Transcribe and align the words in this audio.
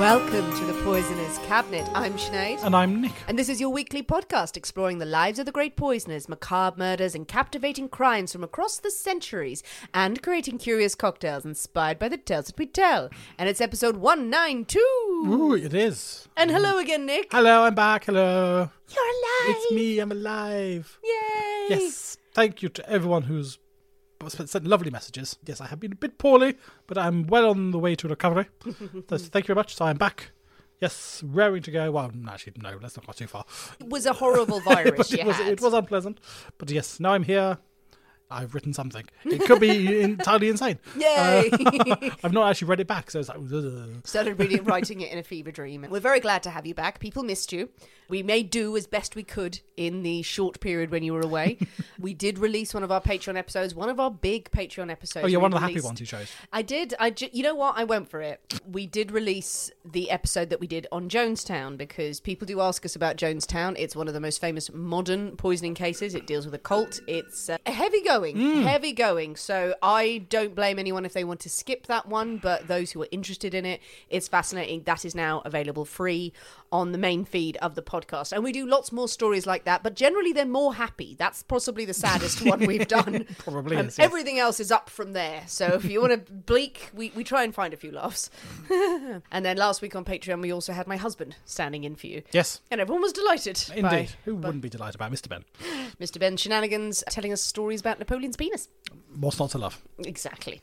Welcome 0.00 0.50
to 0.56 0.64
the 0.64 0.82
Poisoner's 0.82 1.36
Cabinet. 1.40 1.86
I'm 1.92 2.14
Sinead. 2.14 2.64
And 2.64 2.74
I'm 2.74 3.02
Nick. 3.02 3.12
And 3.28 3.38
this 3.38 3.50
is 3.50 3.60
your 3.60 3.68
weekly 3.68 4.02
podcast 4.02 4.56
exploring 4.56 4.96
the 4.96 5.04
lives 5.04 5.38
of 5.38 5.44
the 5.44 5.52
great 5.52 5.76
poisoners, 5.76 6.26
macabre 6.26 6.78
murders, 6.78 7.14
and 7.14 7.28
captivating 7.28 7.90
crimes 7.90 8.32
from 8.32 8.42
across 8.42 8.78
the 8.78 8.90
centuries, 8.90 9.62
and 9.92 10.22
creating 10.22 10.56
curious 10.56 10.94
cocktails 10.94 11.44
inspired 11.44 11.98
by 11.98 12.08
the 12.08 12.16
tales 12.16 12.46
that 12.46 12.56
we 12.58 12.64
tell. 12.64 13.10
And 13.36 13.46
it's 13.50 13.60
episode 13.60 13.98
192. 13.98 14.78
Ooh, 15.26 15.54
it 15.54 15.74
is. 15.74 16.26
And 16.34 16.50
hello 16.50 16.78
again, 16.78 17.04
Nick. 17.04 17.30
Hello, 17.30 17.64
I'm 17.64 17.74
back. 17.74 18.06
Hello. 18.06 18.70
You're 18.88 19.04
alive. 19.04 19.56
It's 19.58 19.72
me. 19.72 19.98
I'm 19.98 20.12
alive. 20.12 20.98
Yay. 21.04 21.66
Yes. 21.68 22.16
Thank 22.32 22.62
you 22.62 22.70
to 22.70 22.88
everyone 22.88 23.24
who's 23.24 23.58
sent 24.28 24.66
lovely 24.66 24.90
messages. 24.90 25.38
Yes, 25.46 25.60
I 25.60 25.66
have 25.66 25.80
been 25.80 25.92
a 25.92 25.96
bit 25.96 26.18
poorly, 26.18 26.56
but 26.86 26.98
I'm 26.98 27.26
well 27.26 27.48
on 27.50 27.70
the 27.70 27.78
way 27.78 27.94
to 27.96 28.08
recovery. 28.08 28.46
so 29.08 29.18
thank 29.18 29.44
you 29.44 29.54
very 29.54 29.56
much. 29.56 29.74
So 29.74 29.86
I'm 29.86 29.96
back. 29.96 30.32
Yes, 30.80 31.22
raring 31.26 31.62
to 31.62 31.70
go. 31.70 31.90
Well, 31.90 32.10
actually, 32.28 32.54
no, 32.62 32.78
let's 32.80 32.96
not 32.96 33.06
go 33.06 33.12
too 33.12 33.26
far. 33.26 33.44
It 33.78 33.88
was 33.88 34.06
a 34.06 34.14
horrible 34.14 34.60
virus 34.60 35.12
it, 35.12 35.26
was, 35.26 35.38
it 35.40 35.60
was 35.60 35.74
unpleasant. 35.74 36.20
But 36.58 36.70
yes, 36.70 37.00
now 37.00 37.12
I'm 37.12 37.22
here. 37.22 37.58
I've 38.30 38.54
written 38.54 38.72
something. 38.72 39.04
It 39.24 39.44
could 39.44 39.60
be 39.60 40.00
entirely 40.02 40.48
insane. 40.48 40.78
Yay. 40.96 41.50
I've 42.24 42.32
not 42.32 42.48
actually 42.50 42.68
read 42.68 42.80
it 42.80 42.86
back, 42.86 43.10
so 43.10 43.20
it's 43.20 43.28
like. 43.28 43.38
ugh. 43.38 44.00
Started 44.04 44.38
reading, 44.38 44.64
writing 44.64 45.00
it 45.00 45.10
in 45.10 45.18
a 45.18 45.22
fever 45.22 45.50
dream. 45.50 45.86
We're 45.88 46.00
very 46.00 46.20
glad 46.20 46.42
to 46.44 46.50
have 46.50 46.66
you 46.66 46.74
back. 46.74 47.00
People 47.00 47.22
missed 47.22 47.52
you. 47.52 47.70
We 48.08 48.24
made 48.24 48.50
do 48.50 48.76
as 48.76 48.88
best 48.88 49.14
we 49.14 49.22
could 49.22 49.60
in 49.76 50.02
the 50.02 50.22
short 50.22 50.58
period 50.60 50.90
when 50.90 51.04
you 51.04 51.12
were 51.12 51.20
away. 51.20 51.58
we 51.98 52.12
did 52.12 52.40
release 52.40 52.74
one 52.74 52.82
of 52.82 52.90
our 52.90 53.00
Patreon 53.00 53.36
episodes, 53.36 53.72
one 53.72 53.88
of 53.88 54.00
our 54.00 54.10
big 54.10 54.50
Patreon 54.50 54.90
episodes. 54.90 55.24
Oh, 55.24 55.28
yeah, 55.28 55.38
we 55.38 55.42
one 55.42 55.52
of 55.52 55.60
the 55.60 55.66
happy 55.66 55.80
ones 55.80 56.00
you 56.00 56.06
chose. 56.06 56.30
I 56.52 56.62
did. 56.62 56.94
I 56.98 57.10
ju- 57.10 57.28
you 57.32 57.44
know 57.44 57.54
what? 57.54 57.76
I 57.76 57.84
went 57.84 58.10
for 58.10 58.20
it. 58.20 58.60
We 58.68 58.86
did 58.86 59.12
release 59.12 59.70
the 59.84 60.10
episode 60.10 60.50
that 60.50 60.58
we 60.58 60.66
did 60.66 60.88
on 60.90 61.08
Jonestown 61.08 61.76
because 61.76 62.18
people 62.18 62.46
do 62.46 62.60
ask 62.60 62.84
us 62.84 62.96
about 62.96 63.16
Jonestown. 63.16 63.76
It's 63.78 63.94
one 63.94 64.08
of 64.08 64.14
the 64.14 64.20
most 64.20 64.40
famous 64.40 64.72
modern 64.72 65.36
poisoning 65.36 65.74
cases. 65.74 66.16
It 66.16 66.26
deals 66.26 66.44
with 66.44 66.54
a 66.54 66.58
cult. 66.58 67.00
It's 67.06 67.48
uh, 67.48 67.58
heavy 67.64 68.02
going, 68.20 68.36
Hmm. 68.36 68.62
heavy 68.62 68.92
going. 68.92 69.36
So 69.36 69.74
I 69.82 70.26
don't 70.28 70.54
blame 70.54 70.78
anyone 70.78 71.04
if 71.04 71.12
they 71.12 71.24
want 71.24 71.40
to 71.40 71.48
skip 71.50 71.86
that 71.86 72.06
one, 72.08 72.36
but 72.38 72.68
those 72.68 72.92
who 72.92 73.02
are 73.02 73.08
interested 73.10 73.54
in 73.54 73.64
it, 73.64 73.80
it's 74.08 74.28
fascinating. 74.28 74.82
That 74.84 75.04
is 75.04 75.14
now 75.14 75.42
available 75.44 75.84
free 75.84 76.32
on 76.72 76.92
the 76.92 76.98
main 76.98 77.24
feed 77.24 77.56
of 77.56 77.74
the 77.74 77.82
podcast. 77.82 78.32
And 78.32 78.44
we 78.44 78.52
do 78.52 78.64
lots 78.66 78.92
more 78.92 79.08
stories 79.08 79.44
like 79.46 79.64
that, 79.64 79.82
but 79.82 79.94
generally 79.96 80.32
they're 80.32 80.44
more 80.46 80.74
happy. 80.74 81.16
That's 81.18 81.42
possibly 81.42 81.84
the 81.84 81.94
saddest 81.94 82.42
one 82.46 82.60
we've 82.66 82.86
done. 82.86 83.26
Probably 83.38 83.76
Um, 83.76 83.86
is, 83.86 83.98
yes. 83.98 84.04
Everything 84.04 84.38
else 84.38 84.60
is 84.60 84.70
up 84.70 84.88
from 84.88 85.12
there. 85.12 85.42
So 85.48 85.66
if 85.74 85.84
you 85.84 86.00
want 86.00 86.26
to 86.26 86.32
bleak, 86.46 86.90
we, 86.94 87.10
we 87.16 87.24
try 87.24 87.42
and 87.42 87.52
find 87.54 87.74
a 87.74 87.76
few 87.76 87.90
laughs. 87.90 88.30
and 88.70 89.44
then 89.44 89.56
last 89.56 89.82
week 89.82 89.96
on 89.96 90.04
Patreon, 90.04 90.40
we 90.42 90.52
also 90.52 90.72
had 90.72 90.86
my 90.86 90.96
husband 90.96 91.36
standing 91.44 91.84
in 91.84 91.96
for 91.96 92.06
you. 92.06 92.22
Yes, 92.32 92.60
And 92.70 92.80
everyone 92.80 93.02
was 93.02 93.12
delighted. 93.12 93.60
indeed. 93.70 93.82
by- 93.82 94.08
Who 94.24 94.36
wouldn't 94.36 94.62
be 94.62 94.68
delighted 94.68 94.94
about 94.96 95.10
Mr. 95.12 95.28
Ben? 95.28 95.44
Mr. 96.00 96.18
Ben 96.20 96.36
Shenanigans 96.36 97.02
telling 97.10 97.32
us 97.32 97.42
stories 97.42 97.80
about 97.80 97.98
Napoleon's 98.10 98.36
penis. 98.36 98.68
What's 99.20 99.38
not 99.38 99.50
to 99.50 99.58
love? 99.58 99.80
Exactly. 100.00 100.60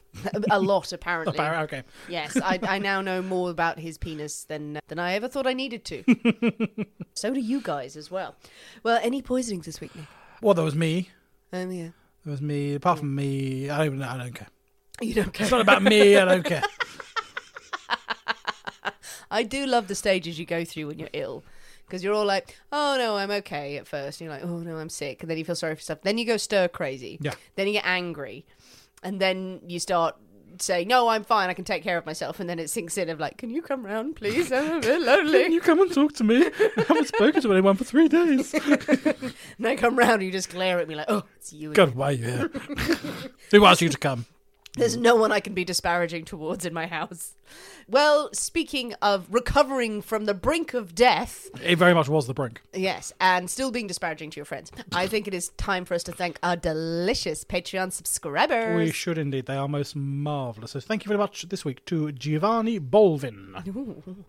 a 0.51 0.59
lot, 0.59 0.91
apparently. 0.91 1.33
Appar- 1.39 1.63
Okay. 1.63 1.83
Yes, 2.09 2.35
I, 2.35 2.59
I 2.61 2.77
now 2.77 3.01
know 3.01 3.21
more 3.21 3.49
about 3.49 3.79
his 3.79 3.97
penis 3.97 4.43
than 4.43 4.79
than 4.89 4.99
I 4.99 5.13
ever 5.13 5.29
thought 5.29 5.47
I 5.47 5.53
needed 5.53 5.85
to. 5.85 6.85
so 7.13 7.33
do 7.33 7.39
you 7.39 7.61
guys 7.61 7.95
as 7.95 8.11
well. 8.11 8.35
Well, 8.83 8.99
any 9.01 9.21
poisonings 9.21 9.65
this 9.65 9.79
week, 9.79 9.95
Nick? 9.95 10.07
Well, 10.41 10.55
there 10.55 10.65
was 10.65 10.75
me. 10.75 11.09
Um, 11.53 11.71
yeah. 11.71 11.89
There 12.25 12.31
was 12.31 12.41
me. 12.41 12.75
Apart 12.75 12.99
from 12.99 13.15
me, 13.15 13.69
I 13.69 13.85
don't, 13.85 14.01
I 14.01 14.17
don't 14.17 14.35
care. 14.35 14.49
You 14.99 15.13
don't 15.13 15.33
care. 15.33 15.45
It's 15.45 15.51
not 15.51 15.61
about 15.61 15.83
me. 15.83 16.17
I 16.17 16.25
don't 16.25 16.43
care. 16.43 16.63
I 19.31 19.43
do 19.43 19.65
love 19.65 19.87
the 19.87 19.95
stages 19.95 20.37
you 20.37 20.45
go 20.45 20.65
through 20.65 20.87
when 20.87 20.99
you're 20.99 21.09
ill. 21.13 21.45
Because 21.87 22.03
you're 22.03 22.13
all 22.13 22.25
like, 22.25 22.57
oh 22.71 22.95
no, 22.97 23.15
I'm 23.15 23.31
okay 23.31 23.77
at 23.77 23.87
first. 23.87 24.19
And 24.19 24.25
you're 24.25 24.35
like, 24.35 24.43
oh 24.43 24.59
no, 24.59 24.77
I'm 24.77 24.89
sick. 24.89 25.21
And 25.21 25.31
then 25.31 25.37
you 25.37 25.45
feel 25.45 25.55
sorry 25.55 25.75
for 25.75 25.81
stuff. 25.81 26.01
Then 26.01 26.17
you 26.17 26.25
go 26.25 26.37
stir 26.37 26.67
crazy. 26.67 27.17
Yeah. 27.21 27.33
Then 27.55 27.67
you 27.67 27.73
get 27.73 27.85
angry. 27.85 28.45
And 29.03 29.21
then 29.21 29.61
you 29.65 29.79
start 29.79 30.17
saying, 30.61 30.87
no, 30.87 31.07
I'm 31.07 31.23
fine. 31.23 31.49
I 31.49 31.53
can 31.53 31.65
take 31.65 31.83
care 31.83 31.97
of 31.97 32.05
myself. 32.05 32.39
And 32.39 32.49
then 32.49 32.59
it 32.59 32.69
sinks 32.69 32.97
in 32.97 33.09
of 33.09 33.19
like, 33.19 33.37
can 33.37 33.49
you 33.49 33.61
come 33.61 33.85
round, 33.85 34.15
please? 34.15 34.51
I'm 34.51 34.77
a 34.77 34.79
bit 34.79 35.01
lonely. 35.01 35.43
Can 35.43 35.51
you 35.51 35.61
come 35.61 35.79
and 35.81 35.93
talk 35.93 36.13
to 36.13 36.23
me? 36.23 36.45
I 36.45 36.83
haven't 36.87 37.07
spoken 37.07 37.41
to 37.41 37.51
anyone 37.51 37.75
for 37.75 37.83
three 37.83 38.07
days. 38.07 38.53
and 39.57 39.67
I 39.67 39.75
come 39.75 39.97
round 39.97 40.15
and 40.15 40.23
you 40.23 40.31
just 40.31 40.49
glare 40.49 40.79
at 40.79 40.87
me 40.87 40.95
like, 40.95 41.09
oh, 41.09 41.23
it's 41.37 41.53
you. 41.53 41.73
God, 41.73 41.95
why 41.95 42.07
are 42.07 42.11
you 42.13 42.25
here? 42.25 42.51
Who 43.51 43.65
asked 43.65 43.81
you 43.81 43.89
to 43.89 43.97
come? 43.97 44.25
There's 44.77 44.95
no 44.95 45.15
one 45.15 45.31
I 45.31 45.39
can 45.39 45.53
be 45.53 45.65
disparaging 45.65 46.25
towards 46.25 46.65
in 46.65 46.73
my 46.73 46.87
house. 46.87 47.33
Well, 47.89 48.29
speaking 48.33 48.93
of 49.01 49.25
recovering 49.29 50.01
from 50.01 50.25
the 50.25 50.33
brink 50.33 50.73
of 50.73 50.93
death, 50.93 51.49
It 51.63 51.77
very 51.77 51.93
much 51.93 52.07
was 52.07 52.27
the 52.27 52.33
brink. 52.33 52.61
Yes, 52.73 53.11
and 53.19 53.49
still 53.49 53.71
being 53.71 53.87
disparaging 53.87 54.29
to 54.31 54.35
your 54.35 54.45
friends. 54.45 54.71
I 54.91 55.07
think 55.07 55.27
it 55.27 55.33
is 55.33 55.49
time 55.57 55.83
for 55.85 55.93
us 55.95 56.03
to 56.03 56.11
thank 56.11 56.37
our 56.43 56.55
delicious 56.55 57.43
Patreon 57.43 57.91
subscribers. 57.91 58.77
We 58.77 58.91
should 58.91 59.17
indeed. 59.17 59.45
They 59.47 59.55
are 59.55 59.67
most 59.67 59.95
marvellous. 59.95 60.71
So 60.71 60.79
thank 60.79 61.05
you 61.05 61.09
very 61.09 61.17
much 61.17 61.43
this 61.49 61.65
week 61.65 61.83
to 61.85 62.11
Giovanni 62.11 62.77
Bolvin, 62.79 63.55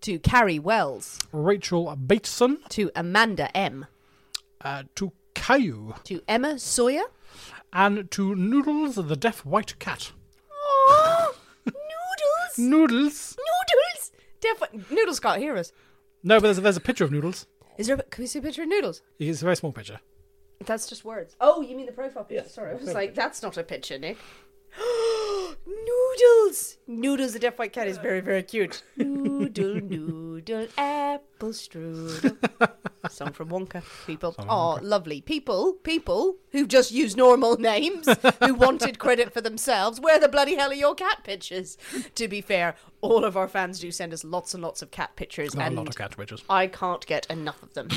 to 0.00 0.18
Carrie 0.20 0.58
Wells, 0.58 1.18
Rachel 1.32 1.94
Bateson, 1.96 2.58
to 2.70 2.90
Amanda 2.96 3.54
M, 3.56 3.86
uh, 4.62 4.84
to 4.94 5.12
Caillou, 5.34 5.94
to 6.04 6.22
Emma 6.26 6.58
Sawyer. 6.58 7.02
and 7.72 8.10
to 8.12 8.34
Noodles 8.34 8.94
the 8.94 9.16
Deaf 9.16 9.44
White 9.44 9.78
Cat. 9.78 10.12
Noodles! 12.58 13.36
Noodles? 13.36 13.36
Noodles! 13.38 14.12
Def- 14.40 14.90
noodles 14.90 15.20
can't 15.20 15.40
hear 15.40 15.56
us. 15.56 15.72
No, 16.22 16.36
but 16.36 16.42
there's 16.42 16.58
a, 16.58 16.60
there's 16.60 16.76
a 16.76 16.80
picture 16.80 17.04
of 17.04 17.12
Noodles. 17.12 17.46
Is 17.78 17.86
there? 17.86 17.96
A, 17.96 18.02
can 18.02 18.22
we 18.22 18.26
see 18.26 18.40
a 18.40 18.42
picture 18.42 18.62
of 18.62 18.68
noodles? 18.68 19.02
It's 19.20 19.40
a 19.40 19.44
very 19.44 19.56
small 19.56 19.72
picture. 19.72 20.00
That's 20.64 20.88
just 20.88 21.04
words. 21.04 21.36
Oh, 21.40 21.62
you 21.62 21.76
mean 21.76 21.86
the 21.86 21.92
profile 21.92 22.24
picture? 22.24 22.48
Sorry, 22.48 22.72
I 22.72 22.74
was 22.74 22.92
like, 22.92 23.14
that's 23.14 23.40
not 23.40 23.56
a 23.56 23.62
picture, 23.62 23.98
Nick. 23.98 24.18
noodles! 25.66 26.78
Noodles, 26.88 27.32
the 27.32 27.38
deaf 27.38 27.58
white 27.58 27.72
cat 27.72 27.86
is 27.86 27.98
very, 27.98 28.20
very 28.20 28.42
cute. 28.42 28.82
Noodle, 28.96 29.76
noodle, 29.76 30.27
Maple 31.38 31.50
strudel. 31.50 32.36
Song 33.10 33.32
from 33.32 33.48
Wonka. 33.48 33.82
People. 34.06 34.34
Oh, 34.48 34.78
lovely. 34.82 35.20
People, 35.20 35.74
people 35.84 36.36
who 36.50 36.66
just 36.66 36.90
use 36.90 37.16
normal 37.16 37.56
names, 37.56 38.08
who 38.44 38.54
wanted 38.54 38.98
credit 38.98 39.32
for 39.32 39.40
themselves. 39.40 40.00
Where 40.00 40.18
the 40.18 40.28
bloody 40.28 40.56
hell 40.56 40.70
are 40.70 40.74
your 40.74 40.94
cat 40.94 41.22
pictures? 41.24 41.78
To 42.16 42.28
be 42.28 42.40
fair, 42.40 42.74
all 43.00 43.24
of 43.24 43.36
our 43.36 43.46
fans 43.46 43.78
do 43.78 43.90
send 43.92 44.12
us 44.12 44.24
lots 44.24 44.52
and 44.54 44.62
lots 44.62 44.82
of 44.82 44.90
cat 44.90 45.14
pictures. 45.16 45.54
Not 45.54 45.66
and 45.66 45.76
a 45.76 45.80
lot 45.80 45.88
of 45.88 45.96
cat 45.96 46.16
pictures. 46.16 46.42
I 46.50 46.66
can't 46.66 47.06
get 47.06 47.26
enough 47.30 47.62
of 47.62 47.74
them. 47.74 47.88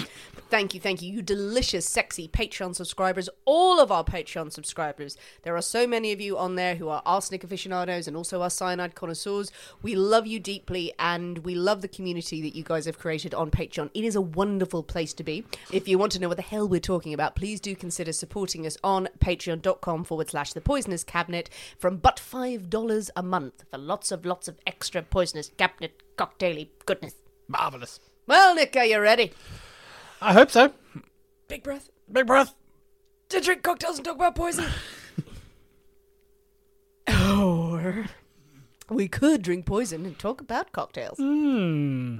Thank 0.49 0.73
you, 0.73 0.79
thank 0.79 1.01
you, 1.01 1.11
you 1.11 1.21
delicious, 1.21 1.87
sexy 1.87 2.27
Patreon 2.27 2.75
subscribers, 2.75 3.29
all 3.45 3.79
of 3.79 3.91
our 3.91 4.03
Patreon 4.03 4.51
subscribers. 4.51 5.17
There 5.43 5.55
are 5.55 5.61
so 5.61 5.87
many 5.87 6.11
of 6.11 6.21
you 6.21 6.37
on 6.37 6.55
there 6.55 6.75
who 6.75 6.89
are 6.89 7.01
arsenic 7.05 7.43
aficionados 7.43 8.07
and 8.07 8.15
also 8.15 8.41
our 8.41 8.49
cyanide 8.49 8.95
connoisseurs. 8.95 9.51
We 9.81 9.95
love 9.95 10.27
you 10.27 10.39
deeply 10.39 10.93
and 10.99 11.39
we 11.39 11.55
love 11.55 11.81
the 11.81 11.87
community 11.87 12.30
that 12.39 12.55
you 12.55 12.63
guys 12.63 12.85
have 12.85 12.97
created 12.97 13.33
on 13.33 13.51
Patreon. 13.51 13.89
It 13.93 14.05
is 14.05 14.15
a 14.15 14.21
wonderful 14.21 14.83
place 14.83 15.13
to 15.15 15.23
be. 15.23 15.43
If 15.71 15.87
you 15.87 15.97
want 15.97 16.13
to 16.13 16.19
know 16.19 16.29
what 16.29 16.37
the 16.37 16.43
hell 16.43 16.67
we're 16.67 16.79
talking 16.79 17.13
about, 17.13 17.35
please 17.35 17.59
do 17.59 17.75
consider 17.75 18.13
supporting 18.13 18.65
us 18.65 18.77
on 18.83 19.09
patreon.com 19.19 20.05
forward 20.05 20.29
slash 20.29 20.53
the 20.53 20.61
Poisoners' 20.61 21.03
Cabinet 21.03 21.49
from 21.77 21.97
but 21.97 22.17
$5 22.17 23.09
a 23.15 23.23
month 23.23 23.65
for 23.69 23.77
lots 23.77 24.11
of 24.11 24.25
lots 24.25 24.47
of 24.47 24.57
extra 24.65 25.01
Poisoners' 25.01 25.51
Cabinet 25.57 26.01
cocktaily 26.17 26.69
goodness. 26.85 27.15
Marvelous. 27.47 27.99
Well, 28.27 28.55
Nick, 28.55 28.75
are 28.77 28.85
you 28.85 29.01
ready? 29.01 29.33
I 30.21 30.33
hope 30.33 30.51
so. 30.51 30.71
Big 31.47 31.63
breath. 31.63 31.89
Big 32.11 32.27
breath. 32.27 32.53
To 33.29 33.41
drink 33.41 33.63
cocktails 33.63 33.97
and 33.97 34.05
talk 34.05 34.15
about 34.15 34.35
poison. 34.35 34.65
or 37.37 38.05
we 38.91 39.07
could 39.07 39.41
drink 39.41 39.65
poison 39.65 40.05
and 40.05 40.19
talk 40.19 40.41
about 40.41 40.71
cocktails. 40.71 41.17
Hmm. 41.17 42.19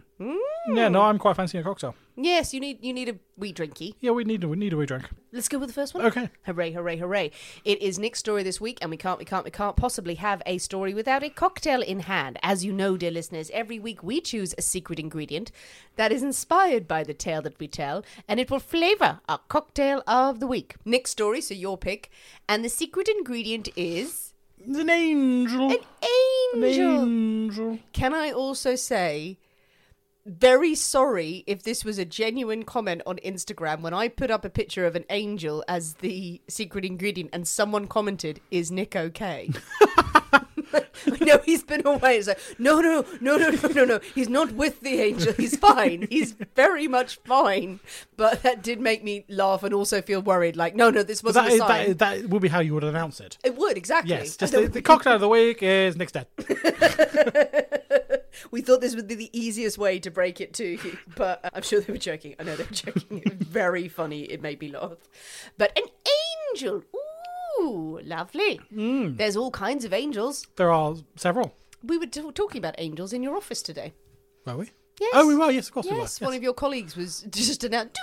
Yeah, 0.73 0.87
no, 0.87 1.01
I'm 1.01 1.17
quite 1.17 1.35
fancying 1.35 1.61
a 1.61 1.63
cocktail. 1.63 1.95
Yes, 2.15 2.53
you 2.53 2.59
need 2.59 2.83
you 2.83 2.93
need 2.93 3.09
a 3.09 3.15
wee 3.35 3.53
drinky. 3.53 3.95
Yeah, 3.99 4.11
we 4.11 4.23
need 4.23 4.43
we 4.43 4.55
need 4.55 4.73
a 4.73 4.77
wee 4.77 4.85
drink. 4.85 5.09
Let's 5.31 5.49
go 5.49 5.57
with 5.57 5.69
the 5.69 5.73
first 5.73 5.93
one. 5.93 6.05
Okay. 6.05 6.29
Hooray, 6.45 6.71
hooray, 6.71 6.97
hooray. 6.97 7.31
It 7.65 7.81
is 7.81 7.97
Nick's 7.97 8.19
story 8.19 8.43
this 8.43 8.61
week, 8.61 8.77
and 8.81 8.91
we 8.91 8.97
can't, 8.97 9.17
we 9.17 9.25
can't, 9.25 9.45
we 9.45 9.51
can't 9.51 9.75
possibly 9.75 10.15
have 10.15 10.41
a 10.45 10.59
story 10.59 10.93
without 10.93 11.23
a 11.23 11.29
cocktail 11.29 11.81
in 11.81 12.01
hand. 12.01 12.37
As 12.43 12.63
you 12.63 12.71
know, 12.73 12.97
dear 12.97 13.11
listeners, 13.11 13.49
every 13.53 13.79
week 13.79 14.03
we 14.03 14.21
choose 14.21 14.53
a 14.57 14.61
secret 14.61 14.99
ingredient 14.99 15.51
that 15.95 16.11
is 16.11 16.21
inspired 16.21 16.87
by 16.87 17.03
the 17.03 17.13
tale 17.13 17.41
that 17.41 17.59
we 17.59 17.67
tell, 17.67 18.03
and 18.27 18.39
it 18.39 18.51
will 18.51 18.59
flavour 18.59 19.21
our 19.27 19.39
cocktail 19.47 20.03
of 20.05 20.39
the 20.39 20.47
week. 20.47 20.75
Nick's 20.85 21.11
story, 21.11 21.41
so 21.41 21.53
your 21.53 21.77
pick, 21.77 22.11
and 22.47 22.63
the 22.63 22.69
secret 22.69 23.07
ingredient 23.07 23.69
is 23.75 24.30
It's 24.67 24.77
an 24.77 24.89
angel. 24.89 25.71
an 25.71 25.77
An 26.53 26.63
angel. 26.63 27.01
angel. 27.03 27.79
Can 27.93 28.13
I 28.13 28.31
also 28.31 28.75
say, 28.75 29.37
very 30.25 30.75
sorry 30.75 31.43
if 31.47 31.63
this 31.63 31.83
was 31.83 31.97
a 31.97 32.05
genuine 32.05 32.63
comment 32.63 33.01
on 33.07 33.17
Instagram 33.17 33.81
when 33.81 33.93
I 33.93 34.07
put 34.07 34.29
up 34.29 34.45
a 34.45 34.49
picture 34.49 34.85
of 34.85 34.95
an 34.95 35.05
angel 35.09 35.63
as 35.67 35.95
the 35.95 36.41
secret 36.47 36.85
ingredient 36.85 37.31
and 37.33 37.47
someone 37.47 37.87
commented, 37.87 38.39
Is 38.51 38.71
Nick 38.71 38.95
okay? 38.95 39.49
I 41.21 41.23
know 41.23 41.39
he's 41.45 41.63
been 41.63 41.85
away. 41.85 42.17
It's 42.17 42.27
like, 42.27 42.39
no, 42.57 42.79
no, 42.79 43.05
no, 43.19 43.37
no, 43.37 43.49
no, 43.49 43.67
no, 43.69 43.85
no. 43.85 43.99
He's 44.13 44.29
not 44.29 44.53
with 44.53 44.81
the 44.81 44.99
angel. 45.01 45.33
He's 45.33 45.57
fine. 45.57 46.07
He's 46.09 46.33
very 46.55 46.87
much 46.87 47.17
fine. 47.25 47.79
But 48.17 48.43
that 48.43 48.61
did 48.61 48.79
make 48.79 49.03
me 49.03 49.25
laugh 49.29 49.63
and 49.63 49.73
also 49.73 50.01
feel 50.01 50.21
worried. 50.21 50.55
Like, 50.55 50.75
no, 50.75 50.89
no, 50.89 51.03
this 51.03 51.23
wasn't 51.23 51.47
that, 51.47 51.55
a 51.55 51.57
sign. 51.57 51.87
that, 51.87 52.21
that 52.21 52.29
would 52.29 52.41
be 52.41 52.47
how 52.47 52.59
you 52.59 52.73
would 52.73 52.83
announce 52.83 53.19
it. 53.19 53.37
it 53.43 53.57
would, 53.57 53.77
exactly. 53.77 54.11
Yes, 54.11 54.37
just 54.37 54.53
the, 54.53 54.67
the 54.67 54.81
cocktail 54.81 55.15
of 55.15 55.21
the 55.21 55.29
week 55.29 55.63
is 55.63 55.95
Nick's 55.95 56.11
dead. 56.11 56.27
We 58.49 58.61
thought 58.61 58.81
this 58.81 58.95
would 58.95 59.07
be 59.07 59.15
the 59.15 59.29
easiest 59.37 59.77
way 59.77 59.99
to 59.99 60.09
break 60.09 60.41
it 60.41 60.53
to 60.55 60.65
you, 60.65 60.97
but 61.15 61.43
uh, 61.43 61.49
I'm 61.53 61.61
sure 61.61 61.81
they 61.81 61.91
were 61.91 61.99
joking. 61.99 62.35
I 62.39 62.43
know 62.43 62.55
they 62.55 62.63
were 62.63 62.69
joking. 62.71 63.23
Very 63.39 63.87
funny. 63.87 64.23
It 64.23 64.41
made 64.41 64.59
me 64.59 64.69
laugh. 64.69 64.97
But 65.57 65.77
an 65.77 65.85
angel. 66.53 66.83
Ooh, 66.95 67.00
lovely. 68.03 68.57
Hmm. 68.73 69.15
There's 69.15 69.35
all 69.35 69.51
kinds 69.51 69.85
of 69.85 69.93
angels. 69.93 70.47
There 70.55 70.71
are 70.71 70.95
several. 71.15 71.53
We 71.83 71.97
were 71.97 72.05
t- 72.07 72.31
talking 72.33 72.59
about 72.59 72.75
angels 72.77 73.13
in 73.13 73.23
your 73.23 73.35
office 73.37 73.61
today. 73.61 73.93
Were 74.45 74.57
we? 74.57 74.71
Yes. 74.99 75.11
Oh, 75.15 75.27
we 75.27 75.35
were. 75.35 75.49
Yes, 75.49 75.67
of 75.67 75.73
course 75.73 75.85
Yes, 75.87 75.91
we 75.93 75.97
were. 75.97 76.03
Yes, 76.03 76.21
one 76.21 76.33
of 76.35 76.43
your 76.43 76.53
colleagues 76.53 76.95
was 76.95 77.21
just 77.31 77.63
announced, 77.63 77.95
Do 77.95 78.01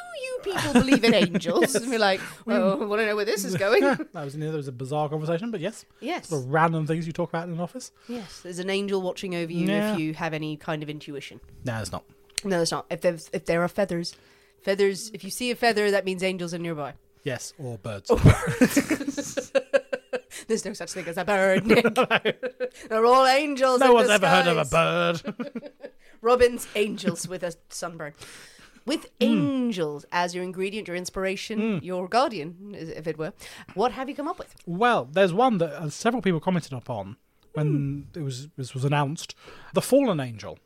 you 0.50 0.54
people 0.54 0.72
believe 0.72 1.04
in 1.04 1.14
angels? 1.26 1.74
And 1.76 1.88
we're 1.88 1.98
like, 1.98 2.20
Oh, 2.46 2.80
I 2.82 2.84
want 2.84 3.00
to 3.00 3.06
know 3.06 3.14
where 3.14 3.24
this 3.24 3.44
is 3.44 3.56
going. 3.66 3.82
That 3.82 4.08
was 4.14 4.34
that 4.34 4.52
was 4.52 4.66
a 4.68 4.72
bizarre 4.72 5.08
conversation, 5.08 5.50
but 5.52 5.60
yes, 5.60 5.84
yes. 6.00 6.26
the 6.28 6.38
random 6.38 6.86
things 6.86 7.06
you 7.06 7.12
talk 7.12 7.28
about 7.28 7.46
in 7.46 7.54
an 7.54 7.60
office. 7.60 7.92
Yes, 8.08 8.40
there's 8.40 8.58
an 8.58 8.70
angel 8.70 9.00
watching 9.00 9.34
over 9.36 9.52
you 9.52 9.68
Yeah. 9.68 9.92
if 9.92 10.00
you 10.00 10.14
have 10.14 10.34
any 10.34 10.56
kind 10.56 10.82
of 10.82 10.90
intuition. 10.90 11.40
No, 11.64 11.78
it's 11.80 11.92
not. 11.92 12.04
No, 12.44 12.56
there's 12.56 12.72
not. 12.72 12.86
If 12.90 13.00
there's 13.02 13.30
if 13.32 13.44
there 13.46 13.62
are 13.62 13.68
feathers, 13.68 14.16
feathers. 14.60 15.10
If 15.14 15.22
you 15.22 15.30
see 15.30 15.50
a 15.52 15.54
feather, 15.56 15.90
that 15.92 16.04
means 16.04 16.22
angels 16.24 16.52
are 16.52 16.58
nearby. 16.58 16.94
Yes, 17.24 17.52
or 17.58 17.78
birds. 17.78 18.10
There's 20.46 20.64
no 20.64 20.72
such 20.72 20.92
thing 20.92 21.06
as 21.06 21.16
a 21.18 21.24
bird, 21.24 21.66
Nick. 21.66 21.84
They're 22.88 23.04
all 23.04 23.26
angels. 23.26 23.80
no 23.80 23.92
one's 23.92 24.08
ever 24.10 24.28
heard 24.28 24.46
of 24.46 24.56
a 24.56 24.64
bird. 24.64 25.34
Robin's 26.22 26.66
angels 26.74 27.28
with 27.28 27.42
a 27.42 27.52
sunburn. 27.68 28.14
With 28.86 29.04
Hmm. 29.20 29.24
angels 29.26 30.06
as 30.10 30.34
your 30.34 30.42
ingredient, 30.44 30.88
your 30.88 30.96
inspiration, 30.96 31.80
your 31.82 32.08
guardian, 32.08 32.74
if 32.74 33.06
it 33.06 33.18
were. 33.18 33.34
What 33.74 33.92
have 33.92 34.08
you 34.08 34.14
come 34.14 34.28
up 34.28 34.38
with? 34.38 34.54
well, 34.66 35.04
there's 35.10 35.32
one 35.34 35.58
that 35.58 35.72
uh, 35.72 35.90
several 35.90 36.22
people 36.22 36.40
commented 36.40 36.72
upon 36.72 37.16
when 37.52 38.06
it 38.14 38.20
was 38.22 38.48
this 38.56 38.72
was 38.72 38.84
announced. 38.84 39.34
The 39.74 39.82
fallen 39.82 40.20
angel, 40.20 40.58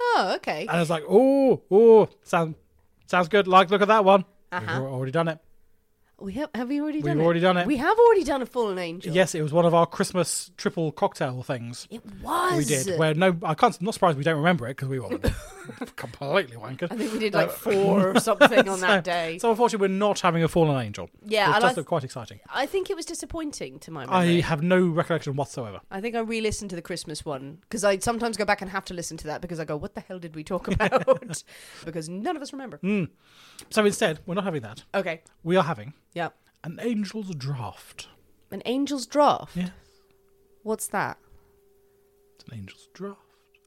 Oh, 0.00 0.32
okay. 0.36 0.60
and 0.62 0.70
I 0.70 0.78
was 0.80 0.90
like, 0.90 1.02
oh, 1.08 1.62
oh, 1.70 2.08
sound 2.22 2.54
sounds 3.06 3.28
good. 3.28 3.48
Like, 3.48 3.70
look 3.70 3.82
at 3.82 3.88
that 3.88 4.04
one. 4.04 4.24
We've 4.52 4.62
Uh-huh. 4.62 4.70
al- 4.76 4.86
already 4.86 5.10
done 5.12 5.26
it. 5.28 5.38
We 6.18 6.32
have 6.32 6.48
have 6.54 6.68
we 6.70 6.80
already 6.80 6.98
We've 6.98 7.04
done 7.06 7.20
it? 7.20 7.24
already 7.24 7.40
done 7.40 7.56
it. 7.58 7.66
We 7.66 7.76
have 7.76 7.98
already 7.98 8.24
done 8.24 8.40
a 8.40 8.46
fallen 8.46 8.78
angel. 8.78 9.12
Yes, 9.14 9.34
it 9.34 9.42
was 9.42 9.52
one 9.52 9.66
of 9.66 9.74
our 9.74 9.84
Christmas 9.84 10.50
triple 10.56 10.90
cocktail 10.90 11.42
things. 11.42 11.86
It 11.90 12.00
was. 12.22 12.56
We 12.56 12.64
did. 12.64 12.98
Where 12.98 13.12
no, 13.12 13.36
I 13.42 13.52
can't. 13.52 13.76
I'm 13.78 13.84
not 13.84 13.92
surprised 13.92 14.16
we 14.16 14.24
don't 14.24 14.38
remember 14.38 14.66
it 14.66 14.76
because 14.78 14.88
we 14.88 14.98
were 14.98 15.18
completely 15.96 16.56
wankered. 16.56 16.90
I 16.90 16.96
think 16.96 17.12
we 17.12 17.18
did 17.18 17.34
like 17.34 17.48
uh, 17.48 17.52
four 17.52 18.10
or 18.12 18.20
something 18.20 18.66
on 18.66 18.80
that 18.80 19.04
day. 19.04 19.38
So 19.38 19.50
unfortunately, 19.50 19.88
we're 19.88 19.94
not 19.98 20.20
having 20.20 20.42
a 20.42 20.48
fallen 20.48 20.82
angel. 20.82 21.10
Yeah, 21.26 21.48
which 21.48 21.54
and 21.56 21.62
does 21.62 21.72
I- 21.72 21.74
look 21.76 21.86
quite 21.86 22.04
exciting. 22.04 22.40
I 22.48 22.64
think 22.64 22.88
it 22.88 22.96
was 22.96 23.04
disappointing 23.04 23.78
to 23.80 23.90
my 23.90 24.04
I 24.04 24.20
memory. 24.24 24.40
have 24.40 24.62
no 24.62 24.86
recollection 24.86 25.36
whatsoever. 25.36 25.80
I 25.90 26.00
think 26.00 26.14
I 26.16 26.20
re-listened 26.20 26.70
to 26.70 26.76
the 26.76 26.82
Christmas 26.82 27.26
one 27.26 27.58
because 27.62 27.84
I 27.84 27.98
sometimes 27.98 28.38
go 28.38 28.46
back 28.46 28.62
and 28.62 28.70
have 28.70 28.86
to 28.86 28.94
listen 28.94 29.18
to 29.18 29.26
that 29.26 29.42
because 29.42 29.60
I 29.60 29.66
go, 29.66 29.76
"What 29.76 29.94
the 29.94 30.00
hell 30.00 30.18
did 30.18 30.34
we 30.34 30.44
talk 30.44 30.66
about?" 30.72 31.42
because 31.84 32.08
none 32.08 32.36
of 32.36 32.42
us 32.42 32.54
remember. 32.54 32.78
Hmm. 32.78 33.04
So 33.70 33.84
instead, 33.84 34.20
we're 34.26 34.34
not 34.34 34.44
having 34.44 34.62
that. 34.62 34.84
Okay, 34.94 35.22
We 35.42 35.56
are 35.56 35.64
having 35.64 35.92
yeah, 36.14 36.28
an 36.64 36.78
angel's 36.80 37.34
draft. 37.34 38.08
an 38.50 38.62
angel's 38.62 39.06
draft. 39.06 39.56
Yeah, 39.56 39.70
What's 40.62 40.88
that? 40.88 41.18
it's 42.36 42.44
an 42.50 42.58
angel's 42.58 42.88
draft. 42.94 43.20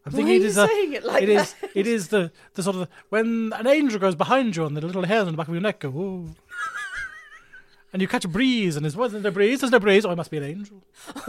I'm 0.06 0.14
Why 0.14 0.18
thinking 0.18 0.34
are 0.34 0.38
it 0.38 0.42
you 0.44 0.52
saying 0.52 0.94
it 0.94 1.04
like 1.04 1.24
it 1.24 1.30
is- 1.30 1.54
that? 1.54 1.72
It 1.76 1.88
is 1.88 2.08
the 2.08 2.32
the 2.54 2.64
sort 2.64 2.76
of 2.78 2.88
when 3.10 3.52
an 3.56 3.68
angel 3.68 4.00
goes 4.00 4.16
behind 4.16 4.56
you 4.56 4.66
and 4.66 4.76
the 4.78 4.82
little 4.82 5.04
hairs 5.06 5.26
on 5.28 5.34
the 5.34 5.38
back 5.38 5.48
of 5.48 5.54
your 5.54 5.62
neck 5.62 5.80
go. 5.80 5.90
Whoa. 5.90 6.30
And 7.92 8.04
you 8.04 8.08
catch 8.08 8.24
a 8.24 8.28
breeze, 8.28 8.76
and 8.76 8.86
there's 8.86 8.96
wasn't 8.96 9.26
a 9.26 9.32
breeze? 9.32 9.62
There's 9.62 9.72
no 9.72 9.80
breeze. 9.80 10.06
Oh, 10.06 10.12
it 10.12 10.16
must 10.16 10.30
be 10.30 10.38
an 10.38 10.44
angel. 10.44 10.84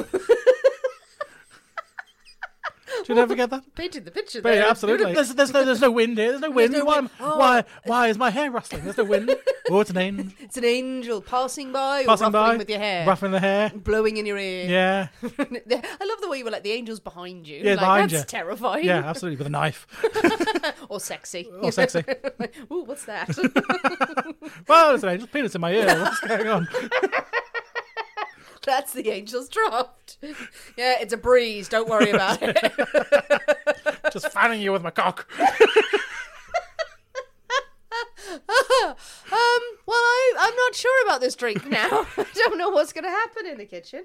Do 3.11 3.15
you 3.17 3.21
never 3.21 3.35
get 3.35 3.51
that? 3.51 3.75
Painted 3.75 4.05
the 4.05 4.11
picture 4.11 4.41
But 4.41 4.51
there. 4.51 4.63
yeah, 4.63 4.71
absolutely. 4.71 5.13
There's, 5.15 5.35
there's, 5.35 5.53
no, 5.53 5.65
there's 5.65 5.81
no 5.81 5.91
wind 5.91 6.17
here. 6.17 6.29
There's 6.31 6.41
no 6.41 6.51
wind. 6.51 6.73
no 6.73 6.85
why, 6.85 6.97
wind. 7.01 7.11
Oh. 7.19 7.39
why, 7.39 7.65
why 7.85 8.07
is 8.09 8.17
my 8.17 8.31
hair 8.31 8.51
rustling? 8.51 8.85
There's 8.85 8.97
no 8.99 9.05
wind. 9.05 9.35
Oh, 9.73 9.79
it's 9.79 9.91
an 9.91 9.99
angel 9.99 10.33
It's 10.41 10.57
an 10.57 10.65
angel 10.65 11.21
passing 11.21 11.71
by, 11.71 12.05
passing 12.05 12.27
or 12.27 12.31
ruffling 12.33 12.33
by, 12.33 12.57
with 12.57 12.69
your 12.69 12.81
hair, 12.81 13.07
ruffling 13.07 13.31
the 13.31 13.39
hair. 13.39 13.71
blowing 13.73 14.17
in 14.17 14.27
your 14.27 14.37
ear. 14.37 14.69
Yeah, 14.69 15.09
I 15.23 16.05
love 16.05 16.21
the 16.21 16.29
way 16.29 16.39
you 16.39 16.45
were 16.45 16.51
like 16.51 16.65
the 16.65 16.73
angel's 16.73 16.99
behind 16.99 17.47
you. 17.47 17.59
Yeah, 17.63 17.71
like, 17.75 17.79
behind 17.79 18.11
that's 18.11 18.23
you. 18.23 18.27
terrifying. 18.27 18.85
yeah, 18.85 18.97
absolutely, 19.09 19.37
with 19.37 19.47
a 19.47 19.51
knife. 19.51 19.87
or 20.89 20.99
sexy. 20.99 21.49
Or 21.63 21.71
sexy. 21.71 22.03
Ooh, 22.73 22.83
what's 22.83 23.05
that? 23.05 23.29
Well, 24.67 24.89
there's 24.89 25.05
an 25.05 25.11
angel's 25.11 25.31
penis 25.31 25.55
in 25.55 25.61
my 25.61 25.73
ear. 25.73 25.87
What's 25.87 26.19
going 26.21 26.49
on? 26.49 26.69
That's 28.67 28.93
the 28.93 29.11
angel's 29.11 29.49
draft. 29.49 30.19
Yeah, 30.77 30.97
it's 31.01 31.13
a 31.13 31.17
breeze. 31.17 31.69
Don't 31.69 31.89
worry 31.89 32.11
about 32.11 32.39
it. 32.43 32.59
Just 34.13 34.31
fanning 34.33 34.61
you 34.61 34.73
with 34.73 34.83
my 34.83 34.91
cock. 34.91 35.29
Um, 39.33 39.63
well, 39.87 39.97
I, 39.97 40.35
I'm 40.39 40.55
not 40.55 40.75
sure 40.75 41.05
about 41.05 41.21
this 41.21 41.35
drink 41.35 41.67
now. 41.67 42.07
I 42.17 42.27
don't 42.35 42.59
know 42.59 42.71
what's 42.71 42.93
going 42.93 43.05
to 43.05 43.11
happen 43.11 43.47
in 43.47 43.59
the 43.59 43.65
kitchen. 43.65 44.05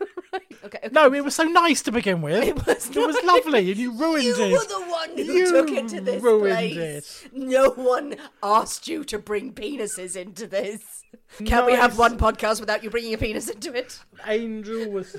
right. 0.32 0.42
Okay. 0.64 0.78
okay. 0.78 0.88
No, 0.92 1.12
it 1.12 1.24
was 1.24 1.34
so 1.34 1.44
nice 1.44 1.82
to 1.82 1.92
begin 1.92 2.20
with. 2.22 2.42
It 2.44 2.66
was 2.66 2.90
It 2.90 2.96
was 2.96 3.16
lovely, 3.24 3.70
and 3.70 3.78
you 3.80 3.92
ruined 3.92 4.24
You 4.24 4.34
it. 4.34 4.48
You 4.50 4.56
were 4.56 4.64
the 4.64 4.90
one 4.90 5.10
who 5.16 5.22
You 5.22 5.50
took 5.50 5.70
it 5.70 5.88
to 5.88 6.00
this 6.00 6.22
ruined 6.22 6.72
place. 6.72 7.24
it. 7.24 7.30
No 7.32 7.70
one 7.70 8.16
asked 8.42 8.88
you 8.88 9.04
to 9.04 9.18
bring 9.18 9.52
penises 9.52 10.16
into 10.16 10.46
this. 10.46 11.02
Can 11.44 11.66
we 11.66 11.72
have 11.72 11.98
one 11.98 12.18
podcast 12.18 12.60
without 12.60 12.84
you 12.84 12.90
bringing 12.90 13.12
a 13.14 13.18
penis 13.18 13.48
into 13.48 13.74
it? 13.74 13.98
Angel 14.26 14.90
was 14.90 15.16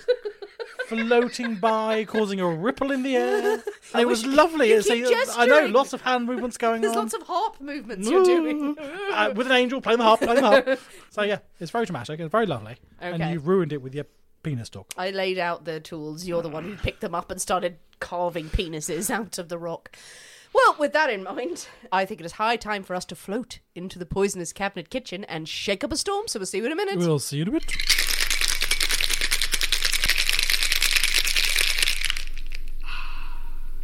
floating 0.87 1.55
by, 1.55 2.05
causing 2.05 2.39
a 2.39 2.47
ripple 2.47 2.91
in 2.91 3.03
the 3.03 3.15
air. 3.15 3.63
It 3.97 4.07
was 4.07 4.25
lovely. 4.25 4.71
It's 4.71 4.87
keep 4.87 5.05
a- 5.05 5.31
I 5.37 5.45
know, 5.45 5.65
lots 5.67 5.93
of 5.93 6.01
hand 6.01 6.25
movements 6.25 6.57
going 6.57 6.81
There's 6.81 6.95
on. 6.95 7.05
There's 7.07 7.13
lots 7.13 7.21
of 7.21 7.27
harp 7.27 7.61
movements 7.61 8.09
you're 8.09 8.23
doing. 8.23 8.75
uh, 9.11 9.31
with 9.35 9.47
an 9.47 9.53
angel 9.53 9.81
playing 9.81 9.99
the 9.99 10.03
harp, 10.03 10.19
playing 10.19 10.41
the 10.41 10.47
harp. 10.47 10.79
So 11.09 11.23
yeah, 11.23 11.39
it's 11.59 11.71
very 11.71 11.85
dramatic 11.85 12.19
and 12.19 12.29
very 12.29 12.45
lovely. 12.45 12.77
Okay. 13.01 13.21
And 13.23 13.33
you 13.33 13.39
ruined 13.39 13.73
it 13.73 13.81
with 13.81 13.95
your 13.95 14.05
penis 14.43 14.69
talk. 14.69 14.93
I 14.97 15.11
laid 15.11 15.37
out 15.37 15.65
the 15.65 15.79
tools. 15.79 16.25
You're 16.25 16.41
the 16.41 16.49
one 16.49 16.63
who 16.63 16.75
picked 16.75 17.01
them 17.01 17.15
up 17.15 17.31
and 17.31 17.41
started 17.41 17.77
carving 17.99 18.49
penises 18.49 19.09
out 19.11 19.37
of 19.37 19.49
the 19.49 19.57
rock. 19.57 19.95
Well, 20.53 20.75
with 20.79 20.93
that 20.93 21.09
in 21.09 21.23
mind, 21.23 21.67
I 21.91 22.05
think 22.05 22.21
it 22.21 22.25
is 22.25 22.33
high 22.33 22.55
time 22.55 22.83
for 22.83 22.95
us 22.95 23.05
to 23.05 23.15
float 23.15 23.59
into 23.75 23.99
the 23.99 24.05
Poisoners' 24.05 24.53
Cabinet 24.53 24.89
kitchen 24.89 25.23
and 25.25 25.47
shake 25.47 25.83
up 25.83 25.91
a 25.91 25.97
storm. 25.97 26.27
So 26.27 26.39
we'll 26.39 26.45
see 26.47 26.57
you 26.59 26.65
in 26.65 26.71
a 26.71 26.75
minute. 26.75 26.97
We'll 26.97 27.19
see 27.19 27.37
you 27.37 27.43
in 27.43 27.49
a 27.49 27.51
bit. 27.51 27.75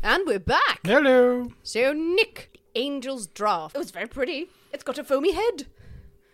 And 0.05 0.23
we're 0.27 0.39
back. 0.39 0.79
Hello. 0.83 1.47
So, 1.63 1.93
Nick, 1.93 2.59
the 2.73 2.81
Angel's 2.81 3.27
Draft. 3.27 3.75
It 3.75 3.79
was 3.79 3.91
very 3.91 4.07
pretty. 4.07 4.49
It's 4.73 4.83
got 4.83 4.97
a 4.97 5.03
foamy 5.03 5.31
head. 5.31 5.67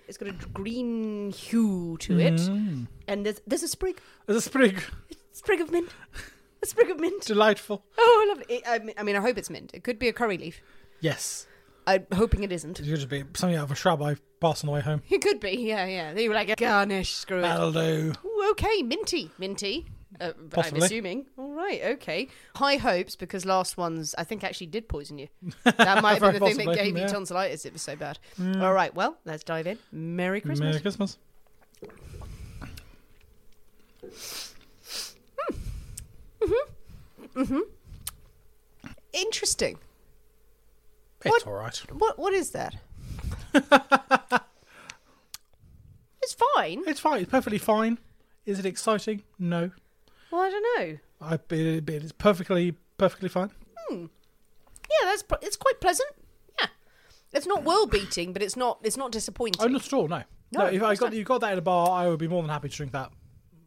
It's 0.09 0.17
got 0.17 0.27
a 0.29 0.31
green 0.31 1.31
hue 1.31 1.95
to 2.01 2.19
it. 2.19 2.33
Mm. 2.33 2.87
And 3.07 3.25
there's, 3.25 3.39
there's 3.45 3.61
a 3.63 3.67
sprig. 3.67 4.01
There's 4.25 4.37
a 4.39 4.41
sprig. 4.41 4.81
Sprig 5.31 5.61
of 5.61 5.71
mint. 5.71 5.89
A 6.61 6.65
sprig 6.65 6.89
of 6.89 6.99
mint. 6.99 7.23
Delightful. 7.25 7.85
Oh, 7.97 8.25
lovely. 8.27 8.55
It- 8.55 8.63
I 8.67 8.79
mean, 8.79 8.95
I 8.97 9.03
mean, 9.03 9.15
I 9.15 9.21
hope 9.21 9.37
it's 9.37 9.49
mint. 9.51 9.69
It 9.73 9.83
could 9.83 9.99
be 9.99 10.07
a 10.07 10.13
curry 10.13 10.37
leaf. 10.39 10.61
Yes. 10.99 11.45
I'm 11.85 12.07
hoping 12.11 12.43
it 12.43 12.51
isn't. 12.51 12.79
It 12.79 12.83
could 12.83 12.95
just 12.95 13.07
be 13.07 13.23
something 13.35 13.55
out 13.55 13.65
of 13.65 13.71
a 13.71 13.75
shrub 13.75 14.01
I 14.01 14.15
passed 14.41 14.63
on 14.63 14.67
the 14.67 14.73
way 14.73 14.81
home. 14.81 15.01
It 15.09 15.21
could 15.21 15.39
be, 15.39 15.51
yeah, 15.51 15.85
yeah. 15.85 16.13
They 16.13 16.27
were 16.27 16.35
like, 16.35 16.49
a 16.49 16.55
garnish, 16.55 17.13
screw 17.13 17.37
it. 17.37 17.41
That'll 17.43 17.71
do. 17.71 18.13
Ooh, 18.25 18.47
okay, 18.51 18.81
minty, 18.81 19.31
minty. 19.37 19.85
Uh, 20.19 20.31
I'm 20.55 20.75
assuming. 20.75 21.25
All 21.37 21.53
right, 21.53 21.81
okay. 21.93 22.27
High 22.55 22.75
hopes 22.77 23.15
because 23.15 23.45
last 23.45 23.77
ones 23.77 24.13
I 24.17 24.23
think 24.23 24.43
actually 24.43 24.67
did 24.67 24.89
poison 24.89 25.17
you. 25.17 25.27
That 25.63 25.77
might 26.03 26.21
have 26.21 26.21
been 26.21 26.33
the 26.33 26.39
Very 26.39 26.53
thing 26.53 26.57
that 26.57 26.65
possibly, 26.65 26.75
gave 26.75 26.95
you 26.95 27.01
yeah. 27.03 27.07
tonsillitis. 27.07 27.65
It 27.65 27.73
was 27.73 27.81
so 27.81 27.95
bad. 27.95 28.19
All 28.39 28.73
right, 28.73 28.93
well, 28.93 29.17
let's 29.25 29.43
dive 29.43 29.67
in. 29.67 29.77
Merry 29.91 30.41
Christmas. 30.41 30.59
Merry 30.59 30.81
Christmas. 30.81 31.17
Hmm. 36.41 36.53
Hmm. 37.35 37.43
Hmm. 37.43 37.59
Interesting. 39.13 39.77
It's 41.25 41.31
What? 41.31 41.47
all 41.47 41.53
right. 41.53 41.75
What? 41.91 42.17
What 42.19 42.33
is 42.33 42.51
that? 42.51 42.75
it's 46.21 46.33
fine. 46.55 46.83
It's 46.87 46.99
fine. 46.99 47.21
It's 47.21 47.31
perfectly 47.31 47.57
fine. 47.57 47.97
Is 48.45 48.59
it 48.59 48.65
exciting? 48.65 49.23
No. 49.37 49.71
Well, 50.31 50.41
I 50.41 50.49
don't 50.49 50.65
know. 50.79 50.97
I, 51.21 51.33
it, 51.55 51.89
it's 51.89 52.11
perfectly, 52.11 52.75
perfectly 52.97 53.29
fine. 53.29 53.51
Hmm. 53.87 54.05
Yeah, 54.89 55.05
that's 55.05 55.23
it's 55.41 55.57
quite 55.57 55.79
pleasant. 55.81 56.09
Yeah, 56.59 56.67
it's 57.33 57.45
not 57.47 57.63
world 57.63 57.91
beating, 57.91 58.33
but 58.33 58.41
it's 58.41 58.55
not 58.55 58.79
it's 58.83 58.97
not 58.97 59.11
disappointing. 59.11 59.61
Oh, 59.61 59.67
not 59.67 59.85
at 59.85 59.93
all. 59.93 60.07
No. 60.07 60.23
No, 60.51 60.61
No, 60.61 60.65
if 60.65 60.81
I 60.81 60.95
got 60.95 61.07
not. 61.07 61.13
you 61.13 61.23
got 61.23 61.41
that 61.41 61.53
in 61.53 61.59
a 61.59 61.61
bar, 61.61 61.89
I 61.91 62.07
would 62.07 62.17
be 62.19 62.27
more 62.27 62.41
than 62.41 62.49
happy 62.49 62.69
to 62.69 62.75
drink 62.75 62.91
that. 62.93 63.11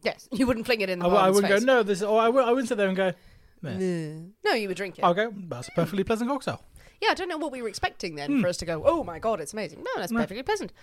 Yes, 0.01 0.27
you 0.33 0.45
wouldn't 0.47 0.65
fling 0.65 0.81
it 0.81 0.89
in 0.89 0.99
the 0.99 1.07
I, 1.07 1.27
I 1.27 1.29
wouldn't 1.29 1.51
face. 1.51 1.61
go. 1.63 1.65
No, 1.65 1.83
this. 1.83 2.01
Or 2.01 2.19
I, 2.19 2.25
w- 2.25 2.45
I 2.45 2.49
wouldn't 2.49 2.67
sit 2.67 2.77
there 2.77 2.87
and 2.89 2.97
go. 2.97 3.13
Meh. 3.61 4.19
No, 4.43 4.53
you 4.53 4.67
would 4.67 4.75
drink 4.75 4.99
it. 4.99 5.03
I'll 5.05 5.13
go. 5.13 5.33
That's 5.47 5.69
a 5.69 5.71
perfectly 5.71 6.03
pleasant 6.03 6.29
cocktail. 6.29 6.61
Yeah, 7.01 7.09
I 7.11 7.13
don't 7.13 7.29
know 7.29 7.37
what 7.37 7.51
we 7.53 7.61
were 7.61 7.69
expecting 7.69 8.15
then 8.15 8.29
Hmm. 8.31 8.41
for 8.41 8.47
us 8.49 8.57
to 8.57 8.65
go. 8.65 8.83
Oh 8.85 9.03
my 9.05 9.19
god, 9.19 9.39
it's 9.39 9.53
amazing. 9.53 9.79
No, 9.83 9.89
that's 9.95 10.11
perfectly 10.11 10.43
pleasant. 10.43 10.73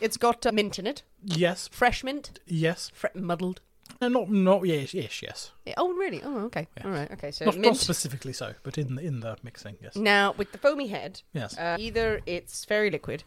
It's 0.00 0.16
got 0.16 0.44
uh, 0.44 0.50
mint 0.52 0.78
in 0.80 0.86
it, 0.88 1.02
Yes. 1.22 1.68
fresh 1.68 2.02
mint, 2.02 2.40
Yes. 2.46 2.90
fre- 2.94 3.06
muddled. 3.14 3.60
No, 4.00 4.08
not 4.08 4.30
not 4.30 4.66
yes. 4.66 4.92
Yes. 4.94 5.22
Yes. 5.22 5.50
Oh, 5.76 5.92
really? 5.94 6.22
Oh, 6.22 6.40
okay. 6.46 6.66
All 6.84 6.90
right. 6.90 7.10
Okay. 7.12 7.30
So 7.30 7.46
Not, 7.46 7.58
not 7.58 7.76
specifically 7.76 8.32
so, 8.32 8.54
but 8.62 8.78
in 8.78 8.94
the, 8.96 9.02
in 9.02 9.20
the 9.20 9.36
mixing. 9.42 9.76
Yes. 9.82 9.96
now 9.96 10.34
with 10.36 10.52
the 10.52 10.58
foamy 10.58 10.88
head, 10.88 11.22
Yes. 11.32 11.56
uh, 11.58 11.76
either 11.78 12.20
it's 12.26 12.64
very 12.64 12.90
liquid, 12.90 13.24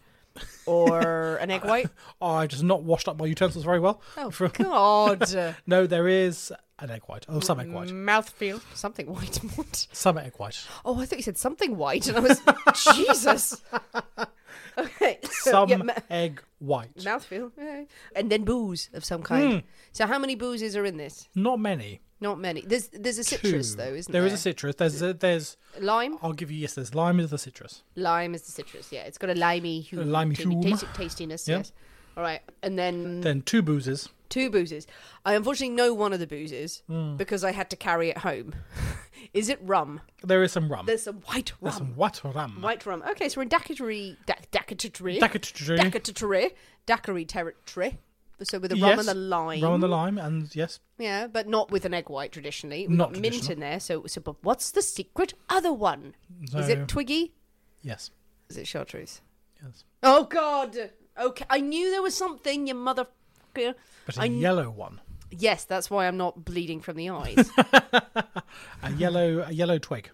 or 0.65 1.35
an 1.41 1.49
egg 1.51 1.63
white. 1.65 1.89
Oh, 2.21 2.31
I 2.31 2.47
just 2.47 2.63
not 2.63 2.83
washed 2.83 3.07
up 3.07 3.17
my 3.19 3.25
utensils 3.25 3.63
very 3.65 3.79
well. 3.79 4.01
Oh 4.17 4.29
From- 4.29 4.51
God. 4.53 5.55
No, 5.67 5.87
there 5.87 6.07
is 6.07 6.51
an 6.79 6.91
egg 6.91 7.01
white. 7.07 7.25
Oh, 7.27 7.39
some 7.39 7.59
egg 7.59 7.71
white. 7.71 7.89
Mouthfeel. 7.89 8.61
Something 8.75 9.07
white. 9.07 9.39
Some 9.93 10.17
egg 10.19 10.33
white. 10.37 10.63
Oh, 10.85 10.99
I 10.99 11.05
thought 11.05 11.17
you 11.17 11.23
said 11.23 11.37
something 11.39 11.75
white, 11.75 12.07
and 12.07 12.17
I 12.17 12.19
was 12.19 12.39
Jesus. 12.95 13.59
Okay. 14.77 15.19
Some 15.31 15.69
yeah, 15.69 15.77
ma- 15.77 15.93
egg 16.09 16.41
white. 16.59 16.95
mouthfeel. 16.97 17.51
Yeah. 17.57 17.83
And 18.15 18.29
then 18.31 18.43
booze 18.43 18.89
of 18.93 19.03
some 19.03 19.23
kind. 19.23 19.53
Hmm. 19.53 19.59
So 19.91 20.05
how 20.05 20.19
many 20.19 20.35
boozes 20.35 20.75
are 20.75 20.85
in 20.85 20.97
this? 20.97 21.27
Not 21.35 21.59
many. 21.59 22.01
Not 22.19 22.39
many. 22.39 22.61
There's 22.61 22.87
there's 22.89 23.17
a 23.19 23.23
citrus 23.23 23.71
Two. 23.71 23.77
though, 23.77 23.93
isn't 23.93 24.11
There 24.11 24.21
there? 24.21 24.27
is 24.27 24.33
a 24.33 24.37
citrus. 24.37 24.75
There's 24.75 25.01
a, 25.01 25.13
there's. 25.13 25.55
lime. 25.79 26.17
I'll 26.21 26.33
give 26.33 26.49
you 26.51 26.57
yes. 26.57 26.73
There's 26.75 26.95
lime 26.95 27.19
is 27.19 27.29
the 27.29 27.37
citrus. 27.37 27.83
Lime 27.95 28.33
is 28.35 28.41
the 28.43 28.51
citrus. 28.51 28.91
Yeah, 28.91 29.01
it's 29.03 29.17
got 29.19 29.29
a 29.29 29.35
limey 29.35 29.81
hue. 29.81 30.01
A 30.01 30.03
limey 30.03 30.33
hue. 30.35 30.61
Taste- 30.63 30.85
tastiness. 30.95 31.47
Yeah. 31.47 31.57
Yes. 31.57 31.71
All 32.15 32.23
right, 32.23 32.41
and 32.63 32.77
then 32.79 33.21
Then 33.21 33.41
two 33.43 33.61
boozes. 33.61 34.09
Two 34.29 34.49
boozes. 34.49 34.87
I 35.25 35.33
unfortunately 35.33 35.75
know 35.75 35.93
one 35.93 36.13
of 36.13 36.19
the 36.19 36.27
boozes 36.27 36.83
Hmm. 36.87 37.15
because 37.15 37.43
I 37.43 37.51
had 37.51 37.69
to 37.71 37.75
carry 37.75 38.09
it 38.09 38.19
home. 38.19 38.53
is 39.33 39.49
it 39.49 39.59
rum? 39.61 40.01
There 40.23 40.43
is 40.43 40.51
some 40.51 40.71
rum. 40.71 40.85
There's 40.85 41.03
some 41.03 41.21
white 41.21 41.51
rum. 41.51 41.57
There's 41.63 41.75
some 41.77 41.95
white 41.95 42.23
rum. 42.23 42.61
White 42.61 42.85
rum. 42.85 43.03
Okay, 43.11 43.29
so 43.29 43.37
we're 43.39 43.43
in 43.43 43.49
daiquiri. 43.49 44.17
Da- 44.25 44.35
daiquiri. 44.51 45.19
Daiquiri. 45.19 45.77
Daiquiri. 45.77 46.51
Daiquiri 46.85 47.25
territory. 47.25 47.99
So 48.43 48.59
with 48.59 48.69
the 48.69 48.79
rum 48.79 48.99
and 48.99 49.07
the 49.07 49.15
lime. 49.15 49.61
Rum 49.63 49.73
and 49.73 49.81
the 49.83 49.87
lime, 49.87 50.19
and 50.19 50.55
yes, 50.55 50.79
Yeah, 50.99 51.25
but 51.25 51.47
not 51.47 51.71
with 51.71 51.85
an 51.85 51.95
egg 51.95 52.07
white 52.07 52.31
traditionally. 52.31 52.87
We've 52.87 52.95
Not 52.95 53.13
got 53.13 53.21
mint 53.21 53.33
traditional. 53.33 53.53
in 53.53 53.59
there. 53.61 53.79
So, 53.79 54.05
so, 54.05 54.21
but 54.21 54.35
what's 54.43 54.69
the 54.69 54.83
secret 54.83 55.33
other 55.49 55.73
one? 55.73 56.13
Is 56.53 56.69
it 56.69 56.87
Twiggy? 56.87 57.33
yes, 57.81 58.11
Is 58.49 58.57
it 58.57 58.67
chartreuse? 58.67 59.21
yes. 59.63 59.83
Oh 60.03 60.25
God! 60.25 60.77
Okay, 61.19 61.45
I 61.49 61.59
knew 61.61 61.89
there 61.89 62.03
was 62.03 62.15
something. 62.15 62.67
You 62.67 62.75
motherfucker. 62.75 63.07
But 64.05 64.17
a 64.17 64.21
I 64.21 64.25
yellow 64.25 64.69
one, 64.69 65.01
Yes, 65.29 65.65
that's 65.65 65.89
why 65.89 66.07
I'm 66.07 66.15
not 66.15 66.45
bleeding 66.45 66.79
from 66.79 66.95
the 66.95 67.09
eyes. 67.09 67.49
a 68.83 68.91
yellow, 68.95 69.43
a 69.45 69.51
yellow 69.51 69.77
twig. 69.77 70.09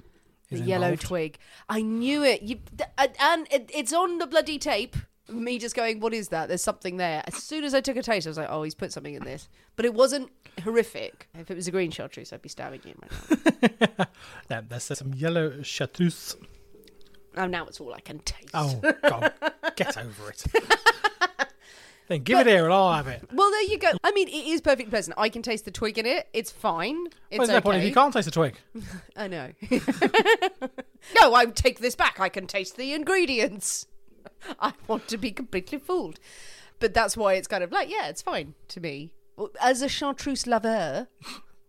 is 0.49 0.61
yellow 0.61 0.95
twig. 0.95 1.37
I 1.69 1.81
knew 1.81 2.23
it. 2.23 2.41
You 2.41 2.59
th- 2.77 2.89
and- 2.97 3.15
and 3.19 3.47
it, 3.51 3.69
it's 3.73 3.93
on 3.93 4.17
the 4.17 4.25
bloody 4.27 4.57
tape. 4.57 4.95
Me 5.29 5.57
just 5.59 5.75
going, 5.75 5.99
what 5.99 6.13
is 6.13 6.29
that? 6.29 6.47
There's 6.49 6.63
something 6.63 6.97
there. 6.97 7.23
As 7.27 7.35
soon 7.35 7.63
as 7.63 7.73
I 7.73 7.79
took 7.79 7.95
a 7.95 8.01
taste, 8.03 8.27
I 8.27 8.29
was 8.31 8.37
like, 8.37 8.49
oh, 8.49 8.63
he's 8.63 8.75
put 8.75 8.91
something 8.91 9.13
in 9.13 9.23
this. 9.23 9.47
But 9.77 9.85
it 9.85 9.93
wasn't 9.93 10.31
horrific. 10.63 11.29
If 11.37 11.49
it 11.49 11.55
was 11.55 11.67
a 11.67 11.71
green 11.71 11.91
chartreuse, 11.91 12.33
I'd 12.33 12.41
be 12.41 12.49
stabbing 12.49 12.81
you. 12.85 12.95
Right 13.01 13.97
now. 13.99 14.05
Yeah, 14.49 14.61
there's 14.67 14.83
some 14.83 15.13
yellow 15.13 15.61
chartreuse. 15.61 16.35
oh, 17.37 17.45
now 17.47 17.65
it's 17.67 17.79
all 17.79 17.93
I 17.93 18.01
can 18.01 18.19
taste. 18.19 18.49
Oh, 18.53 18.81
God, 19.03 19.31
get 19.75 19.97
over 19.97 20.29
it. 20.31 20.43
Then 22.13 22.23
give 22.23 22.39
it 22.39 22.47
here, 22.47 22.65
and 22.65 22.73
I'll 22.73 22.93
have 22.93 23.07
it. 23.07 23.23
Well, 23.31 23.49
there 23.49 23.63
you 23.63 23.77
go. 23.77 23.91
I 24.03 24.11
mean, 24.11 24.27
it 24.27 24.47
is 24.47 24.61
perfectly 24.61 24.89
pleasant. 24.89 25.15
I 25.17 25.29
can 25.29 25.41
taste 25.41 25.65
the 25.65 25.71
twig 25.71 25.97
in 25.97 26.05
it. 26.05 26.27
It's 26.33 26.51
fine. 26.51 27.07
It's 27.29 27.39
What's 27.39 27.49
okay. 27.49 27.57
that 27.57 27.63
point 27.63 27.77
if 27.77 27.83
you 27.83 27.93
can't 27.93 28.13
taste 28.13 28.25
the 28.25 28.31
twig? 28.31 28.55
I 29.15 29.27
know. 29.27 29.49
no, 31.19 31.33
I 31.33 31.45
take 31.45 31.79
this 31.79 31.95
back. 31.95 32.19
I 32.19 32.29
can 32.29 32.47
taste 32.47 32.77
the 32.77 32.93
ingredients. 32.93 33.87
I 34.59 34.73
want 34.87 35.07
to 35.09 35.17
be 35.17 35.31
completely 35.31 35.79
fooled. 35.79 36.19
But 36.79 36.93
that's 36.93 37.15
why 37.15 37.33
it's 37.35 37.47
kind 37.47 37.63
of 37.63 37.71
like, 37.71 37.89
yeah, 37.89 38.07
it's 38.07 38.21
fine 38.21 38.55
to 38.69 38.79
me. 38.79 39.13
As 39.61 39.81
a 39.81 39.89
chartreuse 39.89 40.45
lover, 40.45 41.07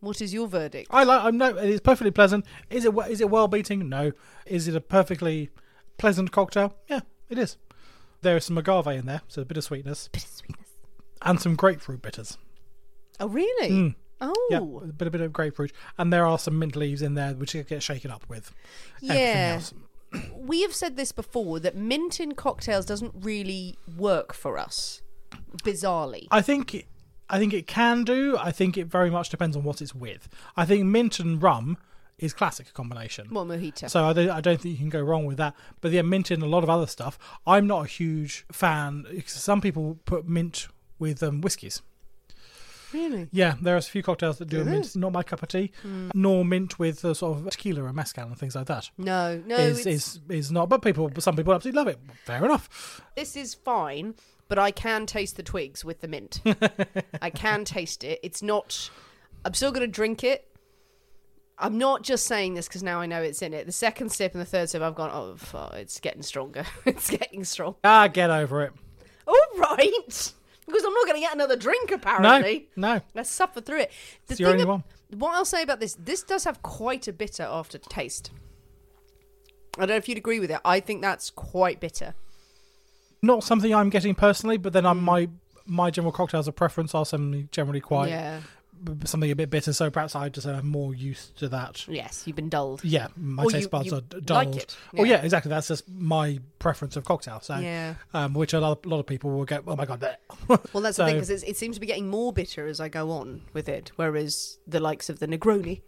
what 0.00 0.20
is 0.20 0.34
your 0.34 0.46
verdict? 0.48 0.88
I 0.90 1.04
like. 1.04 1.24
I'm 1.24 1.38
no. 1.38 1.56
It's 1.56 1.80
perfectly 1.80 2.10
pleasant. 2.10 2.44
Is 2.68 2.84
it? 2.84 2.94
Is 3.08 3.22
it 3.22 3.30
well 3.30 3.48
beating? 3.48 3.88
No. 3.88 4.12
Is 4.44 4.68
it 4.68 4.76
a 4.76 4.80
perfectly 4.80 5.50
pleasant 5.96 6.30
cocktail? 6.30 6.76
Yeah, 6.88 7.00
it 7.30 7.38
is. 7.38 7.56
There 8.24 8.38
is 8.38 8.46
some 8.46 8.56
agave 8.56 8.86
in 8.86 9.04
there, 9.04 9.20
so 9.28 9.42
a 9.42 9.44
bit 9.44 9.58
of 9.58 9.64
sweetness, 9.64 10.08
and 11.22 11.38
some 11.40 11.56
grapefruit 11.56 12.00
bitters. 12.00 12.38
Oh, 13.20 13.28
really? 13.28 13.70
Mm. 13.70 13.94
Oh, 14.22 14.48
Yeah, 14.50 14.58
a 14.58 14.92
bit, 14.92 15.08
a 15.08 15.10
bit 15.10 15.20
of 15.20 15.32
grapefruit, 15.32 15.72
and 15.98 16.10
there 16.10 16.24
are 16.24 16.38
some 16.38 16.58
mint 16.58 16.74
leaves 16.74 17.02
in 17.02 17.14
there 17.14 17.34
which 17.34 17.52
get 17.52 17.82
shaken 17.82 18.10
up 18.10 18.24
with. 18.26 18.50
Yeah. 19.02 19.60
we 20.34 20.62
have 20.62 20.74
said 20.74 20.96
this 20.96 21.12
before 21.12 21.60
that 21.60 21.76
mint 21.76 22.18
in 22.18 22.32
cocktails 22.32 22.86
doesn't 22.86 23.12
really 23.14 23.76
work 23.94 24.32
for 24.32 24.56
us, 24.58 25.02
bizarrely. 25.62 26.26
I 26.30 26.40
think. 26.40 26.86
I 27.28 27.38
think 27.38 27.54
it 27.54 27.66
can 27.66 28.04
do. 28.04 28.36
I 28.38 28.52
think 28.52 28.76
it 28.76 28.86
very 28.86 29.08
much 29.10 29.30
depends 29.30 29.56
on 29.56 29.64
what 29.64 29.80
it's 29.80 29.94
with. 29.94 30.28
I 30.58 30.66
think 30.66 30.84
mint 30.84 31.18
and 31.18 31.42
rum 31.42 31.78
is 32.18 32.32
classic 32.32 32.72
combination. 32.74 33.28
Well, 33.30 33.44
mojito. 33.46 33.90
So 33.90 34.04
I 34.04 34.12
don't, 34.12 34.30
I 34.30 34.40
don't 34.40 34.60
think 34.60 34.72
you 34.72 34.78
can 34.78 34.88
go 34.88 35.00
wrong 35.02 35.24
with 35.26 35.36
that. 35.38 35.54
But 35.80 35.90
yeah, 35.92 36.02
mint 36.02 36.30
in 36.30 36.42
a 36.42 36.46
lot 36.46 36.62
of 36.62 36.70
other 36.70 36.86
stuff. 36.86 37.18
I'm 37.46 37.66
not 37.66 37.84
a 37.84 37.88
huge 37.88 38.44
fan. 38.52 39.22
Some 39.26 39.60
people 39.60 39.98
put 40.04 40.26
mint 40.28 40.68
with 40.98 41.22
um, 41.22 41.40
whiskies. 41.40 41.82
really? 42.92 43.28
Yeah, 43.32 43.54
there 43.60 43.74
are 43.74 43.78
a 43.78 43.82
few 43.82 44.02
cocktails 44.02 44.38
that 44.38 44.48
do 44.48 44.60
a 44.60 44.64
mint. 44.64 44.94
Not 44.94 45.12
my 45.12 45.22
cup 45.24 45.42
of 45.42 45.48
tea. 45.48 45.72
Hmm. 45.82 46.10
Nor 46.14 46.44
mint 46.44 46.78
with 46.78 47.04
uh, 47.04 47.14
sort 47.14 47.38
of 47.38 47.50
tequila 47.50 47.84
and 47.84 47.94
mezcal 47.96 48.24
and 48.26 48.38
things 48.38 48.54
like 48.54 48.66
that. 48.66 48.90
No, 48.96 49.42
no. 49.46 49.56
is, 49.56 49.80
it's- 49.80 49.94
is 49.96 50.20
is 50.28 50.52
not. 50.52 50.68
But 50.68 50.82
people, 50.82 51.10
some 51.18 51.34
people 51.36 51.52
absolutely 51.52 51.78
love 51.78 51.88
it. 51.88 51.98
Fair 52.24 52.44
enough. 52.44 53.00
this 53.16 53.36
is 53.36 53.54
fine, 53.54 54.14
but 54.48 54.58
I 54.58 54.70
can 54.70 55.06
taste 55.06 55.36
the 55.36 55.42
twigs 55.42 55.84
with 55.84 56.00
the 56.00 56.08
mint. 56.08 56.40
I 57.22 57.30
can 57.30 57.64
taste 57.64 58.04
it. 58.04 58.20
It's 58.22 58.42
not. 58.42 58.90
I'm 59.44 59.54
still 59.54 59.72
going 59.72 59.86
to 59.86 59.92
drink 59.92 60.22
it, 60.24 60.46
I'm 61.58 61.78
not 61.78 62.02
just 62.02 62.26
saying 62.26 62.54
this 62.54 62.66
because 62.66 62.82
now 62.82 63.00
I 63.00 63.06
know 63.06 63.22
it's 63.22 63.40
in 63.40 63.54
it. 63.54 63.66
The 63.66 63.72
second 63.72 64.10
sip 64.10 64.32
and 64.32 64.40
the 64.40 64.46
third 64.46 64.68
sip, 64.68 64.82
I've 64.82 64.94
gone, 64.94 65.10
oh, 65.12 65.36
fuck, 65.36 65.74
it's 65.74 66.00
getting 66.00 66.22
stronger. 66.22 66.64
it's 66.84 67.08
getting 67.10 67.44
strong. 67.44 67.76
Ah, 67.84 68.08
get 68.08 68.30
over 68.30 68.62
it. 68.62 68.72
All 69.26 69.36
right. 69.56 70.32
Because 70.66 70.84
I'm 70.84 70.94
not 70.94 71.06
going 71.06 71.16
to 71.16 71.20
get 71.20 71.34
another 71.34 71.56
drink, 71.56 71.90
apparently. 71.90 72.68
no. 72.74 72.94
no. 72.94 73.00
Let's 73.14 73.30
suffer 73.30 73.60
through 73.60 73.80
it. 73.80 73.92
The 74.26 74.32
It's 74.32 74.40
your 74.40 74.50
only 74.50 74.62
ab- 74.62 74.68
one. 74.68 74.84
What 75.16 75.34
I'll 75.34 75.44
say 75.44 75.62
about 75.62 75.78
this, 75.78 75.94
this 75.94 76.22
does 76.22 76.44
have 76.44 76.62
quite 76.62 77.06
a 77.06 77.12
bitter 77.12 77.44
aftertaste. 77.44 78.30
I 79.76 79.80
don't 79.80 79.90
know 79.90 79.96
if 79.96 80.08
you'd 80.08 80.18
agree 80.18 80.40
with 80.40 80.50
it. 80.50 80.60
I 80.64 80.80
think 80.80 81.02
that's 81.02 81.30
quite 81.30 81.80
bitter. 81.80 82.14
Not 83.22 83.44
something 83.44 83.74
I'm 83.74 83.90
getting 83.90 84.14
personally, 84.14 84.56
but 84.56 84.72
then 84.72 84.86
I'm, 84.86 85.02
my 85.02 85.28
my 85.66 85.90
general 85.90 86.12
cocktails 86.12 86.46
of 86.46 86.54
preference 86.54 86.94
are 86.94 87.04
generally 87.50 87.80
quite 87.80 88.10
yeah. 88.10 88.40
Something 89.04 89.30
a 89.30 89.36
bit 89.36 89.50
bitter. 89.50 89.72
So 89.72 89.90
perhaps 89.90 90.14
I 90.16 90.28
just 90.28 90.46
am 90.46 90.66
more 90.68 90.94
used 90.94 91.36
to 91.38 91.48
that. 91.48 91.86
Yes, 91.88 92.24
you've 92.26 92.36
been 92.36 92.48
dulled. 92.48 92.82
Yeah, 92.84 93.08
my 93.16 93.44
Or 93.44 93.50
taste 93.50 93.62
you- 93.64 93.68
buds 93.68 93.86
you 93.86 93.94
are 93.96 94.00
d- 94.00 94.16
like 94.16 94.24
dulled. 94.26 94.56
it. 94.56 94.76
Oh 94.96 95.04
Yeah. 95.04 95.16
yeah, 95.16 95.22
exactly. 95.24 95.48
That's 95.50 95.68
just 95.68 95.88
my 95.88 96.38
preference 96.58 96.96
of 96.96 97.04
cocktail. 97.04 97.40
So 97.40 97.56
Yeah. 97.58 97.94
um, 98.12 98.34
which 98.34 98.52
a 98.52 98.60
lot, 98.60 98.84
a 98.84 98.88
lot 98.88 99.00
of 99.00 99.06
people 99.06 99.30
will 99.30 99.44
go, 99.44 99.60
oh 99.66 99.76
my 99.76 99.84
god, 99.86 100.00
that. 100.00 100.20
Well, 100.72 100.82
that's 100.82 100.96
the 100.96 101.04
thing 101.06 101.16
because 101.16 101.30
it 101.30 101.56
seems 101.56 101.76
to 101.76 101.80
be 101.80 101.86
getting 101.86 102.08
more 102.08 102.32
bitter 102.32 102.66
as 102.66 102.80
I 102.80 102.88
go 102.88 103.10
on 103.10 103.42
with 103.52 103.68
it, 103.68 103.92
whereas 103.96 104.58
the 104.66 104.80
likes 104.80 105.08
of 105.08 105.18
the 105.18 105.26
Negroni 105.26 105.82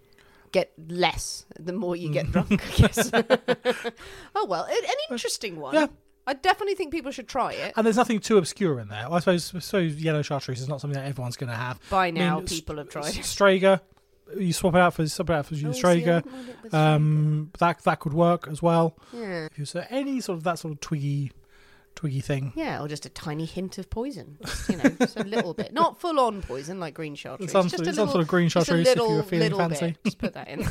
get 0.53 0.73
less 0.89 1.45
the 1.59 1.73
more 1.73 1.97
you 1.97 2.09
get 2.11 2.31
drunk. 2.33 2.53
I 2.53 2.77
guess. 2.77 3.11
oh 4.35 4.47
well, 4.47 4.65
an 4.65 4.73
an 4.77 4.95
interesting 5.11 5.59
one. 5.61 5.75
Yeah. 5.75 5.87
I 6.27 6.35
definitely 6.35 6.75
think 6.75 6.93
people 6.93 7.13
should 7.13 7.29
try 7.29 7.53
it. 7.53 7.73
and 7.77 7.87
there's 7.87 7.97
nothing 7.97 8.19
too 8.21 8.37
obscure 8.39 8.81
in 8.81 8.89
there. 8.89 9.07
I 9.11 9.19
suppose 9.21 9.53
I 9.55 9.61
suppose 9.61 9.95
yellow 9.97 10.23
chartreuse 10.23 10.61
is 10.61 10.69
not 10.69 10.81
something 10.81 10.99
that 11.01 11.07
everyone's 11.09 11.37
going 11.37 11.51
to 11.51 11.57
have. 11.57 11.79
By 11.91 12.07
I 12.09 12.11
mean, 12.11 12.23
now, 12.23 12.41
people 12.41 12.77
have 12.79 12.89
tried. 12.89 13.07
s- 13.07 13.27
Strega, 13.27 13.81
you 14.37 14.53
swap 14.53 14.75
it 14.75 14.81
out 14.81 14.95
for 14.95 15.07
swap 15.07 15.31
it 15.31 15.33
out 15.35 15.47
for 15.47 15.55
Oh, 15.55 15.59
see, 15.59 15.67
I 15.69 15.73
Strega. 15.73 16.15
wouldn't 16.25 16.33
mind 16.33 16.49
it 16.49 16.57
with 16.65 16.75
Um, 16.75 17.51
that 17.61 17.83
that 17.85 18.01
could 18.01 18.13
work 18.13 18.49
as 18.49 18.61
well. 18.61 18.97
Yeah. 19.13 19.49
So 19.65 19.85
any 19.89 20.21
sort 20.21 20.39
of 20.39 20.45
that 20.45 20.59
sort 20.59 20.73
of 20.75 20.81
twiggy, 20.81 21.31
twiggy 21.97 22.21
thing. 22.21 22.53
Yeah, 22.55 22.81
or 22.81 22.87
just 22.87 23.05
a 23.07 23.09
tiny 23.09 23.45
hint 23.45 23.79
of 23.79 23.91
poison. 23.91 24.39
You 24.69 24.77
know, 24.77 24.91
just 24.91 25.19
a 25.19 25.25
little 25.25 25.53
bit. 25.55 25.73
Not 25.73 26.01
full 26.01 26.21
on 26.21 26.43
poison 26.43 26.79
like 26.79 26.95
green 26.95 27.15
chartreuse. 27.17 27.51
Some 27.51 27.65
just 27.65 27.77
sort- 27.79 27.89
a 27.89 27.93
some 27.93 28.03
little, 28.03 28.13
sort 28.13 28.23
of 28.23 28.29
green 28.29 28.49
chartreuse 28.49 28.87
if 28.87 28.97
you 28.97 29.03
were 29.03 29.23
feeling 29.25 29.51
little 29.53 29.59
fancy. 29.59 29.87
Bit. 29.87 30.05
Just 30.05 30.19
put 30.19 30.35
that 30.35 30.49
in. 30.49 30.69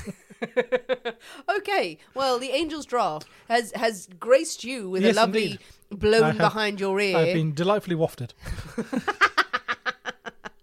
okay, 1.57 1.97
well, 2.13 2.39
the 2.39 2.51
Angel's 2.51 2.85
Draft 2.85 3.27
has 3.49 3.71
has 3.73 4.07
graced 4.19 4.63
you 4.63 4.89
with 4.89 5.03
Yes, 5.03 5.15
a 5.15 5.19
lovely 5.19 5.43
indeed. 5.43 5.59
Blown 5.91 6.23
have- 6.23 6.37
behind 6.37 6.79
your 6.79 6.99
ear. 6.99 7.17
I've 7.17 7.33
been 7.33 7.53
delightfully 7.53 7.95
wafted. 7.95 8.33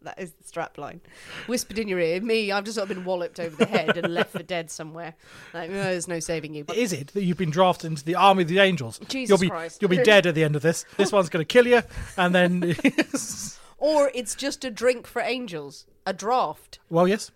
That 0.05 0.19
is 0.21 0.33
the 0.33 0.45
strap 0.45 0.79
line. 0.79 1.01
Whispered 1.47 1.79
in 1.79 1.89
your 1.89 1.99
ear. 2.01 2.21
Me, 2.21 2.51
I've 2.53 2.65
just 2.65 2.77
sort 2.77 2.91
of 2.91 2.97
been 2.97 3.05
walloped 3.05 3.39
over 3.41 3.55
the 3.57 3.67
head 3.67 3.97
and 3.97 4.13
left 4.13 4.33
for 4.33 4.43
dead 4.43 4.71
somewhere. 4.71 5.15
Like, 5.55 5.71
oh, 5.71 5.75
there's 5.75 6.09
no 6.09 6.21
saving 6.21 6.55
you. 6.55 6.65
But 6.65 6.77
Is 6.77 6.93
it 6.93 7.09
that 7.09 7.23
you've 7.23 7.37
been 7.39 7.51
drafted 7.51 7.91
into 7.91 8.05
the 8.05 8.15
army 8.17 8.43
of 8.43 8.49
the 8.49 8.59
angels? 8.59 8.99
Jesus 9.09 9.29
you'll 9.31 9.39
be 9.39 9.49
Christ. 9.49 9.81
you'll 9.81 9.89
be 9.91 10.03
dead 10.03 10.27
at 10.27 10.35
the 10.35 10.45
end 10.45 10.57
of 10.57 10.63
this. 10.63 10.85
This 10.97 11.13
one's 11.13 11.29
going 11.29 11.43
to 11.45 11.49
kill 11.49 11.67
you, 11.67 11.83
and 12.17 12.35
then 12.35 12.75
Or 13.79 14.11
it's 14.15 14.35
just 14.35 14.65
a 14.65 14.71
drink 14.71 15.07
for 15.07 15.21
angels. 15.23 15.87
A 16.07 16.13
draft. 16.13 16.79
well, 16.91 17.07
yes, 17.09 17.31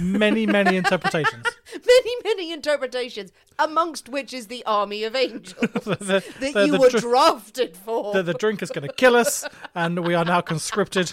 many 0.00 0.46
many 0.46 0.76
interpretations. 0.76 1.44
Many, 1.72 2.16
many 2.24 2.52
interpretations, 2.52 3.30
amongst 3.56 4.08
which 4.08 4.34
is 4.34 4.48
the 4.48 4.64
army 4.66 5.04
of 5.04 5.14
angels 5.14 5.54
the, 5.60 5.68
the, 5.94 6.24
that 6.40 6.52
the- 6.54 6.66
you 6.66 6.72
the 6.72 6.78
were 6.80 6.88
dr- 6.90 7.00
drafted 7.02 7.76
for. 7.76 8.12
the, 8.12 8.24
the 8.24 8.34
drink 8.34 8.60
is 8.60 8.70
going 8.70 8.86
to 8.86 8.92
kill 8.92 9.14
us, 9.14 9.44
and 9.76 10.04
we 10.04 10.14
are 10.14 10.24
now 10.24 10.40
conscripted 10.40 11.12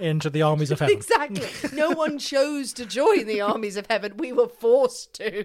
into 0.00 0.30
the 0.30 0.42
armies 0.42 0.70
of 0.70 0.80
heaven. 0.80 0.96
Exactly. 0.96 1.46
No 1.76 1.90
one 1.90 2.18
chose 2.18 2.72
to 2.74 2.86
join 2.86 3.26
the 3.26 3.40
armies 3.40 3.76
of 3.76 3.86
heaven. 3.88 4.16
We 4.16 4.32
were 4.32 4.48
forced 4.48 5.14
to. 5.14 5.44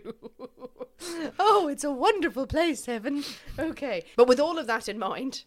oh, 1.40 1.68
it's 1.68 1.84
a 1.84 1.92
wonderful 1.92 2.48
place, 2.48 2.86
heaven. 2.86 3.24
Okay. 3.60 4.04
But 4.16 4.28
with 4.28 4.40
all 4.40 4.58
of 4.58 4.68
that 4.68 4.88
in 4.90 4.98
mind, 5.00 5.44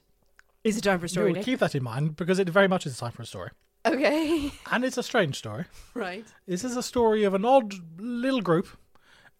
is 0.65 0.77
it 0.77 0.83
time 0.83 0.99
for 0.99 1.07
a 1.07 1.09
story? 1.09 1.33
Nick? 1.33 1.45
keep 1.45 1.61
that 1.61 1.75
in 1.75 1.83
mind 1.83 2.17
because 2.17 2.38
it 2.38 2.49
very 2.49 2.69
much 2.69 2.87
is 2.87 2.99
time 2.99 3.12
for 3.12 3.23
a 3.23 3.27
story, 3.27 3.50
Okay. 3.87 4.50
and 4.73 4.85
it's 4.85 4.99
a 4.99 5.03
strange 5.03 5.37
story. 5.38 5.65
right. 5.95 6.27
This 6.47 6.65
is 6.65 6.77
a 6.77 6.83
story 6.83 7.25
of 7.25 7.33
an 7.35 7.45
odd 7.45 7.75
little 8.00 8.43
group 8.43 8.69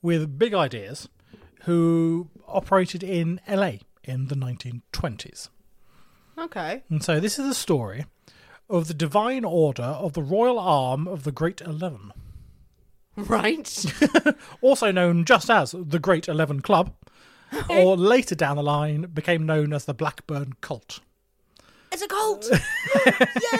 with 0.01 0.39
big 0.39 0.55
ideas 0.55 1.09
who 1.65 2.31
operated 2.47 3.03
in 3.03 3.41
LA 3.49 3.73
in 4.05 4.29
the 4.29 4.37
1920s. 4.37 5.49
Okay. 6.39 6.85
And 6.89 7.03
so 7.03 7.19
this 7.21 7.39
is 7.39 7.47
a 7.47 7.55
story 7.55 8.07
of 8.69 8.89
the 8.89 8.95
Divine 8.95 9.45
Order 9.45 9.83
of 9.83 10.13
the 10.13 10.23
Royal 10.23 10.59
Arm 10.59 11.07
of 11.09 11.25
the 11.25 11.33
Great 11.33 11.61
Eleven, 11.61 12.13
Right. 13.17 13.85
also 14.61 14.93
known 14.93 15.25
just 15.25 15.51
as 15.51 15.75
the 15.77 15.99
Great 15.99 16.29
Eleven 16.29 16.61
Club, 16.61 16.95
or 17.69 17.97
later 17.97 18.35
down 18.35 18.57
the 18.57 18.63
line 18.63 19.03
became 19.13 19.45
known 19.47 19.73
as 19.73 19.87
the 19.87 19.95
Blackburn 19.95 20.53
Cult. 20.61 21.01
it's 21.91 22.03
a 22.03 22.07
cult. 22.09 22.47
Yay! 23.07 23.59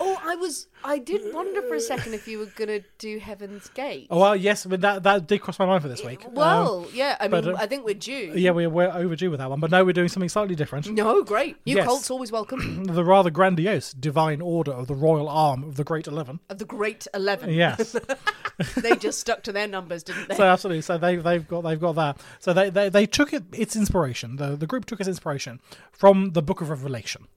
Oh, 0.00 0.18
I 0.24 0.36
was. 0.36 0.68
I 0.84 0.98
did 0.98 1.32
wonder 1.34 1.62
for 1.62 1.74
a 1.74 1.80
second 1.80 2.14
if 2.14 2.26
you 2.26 2.38
were 2.38 2.46
gonna 2.56 2.80
do 2.98 3.18
Heaven's 3.18 3.68
Gate. 3.68 4.08
Oh 4.10 4.18
well, 4.18 4.34
yes, 4.34 4.66
mean, 4.66 4.80
that 4.80 5.02
that 5.04 5.26
did 5.26 5.40
cross 5.42 5.58
my 5.58 5.66
mind 5.66 5.82
for 5.82 5.88
this 5.88 6.02
week. 6.04 6.24
Um, 6.26 6.34
Well, 6.34 6.86
yeah. 6.92 7.16
I 7.20 7.24
mean, 7.24 7.30
but, 7.30 7.46
uh, 7.48 7.56
I 7.58 7.66
think 7.66 7.84
we're 7.84 7.94
due. 7.94 8.32
yeah, 8.34 8.50
we're, 8.50 8.70
we're 8.70 8.90
overdue 8.90 9.30
with 9.30 9.38
that 9.38 9.50
one, 9.50 9.60
but 9.60 9.70
no, 9.70 9.84
we're 9.84 9.92
doing 9.92 10.08
something 10.08 10.28
slightly 10.28 10.54
different. 10.54 10.90
No, 10.90 11.22
great. 11.22 11.56
New 11.66 11.76
Yes. 11.76 11.84
cults 11.86 12.10
always 12.10 12.32
welcome. 12.32 12.84
The 12.92 13.04
rather 13.04 13.30
grandiose 13.30 13.92
Divine 13.92 14.40
Order 14.40 14.72
of 14.72 14.86
the 14.86 14.94
Royal 14.94 15.28
Arm 15.28 15.62
of 15.64 15.76
the 15.76 15.84
Great 15.84 16.06
Eleven. 16.06 16.40
of 16.48 16.58
the 16.58 16.64
Great 16.64 17.06
Eleven. 17.14 17.50
Yes. 17.50 17.94
they 18.76 18.96
just 18.96 19.20
stuck 19.20 19.42
to 19.44 19.52
their 19.52 19.68
numbers, 19.68 20.02
didn't 20.02 20.28
they? 20.28 20.34
so 20.36 20.44
absolutely. 20.44 20.82
So 20.82 20.98
they 20.98 21.16
they've 21.16 21.46
got 21.46 21.62
they've 21.62 21.80
got 21.80 21.94
that. 21.96 22.20
So 22.38 22.52
they 22.52 22.70
they, 22.70 22.88
they 22.88 23.06
took 23.06 23.32
it 23.32 23.44
its 23.52 23.76
inspiration. 23.76 24.36
The 24.36 24.56
the 24.56 24.66
group 24.66 24.84
took 24.86 25.00
its 25.00 25.08
inspiration 25.08 25.60
from 25.92 26.30
the 26.32 26.42
Book 26.42 26.60
of 26.60 26.70
Revelation, 26.70 27.28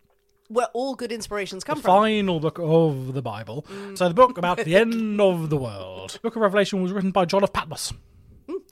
Where 0.48 0.68
all 0.74 0.96
good 0.96 1.12
inspirations 1.12 1.64
come 1.64 1.78
the 1.78 1.82
from. 1.84 1.92
final 1.92 2.40
book 2.40 2.60
of 2.62 3.14
the 3.14 3.22
Bible. 3.22 3.66
So 3.96 4.08
the 4.08 4.14
book 4.14 4.38
about 4.38 4.60
the 4.64 4.76
end 4.78 5.20
of 5.20 5.50
the 5.50 5.58
world. 5.58 6.20
Book 6.22 6.36
of 6.36 6.42
Revelation 6.42 6.82
was 6.84 6.92
written 6.92 7.12
by 7.12 7.26
John 7.26 7.44
of 7.44 7.52
Patmos. 7.52 7.94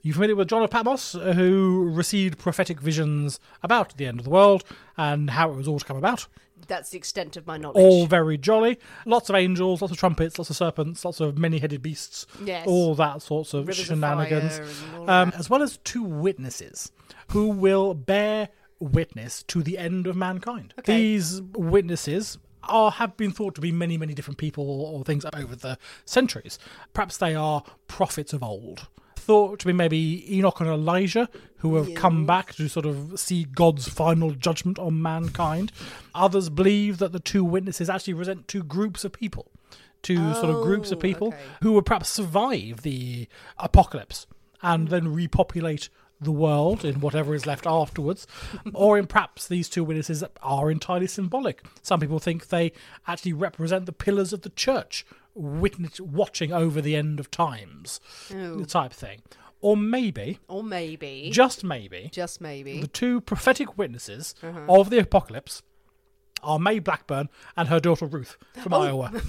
You 0.02 0.12
familiar 0.12 0.36
with 0.36 0.48
John 0.48 0.62
of 0.62 0.70
Patmos, 0.70 1.14
uh, 1.14 1.32
who 1.32 1.90
received 1.90 2.38
prophetic 2.38 2.78
visions 2.80 3.40
about 3.62 3.96
the 3.96 4.06
end 4.06 4.18
of 4.20 4.24
the 4.24 4.30
world 4.30 4.62
and 4.98 5.30
how 5.30 5.50
it 5.50 5.56
was 5.56 5.66
all 5.66 5.78
to 5.78 5.84
come 5.84 5.96
about? 5.96 6.28
That's 6.68 6.90
the 6.90 6.98
extent 6.98 7.36
of 7.36 7.46
my 7.46 7.56
knowledge. 7.56 7.76
all 7.82 8.06
very 8.06 8.38
jolly. 8.38 8.78
Lots 9.06 9.28
of 9.28 9.34
angels, 9.36 9.82
lots 9.82 9.92
of 9.92 9.98
trumpets, 9.98 10.38
lots 10.38 10.50
of 10.50 10.56
serpents, 10.56 11.04
lots 11.04 11.20
of 11.20 11.36
many-headed 11.38 11.82
beasts. 11.82 12.26
Yes. 12.44 12.66
all 12.66 12.94
that 12.94 13.20
sorts 13.22 13.52
of 13.54 13.66
Rivers 13.66 13.84
shenanigans, 13.84 14.60
all 14.96 15.10
um, 15.10 15.32
as 15.36 15.50
well 15.50 15.62
as 15.62 15.78
two 15.78 16.02
witnesses 16.04 16.92
who 17.32 17.48
will 17.48 17.94
bear 17.94 18.48
witness 18.84 19.42
to 19.44 19.62
the 19.62 19.78
end 19.78 20.06
of 20.06 20.16
mankind. 20.16 20.74
Okay. 20.78 20.96
These 20.96 21.42
witnesses. 21.56 22.38
Are, 22.66 22.92
have 22.92 23.14
been 23.18 23.30
thought 23.30 23.54
to 23.56 23.60
be 23.60 23.72
many, 23.72 23.98
many 23.98 24.14
different 24.14 24.38
people 24.38 24.64
or 24.64 25.04
things 25.04 25.26
over 25.34 25.54
the 25.54 25.76
centuries. 26.06 26.58
Perhaps 26.94 27.18
they 27.18 27.34
are 27.34 27.62
prophets 27.88 28.32
of 28.32 28.42
old. 28.42 28.88
Thought 29.16 29.58
to 29.58 29.66
be 29.66 29.74
maybe 29.74 30.24
Enoch 30.34 30.60
and 30.60 30.70
Elijah, 30.70 31.28
who 31.58 31.76
have 31.76 31.94
come 31.94 32.24
back 32.24 32.54
to 32.54 32.68
sort 32.68 32.86
of 32.86 33.20
see 33.20 33.44
God's 33.44 33.86
final 33.86 34.30
judgment 34.30 34.78
on 34.78 35.02
mankind. 35.02 35.72
Others 36.14 36.48
believe 36.48 36.96
that 36.98 37.12
the 37.12 37.20
two 37.20 37.44
witnesses 37.44 37.90
actually 37.90 38.14
represent 38.14 38.48
two 38.48 38.62
groups 38.62 39.04
of 39.04 39.12
people, 39.12 39.50
two 40.00 40.32
sort 40.32 40.48
of 40.48 40.62
groups 40.62 40.90
of 40.90 40.96
Oh, 40.96 41.00
people 41.02 41.28
okay. 41.28 41.38
who 41.60 41.72
would 41.72 41.84
perhaps 41.84 42.08
survive 42.08 42.80
the 42.80 43.28
apocalypse 43.58 44.26
and 44.62 44.88
then 44.88 45.12
repopulate 45.12 45.90
the 46.24 46.32
world 46.32 46.84
in 46.84 47.00
whatever 47.00 47.34
is 47.34 47.46
left 47.46 47.66
afterwards, 47.66 48.26
or 48.74 48.98
in 48.98 49.06
perhaps 49.06 49.46
these 49.46 49.68
two 49.68 49.84
witnesses 49.84 50.24
are 50.42 50.70
entirely 50.70 51.06
symbolic. 51.06 51.62
Some 51.82 52.00
people 52.00 52.18
think 52.18 52.48
they 52.48 52.72
actually 53.06 53.32
represent 53.32 53.86
the 53.86 53.92
pillars 53.92 54.32
of 54.32 54.42
the 54.42 54.50
church, 54.50 55.06
witness, 55.34 56.00
watching 56.00 56.52
over 56.52 56.80
the 56.80 56.96
end 56.96 57.20
of 57.20 57.30
times, 57.30 58.00
Oh. 58.34 58.56
the 58.56 58.66
type 58.66 58.92
thing. 58.92 59.22
Or 59.60 59.76
maybe, 59.78 60.40
Or 60.48 60.62
maybe. 60.62 61.30
just 61.32 61.64
maybe, 61.64 62.10
just 62.12 62.40
maybe. 62.40 62.80
the 62.82 62.86
two 62.86 63.20
prophetic 63.22 63.78
witnesses 63.78 64.34
Uh-huh. 64.42 64.60
of 64.68 64.90
the 64.90 64.98
apocalypse 64.98 65.62
are 66.44 66.58
May 66.58 66.78
Blackburn 66.78 67.28
and 67.56 67.68
her 67.68 67.80
daughter 67.80 68.06
Ruth 68.06 68.36
from 68.62 68.72
Oh, 68.72 68.82
Iowa. 68.82 69.10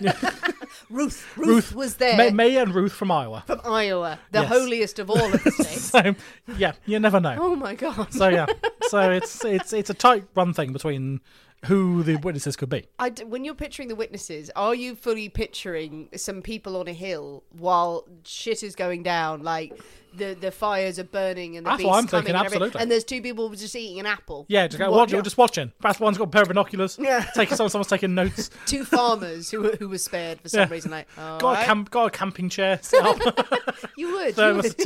Ruth, 0.90 1.26
Ruth. 1.36 1.74
was 1.74 1.96
there 1.96 2.16
May, 2.16 2.30
May 2.30 2.56
and 2.56 2.74
Ruth 2.74 2.92
from 2.92 3.10
Iowa. 3.10 3.44
from 3.46 3.60
Iowa, 3.64 4.18
the 4.32 4.40
Yes. 4.40 4.48
holiest 4.48 4.98
of 4.98 5.10
all 5.10 5.32
of 5.34 5.42
the 5.42 5.50
states. 5.52 5.82
So 5.90 6.14
yeah, 6.56 6.72
you 6.86 6.98
never 6.98 7.20
know. 7.20 7.36
oh 7.40 7.56
my 7.56 7.74
god. 7.74 8.12
So 8.12 8.28
yeah, 8.28 8.46
so 8.88 9.10
it's 9.10 9.44
it's 9.44 9.72
it's 9.72 9.90
a 9.90 9.94
tight 9.94 10.24
run 10.34 10.52
thing 10.52 10.72
between 10.72 11.20
who 11.64 12.02
the 12.02 12.16
witnesses 12.16 12.54
could 12.56 12.68
be. 12.68 12.86
I 12.98 13.10
when 13.26 13.44
you're 13.44 13.54
picturing 13.54 13.88
the 13.88 13.96
witnesses, 13.96 14.50
are 14.54 14.74
you 14.74 14.94
fully 14.94 15.28
picturing 15.28 16.08
some 16.14 16.42
people 16.42 16.76
on 16.76 16.86
a 16.86 16.92
hill 16.92 17.42
while 17.50 18.06
shit 18.24 18.62
is 18.62 18.76
going 18.76 19.02
down, 19.02 19.42
like 19.42 19.72
the 20.14 20.34
the 20.34 20.50
fires 20.50 20.98
are 20.98 21.04
burning 21.04 21.56
and 21.56 21.66
the 21.66 21.70
That's 21.70 21.78
beasts 21.78 21.88
what 21.90 21.98
I'm 21.98 22.06
coming 22.06 22.24
thinking, 22.24 22.36
and, 22.36 22.46
everything, 22.46 22.62
absolutely. 22.62 22.82
and 22.82 22.90
there's 22.90 23.04
two 23.04 23.20
people 23.20 23.48
just 23.50 23.74
eating 23.76 24.00
an 24.00 24.06
apple. 24.06 24.46
Yeah, 24.48 24.66
just 24.66 24.78
go, 24.78 24.90
watch, 24.90 25.12
you're 25.12 25.22
just 25.22 25.36
watching. 25.38 25.72
Perhaps 25.80 25.98
one's 26.00 26.18
got 26.18 26.24
a 26.24 26.30
pair 26.30 26.42
of 26.42 26.48
binoculars. 26.48 26.98
Yeah. 27.06 27.24
Taking 27.34 27.56
someone, 27.56 27.70
someone's 27.70 27.88
taking 27.88 28.14
notes. 28.14 28.50
two 28.66 28.84
farmers 28.84 29.50
who 29.50 29.62
were, 29.62 29.76
who 29.78 29.88
were 29.88 29.98
spared 29.98 30.40
for 30.40 30.48
some 30.48 30.60
Yeah. 30.60 30.68
reason. 30.70 30.90
Like, 30.90 31.06
oh, 31.18 31.38
Got 31.38 31.62
a 31.62 31.64
camp, 31.64 31.90
got 31.90 32.06
a 32.06 32.10
camping 32.10 32.48
chair. 32.48 32.78
Sit 32.82 33.02
up, 33.04 33.18
you 33.96 34.12
would, 34.12 34.26
you 34.28 34.32
thermos 34.32 34.66
of 34.66 34.76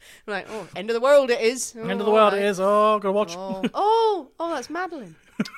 tea. 0.00 0.06
like, 0.32 0.46
oh, 0.50 0.66
end 0.76 0.90
of 0.90 0.94
the 0.94 1.00
world 1.00 1.30
it 1.30 1.40
is. 1.40 1.74
End 1.76 1.90
of 1.92 2.00
Oh, 2.02 2.04
the 2.04 2.10
world 2.10 2.32
it 2.32 2.36
alright. 2.36 2.50
is. 2.50 2.60
Oh, 2.60 2.98
gotta 3.00 3.12
watch. 3.12 3.34
Oh, 3.36 3.62
oh, 3.74 4.28
oh, 4.40 4.54
that's 4.54 4.70
Madeline. 4.70 5.14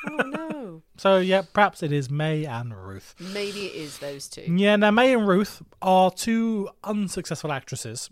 Oh 0.09 0.17
no. 0.27 0.83
So 0.97 1.19
yeah, 1.19 1.43
perhaps 1.53 1.83
it 1.83 1.91
is 1.91 2.09
May 2.09 2.45
and 2.45 2.73
Ruth. 2.77 3.15
Maybe 3.19 3.67
it 3.67 3.75
is 3.75 3.99
those 3.99 4.29
two. 4.29 4.43
Yeah, 4.43 4.77
now 4.77 4.93
May 4.93 5.13
and 5.13 5.27
Ruth 5.27 5.61
are 5.81 6.11
two 6.11 6.69
unsuccessful 6.85 7.51
actresses 7.51 8.09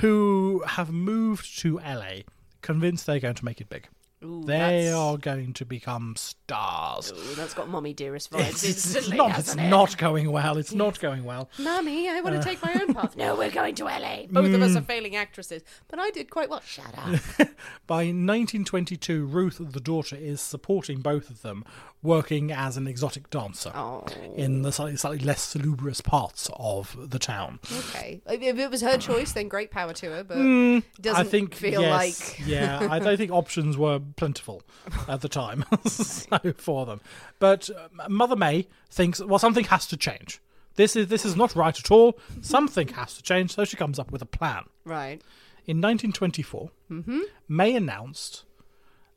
who 0.00 0.62
have 0.66 0.90
moved 0.90 1.58
to 1.58 1.78
LA, 1.80 2.20
convinced 2.62 3.04
they're 3.06 3.20
going 3.20 3.34
to 3.34 3.44
make 3.44 3.60
it 3.60 3.68
big. 3.68 3.88
Ooh, 4.24 4.42
They 4.46 4.56
that's- 4.58 4.94
are 4.94 5.18
going 5.18 5.52
to 5.54 5.64
become 5.66 6.14
stars. 6.16 7.12
Ooh, 7.12 7.34
that's 7.34 7.52
got 7.54 7.68
Mommie 7.68 7.92
Dearest 7.92 8.30
vibes 8.30 8.64
It's, 8.64 8.94
it's 8.96 9.10
not. 9.10 9.38
It's 9.38 9.54
it? 9.54 9.62
not 9.64 9.98
going 9.98 10.32
well. 10.32 10.56
It's 10.56 10.72
not 10.72 10.98
going 11.00 11.24
well. 11.24 11.50
Mummy, 11.58 12.08
I 12.08 12.20
want 12.22 12.36
Uh. 12.36 12.38
to 12.38 12.44
take 12.44 12.62
my 12.62 12.72
own 12.80 12.94
path. 12.94 13.14
No, 13.16 13.36
we're 13.36 13.50
going 13.50 13.74
to 13.74 13.84
LA. 13.84 14.26
Both 14.30 14.54
of 14.54 14.62
us 14.62 14.72
Mm. 14.72 14.76
are 14.78 14.82
failing 14.82 15.16
actresses, 15.16 15.62
but 15.88 15.98
I 15.98 16.10
did 16.10 16.30
quite 16.30 16.48
well. 16.48 16.62
Shut 16.66 16.86
up. 16.96 17.48
By 17.86 18.04
1922, 18.06 19.26
Ruth, 19.26 19.58
the 19.60 19.80
daughter, 19.80 20.16
is 20.16 20.40
supporting 20.40 21.00
both 21.00 21.28
of 21.30 21.42
them, 21.42 21.64
working 22.02 22.50
as 22.52 22.76
an 22.76 22.86
exotic 22.86 23.28
dancer 23.30 23.72
Oh, 23.74 24.04
in 24.34 24.62
the 24.62 24.72
slightly, 24.72 24.96
slightly 24.96 25.18
less 25.24 25.42
salubrious 25.42 26.00
parts 26.00 26.48
of 26.54 27.10
the 27.10 27.18
town. 27.18 27.58
okay. 27.90 28.22
If 28.26 28.58
it 28.58 28.70
was 28.70 28.80
her 28.80 28.96
choice, 28.96 29.32
then 29.32 29.48
great 29.48 29.70
power 29.70 29.92
to 29.92 30.06
her. 30.10 30.24
But 30.24 30.38
it 30.38 30.40
Mm, 30.40 30.82
doesn't 31.00 31.26
think 31.28 31.54
feel 31.54 31.82
yes, 31.82 31.90
like 32.38 32.46
yeah, 32.46 32.88
I 32.90 32.98
don't 32.98 33.16
think 33.16 33.30
options 33.32 33.76
were 33.76 33.98
plentiful 34.16 34.62
at 35.08 35.20
the 35.20 35.28
time 35.28 35.64
so 35.86 36.38
for 36.56 36.86
them. 36.86 37.00
But 37.38 37.70
uh, 37.70 38.08
Mother 38.08 38.36
May 38.36 38.66
thinks, 38.90 39.20
well, 39.22 39.38
something 39.38 39.64
has 39.66 39.86
to 39.88 39.96
change. 39.96 40.40
This 40.74 40.94
is 40.96 41.08
this 41.08 41.24
is 41.24 41.36
not 41.36 41.54
right 41.54 41.78
at 41.78 41.90
all. 41.90 42.18
Something 42.42 42.88
has 42.88 43.14
to 43.16 43.22
change. 43.22 43.54
So 43.54 43.64
she 43.64 43.76
comes 43.76 43.98
up 43.98 44.10
with 44.10 44.22
a 44.22 44.26
plan. 44.26 44.64
right. 44.84 45.22
In 45.66 45.78
1924, 45.78 46.70
Mm-hmm. 46.90 47.20
May 47.48 47.74
announced 47.74 48.44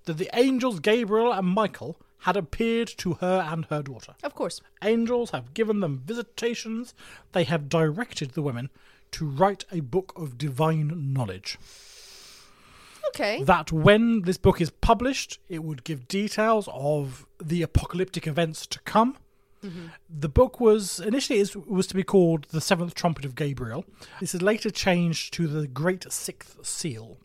that 0.05 0.17
the 0.17 0.29
angels 0.33 0.79
Gabriel 0.79 1.31
and 1.31 1.47
Michael 1.47 1.97
had 2.23 2.35
appeared 2.35 2.88
to 2.97 3.13
her 3.15 3.45
and 3.47 3.65
her 3.65 3.83
daughter. 3.83 4.15
Of 4.23 4.33
course. 4.33 4.59
Angels 4.83 5.29
have 5.29 5.53
given 5.53 5.79
them 5.81 6.01
visitations. 6.03 6.93
They 7.33 7.43
have 7.43 7.69
directed 7.69 8.31
the 8.31 8.41
women 8.41 8.69
to 9.12 9.25
write 9.27 9.65
a 9.71 9.81
book 9.81 10.12
of 10.15 10.38
divine 10.38 11.13
knowledge. 11.13 11.57
Okay. 13.10 13.43
That 13.43 13.72
when 13.72 14.22
this 14.24 14.38
book 14.38 14.62
is 14.62 14.69
published, 14.69 15.39
it 15.48 15.63
would 15.63 15.84
give 15.84 16.08
details 16.08 16.67
of 16.72 17.26
the 17.41 17.62
apocalyptic 17.62 18.28
events 18.28 18.65
to 18.67 18.80
come. 18.82 19.17
Mm-hmm. 19.63 19.88
The 20.10 20.30
book 20.30 20.60
was 20.60 21.00
initially 21.00 21.45
was 21.67 21.88
to 21.88 21.95
be 21.95 22.04
called 22.04 22.45
The 22.52 22.62
Seventh 22.62 22.95
Trumpet 22.95 23.26
of 23.26 23.36
Gabriel. 23.36 23.86
This 24.19 24.34
is 24.34 24.41
later 24.41 24.69
changed 24.69 25.34
to 25.34 25.48
The 25.48 25.67
Great 25.67 26.12
Sixth 26.12 26.65
Seal. 26.65 27.17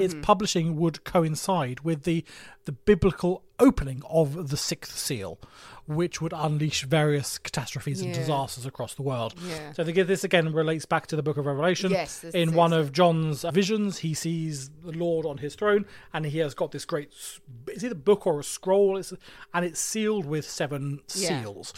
Its 0.00 0.14
publishing 0.22 0.76
would 0.76 1.04
coincide 1.04 1.80
with 1.80 2.02
the 2.04 2.24
the 2.64 2.72
biblical 2.72 3.42
opening 3.58 4.02
of 4.10 4.50
the 4.50 4.56
sixth 4.56 4.96
seal, 4.98 5.38
which 5.86 6.20
would 6.20 6.32
unleash 6.34 6.84
various 6.84 7.38
catastrophes 7.38 8.00
and 8.02 8.12
disasters 8.12 8.66
across 8.66 8.94
the 8.94 9.02
world. 9.02 9.34
Yeah. 9.48 9.72
So 9.72 9.84
this 9.84 10.22
again 10.22 10.52
relates 10.52 10.84
back 10.84 11.06
to 11.08 11.16
the 11.16 11.22
Book 11.22 11.38
of 11.38 11.46
Revelation. 11.46 11.90
Yes, 11.90 12.22
in 12.24 12.52
one 12.54 12.72
of 12.74 12.92
John's 12.92 13.42
visions, 13.52 13.98
he 13.98 14.12
sees 14.14 14.68
the 14.84 14.92
Lord 14.92 15.24
on 15.24 15.38
his 15.38 15.54
throne, 15.54 15.86
and 16.12 16.26
he 16.26 16.38
has 16.38 16.54
got 16.54 16.72
this 16.72 16.84
great. 16.84 17.10
s- 17.12 17.40
Is 17.68 17.82
it 17.84 17.90
a 17.92 17.96
book 17.96 18.26
or 18.26 18.38
a 18.40 18.44
scroll? 18.44 18.98
It's, 18.98 19.12
and 19.54 19.64
it's 19.64 19.80
sealed 19.80 20.26
with 20.26 20.48
seven 20.48 21.00
Yeah. 21.14 21.42
seals. 21.42 21.72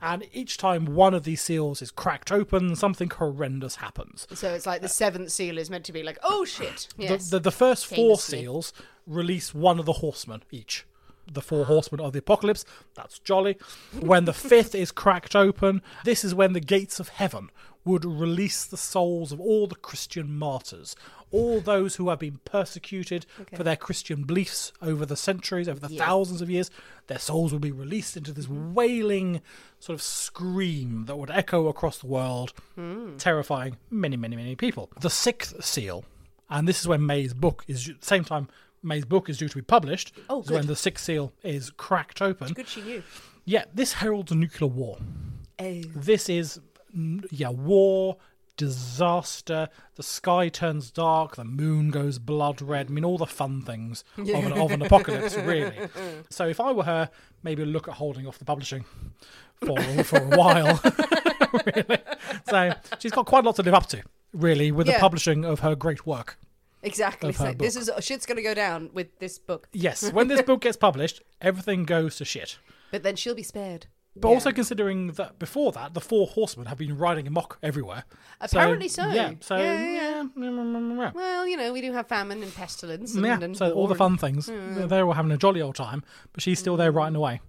And 0.00 0.26
each 0.32 0.56
time 0.56 0.86
one 0.86 1.14
of 1.14 1.24
these 1.24 1.40
seals 1.40 1.82
is 1.82 1.90
cracked 1.90 2.30
open, 2.30 2.76
something 2.76 3.10
horrendous 3.10 3.76
happens. 3.76 4.26
So 4.32 4.52
it's 4.52 4.66
like 4.66 4.80
the 4.80 4.88
seventh 4.88 5.30
seal 5.32 5.58
is 5.58 5.70
meant 5.70 5.84
to 5.86 5.92
be 5.92 6.02
like, 6.02 6.18
oh 6.22 6.44
shit. 6.44 6.88
Yes. 6.96 7.30
The, 7.30 7.36
the, 7.36 7.44
the 7.44 7.52
first 7.52 7.86
four 7.86 8.16
Famously. 8.16 8.38
seals 8.40 8.72
release 9.06 9.54
one 9.54 9.78
of 9.78 9.86
the 9.86 9.94
horsemen 9.94 10.42
each. 10.50 10.86
The 11.30 11.42
four 11.42 11.66
horsemen 11.66 12.00
of 12.00 12.12
the 12.12 12.20
apocalypse. 12.20 12.64
That's 12.94 13.18
jolly. 13.18 13.56
When 14.00 14.24
the 14.24 14.32
fifth 14.32 14.74
is 14.74 14.92
cracked 14.92 15.36
open, 15.36 15.82
this 16.04 16.24
is 16.24 16.34
when 16.34 16.52
the 16.52 16.60
gates 16.60 17.00
of 17.00 17.10
heaven 17.10 17.50
would 17.84 18.04
release 18.04 18.64
the 18.64 18.76
souls 18.76 19.32
of 19.32 19.40
all 19.40 19.66
the 19.66 19.74
Christian 19.74 20.38
martyrs, 20.38 20.94
all 21.30 21.60
those 21.60 21.96
who 21.96 22.08
have 22.08 22.18
been 22.18 22.40
persecuted 22.44 23.26
for 23.54 23.62
their 23.62 23.76
Christian 23.76 24.24
beliefs 24.24 24.72
over 24.80 25.04
the 25.04 25.16
centuries, 25.16 25.68
over 25.68 25.80
the 25.80 25.94
Yeah. 25.94 26.06
thousands 26.06 26.40
of 26.40 26.50
years. 26.50 26.70
Their 27.06 27.18
souls 27.18 27.52
will 27.52 27.58
be 27.58 27.72
released 27.72 28.16
into 28.16 28.32
this 28.32 28.46
mm-hmm. 28.46 28.74
wailing 28.74 29.40
sort 29.78 29.94
of 29.94 30.02
scream 30.02 31.06
that 31.06 31.16
would 31.16 31.30
echo 31.30 31.68
across 31.68 31.98
the 31.98 32.06
world, 32.06 32.52
hmm. 32.74 33.16
terrifying 33.16 33.76
many, 33.90 34.16
many, 34.16 34.36
many 34.36 34.56
people. 34.56 34.90
The 35.00 35.10
sixth 35.10 35.64
seal, 35.64 36.04
and 36.50 36.68
this 36.68 36.80
is 36.80 36.88
when 36.88 37.04
May's 37.04 37.34
book 37.34 37.64
is 37.66 37.90
same 38.00 38.24
time 38.24 38.48
May's 38.82 39.04
book 39.04 39.28
is 39.28 39.38
due 39.38 39.48
to 39.48 39.56
be 39.56 39.62
published. 39.62 40.12
Oh, 40.28 40.42
is 40.42 40.50
when 40.50 40.66
the 40.66 40.76
sixth 40.76 41.04
seal 41.04 41.32
is 41.42 41.70
cracked 41.70 42.22
open. 42.22 42.52
Good 42.52 42.68
she 42.68 42.82
knew. 42.82 43.02
Yeah, 43.44 43.64
this 43.74 43.94
heralds 43.94 44.32
a 44.32 44.34
nuclear 44.34 44.70
war. 44.70 44.98
Oh. 45.58 45.82
This 45.94 46.28
is 46.28 46.60
yeah 47.30 47.50
war, 47.50 48.16
disaster. 48.58 49.68
The 49.94 50.02
sky 50.02 50.50
turns 50.50 50.90
dark. 50.90 51.36
The 51.36 51.44
moon 51.44 51.90
goes 51.90 52.18
blood 52.18 52.60
red. 52.60 52.88
I 52.88 52.90
mean, 52.90 53.04
all 53.04 53.16
the 53.16 53.26
fun 53.26 53.62
things 53.62 54.04
of, 54.18 54.28
an, 54.28 54.52
of 54.52 54.70
an 54.72 54.82
apocalypse, 54.82 55.34
really. 55.38 55.72
So 56.28 56.46
if 56.46 56.60
I 56.60 56.72
were 56.72 56.82
her, 56.84 57.08
maybe 57.42 57.64
look 57.64 57.88
at 57.88 57.94
holding 57.94 58.26
off 58.26 58.38
the 58.38 58.44
publishing 58.44 58.84
for 59.64 59.80
for 60.04 60.18
a 60.18 60.36
while. 60.36 60.78
really. 61.74 61.98
So 62.50 62.74
she's 62.98 63.12
got 63.12 63.24
quite 63.24 63.44
a 63.44 63.46
lot 63.46 63.56
to 63.56 63.62
live 63.62 63.74
up 63.74 63.86
to, 63.86 64.02
really, 64.34 64.70
with 64.70 64.86
the 64.86 64.94
publishing 64.94 65.46
of 65.46 65.60
her 65.60 65.74
great 65.74 66.06
work. 66.06 66.38
Exactly. 66.82 67.32
So 67.32 67.52
this 67.54 67.74
is 67.76 67.90
shit's 68.00 68.26
gonna 68.26 68.42
go 68.42 68.54
down 68.54 68.90
with 68.92 69.18
this 69.18 69.38
book, 69.38 69.68
Yes, 69.72 70.12
when 70.12 70.28
this 70.28 70.42
book 70.46 70.60
gets 70.60 70.76
published, 70.76 71.22
everything 71.40 71.84
goes 71.84 72.16
to 72.16 72.24
shit. 72.24 72.58
but 72.90 73.02
then 73.02 73.16
she'll 73.16 73.34
be 73.34 73.42
spared. 73.42 73.86
But 74.20 74.28
Yeah. 74.28 74.34
also 74.34 74.52
considering 74.52 75.12
that 75.12 75.38
before 75.38 75.72
that, 75.72 75.94
the 75.94 76.00
four 76.00 76.26
horsemen 76.26 76.66
have 76.66 76.78
been 76.78 76.96
riding 76.96 77.26
amok 77.26 77.58
everywhere. 77.62 78.04
Apparently 78.40 78.88
so. 78.88 79.06
Yeah. 79.08 79.34
So 79.40 79.56
Yeah, 79.56 79.62
yeah, 79.80 79.92
yeah. 79.92 80.22
Mm, 80.22 80.32
mm, 80.36 80.92
mm, 80.92 80.98
yeah. 80.98 81.10
Well, 81.14 81.46
you 81.46 81.56
know, 81.56 81.72
we 81.72 81.80
do 81.80 81.92
have 81.92 82.06
famine 82.08 82.42
and 82.42 82.54
pestilence. 82.54 83.14
And, 83.14 83.24
Yeah, 83.24 83.40
and 83.40 83.56
so 83.56 83.72
all 83.72 83.86
the 83.86 83.94
fun 83.94 84.12
and- 84.12 84.20
things, 84.20 84.46
they're 84.46 85.04
all 85.06 85.12
having 85.12 85.32
a 85.32 85.38
jolly 85.38 85.60
old 85.62 85.76
time, 85.76 86.02
but 86.32 86.42
she's 86.42 86.58
still 86.58 86.76
there 86.76 86.90
writing 86.92 87.16
away. 87.16 87.40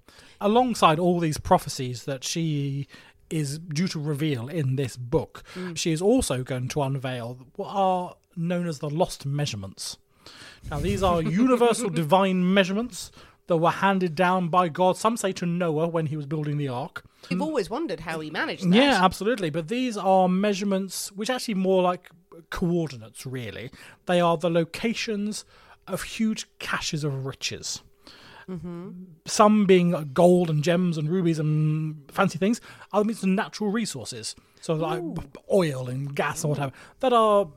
Alongside 0.41 0.99
all 0.99 1.19
these 1.19 1.38
prophecies 1.38 2.05
that 2.05 2.23
she 2.23 2.88
is 3.29 3.60
due 3.60 3.88
to 3.88 3.99
reveal 3.99 4.47
in 4.47 4.75
this 4.75 4.97
book, 4.97 5.43
she 5.75 5.91
is 5.91 6.01
also 6.01 6.43
going 6.43 6.67
to 6.69 6.82
unveil 6.82 7.39
what 7.55 7.67
are 7.69 8.15
known 8.36 8.67
as 8.67 8.79
the 8.79 8.89
lost 8.89 9.25
measurements. 9.25 9.97
Now, 10.69 10.79
these 10.79 11.03
are 11.03 11.21
universal 11.45 11.89
divine 11.89 12.53
measurements 12.53 13.12
that 13.50 13.58
were 13.58 13.72
handed 13.72 14.14
down 14.14 14.48
by 14.48 14.70
God, 14.70 14.96
some 14.96 15.18
say 15.18 15.32
to 15.34 15.46
Noah 15.46 15.88
when 15.88 16.06
he 16.06 16.16
was 16.16 16.28
building 16.28 16.58
the 16.58 16.68
ark. 16.68 17.04
We've 17.32 17.42
always 17.42 17.68
wondered 17.68 18.00
how 18.02 18.20
he 18.20 18.30
managed 18.30 18.64
that. 18.64 18.76
Yeah, 18.76 19.04
absolutely. 19.04 19.50
But 19.50 19.68
these 19.70 19.98
are 19.98 20.30
measurements 20.30 21.12
which 21.14 21.32
actually 21.32 21.56
more 21.56 21.82
like 21.82 22.12
coordinates, 22.52 23.26
really. 23.26 23.72
They 24.06 24.22
are 24.22 24.38
the 24.38 24.52
locations 24.52 25.46
of 25.88 26.04
huge 26.04 26.46
caches 26.60 27.04
of 27.04 27.26
riches. 27.26 27.82
Mm-hmm. 28.48 28.90
Some 29.26 29.66
being 29.66 30.12
gold 30.14 30.52
and 30.52 30.64
gems 30.64 31.00
and 31.00 31.10
rubies 31.10 31.40
and 31.40 32.04
fancy 32.12 32.38
things, 32.38 32.62
other 32.94 33.04
means 33.04 33.24
natural 33.24 33.72
resources. 33.72 34.36
So, 34.62 34.76
like 34.76 35.02
b- 35.02 35.40
oil 35.52 35.90
and 35.90 36.14
gas 36.16 36.44
or 36.46 36.50
whatever, 36.50 36.72
that 37.00 37.14
are 37.14 37.48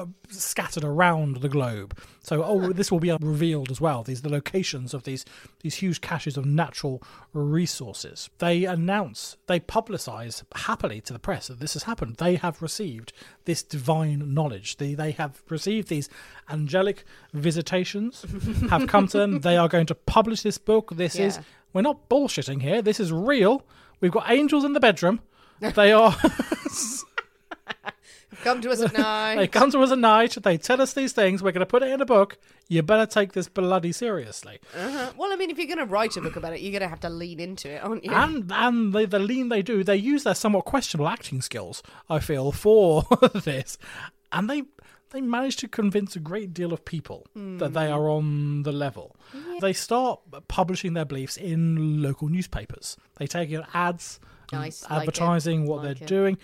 Uh, 0.00 0.06
scattered 0.30 0.84
around 0.84 1.38
the 1.38 1.48
globe. 1.48 1.98
So, 2.22 2.42
oh, 2.42 2.72
this 2.72 2.90
will 2.90 3.00
be 3.00 3.10
revealed 3.20 3.70
as 3.70 3.80
well. 3.80 4.02
These 4.02 4.22
the 4.22 4.30
locations 4.30 4.94
of 4.94 5.02
these 5.02 5.26
these 5.60 5.74
huge 5.74 6.00
caches 6.00 6.36
of 6.38 6.46
natural 6.46 7.02
resources. 7.34 8.30
They 8.38 8.64
announce, 8.64 9.36
they 9.46 9.60
publicize 9.60 10.42
happily 10.54 11.00
to 11.02 11.12
the 11.12 11.18
press 11.18 11.48
that 11.48 11.60
this 11.60 11.74
has 11.74 11.82
happened. 11.82 12.16
They 12.16 12.36
have 12.36 12.62
received 12.62 13.12
this 13.44 13.62
divine 13.62 14.32
knowledge. 14.32 14.78
They 14.78 14.94
they 14.94 15.10
have 15.12 15.42
received 15.50 15.88
these 15.88 16.08
angelic 16.48 17.04
visitations, 17.34 18.24
have 18.70 18.86
come 18.86 19.06
to 19.08 19.18
them. 19.18 19.40
They 19.40 19.56
are 19.58 19.68
going 19.68 19.86
to 19.86 19.94
publish 19.94 20.42
this 20.42 20.56
book. 20.56 20.92
This 20.96 21.16
is 21.16 21.40
we're 21.72 21.82
not 21.82 22.08
bullshitting 22.08 22.62
here. 22.62 22.80
This 22.80 23.00
is 23.00 23.12
real. 23.12 23.66
We've 24.00 24.12
got 24.12 24.30
angels 24.30 24.64
in 24.64 24.72
the 24.72 24.80
bedroom. 24.80 25.20
They 25.60 25.92
are 25.92 26.16
Come 28.42 28.60
to 28.62 28.70
us 28.70 28.80
at 28.80 28.92
night. 28.96 29.36
They 29.36 29.48
come 29.48 29.70
to 29.72 29.80
us 29.80 29.90
at 29.92 29.98
night. 29.98 30.36
They 30.42 30.58
tell 30.58 30.80
us 30.80 30.92
these 30.92 31.12
things. 31.12 31.42
We're 31.42 31.52
going 31.52 31.60
to 31.60 31.66
put 31.66 31.82
it 31.82 31.90
in 31.90 32.00
a 32.00 32.06
book. 32.06 32.38
You 32.68 32.82
better 32.82 33.06
take 33.06 33.32
this 33.32 33.48
bloody 33.48 33.92
seriously. 33.92 34.60
Uh-huh. 34.76 35.12
Well, 35.16 35.32
I 35.32 35.36
mean, 35.36 35.50
if 35.50 35.58
you're 35.58 35.66
going 35.66 35.78
to 35.78 35.84
write 35.86 36.16
a 36.16 36.20
book 36.20 36.36
about 36.36 36.52
it, 36.52 36.60
you're 36.60 36.72
going 36.72 36.82
to 36.82 36.88
have 36.88 37.00
to 37.00 37.10
lean 37.10 37.40
into 37.40 37.68
it, 37.70 37.82
aren't 37.82 38.04
you? 38.04 38.12
And 38.12 38.50
and 38.52 38.92
the, 38.92 39.06
the 39.06 39.18
lean 39.18 39.48
they 39.48 39.62
do, 39.62 39.82
they 39.84 39.96
use 39.96 40.24
their 40.24 40.34
somewhat 40.34 40.64
questionable 40.64 41.08
acting 41.08 41.42
skills. 41.42 41.82
I 42.08 42.18
feel 42.20 42.52
for 42.52 43.04
this, 43.34 43.76
and 44.32 44.48
they 44.48 44.62
they 45.10 45.20
manage 45.20 45.56
to 45.56 45.66
convince 45.68 46.14
a 46.14 46.20
great 46.20 46.54
deal 46.54 46.72
of 46.72 46.84
people 46.84 47.26
that 47.34 47.72
they 47.72 47.88
are 47.90 48.08
on 48.08 48.62
the 48.62 48.70
level. 48.72 49.16
They 49.60 49.72
start 49.72 50.20
publishing 50.46 50.94
their 50.94 51.04
beliefs 51.04 51.36
in 51.36 52.00
local 52.00 52.28
newspapers. 52.28 52.96
They 53.16 53.26
take 53.26 53.50
in 53.50 53.64
ads, 53.74 54.20
Nice, 54.52 54.82
like 54.88 55.00
advertising 55.00 55.66
what 55.66 55.78
like 55.84 55.98
they're 55.98 56.04
it. 56.04 56.08
doing. 56.08 56.38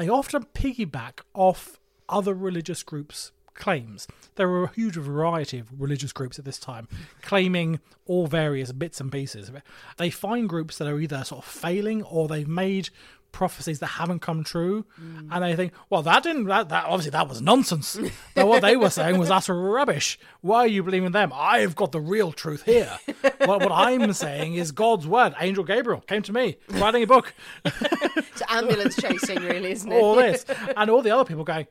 They 0.00 0.08
often 0.08 0.46
piggyback 0.54 1.20
off 1.34 1.78
other 2.08 2.32
religious 2.32 2.82
groups' 2.82 3.32
claims. 3.52 4.08
There 4.36 4.48
were 4.48 4.64
a 4.64 4.72
huge 4.72 4.94
variety 4.94 5.58
of 5.58 5.78
religious 5.78 6.10
groups 6.10 6.38
at 6.38 6.46
this 6.46 6.58
time 6.58 6.88
claiming 7.20 7.80
all 8.06 8.26
various 8.26 8.72
bits 8.72 8.98
and 8.98 9.12
pieces. 9.12 9.50
They 9.98 10.08
find 10.08 10.48
groups 10.48 10.78
that 10.78 10.88
are 10.88 10.98
either 10.98 11.22
sort 11.24 11.44
of 11.44 11.50
failing 11.50 12.02
or 12.02 12.28
they've 12.28 12.48
made 12.48 12.88
prophecies 13.32 13.78
that 13.80 13.86
haven't 13.86 14.20
come 14.20 14.44
true. 14.44 14.84
Mm. 15.00 15.28
and 15.30 15.44
they 15.44 15.56
think 15.56 15.72
well 15.88 16.02
that 16.02 16.22
didn't 16.22 16.44
that, 16.44 16.68
that 16.68 16.84
obviously 16.84 17.10
that 17.10 17.28
was 17.28 17.40
nonsense. 17.40 17.98
Now, 18.36 18.46
what 18.46 18.62
they 18.62 18.76
were 18.76 18.90
saying 18.90 19.18
was 19.18 19.30
utter 19.30 19.54
rubbish. 19.54 20.18
Why 20.40 20.58
are 20.60 20.66
you 20.66 20.82
believing 20.82 21.12
them? 21.12 21.32
I've 21.34 21.74
got 21.76 21.92
the 21.92 22.00
real 22.00 22.32
truth 22.32 22.62
here. 22.64 22.98
What, 23.40 23.60
what 23.62 23.72
i'm 23.72 24.12
saying 24.12 24.54
is 24.54 24.70
god's 24.70 25.06
word 25.06 25.34
angel 25.40 25.64
gabriel 25.64 26.02
came 26.02 26.20
to 26.22 26.32
me 26.32 26.58
writing 26.68 27.02
a 27.02 27.06
book. 27.06 27.34
It's 27.64 28.42
ambulance 28.48 28.96
chasing, 28.96 29.38
really, 29.42 29.72
isn't 29.72 29.90
it? 29.90 29.94
all 29.94 30.14
this, 30.16 30.44
and 30.76 30.90
all 30.90 31.02
the 31.02 31.10
other 31.10 31.24
people 31.24 31.44
going, 31.44 31.66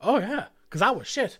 "Oh 0.00 0.18
yeah, 0.18 0.46
because 0.68 0.80
that 0.80 0.96
was 0.96 1.06
shit." 1.06 1.38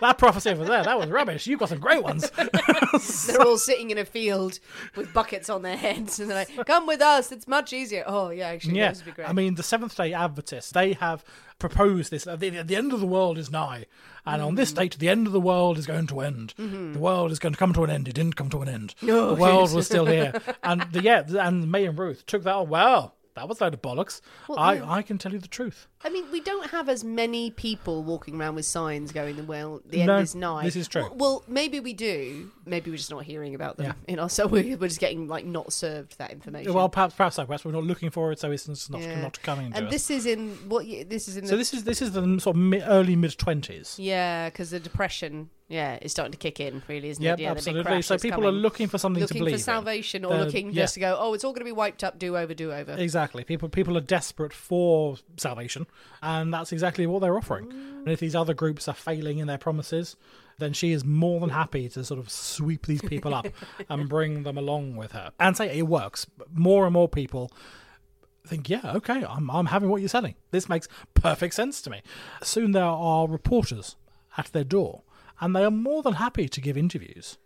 That 0.00 0.18
prophecy 0.18 0.50
over 0.50 0.64
there, 0.64 0.82
that 0.82 0.98
was 0.98 1.08
rubbish. 1.10 1.46
You've 1.46 1.60
got 1.60 1.68
some 1.68 1.78
great 1.80 2.02
ones. 2.02 2.30
They're 3.26 3.42
all 3.42 3.58
sitting 3.58 3.90
in 3.90 3.98
a 3.98 4.04
field 4.04 4.58
with 4.96 5.12
buckets 5.12 5.48
on 5.50 5.62
their 5.62 5.76
heads, 5.76 6.18
and 6.20 6.28
they're 6.30 6.46
like, 6.46 6.66
"Come 6.66 6.86
with 6.86 7.00
us. 7.00 7.32
It's 7.32 7.46
much 7.48 7.72
easier." 7.72 8.04
Oh 8.06 8.30
yeah, 8.30 8.48
actually, 8.48 8.78
yeah, 8.78 8.88
those 8.88 8.98
would 8.98 9.06
be 9.06 9.12
great. 9.12 9.28
I 9.28 9.32
mean, 9.32 9.54
the 9.54 9.62
Seventh 9.62 9.96
Day 9.96 10.12
Adventists 10.12 10.70
they 10.72 10.94
have 10.94 11.24
proposed 11.58 12.10
this. 12.10 12.26
At 12.26 12.40
the, 12.40 12.50
the 12.62 12.76
end 12.76 12.92
of 12.92 13.00
the 13.00 13.06
world 13.06 13.38
is 13.38 13.50
nigh, 13.50 13.86
and 14.26 14.40
on 14.42 14.54
Mm. 14.54 14.56
this 14.56 14.72
date, 14.72 14.98
the 14.98 15.08
end 15.08 15.26
of 15.26 15.32
the 15.32 15.40
world 15.40 15.78
is 15.78 15.86
going 15.86 16.06
to 16.08 16.20
end. 16.20 16.54
Mm-hmm. 16.58 16.94
The 16.94 16.98
world 16.98 17.30
is 17.32 17.38
going 17.38 17.52
to 17.52 17.58
come 17.58 17.72
to 17.74 17.84
an 17.84 17.90
end. 17.90 18.08
It 18.08 18.14
didn't 18.14 18.36
come 18.36 18.50
to 18.50 18.62
an 18.62 18.68
end. 18.68 18.94
Oh, 19.02 19.34
the 19.34 19.40
world 19.40 19.68
yes. 19.68 19.74
was 19.74 19.86
still 19.86 20.06
here, 20.06 20.32
and 20.62 20.82
the, 20.92 21.02
yeah, 21.02 21.22
and 21.28 21.70
May 21.70 21.86
and 21.86 21.98
Ruth 21.98 22.24
took 22.26 22.42
that. 22.44 22.54
on, 22.54 22.68
Well, 22.68 23.14
that 23.34 23.48
was 23.48 23.60
a 23.60 23.64
load 23.64 23.74
of 23.74 23.82
bollocks. 23.82 24.20
I 24.56 24.74
yeah. 24.74 24.90
I 24.90 25.02
can 25.02 25.18
tell 25.18 25.32
you 25.32 25.38
the 25.38 25.48
truth. 25.48 25.86
I 26.02 26.08
mean, 26.10 26.30
we 26.32 26.40
don't 26.40 26.70
have 26.70 26.88
as 26.88 27.04
many 27.04 27.50
people 27.50 28.02
walking 28.02 28.40
around 28.40 28.54
with 28.54 28.64
signs 28.64 29.12
going, 29.12 29.36
the, 29.36 29.42
"Well, 29.44 29.80
the 29.86 30.00
end 30.00 30.06
No, 30.06 30.18
is 30.18 30.34
nigh." 30.34 30.64
this 30.64 30.76
is 30.76 30.88
true. 30.88 31.02
Well, 31.02 31.16
well, 31.16 31.44
maybe 31.46 31.78
we 31.80 31.92
do. 31.92 32.50
Maybe 32.64 32.90
we're 32.90 32.96
just 32.96 33.10
not 33.10 33.24
hearing 33.24 33.54
about 33.54 33.76
them. 33.76 33.86
Yeah. 33.86 33.92
You 34.08 34.16
know, 34.16 34.28
so 34.28 34.46
we're, 34.46 34.76
we're 34.76 34.88
just 34.88 35.00
getting 35.00 35.28
like 35.28 35.44
not 35.44 35.72
served 35.72 36.18
that 36.18 36.30
information. 36.32 36.72
Well, 36.72 36.88
perhaps 36.88 37.14
perhaps. 37.14 37.36
Perhaps 37.36 37.64
we're 37.64 37.72
not 37.72 37.84
looking 37.84 38.10
for 38.10 38.32
it, 38.32 38.38
so 38.40 38.50
it's 38.50 38.88
not 38.90 39.00
Yeah. 39.02 39.20
not 39.20 39.40
coming 39.42 39.70
to 39.72 39.76
and 39.78 39.86
us. 39.86 39.92
this 39.92 40.10
is 40.10 40.26
in 40.26 40.50
what? 40.68 40.86
This 41.08 41.28
is 41.28 41.36
in 41.36 41.46
So 41.46 41.52
the 41.52 41.56
this 41.58 41.74
is 41.74 41.84
this 41.84 42.02
is 42.02 42.12
the 42.12 42.22
sort 42.40 42.56
of 42.56 42.62
mid, 42.62 42.82
early 42.86 43.16
mid 43.16 43.36
twenties. 43.38 43.96
yeah, 43.98 44.48
because 44.50 44.70
the 44.70 44.80
depression, 44.80 45.50
yeah, 45.70 45.98
it's 46.02 46.12
starting 46.12 46.32
to 46.32 46.36
kick 46.38 46.58
in. 46.60 46.82
Really, 46.88 47.08
isn't 47.10 47.22
Yep, 47.22 47.38
it? 47.38 47.42
Yeah, 47.42 47.50
absolutely. 47.52 48.02
So 48.02 48.18
people 48.18 48.46
are 48.46 48.52
looking 48.52 48.88
for 48.88 48.98
something 48.98 49.24
to 49.26 49.32
believe. 49.32 49.44
looking 49.44 49.58
for 49.58 49.62
salvation 49.62 50.24
or 50.24 50.34
They're- 50.34 50.44
looking 50.44 50.66
yeah. 50.72 50.82
just 50.82 50.94
to 50.94 51.00
go, 51.00 51.16
oh, 51.18 51.32
it's 51.32 51.44
all 51.44 51.52
going 51.52 51.60
to 51.60 51.64
be 51.64 51.72
wiped 51.72 52.02
up, 52.04 52.18
do 52.18 52.36
over, 52.36 52.52
do 52.52 52.72
over. 52.72 52.92
Exactly. 52.98 53.44
People 53.44 53.68
people 53.68 53.96
are 53.96 54.02
desperate 54.02 54.52
for 54.52 55.16
salvation, 55.36 55.86
and 56.22 56.52
that's 56.52 56.72
exactly 56.72 57.06
what 57.06 57.20
they're 57.20 57.36
offering. 57.38 57.70
And 57.70 58.08
if 58.08 58.20
these 58.20 58.34
other 58.34 58.52
groups 58.52 58.88
are 58.88 58.94
failing 58.94 59.38
in 59.38 59.46
their 59.46 59.58
promises, 59.58 60.16
then 60.58 60.72
she 60.72 60.92
is 60.92 61.04
more 61.04 61.38
than 61.40 61.50
happy 61.50 61.88
to 61.90 62.04
sort 62.04 62.18
of 62.20 62.28
sweep 62.30 62.86
these 62.86 63.00
people 63.00 63.32
up 63.32 63.46
and 63.88 64.08
bring 64.08 64.42
them 64.42 64.58
along 64.58 64.96
with 64.96 65.12
her. 65.12 65.30
And 65.38 65.56
say 65.56 65.78
it 65.78 65.86
works. 65.86 66.26
More 66.52 66.84
and 66.84 66.92
more 66.92 67.08
people 67.08 67.50
think, 68.46 68.68
yeah, 68.68 68.80
okay, 68.96 69.24
I'm 69.24 69.50
I'm 69.50 69.66
having 69.66 69.88
what 69.88 70.00
you're 70.02 70.08
selling. 70.08 70.34
This 70.50 70.68
makes 70.68 70.88
perfect 71.14 71.54
sense 71.54 71.80
to 71.82 71.90
me. 71.90 72.02
Soon 72.42 72.72
there 72.72 72.82
are 72.84 73.28
reporters 73.28 73.96
at 74.36 74.46
their 74.52 74.64
door, 74.64 75.02
and 75.40 75.54
they 75.54 75.64
are 75.64 75.70
more 75.70 76.02
than 76.02 76.14
happy 76.14 76.48
to 76.48 76.60
give 76.60 76.76
interviews 76.76 77.38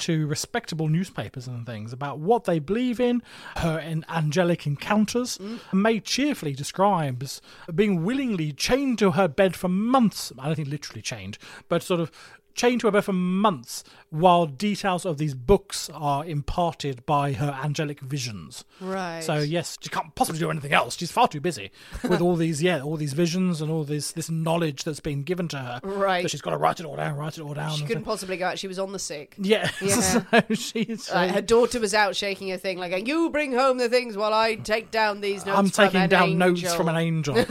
to 0.00 0.26
respectable 0.26 0.88
newspapers 0.88 1.46
and 1.46 1.66
things 1.66 1.92
about 1.92 2.18
what 2.18 2.44
they 2.44 2.58
believe 2.58 2.98
in, 2.98 3.22
her 3.58 3.78
in 3.78 4.04
angelic 4.08 4.66
encounters. 4.66 5.38
Mm. 5.38 5.60
May 5.72 6.00
cheerfully 6.00 6.54
describes 6.54 7.40
being 7.74 8.02
willingly 8.02 8.52
chained 8.52 8.98
to 9.00 9.12
her 9.12 9.28
bed 9.28 9.54
for 9.54 9.68
months. 9.68 10.32
I 10.38 10.46
don't 10.46 10.56
think 10.56 10.68
literally 10.68 11.02
chained, 11.02 11.38
but 11.68 11.82
sort 11.82 12.00
of 12.00 12.10
chained 12.54 12.80
to 12.82 12.86
her 12.86 12.90
bed 12.92 13.04
for 13.04 13.12
months 13.12 13.84
while 14.10 14.44
details 14.46 15.06
of 15.06 15.18
these 15.18 15.34
books 15.34 15.88
are 15.94 16.24
imparted 16.24 17.06
by 17.06 17.32
her 17.32 17.56
angelic 17.62 18.00
visions. 18.00 18.64
Right. 18.80 19.20
So 19.22 19.38
yes, 19.38 19.78
she 19.80 19.88
can't 19.88 20.12
possibly 20.16 20.40
do 20.40 20.50
anything 20.50 20.72
else. 20.72 20.96
She's 20.96 21.12
far 21.12 21.28
too 21.28 21.40
busy 21.40 21.70
with 22.02 22.20
all 22.20 22.34
these, 22.34 22.60
yeah, 22.62 22.82
all 22.82 22.96
these 22.96 23.12
visions 23.12 23.60
and 23.60 23.70
all 23.70 23.84
this 23.84 24.10
this 24.12 24.28
knowledge 24.28 24.82
that's 24.84 24.98
been 25.00 25.22
given 25.22 25.46
to 25.48 25.58
her. 25.58 25.80
Right. 25.84 26.22
So 26.22 26.28
she's 26.28 26.40
got 26.40 26.50
to 26.50 26.56
write 26.58 26.80
it 26.80 26.86
all 26.86 26.96
down, 26.96 27.16
write 27.16 27.38
it 27.38 27.42
all 27.42 27.54
down. 27.54 27.76
She 27.76 27.84
couldn't 27.84 28.02
possibly 28.04 28.36
go 28.36 28.46
out. 28.46 28.58
She 28.58 28.66
was 28.68 28.78
on 28.78 28.92
the 28.92 28.98
sick. 28.98 29.34
yeah. 29.38 29.70
Yeah. 29.80 30.00
so 30.00 30.42
she's. 30.54 31.10
Uh, 31.10 31.28
her 31.28 31.40
daughter 31.42 31.80
was 31.80 31.94
out 31.94 32.14
shaking 32.16 32.48
her 32.50 32.56
thing, 32.56 32.78
like, 32.78 33.06
"You 33.06 33.30
bring 33.30 33.52
home 33.52 33.78
the 33.78 33.88
things 33.88 34.16
while 34.16 34.32
I 34.34 34.56
take 34.56 34.90
down 34.90 35.20
these 35.20 35.44
notes." 35.46 35.58
I'm 35.58 35.70
taking 35.70 36.08
down 36.08 36.36
notes 36.38 36.74
from 36.74 36.88
an 36.88 36.96
angel. 36.96 37.36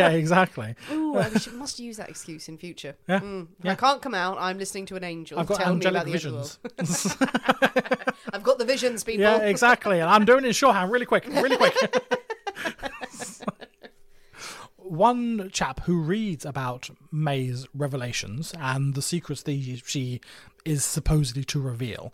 Yeah, 0.00 0.10
exactly. 0.10 0.74
Ooh, 0.92 1.16
I 1.16 1.30
should- 1.38 1.54
must 1.54 1.78
use 1.80 1.96
that 1.96 2.08
excuse 2.08 2.48
in 2.48 2.58
future. 2.58 2.96
Yeah, 3.08 3.20
Mm. 3.20 3.48
yeah. 3.62 3.72
I 3.72 3.74
can't 3.74 4.00
come 4.00 4.14
out. 4.14 4.29
I'm 4.38 4.58
listening 4.58 4.86
to 4.86 4.96
an 4.96 5.04
angel. 5.04 5.38
I've 5.38 5.46
got 5.46 5.60
tell 5.60 5.74
me 5.74 5.86
about 5.86 6.06
the 6.06 6.12
visions. 6.12 6.58
End 6.78 6.88
of 6.88 7.02
the 7.02 7.86
world. 7.90 8.14
I've 8.32 8.42
got 8.42 8.58
the 8.58 8.64
visions, 8.64 9.04
people. 9.04 9.22
Yeah, 9.22 9.38
exactly. 9.38 10.00
And 10.00 10.10
I'm 10.10 10.24
doing 10.24 10.44
it 10.44 10.48
in 10.48 10.52
shorthand, 10.52 10.90
really 10.90 11.06
quick, 11.06 11.26
really 11.26 11.56
quick. 11.56 11.74
One 14.76 15.50
chap 15.50 15.80
who 15.84 16.00
reads 16.00 16.44
about 16.44 16.90
May's 17.12 17.66
revelations 17.74 18.52
and 18.58 18.94
the 18.94 19.02
secrets 19.02 19.42
that 19.44 19.82
she 19.86 20.20
is 20.64 20.84
supposedly 20.84 21.44
to 21.44 21.60
reveal 21.60 22.12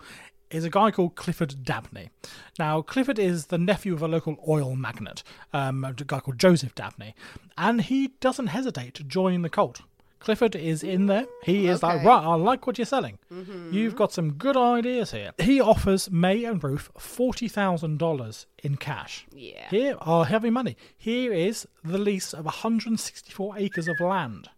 is 0.51 0.65
a 0.65 0.71
guy 0.71 0.91
called 0.91 1.17
Clifford 1.17 1.65
Dabney. 1.65 2.11
Now, 2.59 2.83
Clifford 2.83 3.19
is 3.19 3.47
the 3.47 3.59
nephew 3.59 3.95
of 3.95 4.03
a 4.03 4.09
local 4.09 4.37
oil 4.47 4.77
magnate, 4.77 5.23
um, 5.53 5.85
a 5.85 5.93
guy 5.93 6.21
called 6.21 6.39
Joseph 6.39 6.75
Dabney, 6.75 7.15
and 7.57 7.81
he 7.81 8.09
doesn't 8.21 8.49
hesitate 8.49 8.95
to 8.95 9.05
join 9.05 9.43
the 9.43 9.51
cult. 9.51 9.81
Clifford 10.19 10.57
is 10.57 10.83
in 10.83 11.07
there. 11.07 11.27
He 11.43 11.69
is 11.69 11.83
like, 11.83 12.05
right, 12.05 12.25
I 12.25 12.35
like 12.35 12.67
what 12.67 12.79
you're 12.79 12.87
selling. 12.87 13.19
Mm-hmm. 13.33 13.73
You've 13.73 13.95
got 13.95 14.13
some 14.13 14.33
good 14.33 14.57
ideas 14.57 15.13
here. 15.13 15.33
He 15.39 15.61
offers 15.61 16.11
May 16.11 16.45
and 16.45 16.63
Ruth 16.63 16.91
$40,000 16.99 18.47
in 18.63 18.77
cash. 18.77 19.27
Yeah. 19.33 19.69
Here 19.69 19.97
are 20.01 20.25
heavy 20.25 20.51
money. 20.51 20.77
Here 20.97 21.33
is 21.33 21.69
the 21.85 21.99
lease 21.99 22.33
of 22.33 22.45
164 22.47 23.59
acres 23.59 23.89
of 23.89 24.01
land 24.01 24.49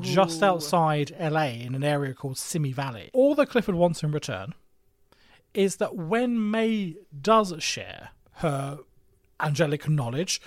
just 0.00 0.42
outside 0.42 1.14
LA 1.20 1.46
in 1.46 1.74
an 1.74 1.84
area 1.84 2.14
called 2.14 2.38
Simi 2.38 2.72
Valley. 2.72 3.10
All 3.12 3.34
that 3.34 3.50
Clifford 3.50 3.74
wants 3.74 4.02
in 4.02 4.12
return 4.12 4.54
is 5.52 5.76
that 5.76 5.96
when 5.96 6.50
May 6.50 6.96
does 7.20 7.54
share 7.58 8.10
her 8.36 8.78
angelic 9.40 9.88
knowledge, 9.88 10.40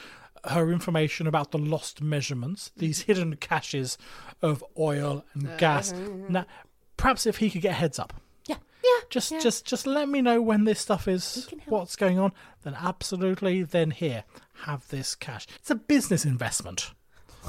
her 0.49 0.71
information 0.71 1.27
about 1.27 1.51
the 1.51 1.57
lost 1.57 2.01
measurements, 2.01 2.71
these 2.77 3.01
hidden 3.01 3.35
caches 3.37 3.97
of 4.41 4.63
oil 4.77 5.25
and 5.33 5.57
gas. 5.57 5.93
Now, 6.29 6.45
perhaps 6.97 7.25
if 7.25 7.37
he 7.37 7.49
could 7.49 7.61
get 7.61 7.71
a 7.71 7.75
heads 7.75 7.99
up. 7.99 8.13
yeah, 8.47 8.57
yeah. 8.83 8.99
Just 9.09 9.31
just 9.41 9.65
just 9.65 9.87
let 9.87 10.09
me 10.09 10.21
know 10.21 10.41
when 10.41 10.65
this 10.65 10.79
stuff 10.79 11.07
is 11.07 11.47
what's 11.67 11.95
going 11.95 12.19
on, 12.19 12.31
then 12.63 12.75
absolutely 12.79 13.63
then 13.63 13.91
here, 13.91 14.23
have 14.65 14.87
this 14.89 15.15
cash. 15.15 15.47
It's 15.59 15.71
a 15.71 15.75
business 15.75 16.25
investment 16.25 16.91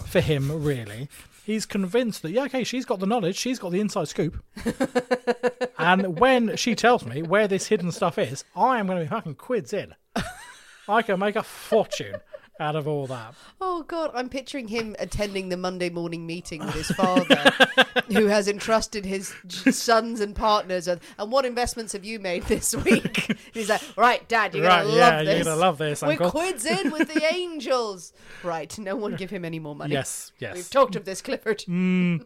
for 0.07 0.21
him, 0.21 0.63
really. 0.63 1.09
He's 1.45 1.65
convinced 1.65 2.23
that 2.23 2.33
yeah, 2.33 2.45
okay, 2.45 2.65
she's 2.65 2.85
got 2.85 2.99
the 2.99 3.07
knowledge, 3.07 3.37
she's 3.37 3.59
got 3.59 3.71
the 3.71 3.81
inside 3.81 4.09
scoop. 4.09 4.43
and 5.79 6.19
when 6.19 6.57
she 6.57 6.75
tells 6.75 7.05
me 7.05 7.23
where 7.23 7.47
this 7.47 7.69
hidden 7.69 7.93
stuff 7.93 8.19
is, 8.19 8.45
I 8.57 8.79
am 8.79 8.87
gonna 8.87 9.03
be 9.03 9.07
fucking 9.07 9.37
quids 9.37 9.73
in. 9.73 9.95
I 10.89 11.03
can 11.03 11.19
make 11.19 11.37
a 11.37 11.43
fortune 11.43 12.17
out 12.59 12.75
of 12.77 12.89
all 12.89 13.07
that. 13.07 13.35
Oh 13.61 13.83
God, 13.83 14.11
I'm 14.15 14.29
picturing 14.29 14.69
him 14.69 14.97
attending 14.99 15.49
the 15.51 15.57
Monday 15.57 15.91
morning 15.91 16.27
meeting 16.27 16.65
with 16.65 16.75
his 16.75 16.89
father, 16.89 17.53
who 18.09 18.27
has 18.27 18.49
entrusted 18.49 19.05
his 19.05 19.35
sons 19.71 20.21
and 20.21 20.35
partners. 20.35 20.89
And, 20.89 21.01
and 21.19 21.31
what 21.31 21.45
investments 21.45 21.93
have 21.93 22.05
you 22.05 22.19
made 22.19 22.45
this 22.45 22.75
week? 22.75 23.37
he's 23.55 23.69
like, 23.69 23.83
right, 23.97 24.27
Dad, 24.29 24.55
you're 24.55 24.65
Right, 24.67 24.85
gonna 24.85 24.97
yeah, 24.97 25.09
love 25.17 25.25
you're 25.27 25.45
gonna 25.45 25.57
love 25.57 25.79
this, 25.79 26.03
We're 26.03 26.13
Uncle." 26.13 26.31
quids 26.31 26.65
in 26.65 26.91
with 26.91 27.13
the 27.13 27.23
angels. 27.35 28.13
Right, 28.43 28.77
no 28.79 28.97
one 28.97 29.17
give 29.17 29.31
him 29.31 29.45
any 29.45 29.59
more 29.59 29.75
money. 29.77 29.93
Yes, 29.93 30.33
yes. 30.39 30.55
We've 30.57 30.71
talked 30.71 30.97
of 30.97 31.05
this, 31.05 31.21
Clifford. 31.23 31.59
Mm, 31.69 32.25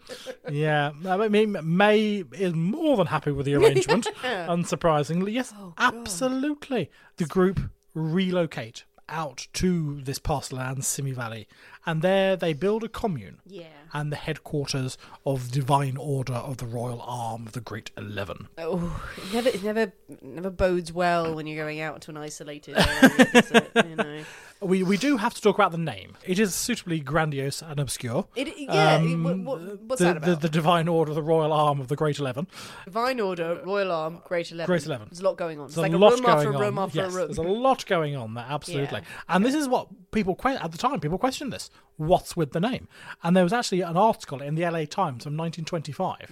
yeah, 0.51 0.93
I 1.07 1.29
mean, 1.29 1.57
May 1.63 2.25
is 2.33 2.55
more 2.55 2.97
than 2.97 3.07
happy 3.09 3.33
with 3.33 3.47
the 3.47 3.55
arrangement, 3.57 4.07
unsurprisingly. 4.23 5.33
Yes, 5.33 5.53
Oh, 5.59 5.75
absolutely. 5.79 6.91
The 7.17 7.25
group 7.27 7.61
relocate 7.95 8.85
out 9.11 9.47
to 9.55 10.01
this 10.01 10.19
parcel 10.19 10.59
land, 10.59 10.85
Simi 10.85 11.13
Valley, 11.13 11.49
and 11.87 12.03
there 12.03 12.37
they 12.37 12.53
build 12.53 12.85
a 12.85 12.89
commune. 12.89 13.39
Yeah. 13.47 13.65
And 13.93 14.13
the 14.13 14.17
headquarters 14.17 14.97
of 15.27 15.51
the 15.51 15.59
Divine 15.59 15.97
Order 15.97 16.35
of 16.35 16.59
the 16.59 16.67
Royal 16.67 17.01
Arm 17.03 17.49
of 17.49 17.53
the 17.55 17.61
Great 17.61 17.91
Eleven. 17.97 18.47
Oh, 18.57 19.05
it 19.17 19.33
never, 19.35 19.49
it 19.49 19.65
never, 19.65 19.93
never 20.23 20.51
bodes 20.51 20.93
well 20.93 21.35
when 21.35 21.49
you're 21.49 21.61
going 21.65 21.81
out 21.81 22.01
to 22.03 22.13
an 22.13 22.17
isolated 22.17 22.77
area. 22.79 23.11
it? 23.75 23.87
You 23.89 23.97
know, 23.97 24.25
We 24.61 24.85
we 24.85 24.97
do 24.97 25.17
have 25.17 25.35
to 25.35 25.43
talk 25.43 25.57
about 25.57 25.73
the 25.73 25.79
name. 25.79 26.17
It 26.25 26.39
is 26.39 26.55
suitably 26.55 27.01
grandiose 27.01 27.63
and 27.63 27.81
obscure. 27.81 28.27
it, 28.37 28.55
yeah. 28.57 28.95
Um, 28.97 29.25
what, 29.25 29.39
what, 29.41 29.81
what's 29.83 29.99
the, 29.99 30.05
that 30.07 30.17
about? 30.19 30.41
the 30.41 30.49
Divine 30.49 30.87
Order 30.87 31.11
of 31.11 31.17
the 31.17 31.23
Royal 31.23 31.53
Arm 31.53 31.81
of 31.81 31.89
the 31.89 31.97
Great 31.97 32.21
Eleven. 32.21 32.47
Divine 32.85 33.19
Order, 33.19 33.61
Royal 33.65 33.91
Arm, 33.91 34.21
Great 34.25 34.53
Eleven. 34.53 34.67
Great 34.73 34.87
Eleven. 34.87 35.09
There's 35.11 35.21
a 35.21 35.25
lot 35.25 35.37
going 35.37 35.59
on. 35.59 35.65
There's 35.67 35.73
It's 35.73 35.79
like 35.79 35.93
a 35.93 35.97
a 35.97 35.99
lot 35.99 36.13
room 36.13 36.23
going 36.23 36.37
after 36.37 36.55
on. 36.55 36.61
room 36.61 36.79
after 36.79 36.99
yes, 37.01 37.13
room. 37.13 37.27
there's 37.27 37.39
a 37.39 37.43
lot 37.43 37.85
going 37.87 38.15
on 38.15 38.35
there. 38.35 38.47
Absolutely. 38.49 39.01
Yeah. 39.01 39.05
And 39.31 39.45
this 39.45 39.55
is 39.57 39.67
what 39.67 39.89
people 40.13 40.37
que- 40.37 40.51
at 40.55 40.71
the 40.71 40.79
time 40.79 41.01
people 41.01 41.19
questioned 41.19 41.53
this. 41.53 41.70
What's 41.97 42.37
with 42.37 42.53
the 42.53 42.61
name? 42.61 42.89
And 43.23 43.37
there 43.37 43.45
was 43.45 43.53
actually 43.53 43.83
an 43.83 43.97
article 43.97 44.41
in 44.41 44.55
the 44.55 44.63
LA 44.63 44.85
Times 44.87 45.25
from 45.25 45.37
1925 45.37 46.31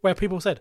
where 0.00 0.14
people 0.14 0.40
said. 0.40 0.60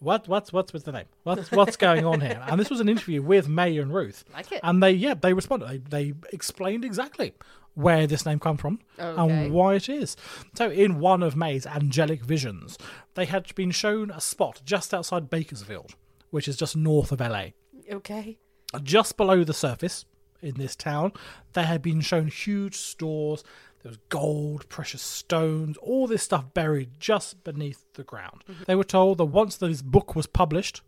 What 0.00 0.28
what's 0.28 0.52
what's 0.52 0.72
with 0.72 0.84
the 0.84 0.92
name? 0.92 1.06
What's 1.24 1.50
what's 1.50 1.76
going 1.76 2.04
on 2.04 2.20
here? 2.20 2.40
And 2.46 2.60
this 2.60 2.70
was 2.70 2.78
an 2.78 2.88
interview 2.88 3.20
with 3.20 3.48
May 3.48 3.76
and 3.78 3.92
Ruth. 3.92 4.24
Like 4.32 4.52
it. 4.52 4.60
And 4.62 4.80
they 4.80 4.92
yeah, 4.92 5.14
they 5.14 5.32
responded. 5.32 5.86
They 5.90 6.12
they 6.12 6.14
explained 6.32 6.84
exactly 6.84 7.34
where 7.74 8.06
this 8.06 8.24
name 8.24 8.38
come 8.38 8.56
from 8.56 8.78
Okay. 8.96 9.20
and 9.20 9.52
why 9.52 9.74
it 9.74 9.88
is. 9.88 10.16
So 10.54 10.70
in 10.70 11.00
one 11.00 11.24
of 11.24 11.34
May's 11.34 11.66
angelic 11.66 12.22
visions, 12.24 12.78
they 13.14 13.24
had 13.24 13.52
been 13.56 13.72
shown 13.72 14.12
a 14.12 14.20
spot 14.20 14.62
just 14.64 14.94
outside 14.94 15.28
Bakersfield, 15.30 15.96
which 16.30 16.46
is 16.46 16.56
just 16.56 16.76
north 16.76 17.10
of 17.10 17.18
LA 17.18 17.46
Okay. 17.90 18.38
just 18.84 19.16
below 19.16 19.42
the 19.42 19.52
surface 19.52 20.04
in 20.40 20.54
this 20.54 20.76
town, 20.76 21.12
there 21.54 21.66
had 21.66 21.82
been 21.82 22.00
shown 22.00 22.28
huge 22.28 22.76
stores. 22.76 23.42
There 23.82 23.90
was 23.90 23.98
gold, 24.08 24.68
precious 24.68 25.02
stones, 25.02 25.76
all 25.78 26.06
this 26.06 26.22
stuff 26.22 26.52
buried 26.52 26.90
just 26.98 27.44
beneath 27.44 27.84
the 27.94 28.02
ground. 28.02 28.44
Mm-hmm. 28.50 28.64
They 28.66 28.74
were 28.74 28.84
told 28.84 29.18
that 29.18 29.26
once 29.26 29.56
this 29.56 29.82
book 29.82 30.16
was 30.16 30.26
published, 30.26 30.82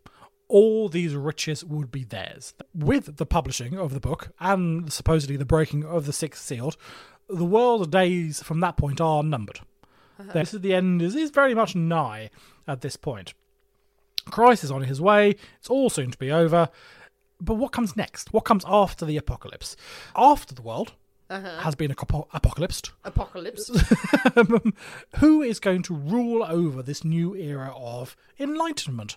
all 0.49 0.89
these 0.89 1.15
riches 1.15 1.65
would 1.65 1.93
be 1.93 2.03
theirs. 2.03 2.55
With 2.75 3.17
the 3.17 3.27
publishing 3.27 3.79
of 3.79 3.95
the 3.95 4.01
book 4.01 4.31
and 4.41 4.93
supposedly 4.93 5.37
the 5.37 5.45
breaking 5.45 5.85
of 5.85 6.07
the 6.07 6.13
sixth 6.13 6.45
seal, 6.45 6.75
the 7.29 7.45
world's 7.45 7.87
days 7.87 8.43
from 8.43 8.59
that 8.61 8.77
point 8.77 9.01
are 9.01 9.23
numbered. 9.23 9.61
Uh-huh. 10.19 10.33
This 10.33 10.53
is 10.53 10.61
the 10.61 10.75
end 10.75 11.01
is, 11.01 11.15
is 11.15 11.31
very 11.31 11.55
much 11.55 11.77
nigh 11.77 12.31
at 12.67 12.81
this 12.81 12.97
point. 12.97 13.35
Christ 14.27 14.65
is 14.65 14.71
on 14.71 14.83
his 14.83 15.01
way. 15.01 15.37
It's 15.59 15.71
all 15.71 15.91
soon 15.91 16.11
to 16.11 16.19
be 16.19 16.33
over. 16.33 16.69
But 17.41 17.55
what 17.55 17.73
comes 17.73 17.97
next? 17.97 18.33
What 18.33 18.45
comes 18.45 18.65
after 18.67 19.07
the 19.07 19.17
apocalypse? 19.17 19.77
After 20.15 20.55
the 20.55 20.63
world 20.63 20.93
Uh-huh. 21.31 21.61
has 21.61 21.77
been 21.77 21.93
apoco- 21.93 22.29
apocalypsed, 22.31 22.91
Apocalypse. 23.05 23.71
Um, 24.37 24.75
who 25.19 25.43
is 25.43 25.61
going 25.61 25.83
to 25.85 25.95
rule 25.95 26.43
over 26.43 26.83
this 26.83 27.05
new 27.05 27.37
era 27.37 27.73
of 27.77 28.17
enlightenment, 28.39 29.17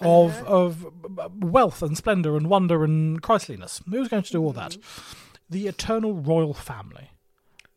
of 0.00 0.42
uh-huh. 0.42 0.54
of 0.54 0.86
uh, 1.18 1.28
wealth 1.40 1.82
and 1.82 1.96
splendor 1.96 2.36
and 2.36 2.50
wonder 2.50 2.84
and 2.84 3.22
Christliness? 3.22 3.80
Who's 3.88 4.08
going 4.08 4.24
to 4.24 4.32
do 4.32 4.42
all 4.42 4.52
that? 4.52 4.72
Mm-hmm. 4.72 5.16
The 5.48 5.66
eternal 5.68 6.14
royal 6.14 6.52
family. 6.54 7.10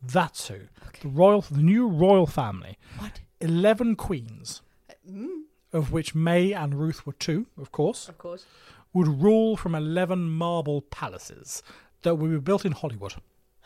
That's 0.02 0.48
who. 0.48 0.60
The 1.00 1.08
royal, 1.08 1.40
the 1.40 1.62
new 1.62 1.88
royal 1.88 2.26
family. 2.26 2.78
what? 2.98 3.20
Eleven 3.40 3.96
queens, 3.96 4.60
uh, 4.90 4.94
mm. 5.10 5.42
of 5.72 5.92
which 5.92 6.14
May 6.14 6.52
and 6.52 6.74
Ruth 6.74 7.06
were 7.06 7.14
two, 7.14 7.46
of 7.58 7.72
course. 7.72 8.08
Of 8.08 8.18
course. 8.18 8.44
would 8.92 9.22
rule 9.22 9.56
from 9.56 9.74
11 9.74 10.30
marble 10.30 10.80
palaces 10.82 11.62
that 12.02 12.14
would 12.14 12.30
be 12.30 12.38
built 12.38 12.64
in 12.64 12.72
Hollywood. 12.72 13.14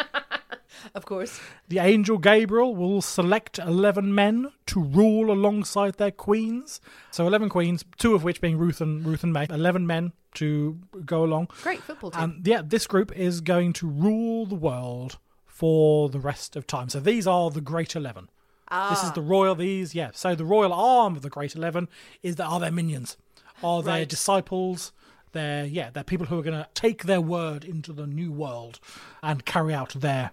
Of 0.94 1.06
course. 1.06 1.40
The 1.68 1.80
angel 1.80 2.18
Gabriel 2.18 2.76
will 2.76 3.02
select 3.02 3.60
11 3.60 4.14
men 4.14 4.52
to 4.68 4.82
rule 4.82 5.32
alongside 5.32 5.96
their 5.96 6.12
queens. 6.12 6.82
So 7.12 7.28
11 7.28 7.50
queens, 7.50 7.84
two 7.98 8.16
of 8.16 8.24
which 8.24 8.42
being 8.42 8.58
Ruth 8.58 8.82
and 8.82 9.06
Ruth 9.06 9.24
and 9.24 9.34
May. 9.34 9.48
11 9.50 9.86
men 9.86 10.14
to 10.36 10.80
go 11.06 11.24
along. 11.24 11.50
Great 11.64 11.82
football 11.82 12.12
team. 12.12 12.24
And 12.24 12.48
yeah, 12.48 12.62
this 12.64 12.88
group 12.88 13.12
is 13.18 13.42
going 13.42 13.74
to 13.74 13.88
rule 13.88 14.46
the 14.46 14.56
world 14.56 15.18
for 15.46 16.10
the 16.10 16.20
rest 16.20 16.56
of 16.56 16.68
time. 16.68 16.90
So 16.90 17.00
these 17.00 17.28
are 17.28 17.50
the 17.50 17.62
Great 17.62 17.96
Eleven. 17.96 18.30
This 18.70 19.04
is 19.04 19.10
ah. 19.10 19.14
the 19.16 19.22
royal. 19.22 19.56
These, 19.56 19.96
yeah. 19.96 20.12
So 20.14 20.36
the 20.36 20.46
royal 20.46 20.74
arm 20.74 21.16
of 21.16 21.22
the 21.22 21.30
Great 21.30 21.56
Eleven 21.56 21.88
is 22.22 22.36
that 22.36 22.46
are 22.46 22.60
their 22.60 22.72
minions, 22.72 23.18
are 23.64 23.82
their 23.82 24.06
disciples. 24.06 24.92
They're 25.34 25.66
yeah, 25.66 25.90
they're 25.92 26.04
people 26.04 26.26
who 26.28 26.40
are 26.40 26.44
going 26.44 26.58
to 26.58 26.68
take 26.74 27.04
their 27.04 27.22
word 27.22 27.64
into 27.66 27.94
the 27.94 28.08
new 28.08 28.32
world 28.32 28.80
and 29.22 29.46
carry 29.46 29.74
out 29.74 29.90
their 29.94 30.32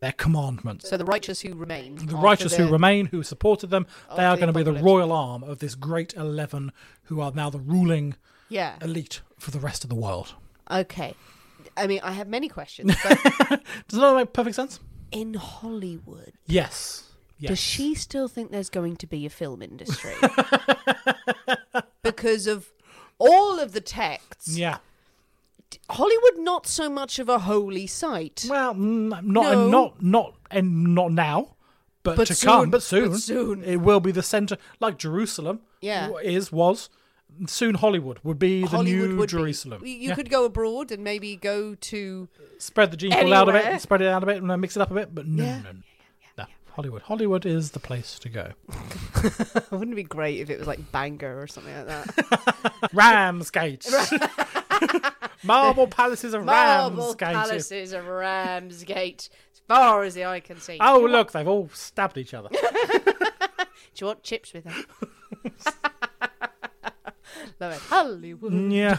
their 0.00 0.12
commandments. 0.12 0.88
so 0.90 0.96
the 0.96 1.04
righteous 1.04 1.40
who 1.42 1.54
remain. 1.54 1.94
the 2.06 2.16
righteous 2.16 2.56
who 2.56 2.68
remain, 2.68 3.06
who 3.06 3.22
supported 3.22 3.70
them, 3.70 3.86
they 4.16 4.24
are 4.24 4.34
the 4.36 4.40
going 4.40 4.52
to 4.52 4.58
be 4.58 4.64
the 4.64 4.82
royal 4.82 5.12
arm 5.12 5.44
of 5.44 5.60
this 5.60 5.74
great 5.76 6.14
eleven, 6.14 6.72
who 7.04 7.20
are 7.20 7.30
now 7.32 7.48
the 7.50 7.60
ruling 7.60 8.16
Yeah. 8.48 8.74
elite 8.82 9.20
for 9.38 9.50
the 9.52 9.60
rest 9.60 9.84
of 9.84 9.90
the 9.90 9.96
world. 9.96 10.34
Okay. 10.70 11.14
I 11.76 11.86
mean, 11.86 12.00
I 12.02 12.12
have 12.12 12.26
many 12.28 12.48
questions, 12.48 12.94
but 13.04 13.18
Does 13.88 14.00
that 14.00 14.16
make 14.16 14.32
perfect 14.32 14.56
sense? 14.56 14.80
in 15.12 15.34
Hollywood, 15.34 16.32
Yes. 16.46 17.04
Yes. 17.38 17.50
does 17.50 17.58
she 17.60 17.94
still 17.94 18.28
think 18.28 18.50
there's 18.50 18.70
going 18.70 18.96
to 18.96 19.06
be 19.06 19.24
a 19.26 19.30
film 19.30 19.62
industry? 19.62 20.14
because 22.02 22.46
of 22.46 22.70
all 23.30 23.58
of 23.60 23.72
the 23.72 23.80
texts. 23.80 24.56
Yeah. 24.56 24.78
Hollywood 25.88 26.38
not 26.38 26.66
so 26.66 26.88
much 26.90 27.18
of 27.18 27.28
a 27.28 27.40
holy 27.40 27.86
site. 27.86 28.46
Well, 28.48 28.74
mm, 28.74 29.08
not 29.10 29.22
No. 29.52 29.68
not 29.68 30.02
not 30.02 30.34
and 30.50 30.94
not 30.94 31.12
now, 31.12 31.56
but, 32.02 32.16
But 32.16 32.26
to 32.28 32.34
soon, 32.34 32.50
come. 32.50 32.70
But 32.70 32.82
soon, 32.82 33.10
but 33.12 33.20
soon. 33.20 33.64
it 33.64 33.76
will 33.76 34.00
be 34.00 34.12
the 34.12 34.22
center, 34.22 34.58
like 34.80 34.98
Jerusalem. 34.98 35.60
Yeah. 35.80 36.10
is 36.22 36.52
was 36.52 36.88
soon 37.46 37.76
Hollywood 37.76 38.18
would 38.22 38.38
be 38.38 38.60
the 38.62 38.68
Hollywood 38.68 39.10
new 39.18 39.26
Jerusalem. 39.26 39.80
Be. 39.82 39.90
You 39.92 40.10
Yeah. 40.10 40.14
could 40.14 40.28
go 40.30 40.44
abroad 40.44 40.92
and 40.92 41.02
maybe 41.02 41.34
go 41.36 41.74
to 41.74 42.28
spread 42.58 42.90
the 42.90 42.96
gene 42.96 43.10
pool 43.12 43.32
out 43.32 43.48
a 43.48 43.52
bit, 43.52 43.80
spread 43.80 44.02
it 44.02 44.08
out 44.08 44.22
a 44.22 44.26
bit, 44.26 44.42
and 44.42 44.60
mix 44.60 44.76
it 44.76 44.82
up 44.82 44.90
a 44.90 44.94
bit. 44.94 45.14
But 45.14 45.26
no, 45.26 45.42
Yeah. 45.42 45.56
no, 45.58 45.62
no, 45.62 45.72
no. 45.72 45.78
Hollywood, 46.74 47.02
Hollywood 47.02 47.44
is 47.44 47.72
the 47.72 47.78
place 47.80 48.18
to 48.20 48.28
go. 48.30 48.52
Wouldn't 49.70 49.92
it 49.92 49.96
be 49.96 50.02
great 50.02 50.40
if 50.40 50.48
it 50.48 50.58
was 50.58 50.66
like 50.66 50.90
Bangor 50.90 51.40
or 51.42 51.46
something 51.46 51.74
like 51.74 51.86
that? 51.86 52.72
Ramsgate, 52.92 53.86
marble 55.44 55.86
palaces 55.86 56.32
of 56.34 56.46
Ramsgate. 56.46 56.56
Marble 56.56 57.02
Ramsgate. 57.04 57.34
palaces 57.34 57.92
of 57.92 58.06
Ramsgate, 58.06 59.28
as 59.52 59.60
far 59.68 60.02
as 60.02 60.14
the 60.14 60.24
eye 60.24 60.40
can 60.40 60.58
see. 60.60 60.78
Oh 60.80 61.00
look, 61.00 61.32
they've 61.32 61.46
all 61.46 61.68
stabbed 61.74 62.16
each 62.16 62.32
other. 62.32 62.48
Do 62.48 62.58
you 63.96 64.06
want 64.06 64.22
chips 64.22 64.54
with 64.54 64.64
them? 64.64 64.84
Love 67.60 67.72
it. 67.72 67.78
Hollywood. 67.80 68.72
yeah. 68.72 68.98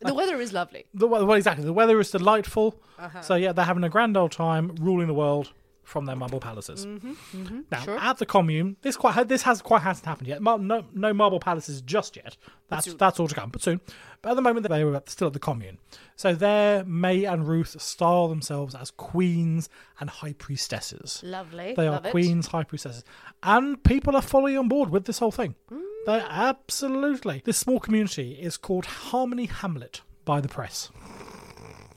The 0.00 0.14
weather 0.14 0.40
is 0.40 0.52
lovely. 0.52 0.86
The 0.94 1.06
we- 1.06 1.24
well, 1.24 1.32
exactly. 1.34 1.64
The 1.64 1.72
weather 1.72 1.98
is 2.00 2.10
delightful. 2.10 2.80
Uh-huh. 2.98 3.20
So 3.20 3.34
yeah, 3.34 3.52
they're 3.52 3.64
having 3.64 3.84
a 3.84 3.88
grand 3.88 4.16
old 4.16 4.32
time 4.32 4.74
ruling 4.80 5.08
the 5.08 5.14
world 5.14 5.52
from 5.88 6.04
their 6.04 6.16
marble 6.16 6.38
palaces. 6.38 6.84
Now 6.84 7.00
Mm-hmm, 7.00 7.82
sure. 7.84 7.98
at 7.98 8.18
the 8.18 8.26
commune, 8.26 8.76
this 8.82 8.96
quite 8.96 9.26
this 9.28 9.42
has 9.42 9.62
quite 9.62 9.82
hasn't 9.82 10.06
happened 10.06 10.28
yet. 10.28 10.42
No, 10.42 10.56
no 10.56 11.12
marble 11.14 11.40
palaces 11.40 11.80
just 11.80 12.16
yet. 12.16 12.36
That's 12.68 12.92
that's 12.94 13.18
all 13.18 13.26
to 13.28 13.34
come, 13.34 13.50
but 13.50 13.62
soon. 13.62 13.80
But 14.20 14.30
at 14.30 14.34
the 14.34 14.42
moment, 14.42 14.68
they 14.68 14.84
were 14.84 15.02
still 15.06 15.28
at 15.28 15.32
the 15.32 15.38
commune. 15.38 15.78
So 16.16 16.34
there, 16.34 16.84
May 16.84 17.24
and 17.24 17.48
Ruth 17.48 17.80
style 17.80 18.28
themselves 18.28 18.74
as 18.74 18.90
queens 18.90 19.68
and 20.00 20.10
high 20.10 20.34
priestesses. 20.34 21.22
Lovely. 21.24 21.74
They 21.74 21.86
are 21.86 22.00
it. 22.04 22.10
queens, 22.10 22.48
high 22.48 22.64
priestesses, 22.64 23.04
and 23.42 23.82
people 23.82 24.14
are 24.14 24.22
fully 24.22 24.56
on 24.56 24.68
board 24.68 24.90
with 24.90 25.06
this 25.06 25.18
whole 25.20 25.30
thing. 25.32 25.54
Mm. 25.72 25.82
They 26.06 26.20
absolutely. 26.28 27.42
This 27.44 27.56
small 27.56 27.80
community 27.80 28.32
is 28.32 28.56
called 28.56 28.84
Harmony 28.86 29.46
Hamlet 29.46 30.02
by 30.24 30.40
the 30.42 30.48
press 30.48 30.90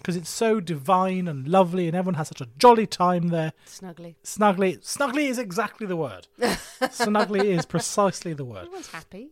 because 0.01 0.15
it's 0.15 0.29
so 0.29 0.59
divine 0.59 1.27
and 1.27 1.47
lovely, 1.47 1.87
and 1.87 1.95
everyone 1.95 2.15
has 2.15 2.29
such 2.29 2.41
a 2.41 2.47
jolly 2.57 2.87
time 2.87 3.27
there. 3.27 3.53
Snuggly. 3.67 4.15
Snuggly, 4.23 4.79
snuggly 4.79 5.29
is 5.29 5.37
exactly 5.37 5.85
the 5.85 5.95
word. 5.95 6.27
snuggly 6.41 7.45
is 7.45 7.67
precisely 7.67 8.33
the 8.33 8.43
word. 8.43 8.63
Everyone's 8.65 8.87
happy. 8.89 9.29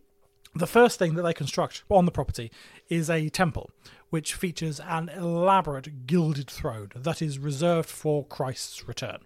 The 0.53 0.67
first 0.67 0.99
thing 0.99 1.15
that 1.15 1.23
they 1.23 1.33
construct 1.33 1.83
on 1.89 2.05
the 2.05 2.11
property 2.11 2.51
is 2.87 3.09
a 3.09 3.29
temple, 3.29 3.71
which 4.11 4.35
features 4.35 4.79
an 4.79 5.09
elaborate 5.09 6.05
gilded 6.05 6.49
throne 6.49 6.89
that 6.95 7.21
is 7.21 7.39
reserved 7.39 7.89
for 7.89 8.25
Christ's 8.25 8.87
return. 8.87 9.19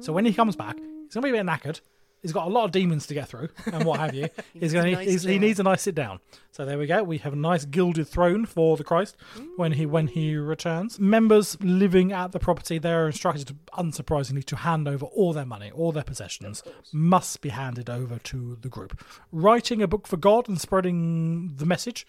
So 0.00 0.12
when 0.12 0.24
he 0.24 0.32
comes 0.32 0.56
back, 0.56 0.76
he's 0.76 1.14
going 1.14 1.22
to 1.22 1.32
be 1.32 1.38
a 1.38 1.44
bit 1.44 1.46
knackered. 1.46 1.80
He's 2.22 2.32
got 2.32 2.46
a 2.46 2.50
lot 2.50 2.64
of 2.64 2.72
demons 2.72 3.06
to 3.06 3.14
get 3.14 3.28
through 3.28 3.48
and 3.66 3.84
what 3.84 4.00
have 4.00 4.14
you. 4.14 4.28
he's 4.52 4.72
gonna 4.72 4.92
nice 4.92 5.08
he's, 5.08 5.22
he 5.22 5.38
needs 5.38 5.60
a 5.60 5.62
nice 5.62 5.82
sit 5.82 5.94
down. 5.94 6.18
So 6.50 6.64
there 6.64 6.76
we 6.76 6.86
go. 6.86 7.04
We 7.04 7.18
have 7.18 7.32
a 7.32 7.36
nice 7.36 7.64
gilded 7.64 8.08
throne 8.08 8.44
for 8.44 8.76
the 8.76 8.82
Christ 8.82 9.16
when 9.56 9.72
he 9.72 9.86
when 9.86 10.08
he 10.08 10.36
returns. 10.36 10.98
Members 10.98 11.56
living 11.60 12.12
at 12.12 12.32
the 12.32 12.40
property 12.40 12.78
they 12.78 12.92
are 12.92 13.06
instructed, 13.06 13.46
to, 13.48 13.54
unsurprisingly, 13.78 14.44
to 14.46 14.56
hand 14.56 14.88
over 14.88 15.06
all 15.06 15.32
their 15.32 15.46
money, 15.46 15.70
all 15.70 15.92
their 15.92 16.02
possessions 16.02 16.62
must 16.92 17.40
be 17.40 17.50
handed 17.50 17.88
over 17.88 18.18
to 18.18 18.58
the 18.60 18.68
group. 18.68 19.00
Writing 19.30 19.80
a 19.80 19.86
book 19.86 20.08
for 20.08 20.16
God 20.16 20.48
and 20.48 20.60
spreading 20.60 21.54
the 21.56 21.66
message 21.66 22.06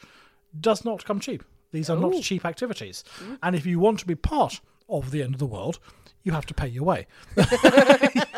does 0.59 0.83
not 0.83 1.05
come 1.05 1.19
cheap. 1.19 1.43
These 1.71 1.89
are 1.89 1.97
not 1.97 2.21
cheap 2.23 2.45
activities. 2.45 3.03
And 3.43 3.55
if 3.55 3.65
you 3.65 3.79
want 3.79 3.99
to 3.99 4.07
be 4.07 4.15
part 4.15 4.59
of 4.87 5.11
the 5.11 5.21
end 5.21 5.35
of 5.35 5.39
the 5.39 5.45
world, 5.45 5.77
you 6.23 6.31
have 6.31 6.47
to 6.47 6.53
pay 6.55 6.67
your 6.67 6.83
way. 6.83 7.05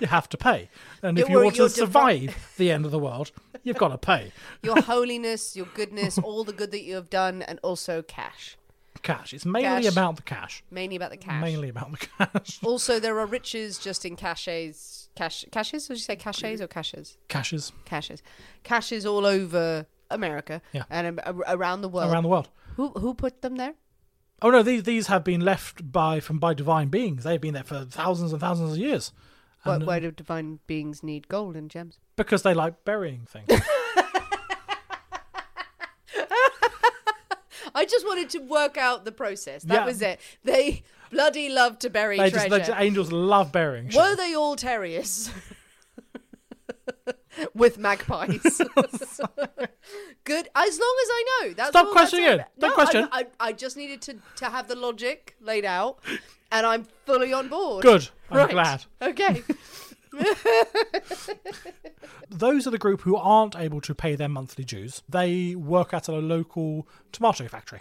you 0.00 0.06
have 0.06 0.28
to 0.30 0.36
pay, 0.36 0.68
and 1.02 1.18
if 1.18 1.28
you 1.28 1.42
want 1.42 1.56
to 1.56 1.68
survive 1.68 2.54
the 2.56 2.70
end 2.70 2.84
of 2.84 2.90
the 2.90 2.98
world, 2.98 3.32
you've 3.62 3.78
got 3.78 3.88
to 3.88 3.98
pay 3.98 4.32
Your 4.62 4.80
holiness, 4.82 5.56
your 5.56 5.66
goodness, 5.74 6.18
all 6.18 6.44
the 6.44 6.52
good 6.52 6.70
that 6.72 6.82
you 6.82 6.94
have 6.94 7.10
done, 7.10 7.42
and 7.42 7.58
also 7.62 8.02
cash. 8.02 8.56
cash. 9.02 9.32
It's 9.34 9.44
mainly 9.44 9.82
Cash. 9.84 9.92
about 9.92 10.16
the 10.16 10.22
cash. 10.22 10.62
Mainly 10.70 10.96
about 10.96 11.10
the 11.10 11.16
cash. 11.18 11.42
Mainly 11.42 11.68
about 11.68 11.90
the 11.92 12.06
cash. 12.06 12.60
Also, 12.64 12.98
there 12.98 13.18
are 13.18 13.26
riches 13.26 13.78
just 13.78 14.04
in 14.04 14.16
caches. 14.16 15.08
Cash, 15.14 15.44
caches? 15.52 15.86
Did 15.88 15.94
you 15.94 16.00
say 16.02 16.16
caches 16.16 16.60
or 16.60 16.66
caches? 16.66 17.16
Cashes 17.28 17.72
Caches. 17.84 18.22
Caches 18.64 19.04
all 19.06 19.24
over 19.26 19.86
America 20.10 20.60
Yeah. 20.72 20.84
and 20.90 21.20
around 21.46 21.82
the 21.82 21.88
world. 21.88 22.12
around 22.12 22.22
the 22.24 22.28
world. 22.28 22.48
Who 22.76 22.88
who 22.90 23.14
put 23.14 23.42
them 23.42 23.56
there? 23.56 23.74
Oh 24.42 24.50
no, 24.50 24.62
these 24.62 24.82
these 24.82 25.06
have 25.06 25.22
been 25.24 25.40
left 25.42 25.92
by 25.92 26.18
from 26.20 26.38
by 26.38 26.52
divine 26.54 26.88
beings. 26.88 27.22
They've 27.24 27.40
been 27.40 27.54
there 27.54 27.62
for 27.64 27.84
thousands 27.84 28.32
and 28.32 28.40
thousands 28.40 28.72
of 28.72 28.78
years 28.78 29.12
Why, 29.64 29.74
uh, 29.74 29.78
why 29.80 29.98
do 29.98 30.10
divine 30.10 30.60
beings 30.66 31.02
need 31.02 31.28
gold 31.28 31.56
and 31.56 31.70
gems? 31.70 31.98
because 32.16 32.42
they 32.42 32.54
like 32.54 32.84
burying 32.84 33.26
things. 33.26 33.48
I 37.76 37.84
just 37.86 38.06
wanted 38.06 38.30
to 38.30 38.38
work 38.38 38.76
out 38.76 39.04
the 39.04 39.10
process. 39.12 39.64
That 39.64 39.74
Yeah. 39.80 39.84
was 39.86 40.00
it. 40.00 40.20
They 40.44 40.84
bloody 41.10 41.48
love 41.48 41.78
to 41.80 41.90
bury 41.90 42.18
they 42.18 42.30
just, 42.30 42.46
treasure. 42.46 42.50
they 42.50 42.58
just- 42.58 42.80
angels 42.80 43.10
love 43.10 43.50
burying. 43.50 43.88
shit. 43.88 44.00
Were 44.00 44.14
they 44.14 44.34
all 44.34 44.54
terriers? 44.56 45.28
With 47.54 47.78
magpies. 47.78 48.40
Good. 50.24 50.48
As 50.54 50.78
long 50.78 50.96
as 51.02 51.08
I 51.10 51.24
know. 51.42 51.52
That's 51.54 51.68
Stop 51.70 51.90
questioning 51.90 52.26
it. 52.26 52.40
it. 52.40 52.46
Don't 52.58 52.70
No, 52.70 52.74
question. 52.74 53.08
I, 53.12 53.26
I, 53.40 53.48
I 53.48 53.52
just 53.52 53.76
needed 53.76 54.00
to, 54.02 54.16
to 54.36 54.46
have 54.46 54.68
the 54.68 54.76
logic 54.76 55.36
laid 55.40 55.64
out, 55.64 55.98
and 56.52 56.64
I'm 56.66 56.86
fully 57.06 57.32
on 57.32 57.48
board. 57.48 57.82
Good. 57.82 58.08
I'm 58.30 58.36
Right. 58.38 58.50
glad. 58.50 58.84
Okay. 59.02 59.42
Those 62.30 62.66
are 62.66 62.70
the 62.70 62.78
group 62.78 63.02
who 63.02 63.16
aren't 63.16 63.56
able 63.56 63.80
to 63.82 63.94
pay 63.94 64.16
their 64.16 64.28
monthly 64.28 64.64
dues. 64.64 65.02
They 65.08 65.54
work 65.54 65.92
at 65.92 66.08
a 66.08 66.12
local 66.12 66.86
tomato 67.12 67.48
factory. 67.48 67.80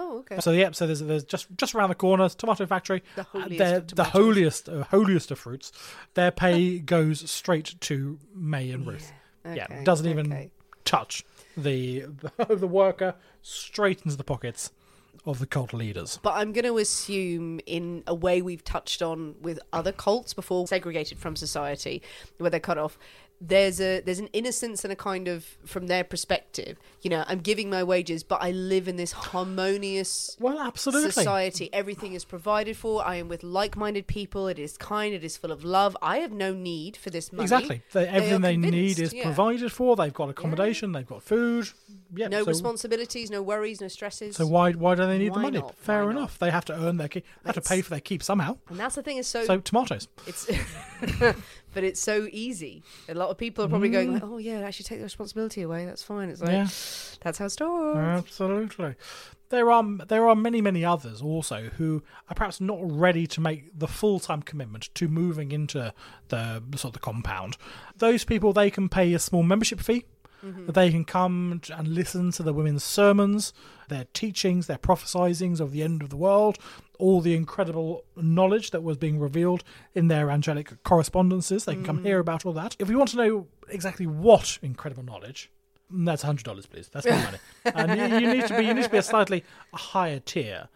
Oh, 0.00 0.18
okay. 0.20 0.38
So 0.38 0.52
yep, 0.52 0.76
so 0.76 0.86
there's, 0.86 1.00
there's 1.00 1.24
just 1.24 1.48
just 1.56 1.74
around 1.74 1.88
the 1.88 1.96
corner, 1.96 2.28
tomato 2.28 2.64
factory. 2.66 3.02
The 3.16 3.22
Uh, 3.22 3.24
holiest 3.24 3.58
they're 3.58 3.76
of 3.78 3.86
the 3.96 4.04
holiest, 4.04 4.68
uh, 4.68 4.84
holiest 4.84 5.30
of 5.32 5.38
fruits. 5.40 5.72
Their 6.14 6.30
pay 6.30 6.78
goes 6.94 7.28
straight 7.28 7.74
to 7.80 8.18
May 8.34 8.70
and 8.70 8.86
Ruth. 8.86 9.12
Yeah, 9.44 9.64
okay, 9.64 9.82
doesn't 9.84 10.06
even 10.06 10.32
okay. 10.32 10.50
touch 10.84 11.24
the, 11.56 12.04
the 12.38 12.54
the 12.54 12.66
worker. 12.68 13.16
Straight 13.42 14.02
into 14.04 14.16
the 14.16 14.24
pockets 14.24 14.70
of 15.26 15.40
the 15.40 15.46
cult 15.46 15.72
leaders. 15.72 16.18
But 16.22 16.34
I'm 16.34 16.52
going 16.52 16.64
to 16.64 16.78
assume, 16.78 17.60
in 17.66 18.02
a 18.06 18.14
way 18.14 18.40
we've 18.40 18.62
touched 18.64 19.02
on 19.02 19.34
with 19.42 19.58
other 19.72 19.90
cults 19.92 20.32
before, 20.32 20.66
segregated 20.68 21.18
from 21.18 21.34
society, 21.34 22.02
where 22.38 22.50
they're 22.50 22.60
cut 22.60 22.78
off. 22.78 22.98
There's 23.40 23.80
a 23.80 24.00
there's 24.00 24.18
an 24.18 24.28
innocence 24.32 24.84
and 24.84 24.92
a 24.92 24.96
kind 24.96 25.28
of 25.28 25.44
from 25.64 25.86
their 25.86 26.02
perspective. 26.02 26.76
You 27.02 27.10
know, 27.10 27.24
I'm 27.28 27.38
giving 27.38 27.70
my 27.70 27.84
wages, 27.84 28.22
but 28.24 28.42
I 28.42 28.50
live 28.50 28.88
in 28.88 28.96
this 28.96 29.12
harmonious 29.12 30.36
Well, 30.40 30.58
absolutely. 30.58 31.12
society. 31.12 31.70
Everything 31.72 32.14
is 32.14 32.24
provided 32.24 32.76
for. 32.76 33.06
I 33.06 33.16
am 33.16 33.28
with 33.28 33.42
like-minded 33.44 34.06
people. 34.08 34.48
It 34.48 34.58
is 34.58 34.76
kind. 34.76 35.14
It 35.14 35.22
is 35.22 35.36
full 35.36 35.52
of 35.52 35.62
love. 35.64 35.96
I 36.02 36.18
have 36.18 36.32
no 36.32 36.52
need 36.52 36.96
for 36.96 37.10
this 37.10 37.32
money. 37.32 37.44
Exactly. 37.44 37.82
They, 37.92 38.08
everything 38.08 38.40
they, 38.40 38.56
need 38.56 38.98
is 38.98 39.12
yeah. 39.12 39.22
provided 39.22 39.70
for. 39.70 39.94
They've 39.94 40.12
got 40.12 40.30
accommodation. 40.30 40.92
They've 40.92 41.06
got 41.06 41.22
food. 41.22 41.70
Yeah. 42.14 42.28
No 42.28 42.42
so, 42.42 42.48
responsibilities, 42.48 43.30
no 43.30 43.42
worries, 43.42 43.80
no 43.80 43.88
stresses. 43.88 44.36
So 44.36 44.46
why 44.46 44.72
why 44.72 44.94
do 44.94 45.06
they 45.06 45.18
need 45.18 45.34
the 45.34 45.38
money? 45.40 45.58
not? 45.58 45.76
Fair 45.76 46.04
Why 46.04 46.12
not? 46.12 46.18
enough. 46.18 46.38
They 46.38 46.50
have 46.50 46.64
to 46.66 46.74
earn 46.74 46.96
their 46.96 47.08
keep. 47.08 47.24
They 47.44 47.48
have 47.52 47.62
to 47.62 47.68
pay 47.68 47.82
for 47.82 47.90
their 47.90 48.00
keep 48.00 48.22
somehow. 48.22 48.56
and 48.68 48.78
that's 48.78 48.94
the 48.94 49.02
thing 49.02 49.18
is 49.18 49.26
so 49.26 49.44
So 49.44 49.58
tomatoes. 49.58 50.08
It's, 50.26 50.50
but 51.74 51.84
it's 51.84 52.00
so 52.00 52.28
easy. 52.32 52.82
A 53.08 53.14
lot 53.14 53.30
of 53.30 53.38
people 53.38 53.64
are 53.64 53.68
probably 53.68 53.90
going 53.90 54.10
mm. 54.10 54.14
like, 54.14 54.24
"Oh 54.24 54.38
yeah, 54.38 54.60
actually 54.60 54.84
take 54.84 54.98
the 54.98 55.04
responsibility 55.04 55.62
away. 55.62 55.84
That's 55.84 56.02
fine." 56.02 56.28
It's 56.28 56.40
like 56.40 56.50
Yeah. 56.50 56.68
that's 57.22 57.38
how 57.38 57.46
it 57.46 57.50
starts. 57.50 57.98
Absolutely. 57.98 58.94
There 59.50 59.70
are 59.70 59.84
there 60.08 60.28
are 60.28 60.36
many 60.36 60.60
many 60.60 60.84
others 60.84 61.22
also 61.22 61.70
who 61.76 62.02
are 62.28 62.34
perhaps 62.34 62.60
not 62.60 62.78
ready 62.82 63.26
to 63.28 63.40
make 63.40 63.78
the 63.78 63.88
full 63.88 64.20
time 64.20 64.42
commitment 64.42 64.90
to 64.94 65.08
moving 65.08 65.52
into 65.52 65.92
the 66.28 66.62
sort 66.76 66.84
of 66.84 66.92
the 66.92 66.98
compound. 66.98 67.56
Those 67.96 68.24
people 68.24 68.52
they 68.52 68.70
can 68.70 68.88
pay 68.88 69.12
a 69.14 69.18
small 69.18 69.42
membership 69.42 69.80
fee. 69.80 70.04
They 70.42 70.90
can 70.90 71.04
come 71.04 71.60
and 71.74 71.88
listen 71.88 72.30
to 72.32 72.42
the 72.42 72.52
women's 72.52 72.84
sermons, 72.84 73.52
their 73.88 74.06
teachings, 74.12 74.66
their 74.66 74.78
prophesizings 74.78 75.60
of 75.60 75.72
the 75.72 75.82
end 75.82 76.02
of 76.02 76.10
the 76.10 76.16
world, 76.16 76.58
all 76.98 77.20
the 77.20 77.34
incredible 77.34 78.04
knowledge 78.16 78.70
that 78.70 78.82
was 78.82 78.96
being 78.96 79.18
revealed 79.18 79.64
in 79.94 80.08
their 80.08 80.30
angelic 80.30 80.82
correspondences. 80.84 81.64
They 81.64 81.74
can 81.74 81.84
come 81.84 81.98
mm. 82.00 82.04
hear 82.04 82.18
about 82.18 82.46
all 82.46 82.52
that. 82.52 82.76
If 82.78 82.88
you 82.88 82.98
want 82.98 83.10
to 83.10 83.16
know 83.16 83.46
exactly 83.68 84.06
what 84.06 84.58
incredible 84.62 85.02
knowledge, 85.02 85.50
that's 85.90 86.22
hundred 86.22 86.44
dollars, 86.44 86.66
please. 86.66 86.88
That's 86.88 87.06
my 87.06 87.16
money. 87.24 87.38
And 87.64 87.98
you, 88.12 88.18
you 88.18 88.34
need 88.34 88.46
to 88.46 88.56
be 88.56 88.64
you 88.64 88.74
need 88.74 88.84
to 88.84 88.90
be 88.90 88.98
a 88.98 89.02
slightly 89.02 89.44
higher 89.72 90.20
tier 90.20 90.68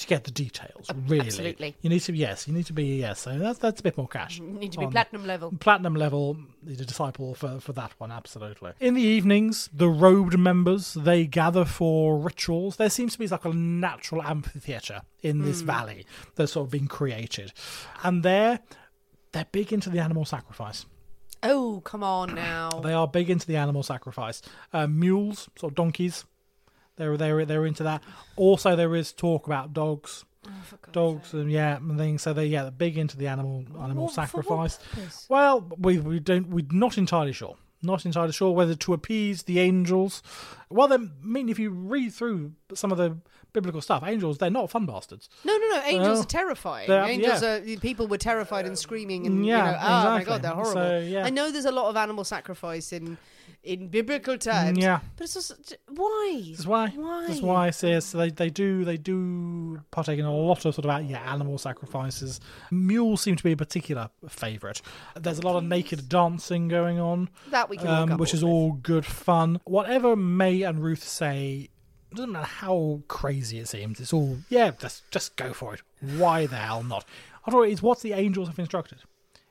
to 0.00 0.06
get 0.06 0.24
the 0.24 0.30
details. 0.30 0.88
Really, 1.06 1.26
absolutely. 1.26 1.76
You 1.80 1.90
need 1.90 2.00
to 2.00 2.14
yes, 2.14 2.48
you 2.48 2.54
need 2.54 2.66
to 2.66 2.72
be 2.72 2.98
yes. 2.98 3.20
So 3.20 3.38
that's 3.38 3.58
that's 3.58 3.80
a 3.80 3.82
bit 3.82 3.96
more 3.96 4.08
cash. 4.08 4.38
You 4.38 4.46
need 4.46 4.72
to 4.72 4.78
be 4.78 4.86
platinum 4.86 5.26
level. 5.26 5.52
Platinum 5.60 5.94
level, 5.94 6.36
the 6.62 6.84
disciple 6.84 7.34
for, 7.34 7.60
for 7.60 7.72
that 7.74 7.92
one, 7.98 8.10
absolutely. 8.10 8.72
In 8.80 8.94
the 8.94 9.02
evenings, 9.02 9.68
the 9.72 9.88
robed 9.88 10.38
members 10.38 10.94
they 10.94 11.26
gather 11.26 11.64
for 11.64 12.18
rituals. 12.18 12.76
There 12.76 12.90
seems 12.90 13.14
to 13.14 13.18
be 13.18 13.28
like 13.28 13.44
a 13.44 13.52
natural 13.52 14.22
amphitheatre 14.22 15.02
in 15.22 15.42
this 15.42 15.60
valley 15.60 16.06
that's 16.34 16.52
sort 16.52 16.66
of 16.66 16.70
been 16.70 16.88
created, 16.88 17.52
and 18.02 18.22
there 18.22 18.60
they're 19.32 19.46
big 19.52 19.72
into 19.72 19.90
the 19.90 20.00
animal 20.00 20.24
sacrifice. 20.24 20.86
Oh 21.42 21.80
come 21.84 22.02
on 22.02 22.34
now. 22.34 22.68
They 22.82 22.92
are 22.92 23.08
big 23.08 23.30
into 23.30 23.46
the 23.46 23.56
animal 23.56 23.82
sacrifice. 23.82 24.42
Uh, 24.72 24.86
mules, 24.86 25.48
sort 25.56 25.72
of 25.72 25.76
donkeys, 25.76 26.24
they're 27.00 27.16
they're 27.16 27.44
they're 27.44 27.66
into 27.66 27.82
that. 27.84 28.02
Also, 28.36 28.76
there 28.76 28.94
is 28.94 29.12
talk 29.12 29.46
about 29.46 29.72
dogs, 29.72 30.24
Oh, 30.46 30.50
dogs, 30.92 31.32
and 31.34 31.50
yeah, 31.50 31.76
and 31.76 31.98
things. 31.98 32.22
So 32.22 32.32
they 32.32 32.46
yeah, 32.46 32.62
they're 32.62 32.70
big 32.70 32.96
into 32.98 33.16
the 33.16 33.26
animal 33.28 33.64
animal 33.82 34.04
What- 34.04 34.14
sacrifice. 34.14 34.78
Well, 35.28 35.66
we 35.78 35.98
we 35.98 36.20
don't 36.20 36.48
we're 36.48 36.66
not 36.70 36.98
entirely 36.98 37.32
sure. 37.32 37.56
Not 37.82 38.04
entirely 38.04 38.32
sure 38.32 38.52
whether 38.52 38.74
to 38.74 38.92
appease 38.92 39.44
the 39.44 39.58
angels. 39.58 40.22
Well, 40.68 40.86
then, 40.86 41.12
I 41.22 41.26
mean, 41.26 41.48
if 41.48 41.58
you 41.58 41.70
read 41.70 42.12
through 42.12 42.52
some 42.74 42.92
of 42.92 42.98
the 42.98 43.16
biblical 43.54 43.80
stuff, 43.80 44.02
angels 44.06 44.36
they're 44.36 44.50
not 44.50 44.70
fun 44.70 44.84
bastards. 44.84 45.30
No, 45.44 45.56
no, 45.56 45.66
no. 45.68 45.82
Angels 45.86 46.08
Well, 46.08 46.20
are 46.20 46.24
terrifying. 46.24 46.90
Angels 46.90 47.42
yeah. 47.42 47.48
are 47.56 47.76
people 47.78 48.06
were 48.06 48.18
terrified 48.18 48.66
and 48.66 48.78
screaming 48.78 49.26
and 49.26 49.46
Yeah, 49.46 49.56
you 49.66 49.72
know, 49.72 49.78
oh 49.82 50.10
my 50.18 50.24
god, 50.24 50.42
they're 50.42 50.52
horrible. 50.52 50.72
So, 50.74 50.98
yeah. 50.98 51.24
I 51.24 51.30
know 51.30 51.50
there's 51.50 51.64
a 51.64 51.72
lot 51.72 51.88
of 51.88 51.96
animal 51.96 52.24
sacrifice 52.24 52.92
in 52.92 53.16
in 53.62 53.88
biblical 53.88 54.38
times. 54.38 54.78
Yeah. 54.78 55.00
But 55.16 55.24
it's 55.24 55.34
just 55.34 55.76
why? 55.88 56.42
That's 56.50 56.66
why. 56.66 56.88
Why? 56.88 57.26
That's 57.28 57.40
why 57.42 57.66
I 57.66 57.70
say 57.70 57.98
so 58.00 58.18
they, 58.18 58.30
they 58.30 58.50
do 58.50 58.84
they 58.84 58.96
do 58.96 59.80
partake 59.90 60.18
in 60.18 60.24
a 60.24 60.34
lot 60.34 60.64
of 60.64 60.74
sort 60.74 60.86
of 60.86 61.04
yeah 61.04 61.32
animal 61.32 61.58
sacrifices. 61.58 62.40
Mules 62.70 63.20
seem 63.20 63.36
to 63.36 63.44
be 63.44 63.52
a 63.52 63.56
particular 63.56 64.10
favourite. 64.28 64.80
There's 65.16 65.38
a 65.38 65.42
lot 65.42 65.56
of 65.56 65.64
naked 65.64 66.08
dancing 66.08 66.68
going 66.68 66.98
on, 66.98 67.28
That 67.50 67.68
we 67.68 67.76
can 67.76 67.88
um, 67.88 68.16
which 68.18 68.34
is 68.34 68.42
with. 68.44 68.50
all 68.52 68.72
good 68.72 69.06
fun. 69.06 69.60
Whatever 69.64 70.16
May 70.16 70.62
and 70.62 70.82
Ruth 70.82 71.04
say, 71.04 71.68
doesn't 72.14 72.32
matter 72.32 72.46
how 72.46 73.02
crazy 73.08 73.58
it 73.58 73.68
seems. 73.68 74.00
It's 74.00 74.12
all 74.12 74.38
yeah, 74.48 74.72
just 74.78 75.10
just 75.10 75.36
go 75.36 75.52
for 75.52 75.74
it. 75.74 75.82
Why 76.00 76.46
the 76.46 76.56
hell 76.56 76.82
not? 76.82 77.04
After 77.46 77.58
all, 77.58 77.62
it's 77.64 77.82
what 77.82 78.00
the 78.00 78.12
angels 78.12 78.48
have 78.48 78.58
instructed. 78.58 78.98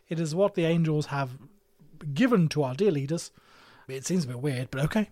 It 0.10 0.20
is 0.20 0.34
what 0.36 0.56
the 0.56 0.66
angels 0.66 1.08
have 1.08 1.32
given 2.14 2.48
to 2.50 2.64
our 2.64 2.74
dear 2.76 2.92
leaders. 2.92 3.32
It 3.98 4.06
seems 4.06 4.26
a 4.26 4.28
bit 4.28 4.40
weird, 4.40 4.70
but 4.72 4.82
okay. 4.86 5.10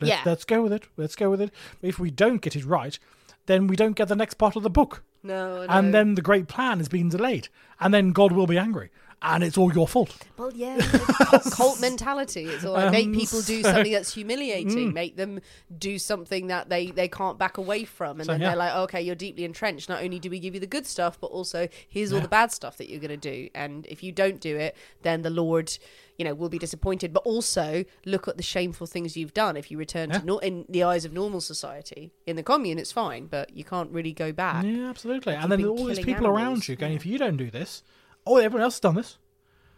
Let's, 0.00 0.08
Yeah. 0.10 0.22
let's 0.24 0.44
go 0.44 0.62
with 0.62 0.72
it. 0.72 0.84
Let's 0.96 1.14
go 1.16 1.30
with 1.30 1.40
it. 1.40 1.50
If 1.80 1.98
we 1.98 2.10
don't 2.10 2.40
get 2.42 2.56
it 2.56 2.64
right, 2.64 2.98
then 3.46 3.66
we 3.66 3.76
don't 3.76 3.94
get 3.96 4.08
the 4.08 4.16
next 4.16 4.34
part 4.34 4.56
of 4.56 4.62
the 4.62 4.70
book. 4.70 5.02
No, 5.22 5.64
no. 5.64 5.72
And 5.72 5.94
then 5.94 6.16
the 6.16 6.22
great 6.22 6.48
plan 6.48 6.80
is 6.80 6.88
being 6.88 7.08
delayed. 7.08 7.48
And 7.80 7.94
then 7.94 8.10
God 8.12 8.32
will 8.32 8.46
be 8.48 8.58
angry. 8.58 8.90
And 9.24 9.44
it's 9.44 9.56
all 9.56 9.72
your 9.72 9.86
fault. 9.86 10.16
Well, 10.36 10.52
yeah, 10.52 10.78
cult, 11.52 11.80
mentality. 11.80 12.44
It's 12.46 12.64
all 12.64 12.72
like 12.72 12.90
make 12.90 13.06
Um, 13.06 13.14
people 13.14 13.40
do 13.42 13.62
something 13.62 13.92
that's 13.92 14.12
humiliating. 14.14 14.92
Make 14.92 15.14
them 15.16 15.38
do 15.78 16.00
something 16.00 16.48
that 16.48 16.68
they, 16.68 16.86
they 16.90 17.06
can't 17.06 17.38
back 17.38 17.56
away 17.56 17.84
from, 17.84 18.18
and 18.18 18.26
So, 18.26 18.32
then 18.32 18.40
yeah. 18.40 18.48
they're 18.48 18.56
like, 18.56 18.74
okay, 18.74 19.00
you're 19.00 19.14
deeply 19.14 19.44
entrenched. 19.44 19.88
Not 19.88 20.02
only 20.02 20.18
do 20.18 20.28
we 20.28 20.40
give 20.40 20.54
you 20.54 20.60
the 20.60 20.66
good 20.66 20.86
stuff, 20.88 21.20
but 21.20 21.28
also 21.28 21.68
here's 21.88 22.12
all 22.12 22.18
the 22.20 22.26
bad 22.26 22.50
stuff 22.50 22.78
that 22.78 22.90
you're 22.90 22.98
going 22.98 23.10
to 23.10 23.16
do. 23.16 23.48
And 23.54 23.86
if 23.86 24.02
you 24.02 24.10
don't 24.10 24.40
do 24.40 24.56
it, 24.56 24.76
then 25.02 25.22
the 25.22 25.30
Lord, 25.30 25.78
you 26.18 26.24
know, 26.24 26.34
will 26.34 26.48
be 26.48 26.58
disappointed. 26.58 27.12
But 27.12 27.20
also 27.24 27.84
look 28.04 28.28
at 28.28 28.36
the 28.36 28.42
shameful 28.42 28.86
things 28.86 29.16
you've 29.16 29.34
done. 29.34 29.56
If 29.56 29.70
you 29.70 29.78
return 29.78 30.10
Yeah. 30.10 30.18
to 30.18 30.26
nor 30.26 30.42
in 30.42 30.64
the 30.68 30.82
eyes 30.82 31.04
of 31.04 31.12
normal 31.12 31.40
society, 31.40 32.12
in 32.26 32.36
the 32.36 32.42
commune, 32.42 32.78
it's 32.78 32.92
fine, 32.92 33.26
but 33.26 33.56
you 33.56 33.64
can't 33.64 33.90
really 33.90 34.12
go 34.12 34.32
back. 34.32 34.64
Yeah, 34.64 34.88
absolutely. 34.88 35.32
Like 35.34 35.42
And 35.42 35.50
then 35.52 35.64
all 35.64 35.84
these 35.86 35.98
people 35.98 36.26
animals. 36.26 36.38
around 36.38 36.68
you 36.68 36.76
going, 36.76 36.92
if 36.94 37.06
you 37.06 37.18
don't 37.18 37.36
do 37.36 37.50
this, 37.50 37.82
oh, 38.26 38.36
everyone 38.36 38.62
else 38.62 38.74
has 38.74 38.80
done 38.80 38.94
this. 38.96 39.18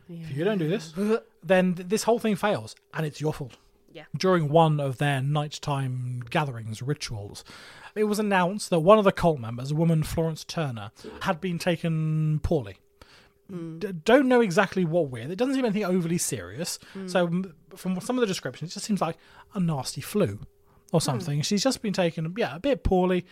If 0.08 0.36
you 0.36 0.44
don't 0.44 0.58
do 0.58 0.68
this, 0.68 0.92
then 1.42 1.74
th- 1.74 1.88
this 1.88 2.02
whole 2.02 2.18
thing 2.18 2.36
fails. 2.36 2.74
And 2.92 3.06
it's 3.06 3.20
your 3.20 3.32
fault. 3.32 3.56
Yeah. 3.92 4.06
during 4.16 4.48
one 4.48 4.80
of 4.80 4.98
their 4.98 5.22
nighttime 5.22 6.24
gatherings 6.28 6.82
rituals, 6.82 7.44
it 7.94 8.04
was 8.04 8.18
announced 8.18 8.70
that 8.70 8.80
one 8.80 8.98
of 8.98 9.04
the 9.04 9.12
cult 9.12 9.38
members, 9.38 9.70
a 9.70 9.76
woman 9.76 10.02
Florence 10.02 10.42
Turner, 10.42 10.90
had 11.20 11.40
been 11.40 11.60
taken 11.60 12.40
poorly. 12.40 12.78
Mm. 13.50 13.78
D- 13.80 13.92
don't 14.04 14.28
know 14.28 14.40
exactly 14.40 14.84
what 14.84 15.10
with. 15.10 15.30
It 15.30 15.36
doesn't 15.36 15.54
seem 15.54 15.64
anything 15.64 15.84
overly 15.84 16.18
serious. 16.18 16.78
Mm. 16.94 17.10
So, 17.10 17.76
from 17.76 18.00
some 18.00 18.16
of 18.16 18.20
the 18.20 18.26
descriptions, 18.26 18.70
it 18.70 18.74
just 18.74 18.86
seems 18.86 19.00
like 19.00 19.16
a 19.54 19.60
nasty 19.60 20.00
flu 20.00 20.40
or 20.92 21.00
hmm. 21.00 21.04
something. 21.04 21.42
She's 21.42 21.62
just 21.62 21.82
been 21.82 21.92
taken, 21.92 22.32
yeah, 22.36 22.56
a 22.56 22.60
bit 22.60 22.84
poorly. 22.84 23.26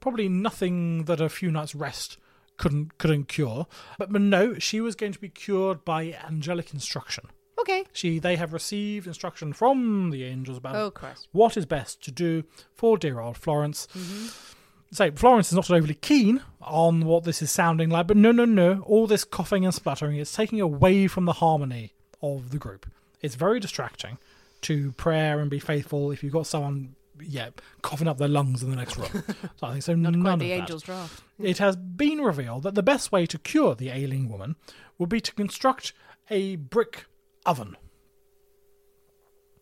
Probably 0.00 0.28
nothing 0.28 1.04
that 1.04 1.20
a 1.20 1.28
few 1.28 1.50
nights 1.50 1.74
rest 1.74 2.18
couldn't 2.56 2.98
couldn't 2.98 3.28
cure. 3.28 3.66
But, 3.98 4.12
but 4.12 4.22
no, 4.22 4.58
she 4.58 4.80
was 4.80 4.94
going 4.94 5.12
to 5.12 5.18
be 5.18 5.28
cured 5.28 5.84
by 5.84 6.16
angelic 6.26 6.72
instruction. 6.72 7.24
Okay. 7.60 7.84
She 7.92 8.18
they 8.18 8.36
have 8.36 8.52
received 8.52 9.06
instruction 9.06 9.52
from 9.52 10.10
the 10.10 10.24
angels 10.24 10.58
about 10.58 10.76
Oh, 10.76 11.08
what 11.32 11.56
is 11.56 11.66
best 11.66 12.02
to 12.04 12.12
do 12.12 12.44
for 12.72 12.96
dear 12.96 13.20
old 13.20 13.36
Florence. 13.36 13.88
Mm-hmm. 13.94 14.54
So 14.90 15.10
Florence 15.12 15.48
is 15.48 15.54
not 15.54 15.70
overly 15.70 15.94
keen 15.94 16.42
on 16.62 17.04
what 17.04 17.24
this 17.24 17.42
is 17.42 17.50
sounding 17.50 17.90
like, 17.90 18.06
but 18.06 18.16
no, 18.16 18.32
no, 18.32 18.44
no. 18.46 18.82
All 18.86 19.06
this 19.06 19.24
coughing 19.24 19.64
and 19.64 19.74
spluttering 19.74 20.16
is 20.16 20.32
taking 20.32 20.60
away 20.60 21.06
from 21.08 21.26
the 21.26 21.34
harmony 21.34 21.92
of 22.22 22.50
the 22.50 22.58
group. 22.58 22.86
It's 23.20 23.34
very 23.34 23.60
distracting 23.60 24.16
to 24.62 24.92
prayer 24.92 25.40
and 25.40 25.50
be 25.50 25.58
faithful 25.58 26.10
if 26.10 26.22
you've 26.24 26.32
got 26.32 26.46
someone, 26.46 26.94
yeah, 27.20 27.50
coughing 27.82 28.08
up 28.08 28.16
their 28.18 28.28
lungs 28.28 28.62
in 28.62 28.70
the 28.70 28.76
next 28.76 28.96
room. 28.96 29.08
so 29.56 29.66
I 29.66 29.72
think 29.72 29.82
so. 29.82 29.94
Not 29.94 30.12
none 30.14 30.22
quite 30.22 30.32
of 30.34 30.38
the 30.40 30.48
that. 30.48 30.60
angel's 30.60 30.82
draft. 30.82 31.22
It 31.38 31.58
has 31.58 31.76
been 31.76 32.18
revealed 32.20 32.62
that 32.62 32.74
the 32.74 32.82
best 32.82 33.12
way 33.12 33.26
to 33.26 33.38
cure 33.38 33.74
the 33.74 33.90
ailing 33.90 34.28
woman 34.30 34.56
would 34.96 35.10
be 35.10 35.20
to 35.20 35.34
construct 35.34 35.92
a 36.30 36.56
brick 36.56 37.04
oven, 37.44 37.76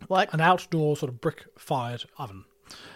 What? 0.09 0.33
an 0.33 0.41
outdoor 0.41 0.97
sort 0.97 1.11
of 1.11 1.21
brick 1.21 1.47
fired 1.59 2.05
oven. 2.19 2.45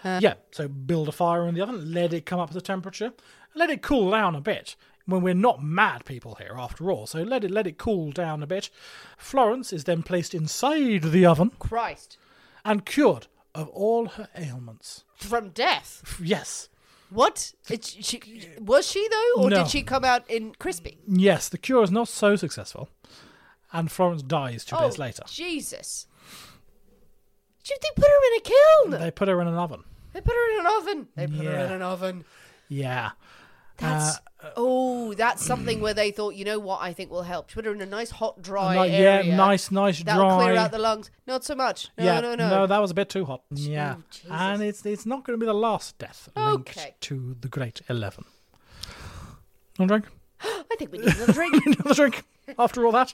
Uh, 0.03 0.19
yeah, 0.21 0.35
so 0.51 0.67
build 0.67 1.07
a 1.07 1.11
fire 1.11 1.47
in 1.47 1.55
the 1.55 1.61
oven, 1.61 1.93
let 1.93 2.13
it 2.13 2.25
come 2.25 2.39
up 2.39 2.51
to 2.51 2.61
temperature, 2.61 3.13
let 3.53 3.69
it 3.69 3.81
cool 3.81 4.11
down 4.11 4.35
a 4.35 4.41
bit. 4.41 4.75
When 5.05 5.21
we're 5.21 5.33
not 5.33 5.63
mad 5.63 6.05
people 6.05 6.35
here, 6.35 6.55
after 6.57 6.91
all, 6.91 7.07
so 7.07 7.21
let 7.23 7.43
it 7.43 7.51
let 7.51 7.65
it 7.67 7.77
cool 7.77 8.11
down 8.11 8.43
a 8.43 8.47
bit. 8.47 8.69
Florence 9.17 9.73
is 9.73 9.83
then 9.85 10.03
placed 10.03 10.33
inside 10.35 11.01
the 11.03 11.25
oven 11.25 11.51
Christ. 11.59 12.17
and 12.63 12.85
cured 12.85 13.27
of 13.55 13.67
all 13.69 14.05
her 14.05 14.29
ailments. 14.37 15.03
From 15.15 15.49
death. 15.49 16.19
Yes, 16.23 16.69
What? 17.09 17.53
It, 17.69 17.83
she, 17.83 18.21
was 18.59 18.87
she, 18.87 19.07
though? 19.09 19.43
Or 19.43 19.49
No. 19.49 19.57
did 19.57 19.67
she 19.69 19.81
come 19.83 20.05
out 20.05 20.29
in 20.29 20.53
crispy? 20.59 20.97
yes, 21.07 21.49
the 21.49 21.57
cure 21.57 21.83
is 21.83 21.91
not 21.91 22.07
so 22.07 22.35
successful, 22.35 22.87
and 23.73 23.91
Florence 23.91 24.21
dies 24.21 24.63
two 24.63 24.75
oh, 24.77 24.81
days 24.81 24.97
later. 24.99 25.23
Jesus. 25.27 26.07
Did 27.71 27.77
they 27.81 27.89
put 28.01 28.05
her 28.07 28.33
in 28.33 28.39
a 28.39 28.41
kiln? 28.41 29.01
They 29.01 29.11
put 29.11 29.27
her 29.27 29.41
in 29.41 29.47
an 29.47 29.55
oven. 29.55 29.83
They 30.13 30.21
put 30.21 30.33
her 30.33 30.53
in 30.59 30.65
an 30.65 30.71
oven. 30.77 31.07
They 31.15 31.27
put 31.27 31.45
her 31.45 31.65
in 31.65 31.71
an 31.71 31.81
oven. 31.81 32.25
Yeah. 32.69 33.11
That's 33.77 34.17
uh, 34.43 34.49
oh, 34.57 35.13
that's 35.15 35.43
something 35.43 35.81
where 35.81 35.93
they 35.93 36.11
thought, 36.11 36.35
you 36.35 36.45
know 36.45 36.59
what, 36.59 36.81
I 36.81 36.93
think 36.93 37.09
will 37.09 37.23
help. 37.23 37.51
Put 37.51 37.65
her 37.65 37.71
in 37.73 37.81
a 37.81 37.85
nice 37.85 38.11
hot 38.11 38.41
dry 38.41 38.87
area. 38.87 39.23
yeah, 39.23 39.35
nice, 39.35 39.71
nice, 39.71 40.03
That'll 40.03 40.23
dry. 40.29 40.43
clear 40.43 40.55
out 40.57 40.71
the 40.71 40.77
lungs. 40.77 41.09
Not 41.25 41.43
so 41.43 41.55
much. 41.55 41.89
No, 41.97 42.03
yeah, 42.05 42.19
no, 42.19 42.35
no. 42.35 42.67
that 42.67 42.77
was 42.79 42.91
a 42.91 42.93
bit 42.93 43.09
too 43.09 43.25
hot. 43.25 43.41
Yeah, 43.51 43.95
Oh, 43.97 44.03
Jesus. 44.11 44.29
and 44.31 44.61
it's 44.61 44.85
it's 44.85 45.05
not 45.07 45.23
going 45.23 45.39
to 45.39 45.43
be 45.43 45.47
the 45.47 45.53
last 45.53 45.97
death 45.97 46.29
linked 46.35 46.69
Okay. 46.77 46.95
to 47.01 47.35
the 47.41 47.47
Great 47.47 47.81
Eleven. 47.89 48.25
Another 49.79 49.99
drink? 49.99 50.05
I 50.43 50.75
think 50.77 50.91
we 50.91 50.99
need 50.99 51.15
another 51.15 51.33
drink. 51.33 51.65
Another 51.65 51.93
drink. 51.95 52.23
After 52.59 52.85
all 52.85 52.91
that, 52.91 53.13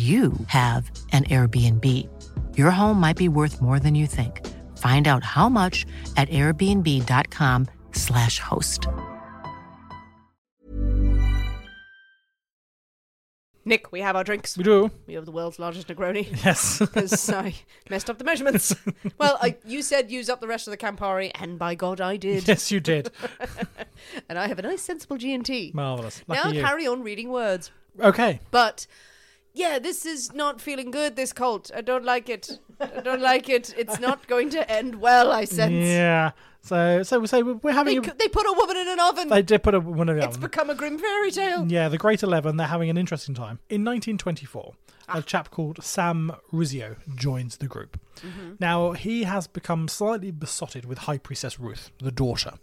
you 0.00 0.32
have 0.46 0.88
an 1.12 1.24
Airbnb. 1.24 1.84
Your 2.56 2.70
home 2.70 3.00
might 3.00 3.16
be 3.16 3.28
worth 3.28 3.60
more 3.60 3.80
than 3.80 3.96
you 3.96 4.06
think. 4.06 4.46
Find 4.78 5.08
out 5.08 5.24
how 5.24 5.48
much 5.48 5.84
at 6.16 6.28
airbnb.com/slash 6.28 8.38
host. 8.38 8.86
Nick, 13.66 13.92
we 13.92 14.00
have 14.00 14.16
our 14.16 14.24
drinks. 14.24 14.56
we 14.56 14.64
do. 14.64 14.90
We 15.06 15.12
have 15.14 15.26
the 15.26 15.32
world's 15.32 15.58
largest 15.58 15.88
Negroni. 15.88 16.26
Yes. 16.44 16.78
Because 16.78 17.28
I 17.30 17.54
messed 17.90 18.08
up 18.08 18.16
the 18.18 18.24
measurements. 18.24 18.74
well, 19.18 19.36
I, 19.42 19.56
you 19.66 19.82
said 19.82 20.10
use 20.10 20.30
up 20.30 20.40
the 20.40 20.46
rest 20.48 20.66
of 20.66 20.70
the 20.70 20.78
Campari, 20.78 21.30
and 21.34 21.58
by 21.58 21.74
God, 21.74 22.00
I 22.00 22.16
did. 22.16 22.48
yes, 22.48 22.72
you 22.72 22.80
did. 22.80 23.10
And 24.30 24.38
I 24.38 24.48
have 24.48 24.58
a 24.58 24.62
nice, 24.62 24.80
sensible 24.80 25.18
G 25.18 25.34
and 25.34 25.44
T. 25.44 25.72
Marvelous. 25.74 26.22
Now 26.26 26.44
Lucky 26.44 26.56
you. 26.56 26.62
carry 26.64 26.86
on 26.86 27.02
reading 27.02 27.28
words. 27.28 27.70
Okay. 28.00 28.40
But 28.50 28.86
yeah, 29.60 29.78
this 29.78 30.04
is 30.06 30.32
not 30.32 30.60
feeling 30.60 30.90
good. 30.90 31.16
This 31.16 31.32
cult, 31.32 31.70
I 31.74 31.80
don't 31.82 32.04
like 32.04 32.28
it. 32.28 32.58
I 32.80 33.00
don't 33.08 33.20
like 33.32 33.48
it. 33.48 33.74
It's 33.76 33.98
not 34.00 34.26
going 34.26 34.50
to 34.50 34.60
end 34.70 34.92
well. 35.06 35.30
I 35.30 35.44
sense. 35.44 35.72
Yeah. 35.72 36.30
So, 36.62 37.02
so 37.02 37.18
we 37.20 37.26
say 37.26 37.42
we're 37.42 37.54
They, 37.62 37.72
having. 37.72 38.02
cu- 38.02 38.16
they 38.18 38.28
put 38.28 38.46
a 38.46 38.52
woman 38.52 38.76
in 38.76 38.88
an 38.88 39.00
oven. 39.00 39.28
They 39.28 39.42
did 39.42 39.62
put 39.62 39.74
a 39.74 39.80
one 39.80 40.08
of 40.10 40.16
the 40.16 40.22
oven. 40.22 40.28
it's 40.30 40.36
become 40.36 40.68
a 40.70 40.74
grim 40.74 40.98
fairy 40.98 41.30
tale. 41.30 41.64
Yeah, 41.66 41.88
the 41.88 41.96
Great 41.98 42.22
Eleven. 42.22 42.56
They're 42.58 42.66
having 42.76 42.90
an 42.90 42.98
interesting 42.98 43.34
time. 43.34 43.58
In 43.70 43.82
1924, 43.84 44.74
Ah. 45.08 45.18
a 45.18 45.22
chap 45.22 45.50
called 45.50 45.82
Sam 45.82 46.32
Rizzio 46.52 46.96
joins 47.14 47.56
the 47.56 47.66
group. 47.66 47.98
Mm-hmm. 48.20 48.52
Now 48.60 48.92
he 48.92 49.24
has 49.24 49.46
become 49.46 49.88
slightly 49.88 50.30
besotted 50.30 50.84
with 50.84 50.98
High 50.98 51.18
Priestess 51.18 51.58
Ruth, 51.58 51.90
the 51.98 52.12
daughter. 52.12 52.54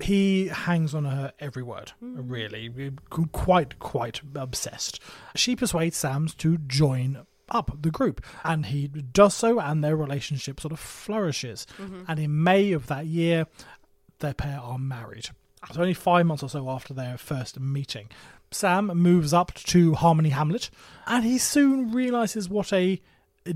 He 0.00 0.48
hangs 0.48 0.94
on 0.94 1.04
her 1.04 1.32
every 1.38 1.62
word, 1.62 1.92
hmm. 2.00 2.28
really, 2.28 2.92
quite, 3.32 3.78
quite 3.78 4.20
obsessed. 4.34 5.00
She 5.34 5.56
persuades 5.56 5.96
Sam 5.96 6.28
to 6.38 6.58
join 6.58 7.26
up 7.48 7.70
the 7.80 7.90
group, 7.90 8.24
and 8.42 8.66
he 8.66 8.88
does 8.88 9.34
so, 9.34 9.60
and 9.60 9.82
their 9.82 9.96
relationship 9.96 10.60
sort 10.60 10.72
of 10.72 10.80
flourishes. 10.80 11.66
Mm-hmm. 11.78 12.02
And 12.08 12.20
in 12.20 12.42
May 12.42 12.72
of 12.72 12.86
that 12.88 13.06
year, 13.06 13.46
their 14.18 14.34
pair 14.34 14.58
are 14.58 14.78
married. 14.78 15.28
It's 15.68 15.78
only 15.78 15.94
five 15.94 16.26
months 16.26 16.42
or 16.42 16.48
so 16.48 16.68
after 16.68 16.92
their 16.92 17.16
first 17.16 17.58
meeting. 17.58 18.08
Sam 18.50 18.86
moves 18.86 19.32
up 19.32 19.54
to 19.54 19.94
Harmony 19.94 20.30
Hamlet, 20.30 20.70
and 21.06 21.24
he 21.24 21.38
soon 21.38 21.92
realizes 21.92 22.48
what 22.48 22.72
a 22.72 23.00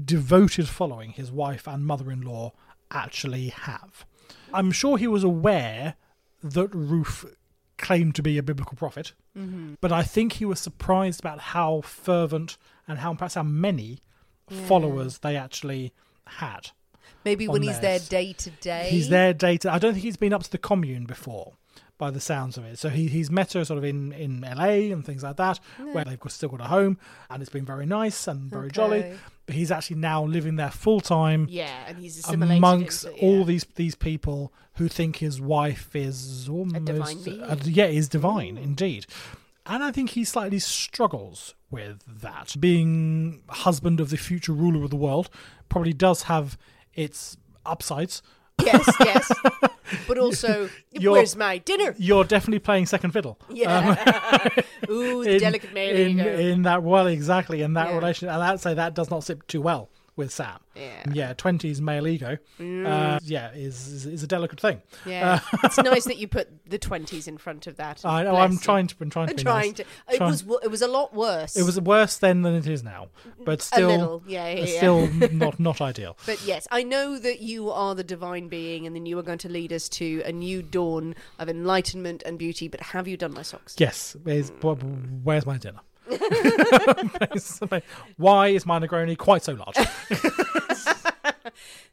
devoted 0.04 0.68
following 0.68 1.10
his 1.10 1.30
wife 1.30 1.66
and 1.66 1.86
mother 1.86 2.10
in 2.10 2.20
law 2.22 2.52
actually 2.90 3.48
have. 3.48 4.04
I'm 4.52 4.72
sure 4.72 4.96
he 4.98 5.06
was 5.06 5.24
aware 5.24 5.94
that 6.42 6.74
Ruth 6.74 7.24
claimed 7.76 8.14
to 8.16 8.22
be 8.22 8.38
a 8.38 8.42
biblical 8.42 8.76
prophet, 8.76 9.12
mm-hmm. 9.36 9.74
but 9.80 9.92
I 9.92 10.02
think 10.02 10.34
he 10.34 10.44
was 10.44 10.60
surprised 10.60 11.20
about 11.20 11.38
how 11.38 11.80
fervent 11.82 12.56
and 12.86 12.98
how 12.98 13.14
perhaps 13.14 13.34
how 13.34 13.42
many 13.42 14.00
followers 14.48 15.18
they 15.18 15.36
actually 15.36 15.92
had. 16.26 16.70
Maybe 17.24 17.48
when 17.48 17.62
he's 17.62 17.80
there 17.80 17.98
day 17.98 18.32
to 18.32 18.50
day. 18.50 18.88
He's 18.90 19.08
there 19.08 19.32
data. 19.34 19.72
I 19.72 19.78
don't 19.78 19.92
think 19.92 20.02
he's 20.04 20.16
been 20.16 20.32
up 20.32 20.42
to 20.44 20.50
the 20.50 20.58
commune 20.58 21.04
before, 21.04 21.54
by 21.98 22.10
the 22.10 22.20
sounds 22.20 22.56
of 22.56 22.64
it. 22.64 22.78
So 22.78 22.88
he, 22.88 23.08
he's 23.08 23.30
met 23.30 23.52
her 23.52 23.64
sort 23.64 23.78
of 23.78 23.84
in, 23.84 24.12
in 24.12 24.40
LA 24.40 24.92
and 24.92 25.04
things 25.04 25.22
like 25.22 25.36
that, 25.36 25.60
where 25.92 26.04
they've 26.04 26.18
still 26.28 26.48
got 26.48 26.60
a 26.60 26.64
home, 26.64 26.98
and 27.28 27.42
it's 27.42 27.50
been 27.50 27.66
very 27.66 27.86
nice 27.86 28.26
and 28.26 28.50
very 28.50 28.70
jolly. 28.70 29.18
But 29.48 29.54
he's 29.56 29.70
actually 29.72 29.96
now 29.96 30.22
living 30.24 30.56
there 30.56 30.70
full 30.70 31.00
time 31.00 31.46
Yeah, 31.48 31.84
and 31.88 31.96
he's 31.98 32.18
assimilated 32.18 32.58
amongst 32.58 33.04
into- 33.06 33.16
all 33.20 33.44
these 33.44 33.64
these 33.76 33.94
people 33.94 34.52
who 34.74 34.88
think 34.88 35.16
his 35.16 35.40
wife 35.40 35.96
is 35.96 36.48
almost 36.48 36.84
divine 36.84 37.22
being. 37.24 37.42
uh, 37.42 37.56
yeah 37.64 37.86
is 37.86 38.08
divine 38.08 38.56
indeed. 38.58 39.06
And 39.64 39.82
i 39.82 39.90
think 39.90 40.10
he 40.10 40.24
slightly 40.24 40.58
struggles 40.58 41.54
with 41.70 42.02
that. 42.20 42.56
Being 42.60 43.40
husband 43.48 44.00
of 44.00 44.10
the 44.10 44.16
future 44.18 44.52
ruler 44.52 44.84
of 44.84 44.90
the 44.90 44.96
world 44.96 45.30
probably 45.70 45.92
does 45.94 46.22
have 46.24 46.56
its 46.94 47.36
upsides 47.66 48.22
Yes, 48.64 48.86
yes. 49.00 49.32
But 50.06 50.18
also, 50.18 50.68
You're- 50.92 51.12
where's 51.12 51.36
my 51.36 51.58
dinner? 51.58 51.94
you're 51.98 52.24
definitely 52.24 52.58
playing 52.58 52.86
second 52.86 53.12
fiddle 53.12 53.38
Yeah. 53.50 53.78
Um, 53.78 54.64
Ooh, 54.90 55.24
the 55.24 55.32
in, 55.34 55.40
delicate 55.40 55.72
male 55.72 55.96
in, 55.96 56.18
in 56.20 56.62
that 56.62 56.82
well 56.82 57.06
exactly 57.06 57.62
in 57.62 57.74
that 57.74 57.88
Yeah. 57.88 57.94
relation 57.96 58.28
and 58.28 58.42
i'd 58.42 58.60
say 58.60 58.74
that 58.74 58.94
does 58.94 59.10
not 59.10 59.24
sit 59.24 59.46
too 59.48 59.60
well 59.62 59.88
with 60.18 60.30
sam 60.30 60.58
Yeah. 60.74 61.02
yeah 61.12 61.32
20s 61.34 61.80
male 61.80 62.06
ego 62.06 62.36
mm. 62.60 62.86
uh, 62.86 63.18
yeah 63.22 63.52
is, 63.52 63.88
is 63.88 64.06
is 64.06 64.22
a 64.22 64.26
delicate 64.26 64.60
thing 64.60 64.82
yeah, 65.06 65.40
uh, 65.52 65.58
it's 65.64 65.78
nice 65.78 66.04
that 66.04 66.18
you 66.18 66.28
put 66.28 66.48
the 66.68 66.78
twenties 66.78 67.26
in 67.28 67.38
front 67.38 67.66
of 67.66 67.76
that. 67.76 68.04
I 68.04 68.24
know. 68.24 68.36
I'm 68.36 68.58
trying 68.58 68.86
to. 68.88 68.94
I'm 69.00 69.10
trying 69.10 69.28
to. 69.28 69.32
I'm 69.32 69.36
be 69.36 69.42
trying 69.42 69.68
nice. 69.68 69.76
to. 69.76 69.82
It 70.12 70.16
Trying- 70.16 70.30
was. 70.30 70.44
It 70.62 70.70
was 70.70 70.82
a 70.82 70.88
lot 70.88 71.14
worse. 71.14 71.56
It 71.56 71.62
was 71.62 71.80
worse 71.80 72.18
then 72.18 72.42
than 72.42 72.54
it 72.54 72.66
is 72.66 72.82
now, 72.82 73.08
but 73.44 73.60
a 73.60 73.62
still, 73.62 73.88
little. 73.88 74.22
Yeah, 74.26 74.48
yeah, 74.48 74.60
it's 74.62 74.72
yeah. 74.72 74.78
still 74.78 75.06
not 75.32 75.58
not 75.60 75.80
ideal. 75.80 76.16
But 76.26 76.42
yes, 76.44 76.66
I 76.70 76.82
know 76.82 77.18
that 77.18 77.40
you 77.40 77.70
are 77.70 77.94
the 77.94 78.04
divine 78.04 78.48
being, 78.48 78.86
and 78.86 78.94
then 78.94 79.06
you 79.06 79.18
are 79.18 79.22
going 79.22 79.38
to 79.38 79.48
lead 79.48 79.72
us 79.72 79.88
to 79.90 80.22
a 80.24 80.32
new 80.32 80.62
dawn 80.62 81.14
of 81.38 81.48
enlightenment 81.48 82.22
and 82.26 82.38
beauty. 82.38 82.68
But 82.68 82.80
have 82.80 83.08
you 83.08 83.16
done 83.16 83.34
my 83.34 83.42
socks? 83.42 83.76
Yes. 83.78 84.16
Where's, 84.22 84.50
wh- 84.62 84.76
where's 85.24 85.46
my 85.46 85.58
dinner? 85.58 85.80
Why 88.16 88.48
is 88.48 88.66
my 88.66 88.78
Negroni 88.78 89.16
quite 89.16 89.42
so 89.42 89.52
large? 89.54 89.76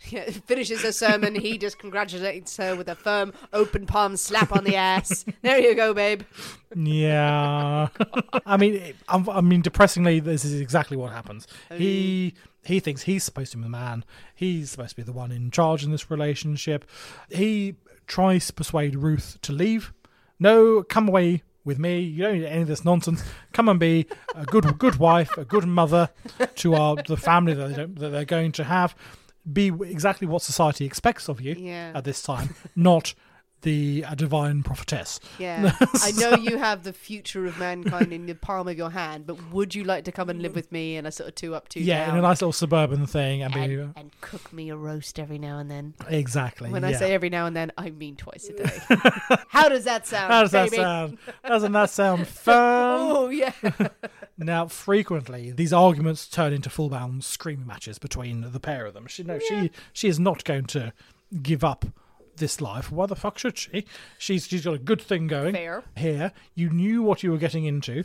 Yeah, 0.09 0.29
finishes 0.29 0.83
her 0.83 0.91
sermon. 0.91 1.33
he 1.33 1.57
just 1.57 1.79
congratulates 1.79 2.55
her 2.57 2.75
with 2.75 2.87
a 2.89 2.95
firm, 2.95 3.33
open 3.53 3.87
palm 3.87 4.17
slap 4.17 4.51
on 4.55 4.63
the 4.63 4.75
ass. 4.75 5.25
There 5.41 5.59
you 5.59 5.73
go, 5.73 5.93
babe. 5.93 6.21
yeah. 6.75 7.87
I 8.45 8.57
mean, 8.57 8.93
I 9.07 9.41
mean, 9.41 9.61
depressingly, 9.61 10.19
this 10.19 10.45
is 10.45 10.59
exactly 10.61 10.97
what 10.97 11.11
happens. 11.11 11.47
Oh, 11.71 11.77
he 11.77 12.35
he 12.63 12.79
thinks 12.79 13.03
he's 13.03 13.23
supposed 13.23 13.51
to 13.51 13.57
be 13.57 13.63
the 13.63 13.69
man. 13.69 14.03
He's 14.35 14.71
supposed 14.71 14.91
to 14.91 14.95
be 14.97 15.03
the 15.03 15.13
one 15.13 15.31
in 15.31 15.49
charge 15.51 15.83
in 15.83 15.91
this 15.91 16.11
relationship. 16.11 16.85
He 17.29 17.75
tries 18.07 18.47
to 18.47 18.53
persuade 18.53 18.95
Ruth 18.95 19.39
to 19.41 19.53
leave. 19.53 19.93
No, 20.39 20.83
come 20.83 21.07
away 21.07 21.43
with 21.65 21.77
me. 21.79 21.99
You 21.99 22.23
don't 22.23 22.37
need 22.39 22.45
any 22.45 22.61
of 22.61 22.67
this 22.67 22.85
nonsense. 22.85 23.23
Come 23.51 23.67
and 23.67 23.79
be 23.79 24.05
a 24.35 24.45
good 24.45 24.77
good 24.77 24.95
wife, 24.97 25.37
a 25.37 25.43
good 25.43 25.65
mother 25.65 26.09
to 26.55 26.73
our 26.75 26.95
the 27.07 27.17
family 27.17 27.53
that, 27.53 27.67
they 27.69 27.75
don't, 27.75 27.99
that 27.99 28.09
they're 28.09 28.23
going 28.25 28.53
to 28.53 28.63
have. 28.63 28.95
Be 29.51 29.67
exactly 29.67 30.27
what 30.27 30.41
society 30.41 30.85
expects 30.85 31.27
of 31.29 31.39
you 31.41 31.53
Yeah. 31.57 31.91
at 31.93 32.03
this 32.03 32.23
time, 32.23 32.55
not 32.75 33.13
the 33.61 34.05
a 34.07 34.15
divine 34.15 34.61
prophetess. 34.63 35.19
Yeah, 35.39 35.75
I 35.95 36.11
know 36.11 36.35
you 36.35 36.57
have 36.57 36.83
the 36.83 36.93
future 36.93 37.45
of 37.45 37.57
mankind 37.57 38.13
in 38.13 38.25
the 38.27 38.35
palm 38.35 38.67
of 38.67 38.77
your 38.77 38.91
hand, 38.91 39.25
but 39.25 39.51
would 39.51 39.73
you 39.73 39.83
like 39.83 40.03
to 40.05 40.11
come 40.11 40.29
and 40.29 40.41
live 40.41 40.53
with 40.55 40.71
me 40.71 40.97
in 40.97 41.05
a 41.05 41.11
sort 41.11 41.29
of 41.29 41.35
two 41.35 41.55
up, 41.55 41.67
two 41.69 41.79
Yeah, 41.81 42.05
down? 42.05 42.15
in 42.15 42.19
a 42.19 42.21
nice 42.21 42.41
little 42.41 42.53
suburban 42.53 43.05
thing, 43.07 43.41
and, 43.41 43.53
be 43.53 43.59
and, 43.61 43.93
and 43.95 44.11
cook 44.21 44.53
me 44.53 44.69
a 44.69 44.75
roast 44.75 45.19
every 45.19 45.39
now 45.39 45.57
and 45.57 45.69
then. 45.71 45.95
exactly. 46.09 46.69
When 46.69 46.83
I 46.83 46.93
say 46.93 47.13
every 47.13 47.29
now 47.29 47.45
and 47.47 47.55
then, 47.55 47.71
I 47.77 47.89
mean 47.89 48.15
twice 48.15 48.49
a 48.49 48.53
day. 48.53 48.79
How 49.49 49.69
does 49.69 49.85
that 49.85 50.05
sound? 50.05 50.31
how 50.31 50.41
does 50.41 50.51
that 50.51 50.69
baby? 50.69 50.81
sound? 50.81 51.17
Doesn't 51.45 51.71
that 51.71 51.89
sound 51.89 52.27
fun? 52.27 52.55
Oh 53.15 53.29
yeah. 53.29 53.51
Now, 54.37 54.67
frequently 54.67 55.51
these 55.51 55.71
arguments 55.73 56.27
turn 56.27 56.53
into 56.53 56.69
full-blown 56.69 57.21
screaming 57.21 57.65
matches 57.67 57.97
between 57.99 58.51
the 58.51 58.59
pair 58.59 58.85
of 58.85 58.93
them. 58.93 59.07
She 59.07 59.23
no, 59.23 59.39
she 59.39 59.71
she 59.93 60.07
is 60.07 60.19
not 60.19 60.43
going 60.43 60.65
to 60.67 60.93
give 61.41 61.63
up 61.63 61.85
this 62.37 62.61
life. 62.61 62.91
Why 62.91 63.05
the 63.05 63.15
fuck 63.15 63.37
should 63.37 63.57
she? 63.57 63.85
She's 64.17 64.47
she's 64.47 64.65
got 64.65 64.73
a 64.75 64.79
good 64.79 65.01
thing 65.01 65.27
going 65.27 65.53
Fair. 65.53 65.83
here. 65.95 66.31
You 66.53 66.69
knew 66.69 67.01
what 67.01 67.23
you 67.23 67.31
were 67.31 67.37
getting 67.37 67.65
into. 67.65 68.03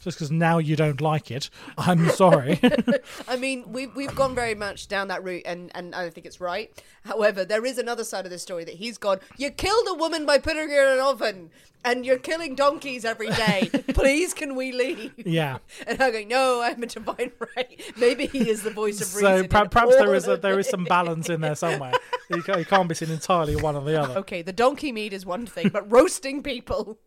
Just 0.00 0.16
because 0.18 0.30
now 0.30 0.58
you 0.58 0.76
don't 0.76 1.00
like 1.00 1.30
it, 1.30 1.50
I'm 1.76 2.08
sorry. 2.10 2.58
I 3.28 3.36
mean, 3.36 3.64
we've 3.70 3.94
we've 3.94 4.14
gone 4.14 4.34
very 4.34 4.54
much 4.54 4.88
down 4.88 5.08
that 5.08 5.22
route, 5.22 5.42
and 5.44 5.70
and 5.74 5.94
I 5.94 6.02
don't 6.02 6.14
think 6.14 6.26
it's 6.26 6.40
right. 6.40 6.72
However, 7.04 7.44
there 7.44 7.64
is 7.66 7.76
another 7.78 8.04
side 8.04 8.24
of 8.24 8.30
this 8.30 8.42
story 8.42 8.64
that 8.64 8.74
he's 8.76 8.96
gone. 8.98 9.20
You 9.36 9.50
killed 9.50 9.86
a 9.88 9.94
woman 9.94 10.24
by 10.26 10.38
putting 10.38 10.68
her 10.70 10.86
in 10.92 10.98
an 10.98 11.00
oven, 11.04 11.50
and 11.84 12.06
you're 12.06 12.18
killing 12.18 12.54
donkeys 12.54 13.04
every 13.04 13.28
day. 13.30 13.68
Please, 13.94 14.32
can 14.32 14.54
we 14.54 14.72
leave? 14.72 15.12
yeah. 15.18 15.58
And 15.86 16.00
I'm 16.00 16.12
going, 16.12 16.28
no, 16.28 16.62
I'm 16.62 16.82
a 16.82 16.86
divine 16.86 17.32
right. 17.56 17.80
Maybe 17.98 18.26
he 18.26 18.48
is 18.48 18.62
the 18.62 18.70
voice 18.70 19.00
of 19.00 19.06
So 19.08 19.32
reason. 19.32 19.48
per- 19.48 19.68
perhaps 19.68 19.96
there 19.96 20.14
is 20.14 20.28
a, 20.28 20.36
there 20.36 20.58
is 20.58 20.68
some 20.68 20.84
balance 20.84 21.28
in 21.28 21.40
there 21.42 21.54
somewhere. 21.54 21.92
You 22.30 22.42
can't, 22.42 22.58
you 22.58 22.64
can't 22.64 22.88
be 22.88 22.94
seen 22.94 23.10
entirely 23.10 23.56
one 23.56 23.76
or 23.76 23.84
the 23.84 24.00
other. 24.00 24.14
Okay, 24.20 24.42
the 24.42 24.52
donkey 24.52 24.92
meat 24.92 25.12
is 25.12 25.24
one 25.26 25.46
thing, 25.46 25.68
but 25.68 25.90
roasting 25.90 26.42
people. 26.42 26.98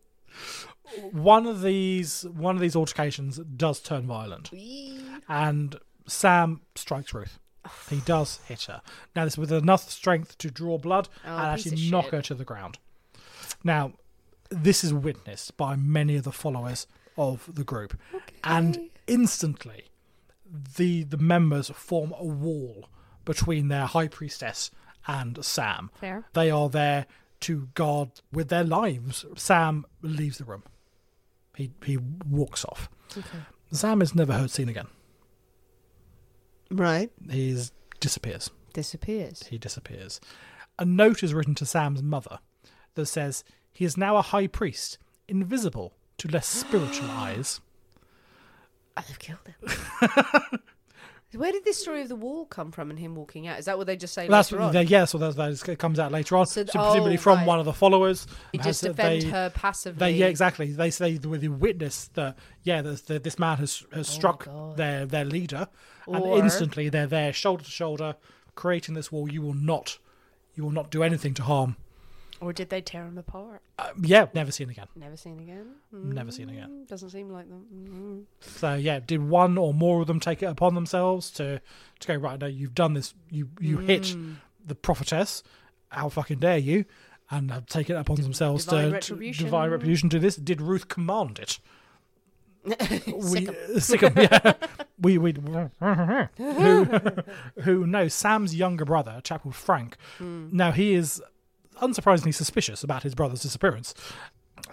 One 1.12 1.46
of 1.46 1.62
these 1.62 2.24
one 2.24 2.54
of 2.54 2.60
these 2.60 2.76
altercations 2.76 3.38
does 3.38 3.80
turn 3.80 4.06
violent, 4.06 4.50
and 5.28 5.76
Sam 6.06 6.60
strikes 6.74 7.12
Ruth. 7.14 7.38
He 7.88 8.00
does 8.00 8.40
hit 8.46 8.64
her. 8.64 8.82
Now 9.16 9.24
this 9.24 9.38
with 9.38 9.50
enough 9.52 9.88
strength 9.90 10.36
to 10.38 10.50
draw 10.50 10.76
blood 10.78 11.08
oh, 11.24 11.28
and 11.28 11.50
Oh, 11.52 11.54
piece 11.56 11.66
actually 11.66 11.90
knock 11.90 12.04
shit. 12.06 12.12
her 12.14 12.22
to 12.22 12.34
the 12.34 12.44
ground. 12.44 12.78
Now, 13.62 13.94
this 14.50 14.84
is 14.84 14.92
witnessed 14.92 15.56
by 15.56 15.74
many 15.74 16.16
of 16.16 16.24
the 16.24 16.32
followers 16.32 16.86
of 17.16 17.48
the 17.54 17.64
group, 17.64 17.98
and 18.42 18.90
instantly, 19.06 19.84
the 20.76 21.04
the 21.04 21.16
members 21.16 21.70
form 21.70 22.12
a 22.18 22.24
wall 22.24 22.88
between 23.24 23.68
their 23.68 23.86
high 23.86 24.08
priestess 24.08 24.70
and 25.06 25.42
Sam. 25.44 25.90
Fair. 25.98 26.24
They 26.34 26.50
are 26.50 26.68
there 26.68 27.06
to 27.40 27.68
guard 27.74 28.10
with 28.32 28.48
their 28.48 28.64
lives. 28.64 29.24
Sam 29.36 29.86
leaves 30.02 30.38
the 30.38 30.44
room. 30.44 30.62
He 31.56 31.70
he 31.84 31.98
walks 32.28 32.64
off. 32.64 32.88
Sam 33.72 34.02
is 34.02 34.14
never 34.14 34.32
heard 34.32 34.50
seen 34.50 34.68
again. 34.68 34.86
Right. 36.70 37.10
He 37.30 37.56
disappears. 38.00 38.50
Disappears. 38.72 39.44
He 39.44 39.58
disappears. 39.58 40.20
A 40.78 40.84
note 40.84 41.22
is 41.22 41.32
written 41.34 41.54
to 41.56 41.66
Sam's 41.66 42.02
mother 42.02 42.38
that 42.94 43.06
says 43.06 43.44
he 43.72 43.84
is 43.84 43.96
now 43.96 44.16
a 44.16 44.22
high 44.22 44.46
priest, 44.48 44.98
invisible 45.28 45.94
to 46.18 46.28
less 46.28 46.46
spiritual 46.46 47.10
eyes. 47.10 47.60
I'd 48.96 49.04
have 49.04 49.18
killed 49.18 49.40
him. 49.46 50.60
Where 51.36 51.52
did 51.52 51.64
this 51.64 51.78
story 51.78 52.02
of 52.02 52.08
the 52.08 52.16
wall 52.16 52.46
come 52.46 52.70
from 52.72 52.90
and 52.90 52.98
him 52.98 53.14
walking 53.14 53.46
out? 53.46 53.58
Is 53.58 53.64
that 53.66 53.76
what 53.78 53.86
they 53.86 53.96
just 53.96 54.14
say 54.14 54.28
That's 54.28 54.50
later 54.52 54.62
what 54.64 54.76
on? 54.76 54.86
yeah. 54.86 55.04
So 55.04 55.18
that, 55.18 55.36
that 55.36 55.68
it 55.68 55.78
comes 55.78 55.98
out 55.98 56.12
later 56.12 56.36
on. 56.36 56.46
So 56.46 56.64
So, 56.64 56.72
presumably 56.72 57.14
oh, 57.14 57.20
from 57.20 57.38
right. 57.38 57.46
one 57.46 57.58
of 57.58 57.64
the 57.64 57.72
followers. 57.72 58.26
Has- 58.54 58.64
just 58.64 58.82
defend 58.82 59.22
they- 59.22 59.28
her 59.28 59.50
passively. 59.50 59.98
They, 59.98 60.18
yeah, 60.18 60.26
exactly. 60.26 60.72
They 60.72 60.90
say 60.90 61.18
with 61.18 61.40
the 61.40 61.48
witness 61.48 62.08
that 62.14 62.36
yeah, 62.62 62.82
there's 62.82 63.02
the, 63.02 63.18
this 63.18 63.38
man 63.38 63.58
has 63.58 63.84
has 63.92 64.08
oh 64.08 64.12
struck 64.12 64.46
Oh 64.48 64.68
God. 64.68 64.76
their 64.76 65.06
their 65.06 65.24
leader, 65.24 65.68
and 66.06 66.24
instantly 66.24 66.88
they're 66.88 67.06
there 67.06 67.32
shoulder 67.32 67.64
to 67.64 67.70
shoulder, 67.70 68.16
creating 68.54 68.94
this 68.94 69.10
wall. 69.12 69.30
You 69.30 69.42
will 69.42 69.54
not, 69.54 69.98
you 70.54 70.64
will 70.64 70.70
not 70.70 70.90
do 70.90 71.02
anything 71.02 71.34
to 71.34 71.42
harm. 71.42 71.76
Or 72.44 72.52
did 72.52 72.68
they 72.68 72.80
tear 72.82 73.04
him 73.06 73.16
apart? 73.16 73.62
Uh, 73.78 73.88
yeah, 74.02 74.26
never 74.34 74.52
seen 74.52 74.68
again. 74.68 74.86
Never 74.94 75.16
seen 75.16 75.38
again. 75.40 75.66
Never 75.92 76.30
seen 76.30 76.50
again. 76.50 76.68
Mm, 76.84 76.88
Doesn't 76.88 77.10
seem 77.10 77.30
like 77.30 77.48
them. 77.48 77.64
Mm. 77.74 78.48
So 78.60 78.74
yeah, 78.74 79.00
did 79.00 79.22
one 79.28 79.56
or 79.56 79.72
more 79.72 80.00
of 80.02 80.06
them 80.06 80.20
take 80.20 80.42
it 80.42 80.46
upon 80.46 80.74
themselves 80.74 81.30
to 81.32 81.60
to 82.00 82.06
go 82.08 82.14
right? 82.16 82.38
No, 82.38 82.46
you've 82.46 82.74
done 82.74 82.92
this. 82.94 83.14
You 83.30 83.48
you 83.60 83.78
hit 83.78 84.02
Mm. 84.02 84.36
the 84.64 84.74
prophetess. 84.74 85.42
How 85.88 86.08
fucking 86.10 86.38
dare 86.40 86.58
you? 86.58 86.84
and 87.30 87.50
have 87.50 87.64
taken 87.64 87.96
it 87.96 88.00
upon 88.00 88.16
themselves 88.16 88.66
Divine 88.66 88.88
to, 88.88 88.92
retribution. 88.92 89.44
divine 89.46 89.70
retribution 89.70 90.10
to 90.10 90.18
this. 90.18 90.36
Did 90.36 90.60
Ruth 90.60 90.88
command 90.88 91.38
it? 91.38 91.58
we 93.06 93.48
sick 93.78 94.02
'em, 94.02 94.12
yeah. 94.16 94.52
we 95.00 95.16
we 95.18 95.32
who 96.36 96.84
who 97.62 97.86
knows 97.86 98.12
Sam's 98.14 98.54
younger 98.54 98.84
brother, 98.84 99.14
a 99.18 99.22
chap 99.22 99.42
called 99.42 99.54
Frank. 99.54 99.96
Now 100.20 100.72
he 100.72 100.94
is 100.94 101.22
unsurprisingly 101.80 102.34
suspicious 102.34 102.82
about 102.82 103.02
his 103.02 103.14
brother's 103.14 103.42
disappearance 103.42 103.94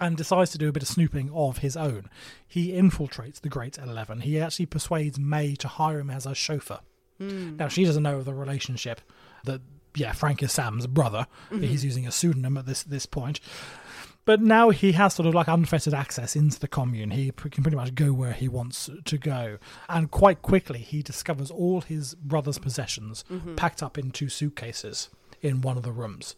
and 0.00 0.16
decides 0.16 0.50
to 0.52 0.58
do 0.58 0.68
a 0.68 0.72
bit 0.72 0.82
of 0.82 0.88
snooping 0.88 1.30
of 1.34 1.58
his 1.58 1.76
own. 1.76 2.08
He 2.46 2.72
infiltrates 2.72 3.40
the 3.40 3.48
Great 3.48 3.78
Eleven. 3.78 4.20
He 4.20 4.40
actually 4.40 4.66
persuades 4.66 5.18
May 5.18 5.54
to 5.56 5.68
hire 5.68 6.00
him 6.00 6.10
as 6.10 6.26
a 6.26 6.34
chauffeur. 6.34 6.80
Hmm. 7.18 7.56
Now 7.56 7.68
she 7.68 7.84
doesn't 7.84 8.02
know 8.02 8.18
of 8.18 8.24
the 8.24 8.34
relationship 8.34 9.00
that 9.44 9.60
yeah 9.94 10.12
Frank 10.12 10.42
is 10.42 10.52
Sam's 10.52 10.86
brother. 10.86 11.26
Mm-hmm. 11.50 11.62
He's 11.64 11.84
using 11.84 12.06
a 12.06 12.12
pseudonym 12.12 12.56
at 12.56 12.66
this 12.66 12.82
this 12.82 13.06
point. 13.06 13.40
But 14.24 14.40
now 14.40 14.70
he 14.70 14.92
has 14.92 15.14
sort 15.14 15.26
of 15.26 15.34
like 15.34 15.48
unfettered 15.48 15.94
access 15.94 16.36
into 16.36 16.60
the 16.60 16.68
commune. 16.68 17.10
He 17.10 17.32
can 17.32 17.64
pretty 17.64 17.76
much 17.76 17.94
go 17.96 18.12
where 18.12 18.32
he 18.32 18.46
wants 18.46 18.88
to 19.04 19.18
go. 19.18 19.58
And 19.88 20.12
quite 20.12 20.42
quickly, 20.42 20.78
he 20.78 21.02
discovers 21.02 21.50
all 21.50 21.80
his 21.80 22.14
brother's 22.14 22.58
possessions 22.58 23.24
mm-hmm. 23.30 23.56
packed 23.56 23.82
up 23.82 23.98
in 23.98 24.12
two 24.12 24.28
suitcases 24.28 25.08
in 25.40 25.60
one 25.60 25.76
of 25.76 25.82
the 25.82 25.90
rooms. 25.90 26.36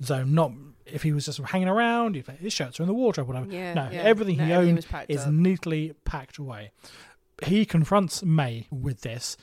So, 0.00 0.24
not 0.24 0.52
if 0.86 1.02
he 1.02 1.12
was 1.12 1.26
just 1.26 1.38
hanging 1.38 1.68
around, 1.68 2.16
if 2.16 2.26
his 2.26 2.52
shirts 2.52 2.80
are 2.80 2.84
in 2.84 2.86
the 2.88 2.94
wardrobe, 2.94 3.28
whatever. 3.28 3.46
Yeah, 3.46 3.74
no, 3.74 3.88
yeah. 3.90 4.00
everything 4.00 4.38
No, 4.38 4.44
he 4.46 4.52
owned 4.52 4.86
is 5.08 5.20
up. 5.26 5.32
neatly 5.32 5.94
packed 6.04 6.38
away. 6.38 6.72
He 7.44 7.64
confronts 7.64 8.22
May 8.22 8.66
with 8.70 9.02
this, 9.02 9.36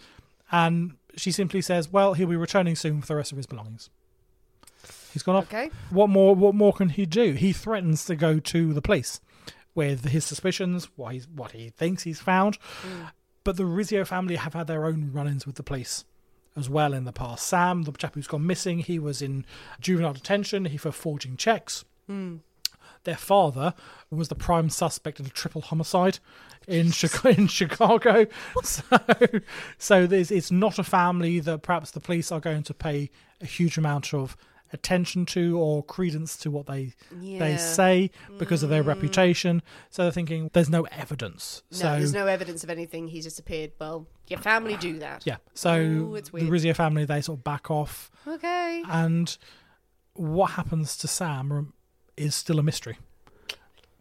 and 0.52 0.94
she 1.16 1.32
simply 1.32 1.62
says, 1.62 1.92
"Well, 1.92 2.14
he'll 2.14 2.28
be 2.28 2.36
returning 2.36 2.76
soon 2.76 3.02
for 3.02 3.08
the 3.08 3.16
rest 3.16 3.32
of 3.32 3.38
his 3.38 3.48
belongings." 3.48 3.90
He's 5.14 5.24
gone 5.24 5.36
off. 5.38 5.46
Okay. 5.46 5.72
What 5.90 6.10
more? 6.10 6.36
What 6.36 6.54
more 6.54 6.74
can 6.74 6.90
he 6.90 7.06
do? 7.06 7.34
He 7.34 7.54
threatens 7.54 8.06
to 8.06 8.16
go 8.16 8.40
to 8.40 8.74
the 8.74 8.82
police 8.82 9.20
with 9.74 10.06
his 10.06 10.26
suspicions, 10.26 10.90
what 10.96 11.14
he's 11.14 11.28
what 11.28 11.52
he 11.52 11.70
thinks 11.70 12.04
he's 12.04 12.20
found. 12.20 12.58
But 13.44 13.58
the 13.58 13.64
Rizzio 13.64 14.06
family 14.06 14.36
have 14.36 14.54
had 14.54 14.68
their 14.68 14.86
own 14.86 15.12
run-ins 15.14 15.46
with 15.46 15.56
the 15.56 15.64
police 15.64 16.04
as 16.58 16.70
well 16.70 16.94
in 16.94 17.06
the 17.06 17.14
past. 17.14 17.48
Sam, 17.48 17.84
the 17.84 17.92
chap 17.92 18.16
who's 18.16 18.28
gone 18.28 18.46
missing, 18.46 18.80
he 18.80 19.00
was 19.00 19.22
in 19.22 19.46
juvenile 19.80 20.14
detention. 20.14 20.66
He 20.66 20.78
for 20.78 20.92
forging 20.92 21.38
checks. 21.38 21.86
Hmm. 22.08 22.38
Their 23.04 23.16
father 23.16 23.74
was 24.10 24.28
the 24.28 24.36
prime 24.36 24.70
suspect 24.70 25.20
in 25.20 25.26
a 25.26 25.30
triple 25.30 25.62
homicide 25.62 26.20
in 26.68 26.92
Chicago. 26.92 27.30
In 27.38 27.48
Chicago. 27.48 28.28
So, 28.64 28.84
so 29.78 30.08
it's 30.12 30.52
not 30.52 30.78
a 30.78 30.84
family 30.84 31.40
that 31.40 31.62
perhaps 31.62 31.92
the 31.92 32.02
police 32.02 32.32
are 32.32 32.42
going 32.42 32.64
to 32.64 32.74
pay 32.74 33.10
a 33.40 33.46
huge 33.46 33.78
amount 33.78 34.14
of 34.14 34.36
attention 34.74 35.26
to 35.28 35.58
or 35.60 35.84
credence 35.84 36.38
to 36.38 36.52
what 36.52 36.66
they 36.68 36.94
Yeah. 37.20 37.40
they 37.40 37.58
say 37.58 38.12
because 38.38 38.64
of 38.64 38.70
their 38.70 38.84
mm. 38.84 38.88
reputation. 38.88 39.62
So 39.90 40.04
they're 40.04 40.12
thinking 40.12 40.50
there's 40.54 40.70
no 40.70 40.84
evidence. 40.92 41.64
No, 41.72 41.78
so 41.78 41.84
there's 41.92 42.14
no 42.14 42.28
evidence 42.28 42.64
of 42.64 42.70
anything. 42.70 43.08
He's 43.08 43.24
disappeared. 43.24 43.72
Well, 43.80 44.08
your 44.28 44.40
family 44.40 44.76
do 44.78 45.00
that. 45.00 45.24
yeah, 45.26 45.38
so 45.54 45.80
Ooh, 45.80 46.20
the. 46.22 46.32
Rizzio 46.32 46.76
family 46.76 47.06
they 47.06 47.22
sort 47.22 47.40
of 47.40 47.44
back 47.44 47.72
off, 47.72 48.12
Okay. 48.28 48.84
and 48.88 49.38
what 50.14 50.52
happens 50.52 50.98
to 50.98 51.08
Sam 51.08 51.74
is 52.18 52.36
still 52.36 52.60
a 52.60 52.64
mystery. 52.64 52.98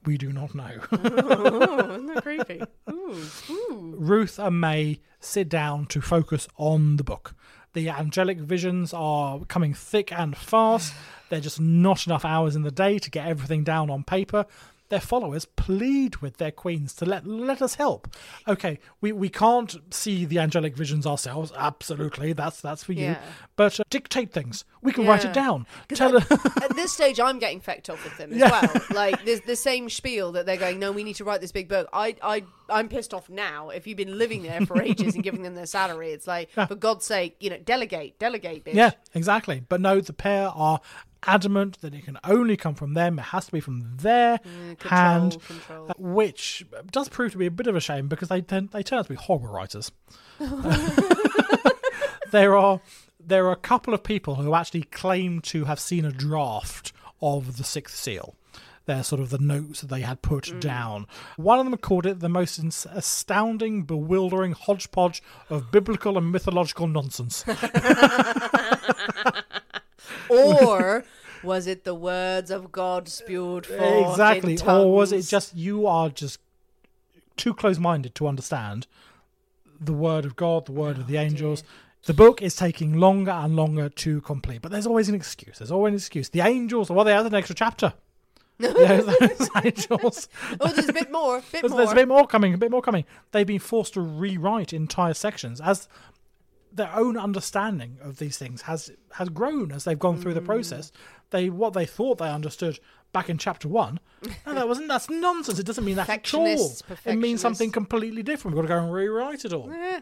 We 0.05 0.17
do 0.17 0.33
not 0.33 0.55
know. 0.55 0.71
oh, 0.93 1.91
isn't 1.91 2.07
that 2.07 2.23
creepy? 2.23 2.62
Ooh. 2.91 3.95
Ruth 3.99 4.39
and 4.39 4.61
May 4.61 5.01
sit 5.19 5.49
down 5.49 5.87
to 5.87 6.01
focus 6.01 6.47
on 6.57 6.97
the 6.97 7.03
book. 7.05 7.35
The 7.77 7.91
angelic 7.91 8.39
visions 8.39 8.95
are 8.95 9.41
coming 9.49 9.74
thick 9.74 10.11
and 10.11 10.35
fast. 10.35 10.95
They're 11.29 11.41
just 11.41 11.61
not 11.61 12.07
enough 12.07 12.24
hours 12.24 12.57
in 12.57 12.62
the 12.62 12.70
day 12.70 12.99
to 12.99 13.11
get 13.11 13.29
everything 13.29 13.64
down 13.64 13.91
on 13.91 14.03
paper. 14.03 14.47
Their 14.89 15.01
followers 15.01 15.45
plead 15.45 16.16
with 16.18 16.37
their 16.37 16.51
queens 16.53 16.95
to 16.95 17.05
let 17.07 17.26
let 17.26 17.61
us 17.61 17.74
help. 17.74 18.14
Okay, 18.47 18.78
we, 19.01 19.11
we 19.12 19.28
can't 19.28 19.76
see 19.93 20.24
the 20.24 20.39
angelic 20.39 20.76
visions 20.76 21.07
ourselves. 21.07 21.53
Absolutely, 21.57 22.32
that's 22.32 22.61
that's 22.61 22.84
for 22.84 22.93
you. 22.93 23.07
Yeah. 23.07 23.18
But 23.57 23.80
uh, 23.80 23.84
dictate 23.91 24.32
things. 24.32 24.64
We 24.82 24.93
can 24.93 25.07
write 25.07 25.24
it 25.24 25.32
down. 25.32 25.66
Tell 25.89 26.16
at, 26.16 26.30
at 26.62 26.76
this 26.76 26.93
stage, 26.93 27.18
I'm 27.18 27.39
getting 27.41 27.61
fecked 27.61 27.91
off 27.91 28.05
with 28.05 28.16
them 28.16 28.32
as 28.32 28.39
Yeah. 28.39 28.51
well. 28.51 28.82
Like 28.97 29.24
there's 29.24 29.41
the 29.41 29.57
same 29.57 29.91
spiel 29.91 30.32
that 30.32 30.47
they're 30.47 30.57
going. 30.57 30.78
No, 30.78 30.93
we 30.93 31.03
need 31.05 31.16
to 31.16 31.24
write 31.24 31.41
this 31.41 31.53
big 31.53 31.68
book. 31.68 31.89
I, 31.93 32.16
I, 32.22 32.45
I'm 32.70 32.89
pissed 32.89 33.12
off 33.12 33.28
now. 33.28 33.70
If 33.70 33.87
you've 33.87 33.97
been 33.97 34.16
living 34.16 34.43
there 34.43 34.64
for 34.64 34.80
ages 34.80 35.14
and 35.14 35.22
giving 35.24 35.43
them 35.43 35.55
their 35.55 35.66
salary, 35.66 36.12
it's 36.12 36.26
like, 36.26 36.51
for 36.51 36.74
God's 36.76 37.05
sake, 37.05 37.37
you 37.41 37.51
know, 37.51 37.59
delegate, 37.59 38.18
delegate, 38.18 38.64
bitch. 38.64 38.74
Yeah, 38.74 38.93
exactly. 39.14 39.62
But 39.68 39.80
no, 39.80 40.01
the 40.01 40.12
pair 40.12 40.49
are 40.49 40.80
adamant 41.27 41.81
that 41.81 41.95
it 41.95 42.05
can 42.05 42.18
only 42.24 42.57
come 42.57 42.74
from 42.74 42.95
them. 42.95 43.18
It 43.18 43.22
has 43.22 43.47
to 43.47 43.53
be 43.53 43.61
from 43.61 43.97
their 43.97 44.39
control, 44.39 44.91
hand, 44.91 45.39
control. 45.47 45.91
uh, 45.91 45.95
which 45.99 46.64
does 46.91 47.09
prove 47.09 47.33
to 47.33 47.39
be 47.39 47.47
a 47.47 47.51
bit 47.51 47.66
of 47.66 47.77
a 47.77 47.81
shame 47.81 48.09
because 48.09 48.29
they 48.29 48.41
turn, 48.41 48.68
they 48.72 48.83
turn 48.83 48.99
out 49.01 49.07
to 49.07 49.12
be 49.12 49.16
horrible 49.16 49.49
writers. 49.49 49.91
there 52.31 52.57
are 52.57 52.81
there 53.20 53.47
are 53.47 53.53
a 53.53 53.57
couple 53.57 53.93
of 53.93 54.03
people 54.05 54.37
who 54.37 54.55
actually 54.55 54.83
claim 54.85 55.41
to 55.41 55.64
have 55.64 55.81
seen 55.81 56.05
a 56.05 56.12
draft 56.12 56.93
of 57.20 57.57
the 57.57 57.64
Sixth 57.64 57.97
Seal. 57.97 58.35
They're 58.85 59.03
sort 59.03 59.20
of 59.20 59.31
the 59.31 59.39
notes 59.39 59.81
that 59.81 59.89
they 59.89 60.03
had 60.03 60.22
put 60.22 60.45
Mm. 60.45 60.61
down. 60.61 61.07
One 61.37 61.59
of 61.59 61.64
them 61.68 61.77
called 61.77 62.07
it 62.07 62.20
the 62.20 62.29
most 62.29 62.57
ins- 62.57 62.87
astounding, 62.89 63.83
bewildering 63.83 64.53
hodgepodge 64.53 65.24
of 65.51 65.72
biblical 65.72 66.16
and 66.16 66.31
mythological 66.31 66.87
nonsense. 66.87 67.45
Or 70.29 71.05
was 71.47 71.67
it 71.67 71.85
the 71.85 71.95
words 71.95 72.51
of 72.51 72.71
God 72.73 73.09
spewed 73.09 73.65
forth 73.67 74.11
exactly. 74.11 74.59
Or 74.67 74.93
was 74.93 75.13
it 75.13 75.23
just 75.23 75.55
you 75.57 75.87
are 75.87 76.09
just 76.11 76.39
too 77.37 77.55
close-minded 77.55 78.15
to 78.17 78.27
understand 78.27 78.87
the 79.81 79.93
word 79.93 80.25
of 80.25 80.37
god 80.37 80.67
the 80.67 80.73
word 80.73 80.97
Oh, 80.99 81.01
of 81.03 81.07
the 81.07 81.17
angels? 81.17 81.63
the 82.07 82.15
book 82.15 82.41
is 82.41 82.55
taking 82.57 82.95
longer 82.95 83.33
and 83.33 83.57
longer 83.57 83.89
to 83.89 84.21
complete. 84.23 84.63
But 84.63 84.71
there's 84.73 84.87
always 84.87 85.09
an 85.09 85.15
excuse. 85.15 85.59
There's 85.59 85.73
always 85.73 85.91
an 85.93 85.97
excuse. 85.97 86.29
The 86.29 86.41
angels 86.41 86.91
well 86.91 87.05
they 87.05 87.13
have 87.13 87.27
an 87.27 87.35
extra 87.35 87.55
chapter. 87.57 87.93
Those 88.59 89.51
angels. 89.65 90.29
Oh, 90.61 90.69
there's 90.69 90.89
a 90.89 90.93
bit 90.93 91.13
more, 91.13 91.41
bit 91.53 91.61
there's, 91.61 91.71
more. 91.73 91.79
there's 91.79 91.93
a 91.93 91.95
bit 91.95 92.09
more 92.09 92.27
coming 92.27 92.55
a 92.55 92.59
bit 92.59 92.71
more 92.71 92.81
coming. 92.81 93.05
They've 93.33 93.47
been 93.47 93.59
forced 93.59 93.95
to 93.95 94.01
rewrite 94.01 94.73
entire 94.73 95.13
sections 95.15 95.61
as 95.61 95.89
their 96.73 96.91
own 96.95 97.17
understanding 97.19 97.99
of 98.03 98.19
these 98.19 98.39
things 98.39 98.63
has 98.63 98.91
has 99.13 99.29
grown 99.31 99.73
as 99.73 99.85
they've 99.85 99.99
gone 99.99 100.19
through 100.21 100.35
the 100.35 100.41
Mm. 100.41 100.47
process. 100.47 100.93
They 101.37 101.51
what 101.51 101.72
they 101.74 101.87
thought 101.87 102.18
they 102.18 102.28
understood 102.30 102.78
back 103.12 103.28
in 103.28 103.39
chapter 103.39 103.68
one, 103.68 104.01
no, 104.47 104.55
that 104.55 104.68
wasn't. 104.68 104.89
That's 104.89 105.09
nonsense. 105.11 105.59
It 105.59 105.66
doesn't 105.66 105.84
mean 105.84 105.97
that 105.97 106.09
at 106.09 106.34
all. 106.34 106.72
It 107.05 107.16
means 107.16 107.41
something 107.41 107.70
completely 107.72 108.22
different. 108.22 108.57
We've 108.57 108.66
got 108.66 108.74
to 108.74 108.80
go 108.80 108.84
and 108.84 108.93
rewrite 108.93 109.45
it 109.45 109.53
all. 109.53 109.70
Eh. 109.70 110.01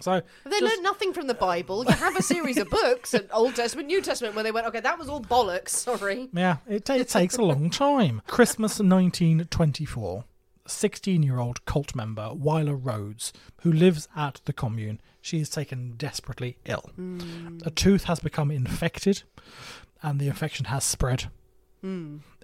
So 0.00 0.22
They 0.44 0.50
just- 0.50 0.62
learned 0.62 0.82
nothing 0.82 1.12
from 1.12 1.26
the 1.26 1.34
Bible. 1.34 1.84
You 1.84 1.92
have 1.92 2.16
a 2.16 2.22
series 2.22 2.56
of 2.56 2.70
books, 2.70 3.12
an 3.14 3.28
Old 3.32 3.54
Testament, 3.54 3.86
New 3.88 4.00
Testament, 4.00 4.34
where 4.34 4.42
they 4.42 4.50
went, 4.50 4.66
okay, 4.68 4.80
that 4.80 4.98
was 4.98 5.08
all 5.08 5.20
bollocks. 5.20 5.68
Sorry. 5.68 6.28
Yeah, 6.32 6.56
it, 6.66 6.88
it 6.88 7.08
takes 7.08 7.36
a 7.36 7.42
long 7.42 7.68
time. 7.70 8.22
Christmas 8.26 8.80
1924. 8.80 10.24
16 10.64 11.22
year 11.24 11.38
old 11.38 11.64
cult 11.64 11.94
member, 11.94 12.30
Wyler 12.34 12.80
Rhoads, 12.80 13.32
who 13.62 13.72
lives 13.72 14.08
at 14.16 14.40
the 14.44 14.52
commune, 14.52 15.00
she 15.20 15.40
is 15.40 15.48
taken 15.50 15.94
desperately 15.96 16.56
ill. 16.64 16.90
A 17.66 17.70
tooth 17.70 18.04
has 18.04 18.20
become 18.20 18.50
infected, 18.50 19.24
and 20.02 20.18
the 20.20 20.28
infection 20.28 20.66
has 20.66 20.84
spread 20.84 21.30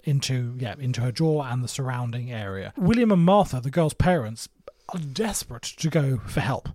into 0.03 0.55
yeah 0.57 0.75
into 0.79 0.99
her 1.01 1.11
jaw 1.11 1.43
and 1.43 1.63
the 1.63 1.67
surrounding 1.67 2.31
area. 2.31 2.73
William 2.77 3.11
and 3.11 3.23
Martha, 3.23 3.61
the 3.61 3.69
girl's 3.71 3.93
parents, 3.93 4.49
are 4.89 4.99
desperate 4.99 5.63
to 5.63 5.89
go 5.89 6.17
for 6.27 6.41
help. 6.41 6.69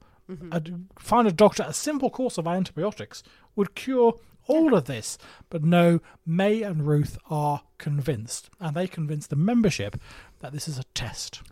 Uh, 0.53 0.61
find 0.99 1.29
a 1.29 1.33
doctor. 1.33 1.65
A 1.67 1.75
simple 1.75 2.09
course 2.09 2.39
of 2.39 2.47
antibiotics 2.47 3.23
would 3.57 3.75
cure 3.75 4.15
all 4.47 4.75
of 4.75 4.87
this. 4.87 5.19
But 5.51 5.63
no, 5.65 6.01
May 6.25 6.63
and 6.63 6.87
Ruth 6.87 7.19
are 7.29 7.63
convinced, 7.77 8.49
and 8.61 8.75
they 8.75 8.87
convince 8.87 9.27
the 9.27 9.37
membership 9.37 10.01
that 10.41 10.53
this 10.53 10.67
is 10.69 10.79
a 10.79 10.85
test. 10.95 11.43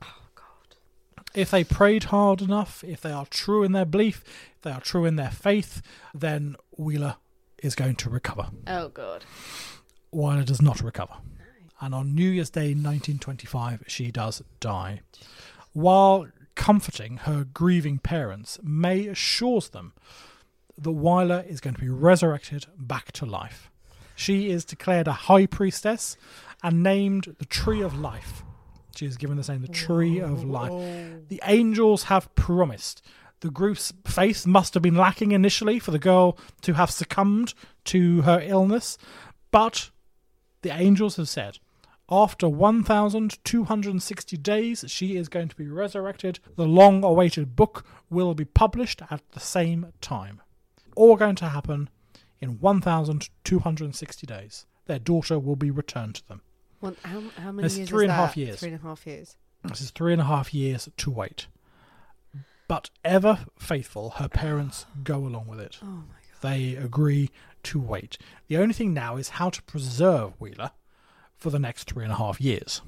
If 1.34 1.50
they 1.50 1.64
prayed 1.64 2.04
hard 2.04 2.40
enough, 2.42 2.82
if 2.84 3.00
they 3.00 3.12
are 3.12 3.26
true 3.26 3.62
in 3.62 3.72
their 3.72 3.84
belief, 3.86 4.22
if 4.56 4.62
they 4.62 4.70
are 4.70 4.80
true 4.80 5.04
in 5.04 5.16
their 5.16 5.30
faith, 5.30 5.82
then 6.14 6.56
Wheeler 6.78 7.16
is 7.62 7.74
going 7.74 7.96
to 7.96 8.10
recover. 8.10 8.48
Oh, 8.66 8.88
God. 8.88 9.24
Wyler 10.12 10.44
does 10.44 10.60
not 10.60 10.82
recover. 10.82 11.14
And 11.80 11.94
on 11.94 12.14
New 12.14 12.28
Year's 12.28 12.50
Day 12.50 12.74
1925, 12.74 13.84
she 13.86 14.10
does 14.10 14.42
die. 14.60 15.00
While 15.72 16.28
comforting 16.54 17.18
her 17.18 17.44
grieving 17.44 17.98
parents, 17.98 18.58
May 18.62 19.06
assures 19.06 19.70
them 19.70 19.94
that 20.76 20.90
Wyler 20.90 21.46
is 21.46 21.60
going 21.60 21.74
to 21.74 21.80
be 21.80 21.88
resurrected 21.88 22.66
back 22.76 23.12
to 23.12 23.26
life. 23.26 23.70
She 24.14 24.50
is 24.50 24.64
declared 24.64 25.08
a 25.08 25.12
high 25.12 25.46
priestess 25.46 26.16
and 26.62 26.82
named 26.82 27.36
the 27.38 27.46
Tree 27.46 27.80
of 27.80 27.98
Life. 27.98 28.44
She 28.94 29.06
is 29.06 29.16
given 29.16 29.36
the 29.38 29.52
name, 29.52 29.62
the 29.62 29.68
Tree 29.68 30.20
of 30.20 30.44
Life. 30.44 30.70
The 31.28 31.40
angels 31.44 32.04
have 32.04 32.32
promised. 32.34 33.02
The 33.42 33.50
group's 33.50 33.92
faith 34.06 34.46
must 34.46 34.74
have 34.74 34.82
been 34.84 34.94
lacking 34.94 35.32
initially 35.32 35.78
for 35.80 35.90
the 35.90 35.98
girl 35.98 36.38
to 36.62 36.74
have 36.74 36.90
succumbed 36.92 37.54
to 37.86 38.22
her 38.22 38.40
illness, 38.40 38.96
but 39.50 39.90
The 40.62 40.70
angels 40.70 41.16
have 41.16 41.28
said, 41.28 41.58
after 42.08 42.48
1,260 42.48 44.36
days, 44.36 44.84
she 44.86 45.16
is 45.16 45.28
going 45.28 45.48
to 45.48 45.56
be 45.56 45.66
resurrected. 45.66 46.38
The 46.54 46.66
long 46.66 47.02
awaited 47.02 47.56
book 47.56 47.84
will 48.10 48.34
be 48.34 48.44
published 48.44 49.02
at 49.10 49.22
the 49.32 49.40
same 49.40 49.92
time. 50.00 50.40
All 50.94 51.16
going 51.16 51.34
to 51.36 51.48
happen 51.48 51.90
in 52.40 52.60
1,260 52.60 54.26
days. 54.26 54.66
Their 54.86 55.00
daughter 55.00 55.40
will 55.40 55.56
be 55.56 55.70
returned 55.72 56.14
to 56.16 56.28
them. 56.28 56.42
Well, 56.80 56.94
how, 57.04 57.22
how 57.38 57.50
many 57.50 57.66
It's 57.66 57.76
years 57.76 57.88
three 57.88 58.04
is 58.04 58.10
and 58.10 58.12
a 58.12 58.14
half 58.14 58.36
years. 58.36 58.60
Three 58.60 58.68
and 58.68 58.78
a 58.80 58.82
half 58.82 59.04
years. 59.06 59.36
This 59.64 59.80
is 59.80 59.90
three 59.90 60.12
and 60.12 60.22
a 60.22 60.26
half 60.26 60.54
years 60.54 60.88
to 60.96 61.10
wait. 61.10 61.46
But 62.72 62.88
ever 63.04 63.40
faithful, 63.58 64.12
her 64.16 64.30
parents 64.30 64.86
go 65.04 65.18
along 65.18 65.46
with 65.46 65.60
it. 65.60 65.76
Oh 65.82 65.86
my 65.86 65.92
god. 66.00 66.40
They 66.40 66.74
agree 66.74 67.28
to 67.64 67.78
wait. 67.78 68.16
The 68.48 68.56
only 68.56 68.72
thing 68.72 68.94
now 68.94 69.18
is 69.18 69.28
how 69.28 69.50
to 69.50 69.62
preserve 69.64 70.32
Wheeler 70.40 70.70
for 71.36 71.50
the 71.50 71.58
next 71.58 71.84
three 71.84 72.02
and 72.02 72.14
a 72.14 72.16
half 72.16 72.40
years 72.40 72.80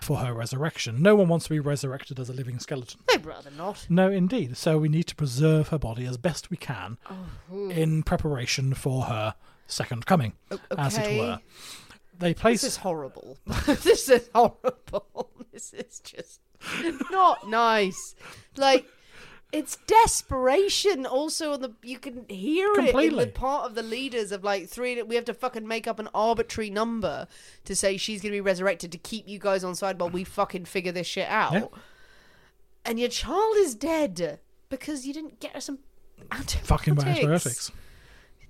for 0.00 0.16
her 0.16 0.32
resurrection. 0.32 1.02
No 1.02 1.14
one 1.16 1.28
wants 1.28 1.44
to 1.44 1.50
be 1.50 1.60
resurrected 1.60 2.18
as 2.18 2.30
a 2.30 2.32
living 2.32 2.58
skeleton. 2.58 3.00
They'd 3.08 3.26
rather 3.26 3.50
not. 3.50 3.84
No, 3.90 4.10
indeed. 4.10 4.56
So 4.56 4.78
we 4.78 4.88
need 4.88 5.04
to 5.08 5.14
preserve 5.14 5.68
her 5.68 5.78
body 5.78 6.06
as 6.06 6.16
best 6.16 6.48
we 6.48 6.56
can 6.56 6.96
Oh, 7.10 7.68
in 7.68 8.02
preparation 8.02 8.72
for 8.72 9.02
her 9.02 9.34
second 9.66 10.06
coming, 10.06 10.32
as 10.78 10.96
it 10.96 11.18
were. 11.18 11.40
They 12.18 12.32
place 12.32 12.62
This 12.62 12.72
is 12.72 12.76
horrible. 12.78 13.36
this 13.66 14.08
is 14.08 14.30
horrible. 14.34 15.28
This 15.52 15.74
is 15.74 16.00
just 16.00 16.40
not 17.10 17.48
nice. 17.48 18.14
Like 18.56 18.86
it's 19.52 19.76
desperation. 19.86 21.06
Also, 21.06 21.52
on 21.52 21.62
the 21.62 21.72
you 21.82 21.98
can 21.98 22.26
hear 22.28 22.70
it 22.74 22.94
in 22.94 23.16
the 23.16 23.26
part 23.26 23.64
of 23.64 23.74
the 23.74 23.82
leaders 23.82 24.30
of 24.32 24.44
like 24.44 24.68
three. 24.68 25.00
We 25.02 25.14
have 25.14 25.24
to 25.26 25.34
fucking 25.34 25.66
make 25.66 25.86
up 25.86 25.98
an 25.98 26.08
arbitrary 26.14 26.70
number 26.70 27.26
to 27.64 27.74
say 27.74 27.96
she's 27.96 28.20
going 28.20 28.32
to 28.32 28.36
be 28.36 28.40
resurrected 28.40 28.92
to 28.92 28.98
keep 28.98 29.26
you 29.26 29.38
guys 29.38 29.64
on 29.64 29.74
side 29.74 30.00
while 30.00 30.10
we 30.10 30.24
fucking 30.24 30.66
figure 30.66 30.92
this 30.92 31.06
shit 31.06 31.28
out. 31.28 31.52
Yeah. 31.52 31.66
And 32.84 32.98
your 32.98 33.08
child 33.08 33.56
is 33.56 33.74
dead 33.74 34.38
because 34.68 35.06
you 35.06 35.12
didn't 35.12 35.40
get 35.40 35.52
her 35.52 35.60
some 35.60 35.78
anti 36.30 36.58
fucking 36.58 36.92
antibiotics 36.92 37.18
antibiotics. 37.18 37.72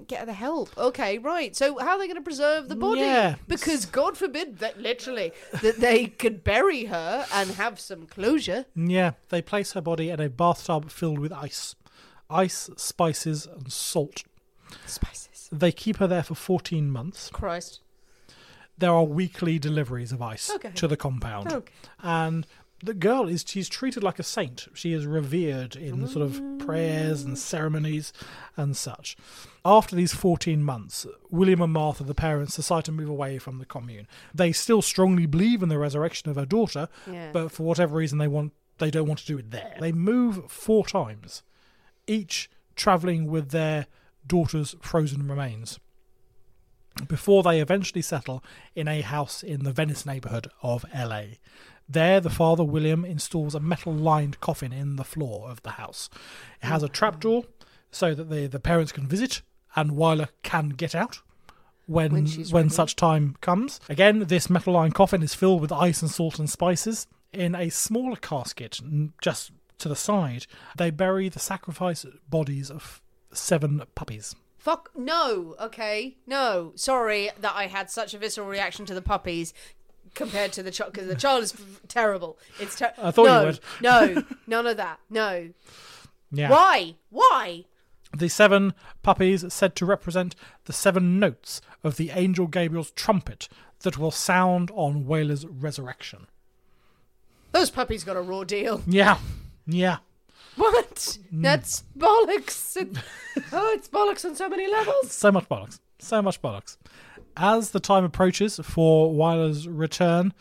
Get 0.07 0.21
her 0.21 0.27
the 0.27 0.33
help. 0.33 0.77
Okay, 0.79 1.19
right. 1.19 1.55
So 1.57 1.79
how 1.79 1.91
are 1.91 1.99
they 1.99 2.07
going 2.07 2.17
to 2.17 2.23
preserve 2.23 2.69
the 2.69 2.77
body? 2.77 3.01
Yeah. 3.01 3.37
Because 3.47 3.85
God 3.87 4.17
forbid 4.17 4.59
that 4.59 4.81
literally 4.81 5.33
that 5.63 5.77
they 5.79 6.07
could 6.07 6.45
bury 6.45 6.85
her 6.87 7.27
and 7.33 7.51
have 7.53 7.81
some 7.81 8.07
closure. 8.07 8.67
Yeah, 8.75 9.13
they 9.31 9.43
place 9.43 9.73
her 9.73 9.81
body 9.81 10.11
in 10.11 10.21
a 10.21 10.29
bathtub 10.29 10.91
filled 10.91 11.19
with 11.19 11.33
ice. 11.33 11.75
Ice, 12.31 12.71
spices, 12.77 13.47
and 13.47 13.73
salt. 13.73 14.25
Spices. 14.87 15.49
They 15.51 15.73
keep 15.73 15.97
her 15.97 16.07
there 16.07 16.23
for 16.23 16.35
14 16.35 16.91
months. 16.91 17.31
Christ. 17.31 17.81
There 18.77 18.93
are 18.93 19.03
weekly 19.05 19.59
deliveries 19.59 20.13
of 20.13 20.23
ice 20.23 20.51
Okay. 20.51 20.71
to 20.77 20.87
the 20.87 20.97
compound. 20.97 21.53
Okay. 21.53 21.73
And 22.01 22.47
the 22.83 22.95
girl 22.95 23.29
is 23.29 23.45
she's 23.47 23.69
treated 23.69 24.05
like 24.05 24.19
a 24.19 24.23
saint. 24.23 24.69
She 24.75 24.93
is 24.93 25.05
revered 25.05 25.75
in 25.75 26.07
sort 26.07 26.25
of 26.25 26.41
prayers 26.59 27.23
and 27.23 27.37
ceremonies 27.37 28.13
and 28.57 28.77
such. 28.77 29.17
After 29.65 29.97
these 29.97 30.15
14 30.15 30.63
months, 30.63 31.05
William 31.31 31.61
and 31.61 31.73
Martha, 31.73 32.05
the 32.05 32.15
parents, 32.15 32.55
decide 32.57 32.85
to 32.85 32.93
move 32.93 33.09
away 33.09 33.39
from 33.39 33.59
the 33.59 33.67
commune. 33.67 34.07
They 34.33 34.53
still 34.53 34.81
strongly 34.81 35.27
believe 35.27 35.63
in 35.63 35.69
the 35.69 35.79
resurrection 35.79 36.31
of 36.31 36.37
her 36.37 36.47
daughter, 36.47 36.89
Yeah. 37.11 37.31
but 37.33 37.51
for 37.51 37.65
whatever 37.65 37.97
reason 37.97 38.19
they 38.19 38.29
want 38.29 38.53
they 38.79 38.93
don't 38.93 39.09
want 39.09 39.19
to 39.19 39.27
do 39.27 39.39
it 39.39 39.51
there. 39.51 39.75
They 39.81 39.91
move 39.91 40.49
four 40.53 40.87
times, 40.87 41.43
each 42.07 42.49
travelling 42.77 43.27
with 43.27 43.51
their 43.51 43.87
daughter's 44.25 44.77
frozen 44.81 45.27
remains 45.27 45.81
before 47.09 47.43
they 47.43 47.61
eventually 47.61 48.03
settle 48.03 48.43
in 48.75 48.89
a 48.89 49.01
house 49.01 49.43
in 49.43 49.65
the 49.65 49.73
Venice 49.73 50.05
neighbourhood 50.07 50.49
of 50.63 50.85
LA. 50.95 51.23
There, 51.89 52.21
the 52.21 52.31
father, 52.31 52.65
William, 52.65 53.05
installs 53.05 53.55
a 53.55 53.61
metal 53.61 53.93
lined 53.95 54.41
coffin 54.41 54.73
in 54.73 54.97
the 54.97 55.05
floor 55.05 55.49
of 55.49 55.63
the 55.63 55.71
house. 55.73 56.11
It 56.63 56.67
has 56.67 56.83
a 56.83 56.89
trapdoor 56.89 57.45
so 57.91 58.15
that 58.15 58.29
the, 58.29 58.47
the 58.47 58.61
parents 58.61 58.93
can 58.93 59.07
visit 59.07 59.43
and 59.75 59.93
Weiler 59.93 60.29
can 60.43 60.71
get 60.71 60.95
out 60.95 61.21
when 61.87 62.13
When 62.13 62.23
when, 62.25 62.27
she's 62.27 62.53
ready. 62.53 62.69
such 62.69 62.97
time 62.97 63.37
comes. 63.41 63.81
Again, 63.89 64.21
this 64.27 64.51
metal 64.51 64.75
lined 64.75 64.95
coffin 64.95 65.23
is 65.23 65.35
filled 65.35 65.63
with 65.63 65.73
ice 65.73 66.03
and 66.03 66.11
salt 66.11 66.39
and 66.39 66.51
spices. 66.51 67.07
In 67.33 67.55
a 67.55 67.71
smaller 67.71 68.17
casket, 68.17 68.81
just 69.23 69.53
to 69.79 69.89
the 69.89 69.97
side, 69.97 70.47
they 70.77 70.91
bury 70.91 71.29
the 71.29 71.39
sacrifice 71.39 72.05
bodies 72.29 72.71
of 72.71 73.01
seven 73.33 73.83
puppies. 73.95 74.35
Fuck 74.59 74.91
no. 74.97 75.55
Okay. 75.61 76.17
No. 76.27 76.73
Sorry 76.75 77.31
that 77.41 77.53
I 77.55 77.69
had 77.69 77.91
such 77.91 78.13
a 78.13 78.19
visceral 78.19 78.49
reaction 78.49 78.85
to 78.87 78.95
the 78.95 79.01
puppies 79.03 79.55
compared 80.15 80.53
to 80.53 80.63
the 80.63 80.71
child 80.71 80.93
because 80.93 81.09
the 81.09 81.15
child 81.15 81.43
is 81.45 81.55
terrible. 81.89 82.39
It's 82.61 82.77
ter- 82.77 82.93
I 82.99 83.11
thought 83.11 83.25
you 83.25 83.29
no, 83.29 83.45
would. 83.45 84.15
no, 84.17 84.25
none 84.47 84.67
of 84.67 84.77
that. 84.77 85.01
No. 85.11 85.51
Yeah. 86.31 86.51
Why? 86.51 86.95
Why? 87.11 87.65
The 88.17 88.29
seven 88.29 88.75
puppies 89.03 89.45
said 89.53 89.75
to 89.77 89.87
represent 89.87 90.35
the 90.65 90.73
seven 90.73 91.19
notes 91.19 91.61
of 91.85 91.97
the 91.97 92.11
angel 92.11 92.47
Gabriel's 92.47 92.91
trumpet 92.93 93.49
that 93.81 93.99
will 93.99 94.11
sound 94.11 94.71
on 94.75 95.07
Whaler's 95.07 95.47
resurrection. 95.47 96.27
Those 97.53 97.71
puppies 97.71 98.05
got 98.05 98.17
a 98.17 98.21
raw 98.21 98.45
deal. 98.45 98.83
Yeah, 98.87 99.19
yeah. 99.67 99.99
What? 100.57 101.19
Mm. 101.33 101.43
That's 101.43 101.85
bollocks. 101.97 102.77
Oh, 103.53 103.73
it's 103.77 103.89
bollocks 103.89 104.25
on 104.25 104.35
so 104.35 104.49
many 104.49 104.71
levels. 104.71 105.13
So 105.13 105.31
much 105.31 105.49
bollocks. 105.49 105.79
So 105.99 106.21
much 106.21 106.43
bollocks. 106.43 106.77
As 107.37 107.71
the 107.71 107.81
time 107.81 108.05
approaches 108.05 108.61
for 108.63 109.15
Weiler's 109.15 109.69
return, 109.69 110.33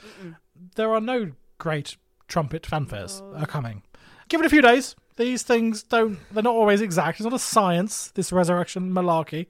there 0.76 0.94
are 0.94 1.02
no 1.02 1.32
great 1.58 1.98
trumpet 2.28 2.64
fanfares 2.64 3.22
are 3.40 3.46
coming. 3.46 3.84
Give 4.30 4.42
it 4.42 4.46
a 4.46 4.50
few 4.50 4.62
days. 4.62 4.96
These 5.16 5.44
things 5.44 5.84
don't, 5.84 6.20
they're 6.32 6.44
not 6.44 6.54
always 6.54 6.82
exact. 6.82 7.20
It's 7.20 7.24
not 7.24 7.34
a 7.34 7.40
science, 7.40 8.10
this 8.12 8.32
resurrection 8.32 8.92
malarkey. 8.92 9.48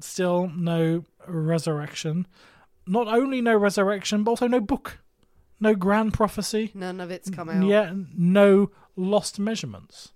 Still 0.00 0.48
no 0.54 1.04
resurrection. 1.26 2.26
Not 2.86 3.08
only 3.08 3.40
no 3.40 3.56
resurrection, 3.56 4.22
but 4.22 4.32
also 4.32 4.46
no 4.46 4.60
book. 4.60 5.00
No 5.60 5.74
grand 5.74 6.14
prophecy. 6.14 6.70
None 6.74 7.00
of 7.00 7.10
it's 7.10 7.30
come 7.30 7.48
out. 7.48 7.64
Yeah, 7.66 7.92
no 8.16 8.70
lost 8.96 9.38
measurements. 9.40 10.12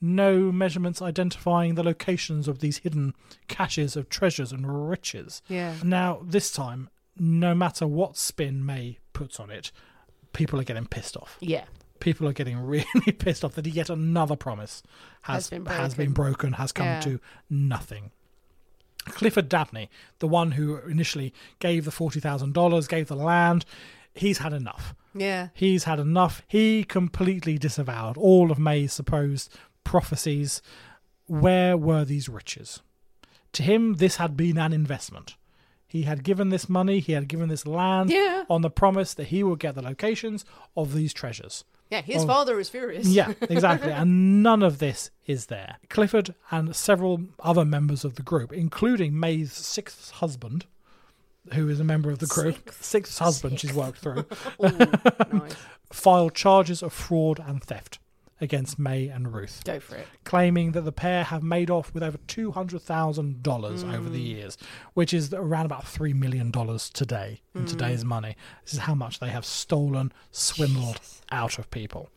No 0.00 0.52
measurements 0.52 1.02
identifying 1.02 1.74
the 1.74 1.82
locations 1.82 2.46
of 2.48 2.60
these 2.60 2.78
hidden 2.78 3.14
caches 3.48 3.96
of 3.96 4.08
treasures 4.08 4.52
and 4.52 4.88
riches. 4.88 5.42
Yeah. 5.48 5.74
Now, 5.82 6.20
this 6.22 6.52
time, 6.52 6.88
no 7.18 7.54
matter 7.54 7.86
what 7.86 8.16
spin 8.16 8.64
May 8.64 8.98
puts 9.12 9.40
on 9.40 9.50
it, 9.50 9.72
people 10.32 10.60
are 10.60 10.64
getting 10.64 10.86
pissed 10.86 11.16
off. 11.16 11.36
Yeah. 11.40 11.64
People 11.98 12.28
are 12.28 12.32
getting 12.32 12.58
really 12.64 12.84
pissed 13.18 13.44
off 13.44 13.54
that 13.56 13.66
yet 13.66 13.90
another 13.90 14.36
promise 14.36 14.84
has 15.22 15.34
Has 15.48 15.50
been 15.50 15.66
has 15.66 15.94
been 15.94 16.12
broken. 16.12 16.50
broken, 16.50 16.52
has 16.54 16.70
come 16.70 16.86
Yeah. 16.86 17.00
to 17.00 17.20
nothing. 17.50 18.12
Clifford 19.06 19.48
Dabney, 19.48 19.88
the 20.18 20.28
one 20.28 20.52
who 20.52 20.76
initially 20.86 21.32
gave 21.60 21.84
the 21.84 21.90
forty 21.90 22.20
thousand 22.20 22.52
dollars, 22.54 22.86
gave 22.86 23.08
the 23.08 23.16
land, 23.16 23.64
he's 24.14 24.38
had 24.38 24.52
enough. 24.52 24.94
Yeah. 25.14 25.48
He's 25.54 25.84
had 25.84 25.98
enough. 25.98 26.42
He 26.46 26.84
completely 26.84 27.58
disavowed 27.58 28.16
all 28.16 28.50
of 28.52 28.58
May's 28.58 28.92
supposed 28.92 29.52
prophecies. 29.84 30.62
Where 31.26 31.76
were 31.76 32.04
these 32.04 32.28
riches? 32.28 32.80
To 33.52 33.62
him, 33.62 33.94
this 33.94 34.16
had 34.16 34.36
been 34.36 34.58
an 34.58 34.72
investment. 34.72 35.36
He 35.86 36.02
had 36.02 36.22
given 36.22 36.50
this 36.50 36.68
money, 36.68 37.00
he 37.00 37.12
had 37.12 37.28
given 37.28 37.48
this 37.48 37.66
land 37.66 38.10
Yeah. 38.10 38.44
on 38.50 38.60
the 38.62 38.70
promise 38.70 39.14
that 39.14 39.28
he 39.28 39.42
would 39.42 39.58
get 39.58 39.74
the 39.74 39.82
locations 39.82 40.44
of 40.76 40.92
these 40.92 41.14
treasures. 41.14 41.64
Yeah. 41.90 42.02
His 42.02 42.24
Oh. 42.24 42.26
father 42.26 42.60
is 42.60 42.68
furious. 42.68 43.06
Yeah, 43.06 43.32
exactly. 43.40 43.90
and 43.90 44.42
none 44.42 44.62
of 44.62 44.78
this 44.80 45.10
is 45.26 45.46
there. 45.46 45.76
Clifford 45.88 46.34
and 46.50 46.76
several 46.76 47.22
other 47.40 47.64
members 47.64 48.04
of 48.04 48.16
the 48.16 48.22
group, 48.22 48.52
including 48.52 49.18
May's 49.18 49.52
sixth 49.54 50.10
husband, 50.10 50.66
who 51.54 51.70
is 51.70 51.80
a 51.80 51.84
member 51.84 52.10
of 52.10 52.18
the 52.18 52.26
group, 52.26 52.70
sixth, 52.78 53.18
husband 53.18 53.58
she's 53.58 53.72
worked 53.72 53.98
through, 54.00 54.26
Ooh, 54.62 54.68
nice. 55.32 55.54
filed 55.90 56.34
charges 56.34 56.82
of 56.82 56.92
fraud 56.92 57.40
and 57.46 57.62
theft 57.64 57.98
against 58.40 58.78
May 58.78 59.08
and 59.08 59.32
Ruth, 59.34 59.62
Go 59.64 59.80
for 59.80 59.96
it. 59.96 60.06
claiming 60.24 60.72
that 60.72 60.82
the 60.82 60.92
pair 60.92 61.24
have 61.24 61.42
made 61.42 61.70
off 61.70 61.92
with 61.92 62.02
over 62.02 62.18
$200,000 62.26 63.82
over 63.84 64.08
Mm. 64.08 64.12
the 64.12 64.20
years, 64.20 64.56
which 64.94 65.12
is 65.12 65.32
around 65.34 65.66
about 65.66 65.84
$3 65.84 66.12
million 66.14 66.52
today, 66.92 67.40
in 67.54 67.64
Mm. 67.64 67.68
today's 67.68 68.04
money. 68.04 68.36
This 68.64 68.74
is 68.74 68.80
how 68.80 68.94
much 68.94 69.18
they 69.20 69.30
have 69.30 69.44
stolen, 69.44 70.12
swindled 70.30 71.00
out 71.30 71.58
of 71.58 71.70
people. 71.70 72.10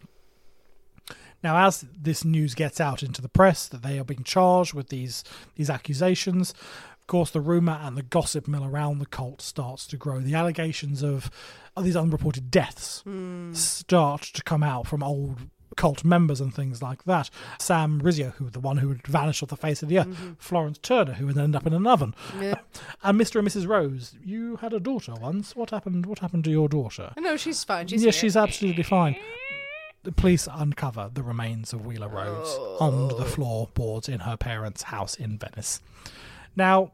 Now, 1.44 1.66
as 1.66 1.86
this 2.00 2.24
news 2.24 2.54
gets 2.54 2.80
out 2.80 3.02
into 3.02 3.20
the 3.22 3.28
press 3.30 3.68
that 3.68 3.82
they 3.82 3.98
are 3.98 4.04
being 4.04 4.24
charged 4.24 4.74
with 4.76 4.90
these 4.90 5.24
these 5.56 5.72
accusations, 5.72 6.52
of 7.00 7.08
course, 7.08 7.32
the 7.32 7.42
rumor 7.42 7.80
and 7.82 7.98
the 7.98 8.04
gossip 8.04 8.48
mill 8.48 8.64
around 8.64 9.00
the 9.00 9.08
cult 9.08 9.42
starts 9.42 9.88
to 9.88 9.98
grow. 9.98 10.20
The 10.20 10.36
allegations 10.36 11.02
of, 11.02 11.32
of 11.76 11.84
these 11.84 11.96
unreported 11.96 12.52
deaths 12.52 13.04
start 13.54 14.22
to 14.22 14.44
come 14.44 14.62
out 14.62 14.86
from 14.86 15.02
old 15.02 15.50
cult 15.76 16.04
members 16.04 16.42
and 16.42 16.54
things 16.54 16.82
like 16.82 17.04
that. 17.06 17.30
Sam 17.60 18.02
Rizzio, 18.02 18.34
who 18.34 18.50
the 18.50 18.60
one 18.60 18.78
who 18.78 18.90
had 18.90 19.06
vanished 19.06 19.44
off 19.44 19.50
the 19.50 19.58
face 19.58 19.82
of 19.84 19.90
the 19.90 20.00
earth. 20.00 20.08
Mm-hmm. 20.08 20.34
Florence 20.38 20.78
Turner, 20.80 21.14
who 21.14 21.28
would 21.28 21.38
end 21.38 21.56
up 21.56 21.66
in 21.66 21.74
an 21.74 21.88
oven. 21.88 22.16
Yeah. 22.40 22.56
And 23.04 23.20
Mr. 23.20 23.40
and 23.40 23.48
Mrs. 23.48 23.68
Rose, 23.68 24.16
you 24.24 24.58
had 24.58 24.74
a 24.74 24.80
daughter 24.80 25.14
once. 25.16 25.56
What 25.56 25.72
happened? 25.72 26.06
What 26.06 26.20
happened 26.20 26.44
to 26.44 26.52
your 26.52 26.70
daughter? 26.70 27.14
No, 27.18 27.36
she's 27.36 27.64
fine. 27.64 27.88
She's 27.88 28.02
yeah, 28.02 28.12
here. 28.12 28.12
she's 28.12 28.38
absolutely 28.38 28.84
fine. 28.84 29.16
The 30.04 30.12
police 30.12 30.48
uncover 30.52 31.10
the 31.14 31.24
remains 31.24 31.74
of 31.74 31.86
Wheeler 31.86 32.08
Rose 32.08 32.58
on 32.80 33.08
the 33.08 33.16
oh. 33.16 33.24
floorboards 33.24 34.08
in 34.08 34.22
her 34.22 34.38
parents' 34.38 34.84
house 34.84 35.16
in 35.16 35.38
Venice. 35.38 35.82
Now, 36.56 36.92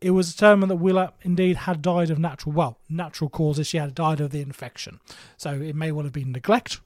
it 0.00 0.10
was 0.10 0.32
determined 0.32 0.70
that 0.70 0.76
Wheeler 0.76 1.12
indeed 1.22 1.56
had 1.56 1.82
died 1.82 2.10
of 2.10 2.18
natural, 2.18 2.52
well, 2.52 2.78
natural 2.88 3.28
causes. 3.28 3.66
She 3.66 3.76
had 3.76 3.94
died 3.94 4.20
of 4.20 4.30
the 4.30 4.40
infection. 4.40 5.00
So 5.36 5.52
it 5.60 5.76
may 5.76 5.92
well 5.92 6.04
have 6.04 6.12
been 6.12 6.32
neglect, 6.32 6.80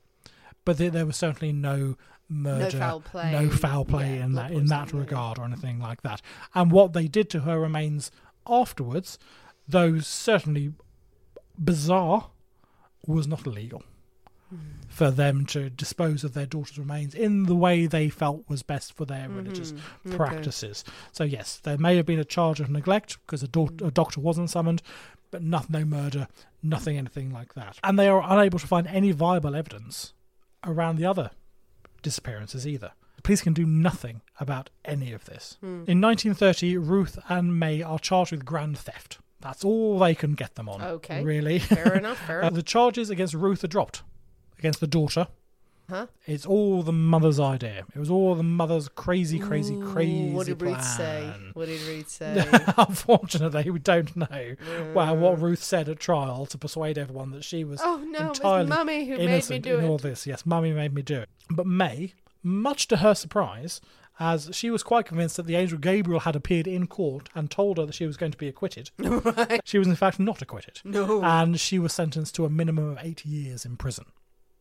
but 0.64 0.78
there, 0.78 0.90
there 0.90 1.06
was 1.06 1.16
certainly 1.16 1.52
no 1.52 1.96
murder, 2.28 2.78
foul 2.78 3.00
play. 3.00 3.32
no 3.32 3.48
foul 3.50 3.84
play 3.84 4.16
Yeah, 4.16 4.24
in 4.24 4.32
that 4.34 4.50
in 4.50 4.66
that 4.66 4.92
regard 4.92 5.38
or 5.38 5.44
anything 5.44 5.78
like 5.78 6.02
that. 6.02 6.20
And 6.54 6.70
what 6.70 6.92
they 6.92 7.08
did 7.08 7.30
to 7.30 7.40
her 7.40 7.58
remains 7.60 8.10
afterwards, 8.46 9.18
though 9.68 9.98
certainly 9.98 10.72
bizarre, 11.58 12.30
was 13.06 13.26
not 13.26 13.46
illegal 13.46 13.82
hmm. 14.48 14.56
for 14.88 15.10
them 15.10 15.46
to 15.46 15.70
dispose 15.70 16.24
of 16.24 16.34
their 16.34 16.46
daughter's 16.46 16.78
remains 16.78 17.14
in 17.14 17.44
the 17.44 17.54
way 17.54 17.86
they 17.86 18.08
felt 18.08 18.48
was 18.48 18.62
best 18.62 18.94
for 18.94 19.04
their 19.04 19.28
mm-hmm. 19.28 19.36
religious 19.36 19.74
practices. 20.10 20.84
So 21.12 21.24
yes, 21.24 21.58
there 21.62 21.78
may 21.78 21.96
have 21.96 22.06
been 22.06 22.18
a 22.18 22.24
charge 22.24 22.60
of 22.60 22.70
neglect 22.70 23.18
because 23.26 23.42
a, 23.42 23.46
a 23.46 23.48
mm. 23.48 23.94
doctor 23.94 24.20
wasn't 24.20 24.50
summoned, 24.50 24.82
but 25.30 25.42
nothing, 25.42 25.72
no 25.72 25.84
murder, 25.84 26.28
nothing, 26.62 26.96
anything 26.96 27.30
like 27.30 27.54
that. 27.54 27.78
And 27.84 27.98
they 27.98 28.08
are 28.08 28.22
unable 28.24 28.58
to 28.58 28.66
find 28.66 28.86
any 28.86 29.12
viable 29.12 29.54
evidence 29.54 30.14
around 30.66 30.96
the 30.96 31.06
other 31.06 31.30
disappearances 32.02 32.66
either. 32.66 32.92
The 33.16 33.22
police 33.22 33.42
can 33.42 33.52
do 33.54 33.64
nothing 33.66 34.20
about 34.40 34.70
any 34.84 35.12
of 35.12 35.24
this. 35.24 35.56
In 35.62 36.00
1930, 36.00 36.76
Ruth 36.78 37.18
and 37.28 37.58
May 37.58 37.82
are 37.82 37.98
charged 37.98 38.32
with 38.32 38.44
grand 38.44 38.76
theft. 38.78 39.18
That's 39.40 39.64
all 39.64 39.98
they 39.98 40.14
can 40.14 40.34
get 40.34 40.54
them 40.54 40.68
on. 40.68 40.82
Okay. 40.82 41.22
Really? 41.22 41.58
Fair 41.58 41.94
enough. 41.98 42.18
Fair 42.26 42.38
Uh, 42.42 42.46
enough. 42.48 42.54
the 42.54 42.62
charges 42.62 43.10
against 43.10 43.34
Ruth 43.34 43.62
are 43.64 43.68
dropped. 43.68 44.02
Against 44.58 44.80
the 44.80 44.86
daughter. 44.86 45.28
Huh? 45.88 46.06
It's 46.26 46.46
all 46.46 46.82
the 46.82 46.92
mother's 46.92 47.38
idea. 47.38 47.84
It 47.94 47.98
was 47.98 48.10
all 48.10 48.34
the 48.34 48.42
mother's 48.42 48.88
crazy, 48.88 49.38
crazy, 49.38 49.74
Ooh, 49.74 49.92
crazy 49.92 50.30
What 50.30 50.46
did 50.46 50.62
Ruth 50.62 50.72
plan. 50.74 50.82
say? 50.82 51.32
What 51.52 51.66
did 51.66 51.80
Ruth 51.82 52.08
say? 52.08 52.44
Unfortunately, 52.78 53.70
we 53.70 53.78
don't 53.78 54.16
know 54.16 54.54
well 54.94 55.16
what 55.16 55.40
Ruth 55.40 55.62
said 55.62 55.88
at 55.88 55.98
trial 56.00 56.46
to 56.46 56.58
persuade 56.58 56.96
everyone 56.98 57.30
that 57.32 57.44
she 57.44 57.64
was 57.64 57.80
Oh, 57.82 57.98
no, 57.98 58.18
it 58.18 58.28
was 58.28 58.38
entirely 58.38 58.68
Mummy 58.68 59.04
who 59.04 59.12
made 59.12 59.18
me 59.18 59.24
innocent 59.34 59.62
do 59.64 59.78
it. 59.78 59.84
all 59.84 59.98
this. 59.98 60.26
Yes, 60.26 60.46
mummy 60.46 60.72
made 60.72 60.94
me 60.94 61.02
do 61.02 61.20
it. 61.20 61.28
But 61.50 61.66
May, 61.66 62.14
much 62.42 62.88
to 62.88 62.98
her 62.98 63.14
surprise, 63.14 63.80
as 64.18 64.50
she 64.52 64.70
was 64.70 64.82
quite 64.82 65.06
convinced 65.06 65.36
that 65.36 65.46
the 65.46 65.56
angel 65.56 65.76
Gabriel 65.78 66.20
had 66.20 66.36
appeared 66.36 66.66
in 66.66 66.86
court 66.86 67.28
and 67.34 67.50
told 67.50 67.78
her 67.78 67.86
that 67.86 67.94
she 67.94 68.06
was 68.06 68.16
going 68.16 68.32
to 68.32 68.38
be 68.38 68.48
acquitted, 68.48 68.90
she 69.64 69.78
was 69.78 69.88
in 69.88 69.96
fact 69.96 70.18
not 70.20 70.40
acquitted. 70.40 70.80
No. 70.84 71.22
and 71.22 71.58
she 71.60 71.78
was 71.78 71.92
sentenced 71.92 72.34
to 72.36 72.44
a 72.44 72.50
minimum 72.50 72.90
of 72.90 72.98
eight 73.02 73.24
years 73.26 73.64
in 73.64 73.76
prison 73.76 74.06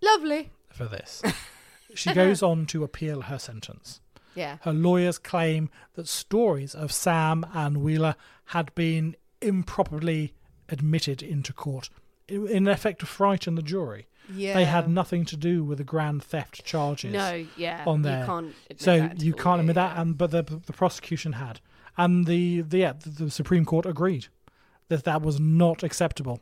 Lovely. 0.01 0.51
For 0.73 0.85
this. 0.85 1.21
she 1.95 2.13
goes 2.13 2.41
on 2.43 2.65
to 2.67 2.83
appeal 2.83 3.21
her 3.21 3.39
sentence. 3.39 4.01
Yeah. 4.35 4.57
Her 4.61 4.73
lawyers 4.73 5.19
claim 5.19 5.69
that 5.93 6.07
stories 6.07 6.73
of 6.73 6.91
Sam 6.91 7.45
and 7.53 7.77
Wheeler 7.77 8.15
had 8.45 8.73
been 8.75 9.15
improperly 9.41 10.33
admitted 10.69 11.21
into 11.21 11.53
court, 11.53 11.89
in 12.27 12.47
in 12.47 12.67
effect 12.67 12.99
to 12.99 13.05
frighten 13.05 13.55
the 13.55 13.61
jury. 13.61 14.07
Yeah. 14.33 14.53
They 14.53 14.65
had 14.65 14.89
nothing 14.89 15.25
to 15.25 15.37
do 15.37 15.63
with 15.63 15.77
the 15.77 15.83
grand 15.83 16.23
theft 16.23 16.63
charges 16.63 17.11
No, 17.11 17.45
yeah. 17.57 17.83
on 17.85 17.99
you 17.99 18.03
there. 18.03 18.25
can't 18.25 18.55
admit 18.69 18.81
so 18.81 18.97
that 18.99 19.21
you 19.21 19.33
can't 19.33 19.59
admit 19.59 19.75
yeah, 19.75 19.89
that, 19.89 19.97
and 19.99 20.17
but 20.17 20.31
the 20.31 20.43
the 20.65 20.73
prosecution 20.73 21.33
had, 21.33 21.59
and 21.97 22.25
the 22.25 22.61
the, 22.61 22.77
yeah, 22.79 22.93
the, 22.93 23.25
the 23.25 23.31
Supreme 23.31 23.65
Court 23.65 23.85
agreed 23.85 24.27
that 24.87 25.03
that 25.03 25.21
was 25.21 25.39
not 25.39 25.83
acceptable 25.83 26.39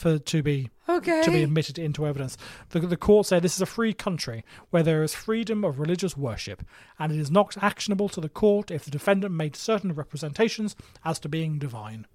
for 0.00 0.18
to 0.18 0.42
be 0.42 0.70
Okay. 0.88 1.22
to 1.22 1.30
be 1.30 1.42
admitted 1.42 1.78
into 1.78 2.06
evidence. 2.06 2.36
The, 2.70 2.80
the 2.80 2.96
court 2.96 3.26
said 3.26 3.42
this 3.42 3.54
is 3.54 3.60
a 3.60 3.66
free 3.66 3.92
country 3.92 4.44
where 4.70 4.82
there 4.82 5.02
is 5.02 5.14
freedom 5.14 5.62
of 5.64 5.78
religious 5.78 6.16
worship, 6.16 6.64
and 6.98 7.12
it 7.12 7.18
is 7.18 7.30
not 7.30 7.62
actionable 7.62 8.08
to 8.08 8.20
the 8.20 8.28
court 8.28 8.70
if 8.70 8.84
the 8.84 8.90
defendant 8.90 9.34
made 9.34 9.54
certain 9.54 9.92
representations 9.94 10.74
as 11.04 11.18
to 11.20 11.28
being 11.28 11.58
divine. 11.58 12.06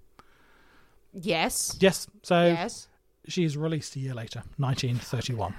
Yes. 1.14 1.78
Yes, 1.80 2.08
so 2.24 2.48
yes. 2.48 2.88
she 3.28 3.44
is 3.46 3.56
released 3.56 3.96
a 3.96 4.00
year 4.00 4.14
later, 4.16 4.40
1931. 4.58 5.54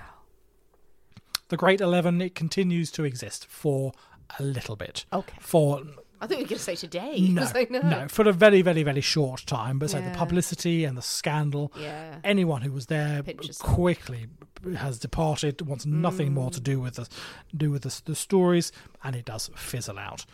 The 1.48 1.56
Great 1.56 1.80
Eleven 1.80 2.20
it 2.20 2.34
continues 2.34 2.90
to 2.90 3.04
exist 3.04 3.46
for 3.46 3.92
a 4.38 4.42
little 4.42 4.74
bit. 4.76 5.06
Okay. 5.12 5.36
For 5.40 5.80
I 6.20 6.26
think 6.26 6.40
we 6.40 6.44
going 6.46 6.58
to 6.58 6.62
say 6.64 6.76
today. 6.76 7.18
No, 7.20 7.46
no. 7.70 7.80
no, 7.80 8.08
for 8.08 8.26
a 8.28 8.32
very, 8.32 8.62
very, 8.62 8.82
very 8.82 9.00
short 9.02 9.44
time. 9.46 9.78
But 9.78 9.90
so 9.90 10.00
the 10.00 10.10
publicity 10.10 10.84
and 10.84 10.96
the 10.96 11.02
scandal, 11.02 11.72
Yeah. 11.78 12.16
anyone 12.24 12.62
who 12.62 12.72
was 12.72 12.86
there 12.86 13.22
quickly 13.58 14.26
has 14.76 14.98
departed, 14.98 15.60
wants 15.62 15.84
nothing 15.86 16.32
more 16.32 16.50
Mm. 16.50 16.54
to 16.54 16.60
do 16.60 16.80
with 16.80 16.94
the 16.94 17.08
do 17.56 17.70
with 17.70 17.82
the, 17.82 18.02
the 18.06 18.14
stories, 18.14 18.72
and 19.04 19.14
it 19.14 19.24
does 19.26 19.50
fizzle 19.56 19.98
out. 19.98 20.24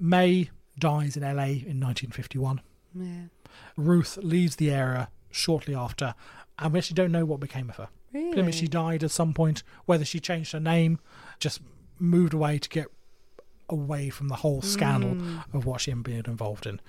May 0.00 0.50
dies 0.78 1.16
in 1.16 1.22
LA 1.22 1.44
in 1.66 1.80
1951. 1.80 2.60
Yeah. 2.94 3.10
Ruth 3.76 4.16
leaves 4.18 4.56
the 4.56 4.70
area 4.70 5.08
shortly 5.30 5.74
after, 5.74 6.14
and 6.58 6.72
we 6.72 6.78
actually 6.78 6.94
don't 6.94 7.12
know 7.12 7.24
what 7.24 7.40
became 7.40 7.68
of 7.70 7.76
her. 7.76 7.88
Much 8.12 8.54
she 8.54 8.68
died 8.68 9.02
at 9.02 9.10
some 9.10 9.34
point, 9.34 9.64
whether 9.86 10.04
she 10.04 10.20
changed 10.20 10.52
her 10.52 10.60
name, 10.60 11.00
just 11.40 11.60
moved 11.98 12.32
away 12.34 12.58
to 12.58 12.68
get 12.68 12.86
away 13.68 14.10
from 14.10 14.28
the 14.28 14.36
whole 14.36 14.62
scandal 14.62 15.10
Mm. 15.14 15.54
of 15.54 15.64
what 15.66 15.80
she 15.80 15.90
had 15.90 16.02
been 16.02 16.24
involved 16.26 16.66
in. 16.66 16.80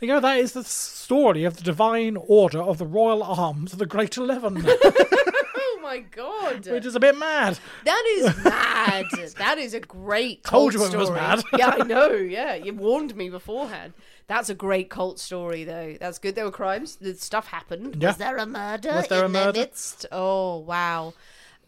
You 0.00 0.08
know, 0.08 0.20
that 0.20 0.38
is 0.38 0.52
the 0.52 0.64
story 0.64 1.44
of 1.44 1.56
the 1.58 1.62
Divine 1.62 2.16
Order 2.16 2.62
of 2.62 2.78
the 2.78 2.86
Royal 2.86 3.22
Arms 3.22 3.72
of 3.74 3.78
the 3.78 3.86
Great 3.86 4.16
Eleven, 4.16 4.64
Oh 4.66 5.78
my 5.82 5.98
god. 5.98 6.66
which 6.68 6.86
is 6.86 6.94
a 6.94 7.00
bit 7.00 7.16
mad. 7.18 7.58
That 7.84 8.04
is 8.18 8.44
mad. 8.44 9.04
that 9.38 9.58
is 9.58 9.74
a 9.74 9.80
great 9.80 10.42
cult. 10.44 10.72
Told 10.72 10.74
you 10.74 10.84
it 10.86 10.96
was 10.96 11.08
story. 11.08 11.20
mad. 11.20 11.42
yeah, 11.56 11.68
I 11.78 11.82
know. 11.84 12.12
Yeah, 12.12 12.54
you 12.54 12.72
warned 12.74 13.14
me 13.16 13.28
beforehand. 13.28 13.92
That's 14.26 14.48
a 14.48 14.54
great 14.54 14.88
cult 14.90 15.18
story, 15.18 15.64
though. 15.64 15.96
That's 16.00 16.18
good. 16.18 16.34
There 16.36 16.44
were 16.44 16.50
crimes. 16.52 16.96
The 16.96 17.14
stuff 17.14 17.48
happened. 17.48 17.96
Yeah. 18.00 18.08
Was 18.10 18.16
there 18.18 18.36
a 18.36 18.46
murder 18.46 18.92
Was 18.92 19.08
there 19.08 19.24
in 19.24 19.30
a 19.30 19.32
their 19.32 19.46
murder? 19.46 19.58
midst? 19.60 20.06
Oh 20.12 20.58
wow! 20.58 21.14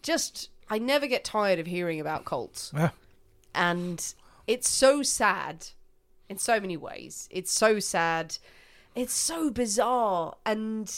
Just 0.02 0.48
I 0.70 0.78
never 0.78 1.06
get 1.06 1.24
tired 1.24 1.58
of 1.58 1.66
hearing 1.66 2.00
about 2.00 2.24
cults, 2.24 2.70
Yeah. 2.74 2.90
And 3.54 4.14
it's 4.46 4.68
so 4.68 5.02
sad 5.02 5.68
in 6.28 6.38
so 6.38 6.58
many 6.60 6.76
ways. 6.76 7.28
It's 7.30 7.52
so 7.52 7.78
sad. 7.78 8.38
It's 8.94 9.14
so 9.14 9.50
bizarre, 9.50 10.36
and 10.44 10.92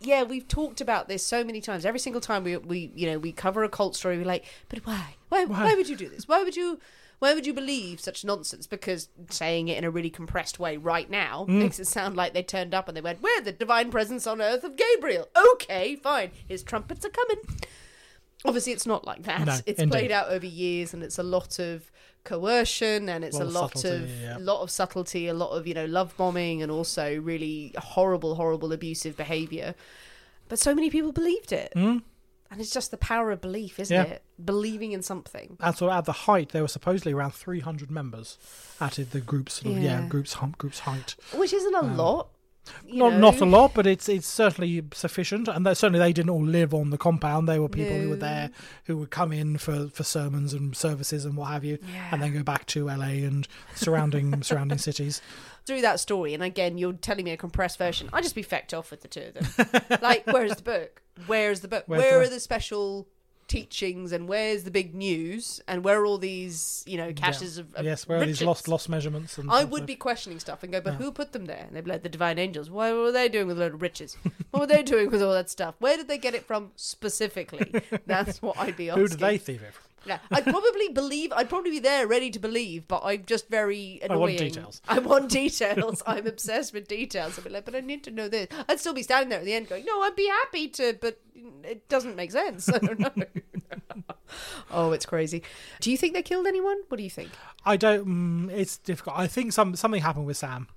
yeah, 0.00 0.22
we've 0.24 0.48
talked 0.48 0.80
about 0.80 1.08
this 1.08 1.24
so 1.24 1.44
many 1.44 1.60
times. 1.60 1.86
Every 1.86 2.00
single 2.00 2.20
time 2.20 2.42
we 2.44 2.56
we 2.56 2.90
you 2.94 3.10
know 3.10 3.18
we 3.18 3.32
cover 3.32 3.62
a 3.64 3.68
cult 3.68 3.94
story, 3.96 4.18
we're 4.18 4.24
like, 4.24 4.44
but 4.68 4.80
why? 4.86 5.14
Why? 5.28 5.44
Why, 5.44 5.74
would 5.74 5.88
you 5.88 5.96
do 5.96 6.08
this? 6.08 6.26
Why 6.28 6.42
would 6.42 6.56
you? 6.56 6.80
Why 7.18 7.32
would 7.32 7.46
you 7.46 7.54
believe 7.54 7.98
such 8.00 8.26
nonsense? 8.26 8.66
Because 8.66 9.08
saying 9.30 9.68
it 9.68 9.78
in 9.78 9.84
a 9.84 9.90
really 9.90 10.10
compressed 10.10 10.58
way 10.58 10.76
right 10.76 11.08
now 11.08 11.46
Hmm. 11.46 11.60
makes 11.60 11.78
it 11.78 11.86
sound 11.86 12.14
like 12.14 12.34
they 12.34 12.42
turned 12.42 12.74
up 12.74 12.88
and 12.88 12.96
they 12.96 13.00
went, 13.00 13.22
"We're 13.22 13.40
the 13.40 13.52
divine 13.52 13.90
presence 13.90 14.26
on 14.26 14.42
earth 14.42 14.64
of 14.64 14.76
Gabriel." 14.76 15.26
Okay, 15.54 15.96
fine. 15.96 16.30
His 16.46 16.62
trumpets 16.62 17.06
are 17.06 17.10
coming. 17.10 17.38
Obviously, 18.44 18.72
it's 18.72 18.86
not 18.86 19.06
like 19.06 19.22
that. 19.22 19.46
No, 19.46 19.58
it's 19.66 19.80
indeed. 19.80 19.90
played 19.92 20.12
out 20.12 20.28
over 20.28 20.46
years, 20.46 20.92
and 20.92 21.02
it's 21.02 21.18
a 21.18 21.22
lot 21.22 21.58
of 21.58 21.90
coercion, 22.26 23.08
and 23.08 23.24
it's 23.24 23.38
a 23.38 23.44
lot 23.44 23.74
of, 23.74 23.80
subtlety, 23.80 24.12
yeah. 24.22 24.36
lot 24.38 24.60
of 24.62 24.70
subtlety, 24.70 25.28
a 25.28 25.34
lot 25.34 25.50
of 25.50 25.66
you 25.66 25.72
know 25.72 25.86
love 25.86 26.14
bombing, 26.16 26.62
and 26.62 26.70
also 26.70 27.18
really 27.18 27.72
horrible, 27.78 28.34
horrible 28.34 28.72
abusive 28.72 29.16
behavior. 29.16 29.74
But 30.48 30.58
so 30.58 30.74
many 30.74 30.90
people 30.90 31.12
believed 31.12 31.52
it, 31.52 31.72
hmm? 31.74 31.98
and 32.50 32.60
it's 32.60 32.70
just 32.70 32.90
the 32.90 32.96
power 32.96 33.30
of 33.30 33.40
belief, 33.40 33.80
isn't? 33.80 33.94
Yeah. 33.94 34.14
it? 34.14 34.22
Believing 34.44 34.92
in 34.92 35.02
something. 35.02 35.56
And 35.60 35.74
so 35.76 35.90
at 35.90 36.04
the 36.04 36.12
height, 36.12 36.50
there 36.50 36.62
were 36.62 36.68
supposedly 36.68 37.12
around 37.12 37.32
300 37.32 37.90
members 37.90 38.38
at 38.80 38.92
the 38.92 39.20
group's 39.20 39.54
sort 39.54 39.76
of, 39.76 39.82
yeah. 39.82 40.02
Yeah. 40.02 40.08
group's 40.08 40.34
hump, 40.34 40.58
group's 40.58 40.80
height. 40.80 41.16
which 41.34 41.52
isn't 41.52 41.74
a 41.74 41.78
um, 41.78 41.96
lot. 41.96 42.28
Not 42.86 43.14
not 43.14 43.40
a 43.40 43.44
lot, 43.44 43.74
but 43.74 43.86
it's 43.86 44.08
it's 44.08 44.26
certainly 44.26 44.82
sufficient. 44.92 45.48
And 45.48 45.66
certainly 45.76 45.98
they 45.98 46.12
didn't 46.12 46.30
all 46.30 46.44
live 46.44 46.74
on 46.74 46.90
the 46.90 46.98
compound. 46.98 47.48
They 47.48 47.58
were 47.58 47.68
people 47.68 47.96
who 47.96 48.10
were 48.10 48.16
there 48.16 48.50
who 48.84 48.96
would 48.98 49.10
come 49.10 49.32
in 49.32 49.58
for, 49.58 49.88
for 49.88 50.02
sermons 50.04 50.52
and 50.52 50.76
services 50.76 51.24
and 51.24 51.36
what 51.36 51.46
have 51.50 51.64
you, 51.64 51.78
and 52.10 52.22
then 52.22 52.32
go 52.32 52.42
back 52.42 52.66
to 52.66 52.86
LA 52.86 53.24
and 53.26 53.46
surrounding 53.74 54.42
surrounding 54.42 54.78
cities. 54.78 55.20
Through 55.66 55.80
that 55.80 55.98
story, 55.98 56.32
and 56.32 56.42
again, 56.44 56.78
you're 56.78 56.92
telling 56.92 57.24
me 57.24 57.32
a 57.32 57.36
compressed 57.36 57.76
version. 57.78 58.08
I'd 58.12 58.22
just 58.22 58.36
be 58.36 58.44
fecked 58.44 58.76
off 58.76 58.92
with 58.92 59.00
the 59.00 59.08
two 59.08 59.32
of 59.34 59.56
them. 59.56 59.98
like, 60.02 60.24
where's 60.26 60.54
the 60.54 60.62
book? 60.62 61.02
Where's 61.26 61.60
the 61.60 61.66
book? 61.68 61.84
Where's 61.86 62.02
Where 62.02 62.20
the- 62.20 62.26
are 62.26 62.28
the 62.28 62.38
special 62.40 63.08
teachings? 63.48 64.12
And 64.12 64.28
where's 64.28 64.64
the 64.64 64.70
big 64.70 64.94
news? 64.94 65.60
And 65.66 65.84
where 65.84 66.00
are 66.00 66.06
all 66.06 66.18
these, 66.18 66.84
you 66.86 66.96
know, 66.96 67.12
caches 67.12 67.58
of, 67.58 67.74
of 67.74 67.84
yes, 67.84 68.06
where 68.08 68.20
are 68.20 68.26
these 68.26 68.42
lost 68.42 68.68
lost 68.68 68.88
measurements? 68.88 69.38
And 69.38 69.50
I 69.50 69.64
would 69.64 69.86
be 69.86 69.96
questioning 69.96 70.38
stuff 70.38 70.62
and 70.62 70.72
go, 70.72 70.80
but 70.80 70.94
who 70.94 71.12
put 71.12 71.32
them 71.32 71.46
there? 71.46 71.64
And 71.66 71.76
they'd 71.76 71.84
be 71.84 71.90
like, 71.90 72.02
the 72.02 72.08
divine 72.08 72.38
angels. 72.38 72.70
What 72.70 72.94
were 72.94 73.12
they 73.12 73.28
doing 73.28 73.46
with 73.46 73.58
a 73.58 73.60
load 73.60 73.74
of 73.74 73.82
riches? 73.82 74.16
what 74.50 74.60
were 74.60 74.66
they 74.66 74.82
doing 74.82 75.10
with 75.10 75.22
all 75.22 75.32
that 75.32 75.50
stuff? 75.50 75.74
Where 75.78 75.96
did 75.96 76.08
they 76.08 76.18
get 76.18 76.34
it 76.34 76.46
from 76.46 76.72
specifically? 76.76 77.82
That's 78.06 78.42
what 78.42 78.58
I'd 78.58 78.76
be 78.76 78.90
asking. 78.90 79.02
Who 79.02 79.08
did 79.08 79.18
they 79.18 79.38
thieve 79.38 79.62
it 79.62 79.74
from? 79.74 79.82
Yeah, 80.06 80.18
I'd 80.30 80.44
probably 80.44 80.88
believe. 80.88 81.32
I'd 81.32 81.48
probably 81.48 81.70
be 81.70 81.78
there, 81.80 82.06
ready 82.06 82.30
to 82.30 82.38
believe, 82.38 82.86
but 82.88 83.02
I'm 83.04 83.24
just 83.26 83.48
very 83.48 84.00
annoying. 84.02 84.12
I 84.12 84.20
want 84.20 84.38
details. 84.38 84.82
I 84.88 84.98
want 84.98 85.30
details. 85.30 86.02
I'm 86.06 86.26
obsessed 86.26 86.72
with 86.72 86.88
details. 86.88 87.38
I'd 87.38 87.44
be 87.44 87.50
like, 87.50 87.64
but 87.64 87.74
I 87.74 87.80
need 87.80 88.04
to 88.04 88.10
know 88.10 88.28
this. 88.28 88.48
I'd 88.68 88.80
still 88.80 88.94
be 88.94 89.02
standing 89.02 89.28
there 89.28 89.40
at 89.40 89.44
the 89.44 89.52
end, 89.52 89.68
going, 89.68 89.84
"No, 89.84 90.02
I'd 90.02 90.16
be 90.16 90.28
happy 90.28 90.68
to," 90.68 90.96
but 91.00 91.20
it 91.64 91.88
doesn't 91.88 92.16
make 92.16 92.32
sense. 92.32 92.68
I 92.72 92.78
don't 92.78 93.00
know. 93.00 93.10
oh, 94.70 94.92
it's 94.92 95.06
crazy. 95.06 95.42
Do 95.80 95.90
you 95.90 95.96
think 95.96 96.14
they 96.14 96.22
killed 96.22 96.46
anyone? 96.46 96.78
What 96.88 96.98
do 96.98 97.02
you 97.02 97.10
think? 97.10 97.30
I 97.64 97.76
don't. 97.76 98.06
Mm, 98.06 98.52
it's 98.52 98.78
difficult. 98.78 99.18
I 99.18 99.26
think 99.26 99.52
some 99.52 99.76
something 99.76 100.02
happened 100.02 100.26
with 100.26 100.36
Sam. 100.36 100.68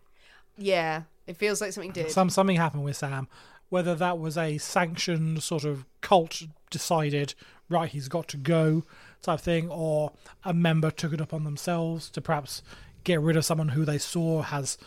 Yeah, 0.57 1.03
it 1.27 1.37
feels 1.37 1.61
like 1.61 1.71
something 1.71 1.91
did. 1.91 2.11
Some 2.11 2.29
something 2.29 2.55
happened 2.55 2.83
with 2.83 2.97
Sam. 2.97 3.27
Whether 3.69 3.93
that 3.95 4.17
was 4.17 4.37
a 4.37 4.57
sanctioned 4.57 5.43
sort 5.43 5.63
of 5.63 5.85
cult 6.01 6.41
decided, 6.71 7.35
right, 7.69 7.89
he's 7.89 8.07
got 8.07 8.27
to 8.29 8.37
go 8.37 8.83
type 9.21 9.39
thing, 9.39 9.69
or 9.69 10.11
a 10.43 10.53
member 10.53 10.91
took 10.91 11.13
it 11.13 11.21
upon 11.21 11.43
themselves 11.43 12.09
to 12.11 12.21
perhaps 12.21 12.61
get 13.03 13.19
rid 13.21 13.37
of 13.37 13.45
someone 13.45 13.69
who 13.69 13.85
they 13.85 13.97
saw 13.97 14.41
has 14.41 14.77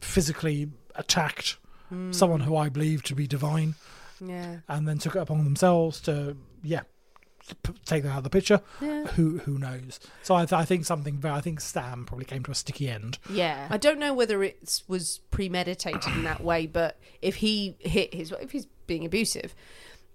physically 0.00 0.70
attacked 0.94 1.56
hmm. 1.88 2.12
someone 2.12 2.40
who 2.40 2.56
I 2.56 2.68
believe 2.68 3.02
to 3.04 3.14
be 3.14 3.26
divine, 3.26 3.74
yeah. 4.20 4.58
and 4.68 4.86
then 4.88 4.98
took 4.98 5.16
it 5.16 5.20
upon 5.20 5.44
themselves 5.44 6.00
to 6.02 6.36
yeah 6.62 6.82
take 7.84 8.02
that 8.04 8.10
out 8.10 8.18
of 8.18 8.24
the 8.24 8.30
picture. 8.30 8.60
Yeah. 8.80 9.04
Who 9.08 9.38
who 9.38 9.58
knows? 9.58 10.00
So 10.22 10.34
I, 10.34 10.44
th- 10.44 10.52
I 10.52 10.64
think 10.64 10.84
something. 10.84 11.20
I 11.24 11.40
think 11.40 11.60
Sam 11.60 12.04
probably 12.04 12.24
came 12.24 12.42
to 12.44 12.50
a 12.50 12.54
sticky 12.54 12.88
end. 12.88 13.18
Yeah, 13.28 13.66
I 13.70 13.78
don't 13.78 13.98
know 13.98 14.14
whether 14.14 14.42
it 14.42 14.82
was 14.88 15.20
premeditated 15.30 16.14
in 16.14 16.24
that 16.24 16.42
way, 16.42 16.66
but 16.66 16.98
if 17.20 17.36
he 17.36 17.76
hit 17.80 18.14
his, 18.14 18.32
if 18.40 18.52
he's 18.52 18.66
being 18.86 19.04
abusive, 19.04 19.54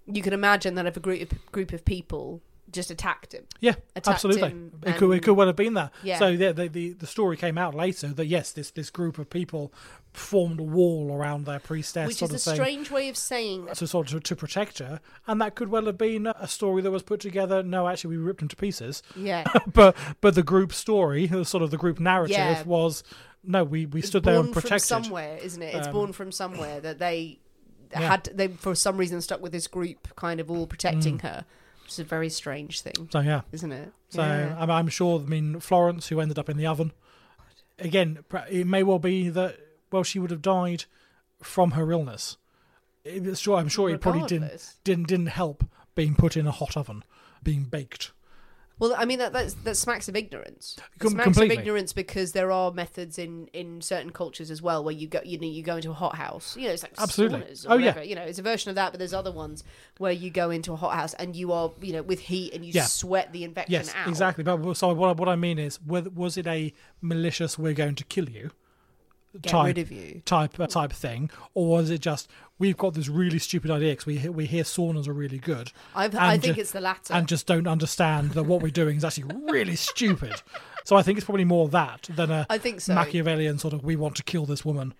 you 0.06 0.22
can 0.22 0.32
imagine 0.32 0.74
that 0.76 0.86
if 0.86 0.96
a 0.96 1.00
group 1.00 1.32
of, 1.32 1.52
group 1.52 1.72
of 1.72 1.84
people 1.84 2.42
just 2.70 2.90
attacked 2.90 3.32
him, 3.32 3.44
Yeah, 3.60 3.74
attacked 3.96 4.08
absolutely. 4.16 4.50
him 4.50 4.72
It 4.84 4.96
could, 4.96 5.10
it 5.12 5.22
could 5.22 5.34
well 5.34 5.46
have 5.46 5.56
been 5.56 5.74
that. 5.74 5.92
Yeah. 6.02 6.18
So 6.18 6.28
yeah, 6.28 6.52
the, 6.52 6.68
the 6.68 6.92
the 6.92 7.06
story 7.06 7.36
came 7.36 7.56
out 7.58 7.74
later 7.74 8.08
that 8.08 8.26
yes, 8.26 8.52
this 8.52 8.70
this 8.70 8.90
group 8.90 9.18
of 9.18 9.30
people 9.30 9.72
formed 10.12 10.58
a 10.60 10.64
wall 10.64 11.12
around 11.12 11.44
their 11.46 11.60
priestess, 11.60 12.08
which 12.08 12.22
is 12.22 12.32
a 12.32 12.38
strange 12.38 12.90
way 12.90 13.08
of 13.08 13.16
saying 13.16 13.66
that. 13.66 13.76
to 13.76 13.86
sort 13.86 14.12
of 14.12 14.22
to 14.24 14.36
protect 14.36 14.78
her, 14.80 15.00
and 15.26 15.40
that 15.40 15.54
could 15.54 15.68
well 15.68 15.86
have 15.86 15.98
been 15.98 16.26
a 16.26 16.48
story 16.48 16.82
that 16.82 16.90
was 16.90 17.02
put 17.02 17.20
together. 17.20 17.62
No, 17.62 17.88
actually, 17.88 18.16
we 18.16 18.22
ripped 18.22 18.40
them 18.40 18.48
to 18.48 18.56
pieces. 18.56 19.02
Yeah, 19.16 19.44
but 19.72 19.96
but 20.20 20.34
the 20.34 20.42
group 20.42 20.72
story, 20.72 21.26
the 21.26 21.44
sort 21.44 21.62
of 21.62 21.70
the 21.70 21.78
group 21.78 21.98
narrative, 22.00 22.36
Yeah. 22.36 22.62
was 22.64 23.02
no, 23.44 23.64
we 23.64 23.86
we 23.86 24.00
it's 24.00 24.08
stood 24.08 24.24
there 24.24 24.34
born 24.34 24.46
and 24.46 24.54
from 24.54 24.62
protected. 24.62 24.88
somewhere, 24.88 25.38
isn't 25.42 25.62
it? 25.62 25.74
It's 25.74 25.86
Um, 25.86 25.92
born 25.92 26.12
from 26.12 26.32
somewhere 26.32 26.80
that 26.80 26.98
they 26.98 27.38
Yeah. 27.92 28.00
had. 28.00 28.24
They 28.34 28.48
for 28.48 28.74
some 28.74 28.96
reason 28.98 29.20
stuck 29.22 29.40
with 29.40 29.52
this 29.52 29.66
group, 29.68 30.08
kind 30.16 30.40
of 30.40 30.50
all 30.50 30.66
protecting 30.66 31.18
Mm. 31.18 31.22
her, 31.22 31.44
is 31.90 31.98
a 31.98 32.04
very 32.04 32.28
strange 32.28 32.80
thing, 32.80 33.08
So 33.10 33.20
yeah, 33.20 33.42
isn't 33.52 33.72
it? 33.72 33.92
So 34.10 34.22
Yeah. 34.22 34.56
I'm, 34.58 34.70
I'm 34.70 34.88
sure. 34.88 35.20
I 35.20 35.24
mean, 35.24 35.60
Florence, 35.60 36.08
who 36.08 36.20
ended 36.20 36.38
up 36.38 36.48
in 36.48 36.56
the 36.56 36.66
oven, 36.66 36.92
again, 37.78 38.24
it 38.50 38.66
may 38.66 38.82
well 38.82 38.98
be 38.98 39.28
that 39.28 39.58
well, 39.90 40.02
she 40.02 40.18
would 40.18 40.30
have 40.30 40.42
died 40.42 40.84
from 41.42 41.72
her 41.72 41.90
illness. 41.92 42.36
It, 43.04 43.38
sure, 43.38 43.56
I'm 43.56 43.68
sure 43.68 43.88
it 43.88 44.00
probably 44.00 44.26
didn't 44.26 44.74
didn't 44.84 45.08
didn't 45.08 45.26
help 45.26 45.64
being 45.94 46.14
put 46.14 46.36
in 46.36 46.46
a 46.46 46.50
hot 46.52 46.76
oven, 46.76 47.04
being 47.42 47.64
baked. 47.64 48.12
Well, 48.80 48.94
I 48.96 49.04
mean 49.04 49.18
that 49.18 49.32
that's, 49.32 49.54
that 49.54 49.76
smacks 49.76 50.08
of 50.08 50.14
ignorance. 50.14 50.76
Com- 50.98 51.10
smacks 51.12 51.24
completely. 51.24 51.56
of 51.56 51.60
ignorance 51.62 51.92
because 51.92 52.32
there 52.32 52.52
are 52.52 52.70
methods 52.70 53.18
in, 53.18 53.48
in 53.52 53.80
certain 53.80 54.10
cultures 54.10 54.50
as 54.50 54.62
well 54.62 54.84
where 54.84 54.94
you 54.94 55.08
go 55.08 55.20
you 55.24 55.38
know 55.38 55.46
you 55.48 55.62
go 55.62 55.76
into 55.76 55.90
a 55.90 55.94
hot 55.94 56.14
house. 56.14 56.56
You 56.56 56.68
know, 56.68 56.72
it's 56.74 56.82
like 56.84 56.92
Absolutely. 56.98 57.44
Oh, 57.66 57.76
yeah. 57.76 58.00
You 58.02 58.14
know, 58.14 58.22
it's 58.22 58.38
a 58.38 58.42
version 58.42 58.68
of 58.70 58.76
that, 58.76 58.92
but 58.92 58.98
there's 58.98 59.14
other 59.14 59.32
ones 59.32 59.64
where 59.98 60.12
you 60.12 60.30
go 60.30 60.50
into 60.50 60.72
a 60.72 60.76
hot 60.76 60.94
house 60.94 61.14
and 61.14 61.34
you 61.34 61.52
are 61.52 61.72
you 61.80 61.92
know 61.92 62.02
with 62.02 62.20
heat 62.20 62.54
and 62.54 62.64
you 62.64 62.72
Yeah. 62.72 62.84
sweat 62.84 63.32
the 63.32 63.44
infection 63.44 63.72
Yes, 63.72 63.94
out. 63.94 64.08
exactly. 64.08 64.44
But 64.44 64.74
so 64.74 64.92
what 64.92 65.16
what 65.16 65.28
I 65.28 65.36
mean 65.36 65.58
is, 65.58 65.80
was, 65.82 66.36
it 66.36 66.46
a 66.46 66.72
malicious 67.00 67.58
"we're 67.58 67.72
going 67.74 67.96
to 67.96 68.04
kill 68.04 68.28
you" 68.28 68.50
Get 69.42 69.50
type 69.50 69.66
rid 69.76 69.78
of 69.78 69.92
you. 69.92 70.22
type 70.24 70.58
uh, 70.58 70.66
type 70.66 70.92
thing, 70.92 71.30
or 71.54 71.68
was 71.68 71.90
it 71.90 72.00
just 72.00 72.28
we've 72.58 72.76
got 72.76 72.94
this 72.94 73.08
really 73.08 73.38
stupid 73.38 73.70
idea 73.70 73.92
because 73.92 74.06
we 74.06 74.18
hear, 74.18 74.32
we 74.32 74.46
hear 74.46 74.64
saunas 74.64 75.06
are 75.08 75.12
really 75.12 75.38
good, 75.38 75.72
I've, 75.94 76.14
I 76.14 76.38
think 76.38 76.56
ju- 76.56 76.60
it's 76.62 76.72
the 76.72 76.80
latter. 76.80 77.14
and 77.14 77.26
just 77.28 77.46
don't 77.46 77.66
understand 77.66 78.32
that 78.32 78.44
what 78.44 78.62
we're 78.62 78.70
doing 78.70 78.96
is 78.96 79.04
actually 79.04 79.32
really 79.50 79.76
stupid. 79.76 80.42
So 80.84 80.96
I 80.96 81.02
think 81.02 81.18
it's 81.18 81.24
probably 81.26 81.44
more 81.44 81.68
that 81.68 82.08
than 82.14 82.30
a 82.30 82.46
I 82.48 82.56
think 82.58 82.80
so. 82.80 82.94
Machiavellian 82.94 83.58
sort 83.58 83.74
of 83.74 83.84
we 83.84 83.94
want 83.96 84.16
to 84.16 84.22
kill 84.22 84.46
this 84.46 84.64
woman 84.64 84.94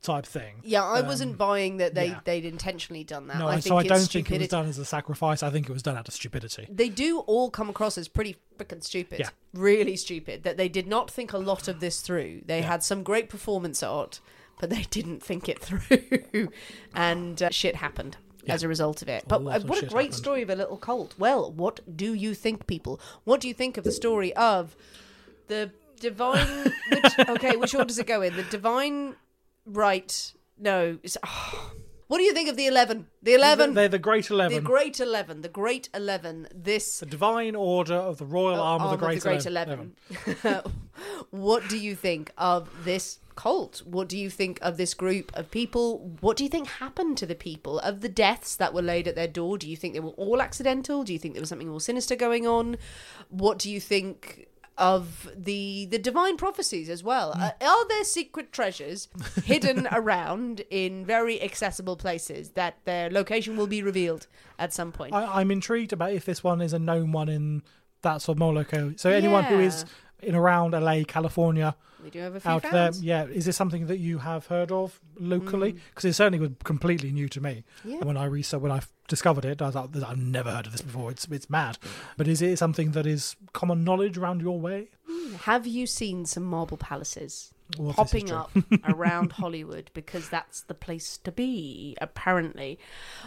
type 0.00 0.26
thing. 0.26 0.56
yeah, 0.64 0.84
I 0.84 1.00
um, 1.00 1.06
wasn't 1.06 1.38
buying 1.38 1.76
that 1.78 1.94
they 1.94 2.08
yeah. 2.08 2.20
they'd 2.24 2.44
intentionally 2.44 3.04
done 3.04 3.26
that. 3.28 3.38
No, 3.38 3.46
I 3.48 3.60
so 3.60 3.76
I 3.76 3.82
don't 3.84 3.98
stupidity. 4.00 4.22
think 4.22 4.30
it 4.30 4.44
was 4.44 4.48
done 4.48 4.66
as 4.66 4.78
a 4.78 4.84
sacrifice. 4.84 5.42
I 5.42 5.50
think 5.50 5.68
it 5.68 5.72
was 5.72 5.82
done 5.82 5.96
out 5.96 6.06
of 6.08 6.14
stupidity. 6.14 6.66
they 6.70 6.88
do 6.88 7.20
all 7.20 7.50
come 7.50 7.68
across 7.68 7.96
as 7.98 8.08
pretty 8.08 8.36
freaking 8.58 8.82
stupid. 8.84 9.18
Yeah. 9.20 9.28
Really 9.52 9.96
stupid. 9.96 10.42
That 10.44 10.56
they 10.56 10.68
did 10.68 10.86
not 10.86 11.10
think 11.10 11.32
a 11.32 11.38
lot 11.38 11.66
of 11.68 11.80
this 11.80 12.00
through. 12.00 12.42
They 12.46 12.60
Yeah. 12.60 12.66
had 12.66 12.82
some 12.84 13.02
great 13.02 13.28
performance 13.28 13.82
art, 13.82 14.20
but 14.62 14.70
they 14.70 14.82
didn't 14.90 15.20
think 15.20 15.48
it 15.48 15.58
through. 15.58 16.48
and 16.94 17.42
uh, 17.42 17.50
shit 17.50 17.74
happened. 17.74 18.16
As 18.48 18.62
a 18.62 18.68
result 18.68 19.02
of 19.02 19.08
it, 19.08 19.24
but 19.28 19.36
uh, 19.36 19.60
what 19.60 19.82
a 19.82 19.86
great 19.86 20.06
happened. 20.06 20.14
story 20.14 20.42
of 20.42 20.50
a 20.50 20.56
little 20.56 20.76
cult. 20.76 21.14
Well, 21.16 21.52
what 21.52 21.78
do 21.96 22.12
you 22.12 22.34
think, 22.34 22.66
people? 22.66 23.00
What 23.22 23.40
do 23.40 23.46
you 23.46 23.54
think 23.54 23.76
of 23.76 23.84
the 23.84 23.92
story 23.92 24.34
of 24.34 24.74
the 25.46 25.70
divine? 26.00 26.72
Which, 26.90 27.28
okay, 27.28 27.54
which 27.54 27.72
order 27.72 27.86
does 27.86 28.00
it 28.00 28.08
go 28.08 28.20
in? 28.20 28.34
The 28.34 28.42
divine 28.42 29.14
right? 29.64 30.32
No. 30.58 30.98
It's, 31.04 31.16
what 32.12 32.18
do 32.18 32.24
you 32.24 32.34
think 32.34 32.50
of 32.50 32.58
the 32.58 32.66
eleven? 32.66 33.06
The 33.22 33.32
eleven. 33.32 33.72
They're 33.72 33.88
the 33.88 33.98
Great 33.98 34.28
Eleven, 34.28 34.54
The 34.54 34.60
Great 34.60 35.00
Eleven, 35.00 35.40
the 35.40 35.48
Great 35.48 35.88
Eleven. 35.94 36.46
This 36.54 36.98
the 36.98 37.06
Divine 37.06 37.54
Order 37.54 37.94
of 37.94 38.18
the 38.18 38.26
Royal 38.26 38.60
oh, 38.60 38.62
Arm, 38.62 38.82
of 38.82 38.90
the 38.90 38.98
Great, 38.98 39.24
Eleven. 39.46 39.96
what 41.30 41.66
do 41.70 41.78
you 41.78 41.94
think 41.94 42.30
of 42.36 42.68
this 42.84 43.18
cult? 43.34 43.80
What 43.86 44.10
do 44.10 44.18
you 44.18 44.28
think 44.28 44.58
of 44.60 44.76
this 44.76 44.92
group 44.92 45.34
of 45.34 45.50
people? 45.50 46.14
What 46.20 46.36
do 46.36 46.44
you 46.44 46.50
think 46.50 46.68
happened 46.68 47.16
to 47.16 47.24
the 47.24 47.34
people 47.34 47.78
of 47.78 48.02
the 48.02 48.10
deaths 48.10 48.56
that 48.56 48.74
were 48.74 48.82
laid 48.82 49.08
at 49.08 49.14
their 49.14 49.26
door? 49.26 49.56
Do 49.56 49.66
you 49.66 49.78
think 49.78 49.94
they 49.94 50.00
were 50.00 50.10
all 50.10 50.42
accidental? 50.42 51.04
Do 51.04 51.14
you 51.14 51.18
think 51.18 51.32
there 51.32 51.40
was 51.40 51.48
something 51.48 51.70
more 51.70 51.80
sinister 51.80 52.14
going 52.14 52.46
on? 52.46 52.76
What 53.30 53.58
do 53.58 53.70
you 53.70 53.80
think? 53.80 54.48
Of 54.78 55.28
the 55.36 55.86
the 55.86 55.98
divine 55.98 56.36
prophecies 56.38 56.88
as 56.88 57.04
well. 57.04 57.32
Uh, 57.36 57.50
are 57.60 57.88
there 57.88 58.04
secret 58.04 58.52
treasures 58.52 59.08
hidden 59.44 59.86
around 59.92 60.62
in 60.70 61.04
very 61.04 61.40
accessible 61.42 61.94
places 61.94 62.50
that 62.50 62.78
their 62.84 63.10
location 63.10 63.56
will 63.56 63.66
be 63.66 63.82
revealed 63.82 64.26
at 64.58 64.72
some 64.72 64.90
point? 64.90 65.14
I, 65.14 65.40
I'm 65.40 65.50
intrigued 65.50 65.92
about 65.92 66.12
if 66.12 66.24
this 66.24 66.42
one 66.42 66.62
is 66.62 66.72
a 66.72 66.78
known 66.78 67.12
one 67.12 67.28
in 67.28 67.62
that 68.00 68.22
sort 68.22 68.38
of 68.38 68.42
Moloko. 68.42 68.98
So 68.98 69.10
anyone 69.10 69.44
who 69.44 69.60
is 69.60 69.84
in 70.22 70.34
around 70.34 70.72
LA, 70.72 71.02
California, 71.06 71.74
we 72.02 72.10
do 72.10 72.18
have 72.20 72.34
a 72.34 72.40
few 72.40 72.50
out 72.50 72.62
fans. 72.62 73.00
there, 73.00 73.06
yeah, 73.06 73.24
is 73.32 73.44
this 73.44 73.56
something 73.56 73.86
that 73.86 73.98
you 73.98 74.18
have 74.18 74.46
heard 74.46 74.72
of 74.72 74.98
locally? 75.18 75.72
Because 75.90 76.04
it 76.04 76.14
certainly 76.14 76.38
was 76.40 76.50
completely 76.64 77.12
new 77.12 77.28
to 77.28 77.40
me 77.40 77.64
Mm. 77.86 77.90
Yeah. 77.92 78.04
when 78.04 78.16
I 78.16 78.24
researched 78.24 78.62
when 78.62 78.72
I 78.72 78.80
discovered 79.08 79.44
it. 79.44 79.60
I 79.62 79.66
was 79.66 79.74
like, 79.74 79.90
I've 80.02 80.18
never 80.18 80.50
heard 80.50 80.66
of 80.66 80.72
this 80.72 80.80
before. 80.82 81.10
It's 81.10 81.26
it's 81.30 81.48
mad. 81.50 81.78
But 82.16 82.26
is 82.28 82.42
it 82.42 82.58
something 82.58 82.92
that 82.92 83.06
is 83.06 83.36
common 83.52 83.84
knowledge 83.84 84.16
around 84.18 84.40
your 84.40 84.58
way? 84.60 84.88
Have 85.42 85.66
you 85.66 85.86
seen 85.86 86.24
some 86.26 86.44
marble 86.44 86.76
palaces 86.76 87.52
Popping 87.76 88.30
up 88.30 88.50
around 88.84 89.32
Hollywood? 89.32 89.90
Because 89.94 90.28
that's 90.28 90.60
the 90.62 90.74
place 90.74 91.18
to 91.18 91.32
be, 91.32 91.96
apparently. 92.00 92.78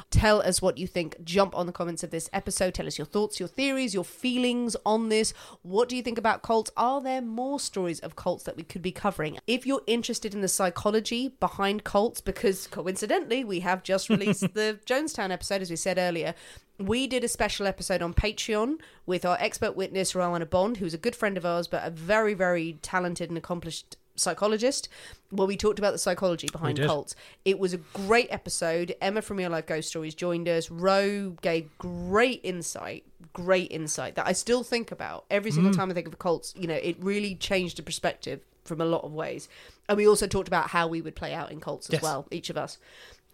Tell 0.10 0.42
us 0.42 0.62
what 0.62 0.78
you 0.78 0.88
think. 0.88 1.24
Jump 1.24 1.56
on 1.56 1.66
the 1.66 1.72
comments 1.72 2.04
of 2.04 2.12
this 2.12 2.30
episode. 2.34 2.74
Tell 2.74 2.88
us 2.88 2.98
your 2.98 3.06
thoughts, 3.06 3.40
your 3.40 3.50
theories, 3.50 3.94
your 3.94 4.04
feelings 4.04 4.76
on 4.86 5.10
this. 5.10 5.34
What 5.62 5.90
do 5.90 5.96
you 5.96 6.02
think 6.02 6.18
about 6.18 6.42
cults? 6.42 6.72
Are 6.78 7.02
there 7.02 7.22
more 7.22 7.60
stories 7.60 8.00
of 8.00 8.16
cults 8.16 8.44
that 8.44 8.56
we 8.56 8.64
could 8.64 8.82
be 8.82 8.92
covering? 8.92 9.38
If 9.48 9.66
you're 9.66 9.82
interested 9.88 10.34
in 10.34 10.42
the 10.42 10.48
psychology 10.48 11.30
behind 11.40 11.84
cults, 11.84 12.22
because 12.22 12.68
coincidentally, 12.68 13.44
we 13.44 13.62
have 13.62 13.84
just 13.84 14.10
released 14.10 14.42
the 14.54 14.80
Jonestown 14.86 15.32
episode, 15.32 15.62
as 15.62 15.70
we 15.70 15.76
said 15.76 15.98
earlier. 15.98 16.34
We 16.78 17.08
did 17.08 17.24
a 17.24 17.30
special 17.30 17.68
episode 17.68 18.02
on 18.02 18.14
Patreon 18.14 18.80
with 19.06 19.26
our 19.26 19.38
expert 19.40 19.78
witness, 19.78 20.12
Rowana 20.12 20.50
Bond, 20.50 20.78
who's 20.78 20.94
a 20.94 20.98
good 20.98 21.16
friend 21.16 21.38
of 21.38 21.46
ours, 21.46 21.68
but 21.68 21.86
a 21.86 21.90
very, 21.90 22.34
very 22.34 22.80
talented 22.82 23.30
and 23.30 23.38
accomplished 23.38 23.96
psychologist, 24.16 24.90
where 25.30 25.48
we 25.48 25.58
talked 25.58 25.80
about 25.80 25.92
the 25.92 25.98
psychology 25.98 26.48
behind 26.52 26.80
cults. 26.80 27.16
It 27.44 27.60
was 27.60 27.74
a 27.74 27.78
great 27.78 28.28
episode. 28.32 28.96
Emma 29.02 29.22
from 29.22 29.38
Real 29.38 29.52
Life 29.52 29.66
Ghost 29.68 29.90
Stories 29.90 30.16
joined 30.16 30.48
us. 30.48 30.70
Ro 30.72 31.36
gave 31.42 31.70
great 31.78 32.42
insight, 32.44 33.04
great 33.34 33.72
insight 33.72 34.16
that 34.16 34.28
I 34.28 34.32
still 34.34 34.64
think 34.64 34.92
about 34.92 35.26
every 35.30 35.52
single 35.52 35.72
Mm. 35.72 35.76
time 35.78 35.92
I 35.92 35.94
think 35.94 36.08
of 36.08 36.18
cults. 36.20 36.54
You 36.58 36.68
know, 36.68 36.76
it 36.76 36.98
really 37.00 37.36
changed 37.36 37.78
the 37.78 37.84
perspective 37.84 38.40
from 38.64 38.82
a 38.82 38.86
lot 38.86 39.04
of 39.04 39.14
ways. 39.14 39.48
And 39.88 39.98
we 39.98 40.08
also 40.08 40.26
talked 40.26 40.48
about 40.48 40.70
how 40.70 40.88
we 40.88 41.02
would 41.02 41.16
play 41.16 41.34
out 41.34 41.52
in 41.52 41.60
cults 41.60 41.88
as 41.90 41.94
Yes. 41.94 42.02
well, 42.02 42.26
each 42.32 42.50
of 42.50 42.58
us 42.58 42.80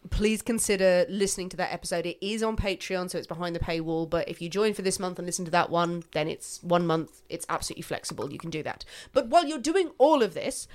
please 0.10 0.42
consider 0.42 1.06
listening 1.10 1.50
to 1.50 1.58
that 1.58 1.72
episode. 1.72 2.06
It 2.06 2.18
is 2.26 2.42
on 2.42 2.58
Patreon, 2.58 3.10
so 3.10 3.18
it's 3.18 3.28
behind 3.28 3.56
the 3.56 3.60
paywall. 3.60 4.10
But 4.10 4.28
if 4.28 4.42
you 4.42 4.50
join 4.50 4.74
for 4.74 4.82
this 4.82 5.00
month 5.00 5.20
and 5.20 5.26
listen 5.26 5.46
to 5.46 5.52
that 5.52 5.70
one, 5.70 6.04
then 6.14 6.28
it's 6.28 6.62
one 6.64 6.88
month. 6.88 7.22
It's 7.30 7.46
absolutely 7.50 7.84
flexible. 7.84 8.32
You 8.32 8.40
can 8.40 8.50
do 8.50 8.64
that. 8.64 8.84
But 9.14 9.28
while 9.28 9.46
you're 9.46 9.60
doing 9.60 9.92
all 9.98 10.24
of 10.24 10.34
this, 10.34 10.68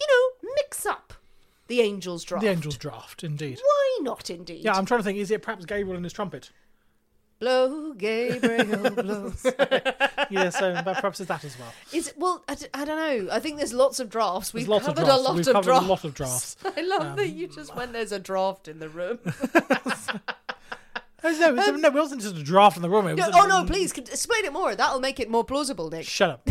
you 0.00 0.06
know, 0.06 0.50
mix 0.56 0.84
up 0.84 1.14
the 1.68 1.80
Angels 1.80 2.24
draft. 2.24 2.42
The 2.42 2.50
Angel's 2.50 2.76
Draft, 2.76 3.24
indeed. 3.24 3.58
Why 3.62 3.98
not, 4.02 4.28
indeed? 4.28 4.64
Yeah, 4.64 4.74
I'm 4.74 4.84
trying 4.84 5.00
to 5.00 5.04
think. 5.04 5.18
Is 5.18 5.30
it 5.30 5.42
perhaps 5.42 5.64
Gabriel 5.64 5.96
and 5.96 6.04
his 6.04 6.12
trumpet? 6.12 6.50
Blow, 7.44 7.92
Gabriel, 7.92 8.90
blow. 8.90 9.32
yeah, 10.30 10.48
so 10.48 10.72
that 10.72 10.84
perhaps 10.84 11.20
is 11.20 11.26
that 11.26 11.44
as 11.44 11.58
well. 11.58 11.72
Is 11.92 12.08
it, 12.08 12.14
well, 12.16 12.42
I, 12.48 12.54
d- 12.54 12.66
I 12.72 12.84
don't 12.86 12.96
know. 13.26 13.32
I 13.34 13.38
think 13.38 13.58
there's 13.58 13.74
lots 13.74 14.00
of 14.00 14.08
drafts. 14.08 14.54
We've 14.54 14.66
lots 14.66 14.88
of 14.88 14.94
covered 14.94 15.04
drafts. 15.06 15.20
a 15.20 15.24
lot 15.28 15.36
We've 15.36 15.46
of 15.48 15.52
covered 15.52 15.64
drafts. 15.66 15.84
a 15.84 15.88
lot 15.90 16.04
of 16.04 16.14
drafts. 16.14 16.56
I 16.64 16.80
love 16.80 17.16
that 17.16 17.26
um, 17.28 17.34
you 17.34 17.46
just 17.48 17.76
went. 17.76 17.92
There's 17.92 18.12
a 18.12 18.18
draft 18.18 18.66
in 18.66 18.78
the 18.78 18.88
room. 18.88 19.18
Oh, 21.26 21.30
no, 21.40 21.52
it's- 21.54 21.80
no, 21.80 21.88
it 21.88 21.94
wasn't 21.94 22.20
just 22.20 22.36
a 22.36 22.42
draft 22.42 22.76
in 22.76 22.82
the 22.82 22.90
room. 22.90 23.06
It 23.08 23.16
No, 23.16 23.28
was 23.28 23.34
oh 23.38 23.46
no! 23.46 23.64
Please 23.64 23.94
con- 23.94 24.04
explain 24.04 24.44
it 24.44 24.52
more. 24.52 24.74
That'll 24.74 25.00
make 25.00 25.18
it 25.18 25.30
more 25.30 25.42
plausible, 25.42 25.88
Nick. 25.88 26.06
Shut 26.06 26.28
up. 26.30 26.48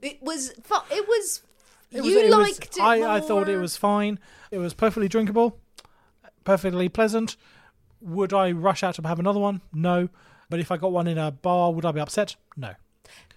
It 0.00 0.22
was. 0.22 0.52
Fu- 0.62 0.94
it 0.94 1.08
was. 1.08 1.42
It 1.90 1.96
you 1.96 2.02
was, 2.04 2.14
it 2.14 2.24
was- 2.26 2.34
liked 2.34 2.76
it. 2.76 2.80
I, 2.80 3.16
I 3.16 3.20
thought 3.20 3.48
it 3.48 3.52
more. 3.54 3.62
was 3.62 3.76
fine. 3.76 4.18
It 4.52 4.58
was 4.58 4.74
perfectly 4.74 5.08
drinkable, 5.08 5.58
perfectly 6.44 6.88
pleasant. 6.88 7.36
Would 8.00 8.32
I 8.32 8.52
rush 8.52 8.82
out 8.82 8.94
to 8.96 9.02
have 9.06 9.18
another 9.18 9.40
one? 9.40 9.60
No. 9.72 10.08
But 10.48 10.60
if 10.60 10.70
I 10.70 10.76
got 10.76 10.92
one 10.92 11.06
in 11.06 11.18
a 11.18 11.30
bar, 11.30 11.72
would 11.72 11.84
I 11.84 11.92
be 11.92 12.00
upset? 12.00 12.36
No. 12.56 12.74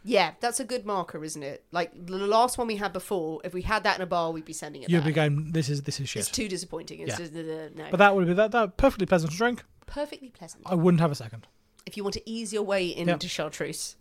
Yeah, 0.05 0.31
that's 0.41 0.59
a 0.59 0.65
good 0.65 0.85
marker, 0.85 1.23
isn't 1.23 1.43
it? 1.43 1.63
Like 1.71 1.91
the 1.93 2.17
last 2.17 2.57
one 2.57 2.67
we 2.67 2.75
had 2.75 2.91
before. 2.91 3.39
If 3.43 3.53
we 3.53 3.61
had 3.61 3.83
that 3.83 3.97
in 3.97 4.01
a 4.01 4.05
bar, 4.05 4.31
we'd 4.31 4.43
be 4.45 4.51
sending 4.53 4.83
it. 4.83 4.89
You'd 4.89 4.99
back. 4.99 5.05
be 5.07 5.13
going, 5.13 5.51
this 5.53 5.69
is 5.69 5.83
this 5.83 5.99
is 5.99 6.09
shit. 6.09 6.21
It's 6.23 6.31
too 6.31 6.49
disappointing. 6.49 6.99
It's 6.99 7.11
Yeah. 7.11 7.17
just, 7.25 7.33
uh, 7.33 7.69
no. 7.75 7.87
But 7.91 7.97
that 7.97 8.15
would 8.15 8.27
be 8.27 8.33
that, 8.33 8.51
that 8.51 8.75
perfectly 8.77 9.05
pleasant 9.05 9.31
to 9.31 9.37
drink. 9.37 9.63
perfectly 9.85 10.29
pleasant. 10.29 10.63
I 10.65 10.75
wouldn't 10.75 10.99
have 11.01 11.11
a 11.11 11.15
second. 11.15 11.47
If 11.85 11.95
you 11.97 12.03
want 12.03 12.13
to 12.15 12.29
ease 12.29 12.51
your 12.51 12.63
way 12.63 12.87
into 12.87 13.11
Yep. 13.11 13.21
chartreuse, 13.23 13.95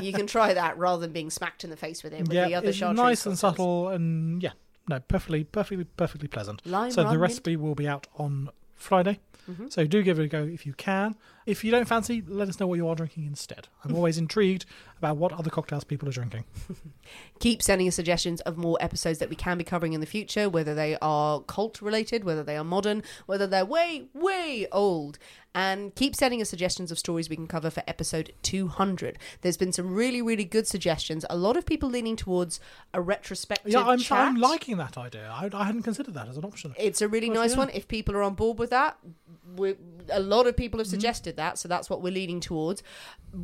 you 0.00 0.12
can 0.12 0.26
try 0.26 0.54
that 0.54 0.76
rather 0.78 1.00
than 1.00 1.12
being 1.12 1.30
smacked 1.30 1.64
in 1.64 1.70
the 1.70 1.76
face 1.76 2.02
with 2.02 2.12
it. 2.12 2.20
With 2.22 2.32
yeah, 2.32 2.46
the 2.46 2.54
other 2.54 2.68
it's 2.68 2.76
chartreuse 2.78 2.98
nice 3.04 3.26
and 3.26 3.32
cocktails. 3.38 3.56
subtle, 3.56 3.88
and 3.88 4.42
yeah, 4.42 4.50
no, 4.88 5.00
perfectly, 5.00 5.44
perfectly, 5.44 5.84
perfectly 5.84 6.28
pleasant. 6.28 6.64
Lime, 6.66 6.90
so 6.90 7.02
the 7.02 7.10
mint. 7.10 7.20
recipe 7.20 7.56
will 7.56 7.74
be 7.74 7.88
out 7.88 8.06
on 8.16 8.50
Friday. 8.76 9.18
Mm-hmm. 9.50 9.68
So 9.68 9.86
do 9.86 10.02
give 10.02 10.18
it 10.18 10.24
a 10.24 10.28
go 10.28 10.42
if 10.44 10.66
you 10.66 10.72
can. 10.74 11.16
If 11.46 11.64
you 11.64 11.70
don't 11.72 11.88
fancy, 11.88 12.22
let 12.26 12.48
us 12.48 12.60
know 12.60 12.66
what 12.66 12.76
you 12.76 12.88
are 12.88 12.94
drinking 12.94 13.26
instead. 13.26 13.68
I'm 13.84 13.94
always 13.96 14.18
intrigued 14.18 14.64
about 14.98 15.16
what 15.16 15.32
other 15.32 15.50
cocktails 15.50 15.84
people 15.84 16.08
are 16.08 16.12
drinking. 16.12 16.44
keep 17.40 17.62
sending 17.62 17.88
us 17.88 17.96
suggestions 17.96 18.40
of 18.42 18.56
more 18.56 18.78
episodes 18.80 19.18
that 19.18 19.28
we 19.28 19.36
can 19.36 19.58
be 19.58 19.64
covering 19.64 19.92
in 19.92 20.00
the 20.00 20.06
future, 20.06 20.48
whether 20.48 20.74
they 20.74 20.96
are 21.02 21.40
cult 21.40 21.82
related, 21.82 22.24
whether 22.24 22.44
they 22.44 22.56
are 22.56 22.64
modern, 22.64 23.02
whether 23.26 23.46
they're 23.46 23.64
way, 23.64 24.06
way 24.14 24.66
old. 24.70 25.18
And 25.54 25.94
keep 25.94 26.16
sending 26.16 26.40
us 26.40 26.48
suggestions 26.48 26.90
of 26.90 26.98
stories 26.98 27.28
we 27.28 27.36
can 27.36 27.46
cover 27.46 27.68
for 27.68 27.82
episode 27.86 28.32
200. 28.42 29.18
There's 29.42 29.58
been 29.58 29.72
some 29.72 29.92
really, 29.94 30.22
really 30.22 30.44
good 30.46 30.66
suggestions. 30.66 31.26
A 31.28 31.36
lot 31.36 31.58
of 31.58 31.66
people 31.66 31.90
leaning 31.90 32.16
towards 32.16 32.58
a 32.94 33.02
retrospective 33.02 33.70
Yeah, 33.72 33.84
I'm, 33.84 33.98
chat. 33.98 34.18
I'm 34.18 34.36
liking 34.36 34.78
that 34.78 34.96
idea. 34.96 35.30
I, 35.30 35.50
I 35.52 35.64
hadn't 35.64 35.82
considered 35.82 36.14
that 36.14 36.26
as 36.28 36.38
an 36.38 36.44
option. 36.46 36.74
It's 36.78 37.02
a 37.02 37.08
really 37.08 37.28
Well, 37.28 37.40
nice 37.40 37.52
yeah. 37.52 37.58
one. 37.58 37.70
If 37.74 37.86
people 37.86 38.16
are 38.16 38.22
on 38.22 38.32
board 38.34 38.58
with 38.58 38.70
that, 38.70 38.96
we 39.56 39.74
a 40.10 40.20
lot 40.20 40.46
of 40.46 40.56
people 40.56 40.78
have 40.78 40.86
Mm-hmm. 40.86 40.90
suggested 40.94 41.36
that, 41.36 41.58
so 41.58 41.68
that's 41.68 41.88
what 41.90 42.02
we're 42.02 42.12
leaning 42.12 42.40
towards. 42.40 42.82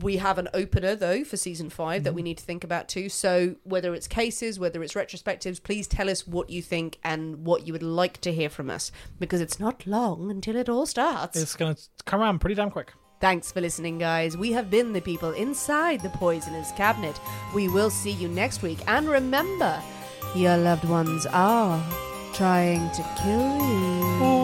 We 0.02 0.16
have 0.16 0.38
an 0.38 0.48
opener 0.54 0.94
though 0.96 1.24
for 1.24 1.36
season 1.36 1.68
5 1.70 1.88
Mm-hmm. 1.98 2.04
that 2.04 2.14
we 2.14 2.22
need 2.22 2.38
to 2.38 2.44
think 2.44 2.64
about 2.64 2.88
too. 2.88 3.08
So 3.10 3.56
whether 3.64 3.94
it's 3.94 4.08
cases, 4.08 4.58
whether 4.58 4.82
it's 4.82 4.94
retrospectives, 4.94 5.62
please 5.62 5.86
tell 5.86 6.08
us 6.08 6.26
what 6.26 6.48
you 6.50 6.62
think 6.62 6.98
and 7.04 7.44
what 7.44 7.66
you 7.66 7.72
would 7.74 7.82
like 7.82 8.20
to 8.22 8.32
hear 8.32 8.48
from 8.48 8.70
us 8.70 8.90
because 9.18 9.40
it's 9.42 9.60
not 9.60 9.86
long 9.86 10.30
until 10.30 10.56
it 10.56 10.68
all 10.68 10.86
starts. 10.86 11.36
It's 11.40 11.54
going 11.54 11.74
to 11.76 11.82
come 12.04 12.20
around 12.20 12.40
pretty 12.40 12.54
damn 12.54 12.70
quick. 12.70 12.92
Thanks 13.20 13.50
for 13.50 13.60
listening, 13.60 13.98
guys. 13.98 14.36
We 14.36 14.52
have 14.52 14.70
been 14.70 14.92
the 14.92 15.00
people 15.00 15.32
inside 15.32 16.00
the 16.00 16.10
Poisoners' 16.10 16.72
Cabinet. 16.76 17.20
We 17.54 17.68
will 17.68 17.90
see 17.90 18.12
you 18.12 18.28
next 18.28 18.62
week, 18.62 18.78
and 18.86 19.08
remember, 19.08 19.82
your 20.36 20.56
loved 20.56 20.84
ones 20.84 21.26
are 21.26 21.82
trying 22.34 22.90
to 22.92 23.02
kill 23.20 23.58
you. 23.58 24.37